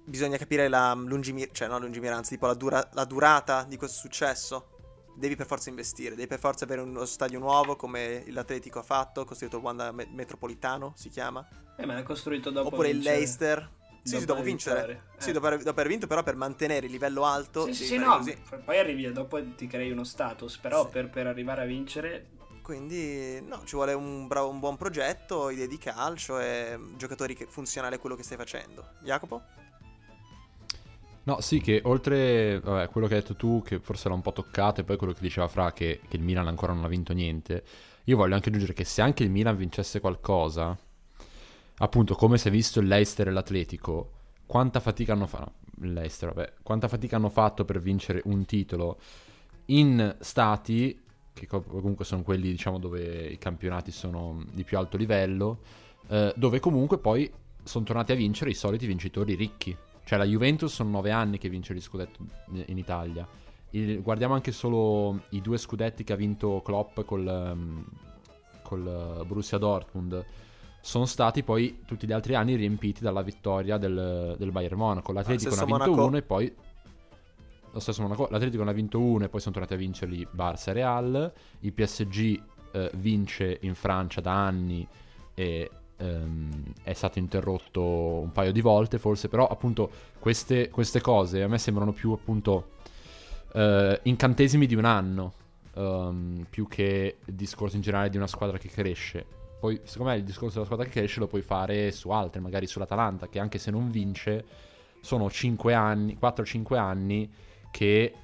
bisogna 0.05 0.37
capire 0.37 0.69
la 0.69 0.93
lungimiranza, 0.93 1.55
cioè 1.55 1.69
non 1.69 1.81
lungimiranza, 1.81 2.31
tipo 2.31 2.47
la, 2.47 2.55
dura- 2.55 2.89
la 2.93 3.05
durata 3.05 3.65
di 3.65 3.77
questo 3.77 3.99
successo. 3.99 4.67
Devi 5.15 5.37
per 5.37 5.47
forza 5.47 5.71
investire, 5.71 6.15
devi 6.15 6.27
per 6.27 6.39
forza 6.39 6.65
avere 6.65 6.83
uno 6.83 7.05
stadio 7.05 7.39
nuovo 7.39 7.77
come 7.77 8.25
l'Atletico 8.29 8.79
ha 8.79 8.83
fatto, 8.83 9.25
costruito 9.25 9.57
il 9.57 9.63
Wanda 9.63 9.93
Me- 9.93 10.09
Metropolitano, 10.13 10.93
si 10.97 11.09
chiama. 11.09 11.47
Eh, 11.77 11.85
ma 11.87 11.95
l'ha 11.95 12.03
costruito 12.03 12.51
dopo 12.51 12.69
Oppure 12.69 12.91
il. 12.91 12.99
Leicester. 12.99 13.79
Sì, 14.03 14.19
sì, 14.19 14.25
dopo 14.25 14.43
vincere. 14.43 14.77
vittorie. 14.77 15.03
Sì, 15.19 15.31
Eh. 15.31 15.33
dopo 15.33 15.47
aver, 15.47 15.59
dopo 15.59 15.71
aver 15.81 15.89
vinto, 15.89 16.07
però 16.07 16.23
per 16.23 16.35
mantenere 16.37 16.87
il 16.87 16.93
livello 16.93 17.25
alto. 17.25 17.65
Sì, 17.73 17.85
sì, 17.85 17.97
no, 17.99 18.17
così. 18.19 18.37
poi 18.65 18.79
arrivi 18.79 19.11
dopo 19.13 19.39
ti 19.55 19.67
crei 19.67 19.91
uno 19.91 20.05
status, 20.05 20.57
però 20.59 20.85
Sì. 20.85 20.91
per, 20.91 21.11
per 21.11 21.27
arrivare 21.27 21.63
a 21.63 21.65
vincere 21.67 22.27
Quindi, 22.63 23.41
no, 23.43 23.63
ci 23.65 23.75
vuole 23.75 23.93
un, 23.95 24.27
bravo- 24.29 24.49
un 24.49 24.61
buon 24.61 24.77
progetto, 24.77 25.51
idee 25.51 25.67
di 25.67 25.79
calcio 25.79 26.39
e 26.39 26.79
giocatori 26.97 27.35
che 27.35 27.47
funzionali 27.47 27.97
a 27.97 27.99
quello 27.99 28.15
che 28.17 28.23
stai 28.23 28.37
facendo. 28.37 28.91
Jacopo? 29.03 29.43
No, 31.23 31.41
sì, 31.41 31.61
che 31.61 31.81
oltre 31.85 32.61
a 32.65 32.89
quello 32.89 33.07
che 33.07 33.15
hai 33.15 33.21
detto 33.21 33.37
tu, 33.37 33.63
che 33.63 33.79
forse 33.79 34.09
l'ha 34.09 34.15
un 34.15 34.23
po' 34.23 34.33
toccato, 34.33 34.81
e 34.81 34.85
poi 34.85 34.97
quello 34.97 35.13
che 35.13 35.21
diceva 35.21 35.49
Fra, 35.49 35.73
che, 35.73 36.01
che 36.09 36.17
il 36.17 36.23
Milan 36.23 36.47
ancora 36.49 36.73
non 36.73 36.85
ha 36.85 36.89
vinto 36.89 37.13
niente, 37.13 37.63
io 38.05 38.17
voglio 38.17 38.35
anche 38.35 38.49
aggiungere 38.49 38.73
che 38.73 38.85
se 38.85 39.03
anche 39.03 39.23
il 39.23 39.31
Milan 39.31 39.57
vincesse 39.57 40.01
qualcosa, 40.01 40.77
appunto, 41.83 42.15
come 42.15 42.39
si 42.39 42.49
è 42.49 42.51
visto 42.51 42.81
il 42.81 42.87
Leicester 42.87 43.29
e 43.29 43.31
l'Atletico, 43.31 44.13
quanta 44.47 44.81
fatica 44.81 45.13
hanno 45.13 45.27
fatto, 45.27 45.53
Leicester, 45.81 46.33
vabbè, 46.33 46.55
quanta 46.63 46.89
fatica 46.89 47.17
hanno 47.17 47.31
fatto 47.31 47.65
per 47.65 47.81
vincere 47.81 48.23
un 48.25 48.45
titolo 48.45 48.99
in 49.67 50.17
stati, 50.21 51.01
che 51.33 51.47
co- 51.47 51.63
comunque 51.63 52.05
sono 52.05 52.23
quelli, 52.23 52.51
diciamo, 52.51 52.79
dove 52.79 53.27
i 53.27 53.39
campionati 53.39 53.91
sono 53.93 54.45
di 54.53 54.65
più 54.65 54.77
alto 54.77 54.97
livello, 54.97 55.61
eh, 56.09 56.35
dove 56.37 56.61
comunque 56.61 56.99
poi 56.99 57.31
sono 57.63 57.85
tornati 57.85 58.13
a 58.13 58.17
vincere 58.17 58.51
i 58.51 58.55
soliti 58.55 58.87
vincitori 58.87 59.35
ricchi. 59.35 59.77
Cioè 60.05 60.19
la 60.19 60.25
Juventus 60.25 60.73
sono 60.73 60.91
nove 60.91 61.13
anni 61.13 61.39
che 61.39 61.49
vince 61.49 61.73
gli 61.73 61.81
scudetti 61.81 62.19
in 62.67 62.77
Italia. 62.79 63.27
Il- 63.71 64.03
guardiamo 64.03 64.35
anche 64.35 64.51
solo 64.51 65.23
i 65.31 65.41
due 65.41 65.57
scudetti 65.57 66.03
che 66.03 66.13
ha 66.13 66.17
vinto 66.17 66.61
Klopp 66.63 67.01
col, 67.03 67.27
ehm, 67.27 67.85
col 68.63 69.21
eh, 69.21 69.25
Borussia 69.25 69.59
Dortmund. 69.59 70.25
Sono 70.81 71.05
stati 71.05 71.43
poi 71.43 71.83
tutti 71.87 72.07
gli 72.07 72.13
altri 72.13 72.35
anni 72.35 72.55
riempiti 72.55 73.03
dalla 73.03 73.23
vittoria 73.23 73.77
del, 73.77 74.37
del 74.39 74.51
Bayern 74.51 74.77
Monaco. 74.77 75.13
L'Atletico 75.13 75.55
ne 75.55 75.61
ha 75.61 75.65
vinto 75.65 75.79
Monaco. 75.79 76.07
uno 76.07 76.17
e 76.17 76.23
poi... 76.23 76.55
Lo 77.73 77.81
stesso 77.81 78.03
Monaco. 78.03 78.29
L'Atletico 78.31 78.65
ne 78.65 78.71
ha 78.71 78.75
vinto 78.75 78.99
uno 78.99 79.25
e 79.25 79.29
poi 79.29 79.41
sono 79.41 79.55
tornati 79.55 79.75
a 79.75 79.79
vincerli 79.79 80.27
Barça 80.35 80.71
e 80.71 80.73
Real. 80.73 81.33
Il 81.61 81.73
PSG 81.73 82.43
eh, 82.73 82.91
vince 82.97 83.59
in 83.63 83.75
Francia 83.75 84.21
da 84.21 84.33
anni 84.33 84.87
e 85.35 85.71
ehm, 85.97 86.73
è 86.83 86.93
stato 86.93 87.19
interrotto 87.19 87.83
un 87.83 88.33
paio 88.33 88.53
di 88.53 88.61
volte 88.61 88.99
forse, 88.99 89.29
però 89.29 89.47
appunto 89.47 89.91
queste, 90.19 90.71
queste 90.71 91.01
cose 91.01 91.43
a 91.43 91.49
me 91.49 91.59
sembrano 91.59 91.93
più 91.93 92.13
appunto 92.13 92.79
eh, 93.53 94.01
incantesimi 94.03 94.67
di 94.67 94.75
un 94.75 94.85
anno, 94.85 95.33
ehm, 95.75 96.47
più 96.49 96.67
che 96.67 97.19
il 97.25 97.35
discorso 97.35 97.77
in 97.77 97.83
generale 97.83 98.11
di 98.11 98.17
una 98.17 98.27
squadra 98.27 98.59
che 98.59 98.69
cresce. 98.69 99.39
Poi 99.61 99.81
secondo 99.85 100.13
me 100.13 100.19
il 100.19 100.25
discorso 100.25 100.55
della 100.55 100.65
squadra 100.65 100.87
che 100.87 100.93
cresce 100.93 101.21
lo 101.21 101.27
puoi 101.27 101.43
fare 101.43 101.93
su 101.93 102.09
altre, 102.11 102.41
magari 102.41 102.67
sull'Atalanta, 102.67 103.29
che 103.29 103.39
anche 103.39 103.59
se 103.59 103.71
non 103.71 103.91
vince 103.91 104.45
sono 105.03 105.31
5 105.31 105.75
anni, 105.75 106.19
4-5 106.21 106.77
anni 106.77 107.31
che 107.71 108.15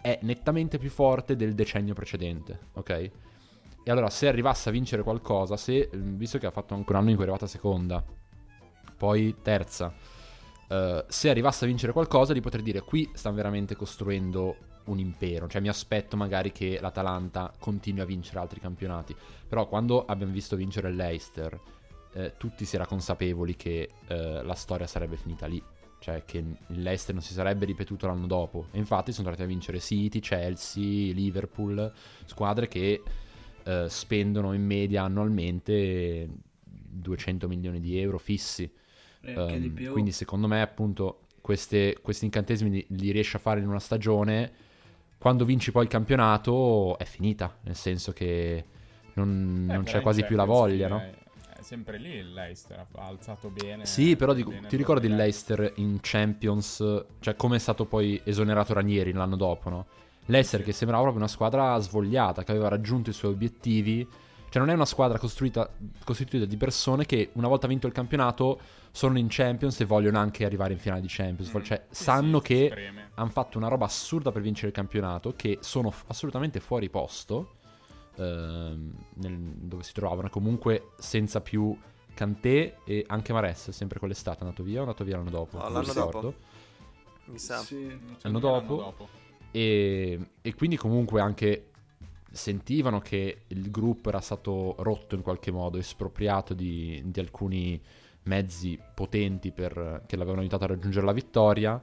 è 0.00 0.18
nettamente 0.22 0.78
più 0.78 0.90
forte 0.90 1.34
del 1.34 1.54
decennio 1.54 1.94
precedente, 1.94 2.58
ok? 2.74 2.90
E 3.84 3.90
allora 3.90 4.10
se 4.10 4.28
arrivasse 4.28 4.68
a 4.68 4.72
vincere 4.72 5.02
qualcosa, 5.02 5.56
se, 5.56 5.88
visto 5.92 6.38
che 6.38 6.46
ha 6.46 6.50
fatto 6.50 6.74
anche 6.74 6.92
un 6.92 6.98
anno 6.98 7.08
in 7.08 7.16
cui 7.16 7.24
è 7.24 7.28
arrivata 7.28 7.46
seconda, 7.46 8.04
poi 8.96 9.36
terza, 9.42 9.94
eh, 10.68 11.04
se 11.08 11.30
arrivasse 11.30 11.64
a 11.64 11.68
vincere 11.68 11.92
qualcosa, 11.92 12.32
di 12.32 12.40
poter 12.40 12.62
dire 12.62 12.80
qui 12.82 13.10
stanno 13.14 13.36
veramente 13.36 13.74
costruendo 13.74 14.56
un 14.84 14.98
impero. 14.98 15.48
Cioè 15.48 15.60
mi 15.60 15.68
aspetto 15.68 16.16
magari 16.16 16.52
che 16.52 16.78
l'Atalanta 16.80 17.52
continui 17.58 18.00
a 18.00 18.04
vincere 18.04 18.38
altri 18.40 18.60
campionati. 18.60 19.14
Però 19.48 19.68
quando 19.68 20.04
abbiamo 20.04 20.32
visto 20.32 20.56
vincere 20.56 20.88
il 20.88 20.96
Leicester, 20.96 21.58
eh, 22.14 22.34
tutti 22.36 22.64
si 22.64 22.76
era 22.76 22.86
consapevoli 22.86 23.56
che 23.56 23.90
eh, 24.06 24.42
la 24.42 24.54
storia 24.54 24.86
sarebbe 24.86 25.16
finita 25.16 25.46
lì. 25.46 25.62
Cioè 25.98 26.24
che 26.24 26.38
il 26.38 26.82
Leicester 26.82 27.14
non 27.14 27.22
si 27.22 27.32
sarebbe 27.32 27.64
ripetuto 27.64 28.06
l'anno 28.06 28.26
dopo. 28.26 28.66
E 28.72 28.78
infatti 28.78 29.12
sono 29.12 29.28
tornati 29.28 29.44
a 29.44 29.48
vincere 29.48 29.78
City, 29.78 30.20
Chelsea, 30.20 31.12
Liverpool, 31.12 31.92
squadre 32.24 32.66
che 32.66 33.02
eh, 33.62 33.86
spendono 33.88 34.52
in 34.52 34.64
media 34.64 35.04
annualmente 35.04 36.28
200 36.64 37.48
milioni 37.48 37.80
di 37.80 37.98
euro 37.98 38.18
fissi. 38.18 38.70
più. 39.70 39.92
quindi 39.92 40.10
secondo 40.10 40.48
me 40.48 40.60
appunto 40.60 41.26
queste- 41.40 41.98
questi 42.02 42.24
incantesimi 42.24 42.70
li, 42.70 42.86
li 42.88 43.10
riesci 43.12 43.36
a 43.36 43.38
fare 43.38 43.60
in 43.60 43.68
una 43.68 43.78
stagione, 43.78 44.52
quando 45.22 45.44
vinci 45.44 45.70
poi 45.70 45.84
il 45.84 45.88
campionato 45.88 46.98
è 46.98 47.04
finita, 47.04 47.56
nel 47.62 47.76
senso 47.76 48.12
che 48.12 48.64
non, 49.14 49.68
Eh, 49.70 49.72
non 49.72 49.84
c'è 49.84 50.00
quasi 50.00 50.24
più 50.24 50.34
la 50.34 50.42
voglia, 50.42 50.88
no? 50.88 50.98
È, 50.98 51.12
è 51.58 51.62
sempre 51.62 51.96
lì 51.96 52.10
il 52.16 52.32
Leicester, 52.32 52.84
ha 52.96 53.06
alzato 53.06 53.48
bene. 53.48 53.86
Sì, 53.86 54.16
però 54.16 54.32
dico, 54.32 54.52
ti 54.68 54.76
ricordi 54.76 55.06
il 55.06 55.14
Leicester 55.14 55.74
in 55.76 55.98
Champions, 56.00 57.04
cioè 57.20 57.36
come 57.36 57.54
è 57.54 57.58
stato 57.60 57.84
poi 57.84 58.20
esonerato 58.24 58.74
Ranieri 58.74 59.12
l'anno 59.12 59.36
dopo, 59.36 59.70
no? 59.70 59.86
Leicester 60.26 60.58
Sì. 60.58 60.66
che 60.66 60.72
sembrava 60.72 61.02
proprio 61.02 61.22
una 61.22 61.32
squadra 61.32 61.78
svogliata, 61.78 62.42
che 62.42 62.50
aveva 62.50 62.66
raggiunto 62.66 63.10
i 63.10 63.12
suoi 63.12 63.30
obiettivi. 63.30 64.04
Cioè 64.52 64.60
non 64.60 64.68
è 64.68 64.74
una 64.74 64.84
squadra 64.84 65.16
costruita, 65.16 65.66
costituita 66.04 66.44
di 66.44 66.58
persone 66.58 67.06
che 67.06 67.30
una 67.36 67.48
volta 67.48 67.66
vinto 67.66 67.86
il 67.86 67.94
campionato 67.94 68.60
sono 68.90 69.16
in 69.16 69.28
Champions 69.30 69.80
e 69.80 69.86
vogliono 69.86 70.18
anche 70.18 70.44
arrivare 70.44 70.74
in 70.74 70.78
finale 70.78 71.00
di 71.00 71.06
Champions. 71.08 71.56
Mm. 71.56 71.62
Cioè 71.62 71.86
Sì, 71.88 72.02
sanno 72.04 72.38
sì, 72.40 72.44
che 72.44 72.92
hanno 73.14 73.30
fatto 73.30 73.56
una 73.56 73.68
roba 73.68 73.86
assurda 73.86 74.30
per 74.30 74.42
vincere 74.42 74.66
il 74.66 74.74
campionato, 74.74 75.32
che 75.34 75.56
sono 75.62 75.90
f- 75.90 76.04
assolutamente 76.08 76.60
fuori 76.60 76.90
posto 76.90 77.54
ehm, 78.16 78.94
nel- 79.14 79.38
dove 79.38 79.84
si 79.84 79.94
trovavano. 79.94 80.28
Comunque 80.28 80.88
senza 80.98 81.40
più 81.40 81.74
Kanté 82.12 82.76
e 82.84 83.06
anche 83.08 83.32
Mares, 83.32 83.70
sempre 83.70 83.98
quell'estate 83.98 84.40
è 84.40 84.42
andato 84.42 84.62
via 84.62 84.74
o 84.74 84.78
è 84.80 84.82
andato 84.82 85.02
via 85.02 85.16
l'anno 85.16 85.30
dopo? 85.30 85.56
No, 85.56 85.68
l'anno 85.70 85.80
ricordo. 85.80 86.20
dopo. 86.20 86.34
Mi 87.24 87.38
sa. 87.38 87.56
Sì. 87.56 87.86
Non 87.86 88.16
so 88.18 88.28
L'anno 88.28 88.38
dopo? 88.38 89.08
E, 89.50 90.18
e 90.42 90.54
quindi 90.54 90.76
comunque 90.76 91.22
anche 91.22 91.70
sentivano 92.32 93.00
che 93.00 93.42
il 93.48 93.70
gruppo 93.70 94.08
era 94.08 94.20
stato 94.20 94.74
rotto 94.78 95.14
in 95.14 95.22
qualche 95.22 95.50
modo, 95.50 95.78
espropriato 95.78 96.54
di, 96.54 97.02
di 97.04 97.20
alcuni 97.20 97.80
mezzi 98.24 98.78
potenti 98.94 99.50
per- 99.50 100.02
che 100.06 100.16
l'avevano 100.16 100.40
aiutato 100.40 100.64
a 100.64 100.68
raggiungere 100.68 101.06
la 101.06 101.12
vittoria. 101.12 101.80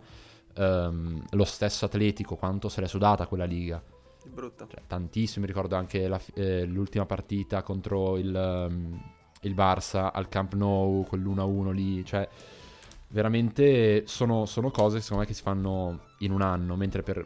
Ehm, 0.56 1.24
lo 1.32 1.46
stesso 1.46 1.86
Atletico, 1.86 2.36
quanto 2.36 2.70
se 2.70 2.82
l'è 2.82 2.88
sudata 2.88 3.28
quella 3.28 3.46
liga. 3.46 3.82
Brutto. 4.26 4.68
Cioè, 4.68 4.82
tantissimo, 4.86 5.46
mi 5.46 5.52
ricordo 5.52 5.76
anche 5.76 6.08
la 6.08 6.20
eh, 6.36 6.66
l'ultima 6.66 7.06
partita 7.06 7.64
contro 7.64 8.18
il, 8.18 8.34
um, 8.70 9.02
il 9.42 9.54
Barça 9.54 10.12
al 10.12 10.28
Camp 10.28 10.54
Nou, 10.54 11.06
quell'1-1 11.10 11.72
lì, 11.72 12.06
cioè 12.06 12.28
veramente 13.10 14.06
sono, 14.06 14.46
sono 14.46 14.70
cose 14.70 15.02
secondo 15.02 15.24
me 15.24 15.30
che 15.30 15.36
si 15.36 15.42
fanno 15.42 16.02
in 16.20 16.32
un 16.32 16.42
anno, 16.42 16.76
mentre 16.76 17.02
per, 17.02 17.26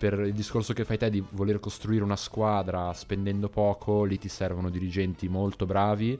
per 0.00 0.18
il 0.20 0.32
discorso 0.32 0.72
che 0.72 0.86
fai 0.86 0.96
te 0.96 1.10
di 1.10 1.22
voler 1.32 1.60
costruire 1.60 2.02
una 2.02 2.16
squadra 2.16 2.90
spendendo 2.94 3.50
poco, 3.50 4.04
lì 4.04 4.16
ti 4.16 4.30
servono 4.30 4.70
dirigenti 4.70 5.28
molto 5.28 5.66
bravi 5.66 6.18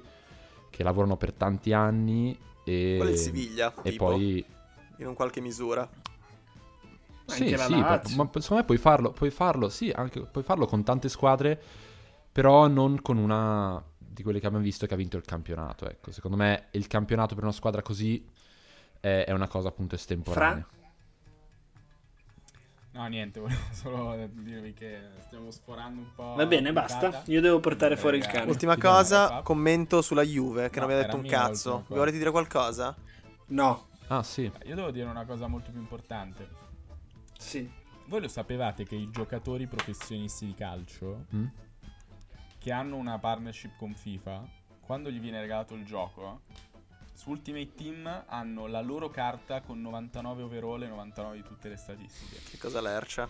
che 0.68 0.82
lavorano 0.82 1.16
per 1.16 1.32
tanti 1.32 1.72
anni 1.72 2.38
e, 2.62 2.96
Quello 2.98 3.10
è 3.10 3.14
il 3.14 3.18
Siviglia, 3.18 3.72
e 3.82 3.92
tipo, 3.92 4.04
poi 4.04 4.44
in 4.98 5.06
un 5.06 5.14
qualche 5.14 5.40
misura. 5.40 5.88
Sì, 7.24 7.44
Anche 7.44 7.56
la 7.56 7.64
sì, 7.64 7.72
ma, 7.72 7.80
ma 7.88 8.02
secondo 8.02 8.56
me 8.56 8.64
puoi 8.64 8.76
farlo, 8.76 9.12
puoi 9.12 9.30
farlo, 9.30 9.70
sì, 9.70 9.88
anche, 9.88 10.20
puoi 10.26 10.44
farlo 10.44 10.66
con 10.66 10.82
tante 10.84 11.08
squadre, 11.08 11.58
però 12.30 12.66
non 12.66 13.00
con 13.00 13.16
una 13.16 13.82
di 13.96 14.22
quelle 14.22 14.40
che 14.40 14.46
abbiamo 14.46 14.62
visto 14.62 14.84
che 14.84 14.92
ha 14.92 14.98
vinto 14.98 15.16
il 15.16 15.24
campionato, 15.24 15.88
ecco. 15.88 16.12
Secondo 16.12 16.36
me 16.36 16.66
il 16.72 16.86
campionato 16.86 17.34
per 17.34 17.44
una 17.44 17.52
squadra 17.54 17.80
così 17.80 18.22
è, 19.00 19.24
è 19.26 19.32
una 19.32 19.48
cosa 19.48 19.68
appunto 19.68 19.94
estemporanea. 19.94 20.66
No, 22.92 23.06
niente, 23.06 23.38
volevo 23.40 23.60
solo 23.72 24.16
dirvi 24.32 24.72
che 24.72 25.00
stiamo 25.26 25.50
sforando 25.50 26.00
un 26.00 26.12
po'. 26.14 26.34
Va 26.36 26.46
bene, 26.46 26.72
basta. 26.72 27.22
Io 27.26 27.40
devo 27.40 27.60
portare 27.60 27.94
Eh, 27.94 27.96
fuori 27.96 28.18
il 28.18 28.26
cane. 28.26 28.50
Ultima 28.50 28.76
cosa, 28.76 29.42
commento 29.42 30.02
sulla 30.02 30.22
Juve, 30.22 30.70
che 30.70 30.80
No, 30.80 30.86
non 30.86 30.94
aveva 30.94 31.04
era 31.06 31.12
detto 31.16 31.16
un 31.24 31.30
cazzo. 31.30 31.84
Vi 31.88 31.94
volete 31.94 32.18
dire 32.18 32.30
qualcosa? 32.30 32.96
No, 33.46 33.86
Ah, 34.08 34.24
sì. 34.24 34.50
Io 34.64 34.74
devo 34.74 34.90
dire 34.90 35.08
una 35.08 35.24
cosa 35.24 35.46
molto 35.46 35.70
più 35.70 35.80
importante. 35.80 36.48
sì. 37.38 37.78
Voi 38.06 38.22
lo 38.22 38.26
sapevate 38.28 38.82
che 38.84 38.96
i 38.96 39.08
giocatori 39.08 39.68
professionisti 39.68 40.44
di 40.46 40.54
calcio 40.54 41.26
Mm? 41.32 41.46
che 42.58 42.72
hanno 42.72 42.96
una 42.96 43.20
partnership 43.20 43.76
con 43.78 43.94
FIFA, 43.94 44.42
quando 44.80 45.10
gli 45.12 45.20
viene 45.20 45.40
regalato 45.40 45.74
il 45.74 45.84
gioco, 45.84 46.40
su 47.20 47.28
Ultimate 47.30 47.74
Team 47.74 48.24
hanno 48.28 48.66
la 48.66 48.80
loro 48.80 49.10
carta 49.10 49.60
con 49.60 49.78
99 49.82 50.42
overall 50.42 50.82
e 50.82 50.86
99 50.88 51.36
di 51.36 51.42
tutte 51.42 51.68
le 51.68 51.76
statistiche. 51.76 52.40
Che 52.50 52.56
cosa 52.56 52.80
lercia? 52.80 53.28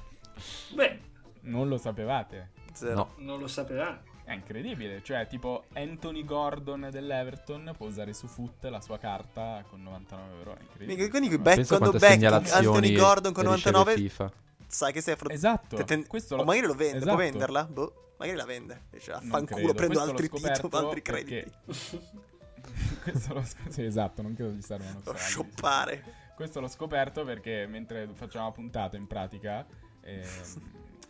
Beh, 0.75 1.01
Non 1.43 1.69
lo 1.69 1.77
sapevate? 1.77 2.51
Zero. 2.73 2.95
No. 2.95 3.15
non 3.17 3.41
lo 3.41 3.49
sapeva. 3.49 4.01
È 4.23 4.33
incredibile, 4.33 5.03
cioè 5.03 5.27
tipo 5.27 5.65
Anthony 5.73 6.25
Gordon 6.25 6.87
dell'Everton 6.93 7.73
può 7.77 7.89
usare 7.89 8.13
su 8.13 8.29
Foot 8.29 8.63
la 8.67 8.81
sua 8.81 8.97
carta 8.97 9.65
con 9.69 9.83
99 9.83 10.33
overall, 10.35 10.57
è 10.59 10.63
incredibile. 10.63 11.09
Quindi 11.09 11.39
Pensa 11.41 11.79
quando 11.79 11.99
segnalazioni 11.99 12.67
Anthony 12.67 12.93
Gordon 12.95 13.33
con 13.33 13.43
riceve 13.53 13.71
99 13.77 13.95
FIFA. 13.97 14.33
sai 14.69 14.93
che 14.93 15.01
sei 15.01 15.15
affrontato. 15.15 15.75
Esatto, 15.77 16.05
questo 16.07 16.37
lo... 16.37 16.43
O 16.43 16.45
magari 16.45 16.67
lo 16.67 16.75
vende, 16.75 16.99
esatto. 16.99 17.13
può 17.13 17.21
venderla? 17.25 17.65
Boh, 17.65 18.13
magari 18.19 18.37
la 18.37 18.45
vende. 18.45 18.83
Dice, 18.91 19.11
affanculo, 19.11 19.57
credo. 19.57 19.75
prendo 19.75 19.95
Questo 19.95 20.11
altri 20.11 20.29
titoli, 20.29 20.77
altri 20.85 21.03
perché- 21.03 21.51
crediti. 21.67 22.19
questo 23.03 23.35
lo 23.35 23.43
sc- 23.43 23.69
sì, 23.69 23.85
esatto, 23.85 24.23
non 24.23 24.35
credo 24.35 24.53
gli 24.53 24.63
servano 24.63 25.01
Lo 25.05 25.17
shoppare. 25.17 26.03
Questo 26.35 26.61
l'ho 26.61 26.69
scoperto 26.69 27.25
perché 27.25 27.67
mentre 27.67 28.09
facevamo 28.13 28.49
la 28.49 28.55
puntata 28.55 28.97
in 28.97 29.07
pratica 29.07 29.67
ehm, 30.01 30.25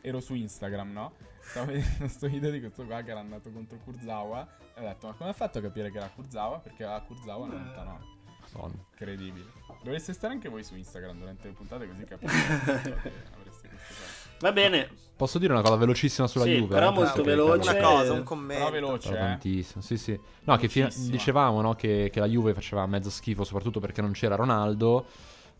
ero 0.00 0.20
su 0.20 0.34
Instagram, 0.34 0.92
no? 0.92 1.14
Stavo 1.40 1.66
vedendo 1.66 1.96
questo 1.98 2.28
video 2.28 2.50
di 2.50 2.60
questo 2.60 2.84
qua 2.84 3.02
che 3.02 3.10
era 3.10 3.20
andato 3.20 3.50
contro 3.50 3.78
Kurzawa 3.78 4.48
e 4.74 4.80
ho 4.80 4.88
detto 4.88 5.06
ma 5.06 5.12
come 5.14 5.30
ha 5.30 5.34
fatto 5.34 5.58
a 5.58 5.62
capire 5.62 5.90
che 5.90 5.98
era 5.98 6.08
Kurzawa? 6.08 6.58
Perché 6.58 6.84
aveva 6.84 7.00
Kurzawa 7.02 7.46
99. 7.46 8.18
Madonna. 8.52 8.74
Incredibile. 8.90 9.46
Dovreste 9.82 10.12
stare 10.12 10.34
anche 10.34 10.48
voi 10.48 10.64
su 10.64 10.74
Instagram 10.76 11.18
durante 11.18 11.48
le 11.48 11.54
puntate 11.54 11.86
così 11.86 12.04
capite 12.04 12.32
Va 14.40 14.52
bene. 14.52 14.88
Posso 15.16 15.38
dire 15.38 15.52
una 15.52 15.60
cosa 15.62 15.76
velocissima 15.76 16.26
sulla 16.26 16.44
Sì, 16.44 16.56
Juve? 16.56 16.74
però 16.74 16.90
eh? 16.90 16.94
molto 16.94 17.22
veloce. 17.22 17.70
Una 17.70 17.80
cosa, 17.82 18.12
un 18.14 18.22
commento. 18.22 18.64
Però 18.64 18.70
veloce, 18.70 19.10
Però 19.10 19.20
eh. 19.20 19.26
tantissimo, 19.28 19.82
sì, 19.82 19.98
sì. 19.98 20.18
No, 20.44 20.56
che 20.56 20.68
fino- 20.68 20.86
Velocissima. 20.86 21.16
dicevamo 21.16 21.60
no, 21.60 21.74
che, 21.74 22.08
che 22.10 22.20
la 22.20 22.26
Juve 22.26 22.54
faceva 22.54 22.86
mezzo 22.86 23.10
schifo, 23.10 23.44
soprattutto 23.44 23.80
perché 23.80 24.00
non 24.00 24.12
c'era 24.12 24.34
Ronaldo. 24.36 25.04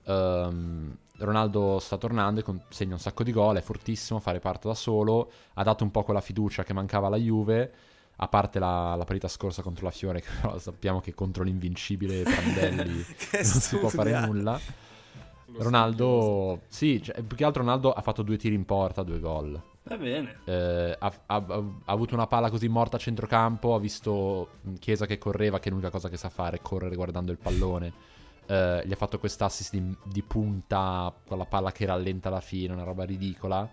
Ehm, 0.04 0.96
Ronaldo 1.18 1.78
sta 1.78 1.98
tornando 1.98 2.40
e 2.40 2.42
con- 2.42 2.62
segna 2.70 2.94
un 2.94 3.00
sacco 3.00 3.22
di 3.22 3.32
gol, 3.32 3.56
è 3.58 3.60
fortissimo, 3.60 4.18
fa 4.20 4.30
reparto 4.30 4.68
da 4.68 4.74
solo, 4.74 5.30
ha 5.54 5.62
dato 5.62 5.84
un 5.84 5.90
po' 5.90 6.02
quella 6.02 6.22
fiducia 6.22 6.64
che 6.64 6.72
mancava 6.72 7.08
alla 7.08 7.18
Juve, 7.18 7.72
a 8.16 8.28
parte 8.28 8.58
la, 8.58 8.94
la 8.96 9.04
partita 9.04 9.28
scorsa 9.28 9.60
contro 9.60 9.84
la 9.84 9.90
Fiore, 9.90 10.20
che 10.22 10.28
però 10.40 10.58
sappiamo 10.58 11.00
che 11.02 11.12
contro 11.14 11.42
l'invincibile 11.42 12.22
Prandelli 12.22 13.04
non 13.34 13.44
si 13.44 13.76
può 13.76 13.90
fare 13.90 14.10
studia. 14.12 14.26
nulla. 14.26 14.60
Ronaldo, 15.58 16.62
sì, 16.68 17.02
cioè, 17.02 17.22
più 17.22 17.36
che 17.36 17.44
altro 17.44 17.62
Ronaldo 17.62 17.92
ha 17.92 18.00
fatto 18.02 18.22
due 18.22 18.36
tiri 18.36 18.54
in 18.54 18.64
porta, 18.64 19.02
due 19.02 19.18
gol. 19.20 19.60
Va 19.82 19.96
bene. 19.96 20.38
Eh, 20.44 20.96
ha, 20.98 21.12
ha- 21.26 21.44
ha 21.46 21.64
avuto 21.86 22.14
una 22.14 22.26
palla 22.26 22.50
così 22.50 22.68
morta 22.68 22.96
a 22.96 23.00
centrocampo. 23.00 23.74
Ha 23.74 23.78
visto 23.78 24.48
Chiesa 24.78 25.06
che 25.06 25.18
correva, 25.18 25.58
che 25.58 25.68
è 25.68 25.72
l'unica 25.72 25.90
cosa 25.90 26.08
che 26.08 26.16
sa 26.16 26.28
fare 26.28 26.58
è 26.58 26.62
correre 26.62 26.94
guardando 26.94 27.32
il 27.32 27.38
pallone. 27.38 27.92
Eh, 28.46 28.82
gli 28.84 28.92
ha 28.92 28.96
fatto 28.96 29.18
quest'assist 29.18 29.72
di, 29.72 29.96
di 30.04 30.22
punta 30.22 31.12
con 31.26 31.38
la 31.38 31.46
palla 31.46 31.72
che 31.72 31.86
rallenta 31.86 32.28
alla 32.28 32.40
fine, 32.40 32.72
una 32.72 32.84
roba 32.84 33.04
ridicola. 33.04 33.68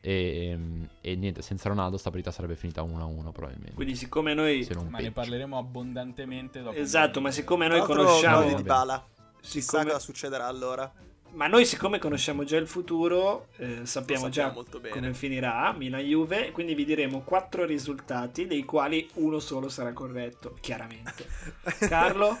E, 0.00 0.58
e 1.00 1.16
niente, 1.16 1.42
senza 1.42 1.68
Ronaldo 1.68 1.96
sta 1.96 2.10
partita 2.10 2.30
sarebbe 2.30 2.54
finita 2.54 2.82
1-1 2.82 3.32
probabilmente. 3.32 3.74
Quindi 3.74 3.96
siccome 3.96 4.34
noi... 4.34 4.62
Se 4.62 4.74
non 4.74 4.84
Ma 4.86 4.98
ne 4.98 5.04
peggio. 5.04 5.14
parleremo 5.14 5.58
abbondantemente 5.58 6.62
dopo. 6.62 6.76
Esatto, 6.76 7.20
ma 7.20 7.30
siccome 7.30 7.66
noi 7.66 7.80
conosciamo... 7.80 8.54
Di 8.54 8.62
Bala. 8.62 9.04
Chissà 9.40 9.60
Siccome- 9.60 9.84
cosa 9.84 9.98
succederà 9.98 10.46
allora. 10.46 10.92
Ma 11.32 11.46
noi 11.48 11.66
siccome 11.66 11.98
conosciamo 11.98 12.44
già 12.44 12.56
il 12.56 12.66
futuro, 12.66 13.48
eh, 13.56 13.80
sappiamo 13.84 14.28
già 14.30 14.44
sappiamo 14.44 14.52
molto 14.54 14.80
bene. 14.80 14.94
come 14.94 15.12
finirà 15.12 15.70
Milan-Juve, 15.76 16.50
quindi 16.50 16.74
vi 16.74 16.86
diremo 16.86 17.20
quattro 17.20 17.66
risultati, 17.66 18.46
dei 18.46 18.64
quali 18.64 19.06
uno 19.14 19.38
solo 19.38 19.68
sarà 19.68 19.92
corretto, 19.92 20.56
chiaramente. 20.60 21.26
Carlo? 21.88 22.38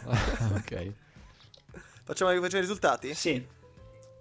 ok. 0.54 0.92
Facciamo 2.04 2.30
che 2.30 2.38
facciamo 2.40 2.58
i 2.58 2.60
risultati? 2.60 3.14
Sì, 3.14 3.46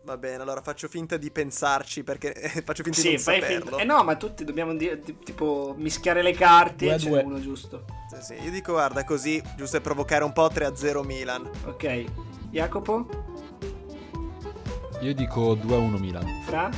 Va 0.06 0.18
bene, 0.18 0.44
allora 0.44 0.62
faccio 0.62 0.88
finta 0.88 1.18
di 1.18 1.32
pensarci 1.32 2.04
perché 2.04 2.32
faccio 2.64 2.84
finta 2.84 3.02
di 3.02 3.08
sì, 3.08 3.14
non 3.14 3.20
fai 3.20 3.40
saperlo. 3.42 3.66
finta. 3.70 3.82
Eh 3.82 3.86
no, 3.86 4.04
ma 4.04 4.16
tutti 4.18 4.44
dobbiamo 4.44 4.76
ti- 4.78 5.18
tipo 5.24 5.74
mischiare 5.78 6.22
le 6.22 6.34
carte 6.34 6.86
Due 6.86 6.92
a 6.94 6.96
e 6.96 7.00
c'è 7.00 7.10
due. 7.10 7.22
uno 7.24 7.40
giusto. 7.42 7.86
Sì, 8.14 8.22
sì, 8.36 8.44
io 8.44 8.52
dico 8.52 8.74
guarda 8.74 9.04
così, 9.04 9.42
giusto 9.56 9.78
per 9.78 9.82
provocare 9.82 10.24
un 10.24 10.32
po' 10.32 10.48
3-0 10.48 11.04
Milan. 11.04 11.50
Ok, 11.66 12.04
Jacopo? 12.52 13.34
Io 15.02 15.14
dico 15.14 15.56
2-1 15.56 16.00
Milan. 16.00 16.26
Fra? 16.46 16.70
2-2 16.70 16.74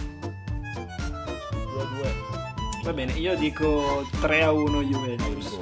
Va 2.84 2.94
bene, 2.94 3.12
io 3.14 3.36
dico 3.38 4.06
3 4.22 4.44
a 4.44 4.52
1 4.52 4.82
Juventus. 4.82 5.58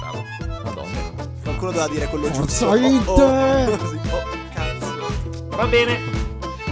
Bravo. 0.00 0.24
Madonna. 0.64 1.00
Qualcuno 1.42 1.70
doveva 1.72 1.88
dire 1.88 2.06
quello 2.08 2.26
Forza 2.26 2.76
giusto. 2.76 3.12
Inter! 3.12 3.68
Oh, 3.68 3.72
oh. 3.72 3.76
Oh, 4.16 4.22
cazzo. 4.52 5.10
Va 5.56 5.66
bene, 5.66 5.98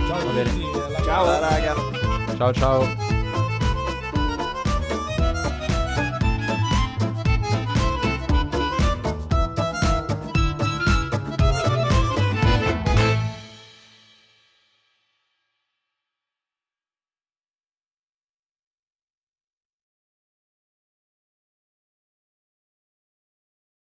Ciao 0.07 0.16
a 0.16 0.24
Va 0.24 0.31
bene. 0.32 0.51
ciao. 0.51 1.03
Ciao 1.05 1.41
raga. 1.41 1.74
Ciao 2.37 2.53
ciao. 2.53 2.87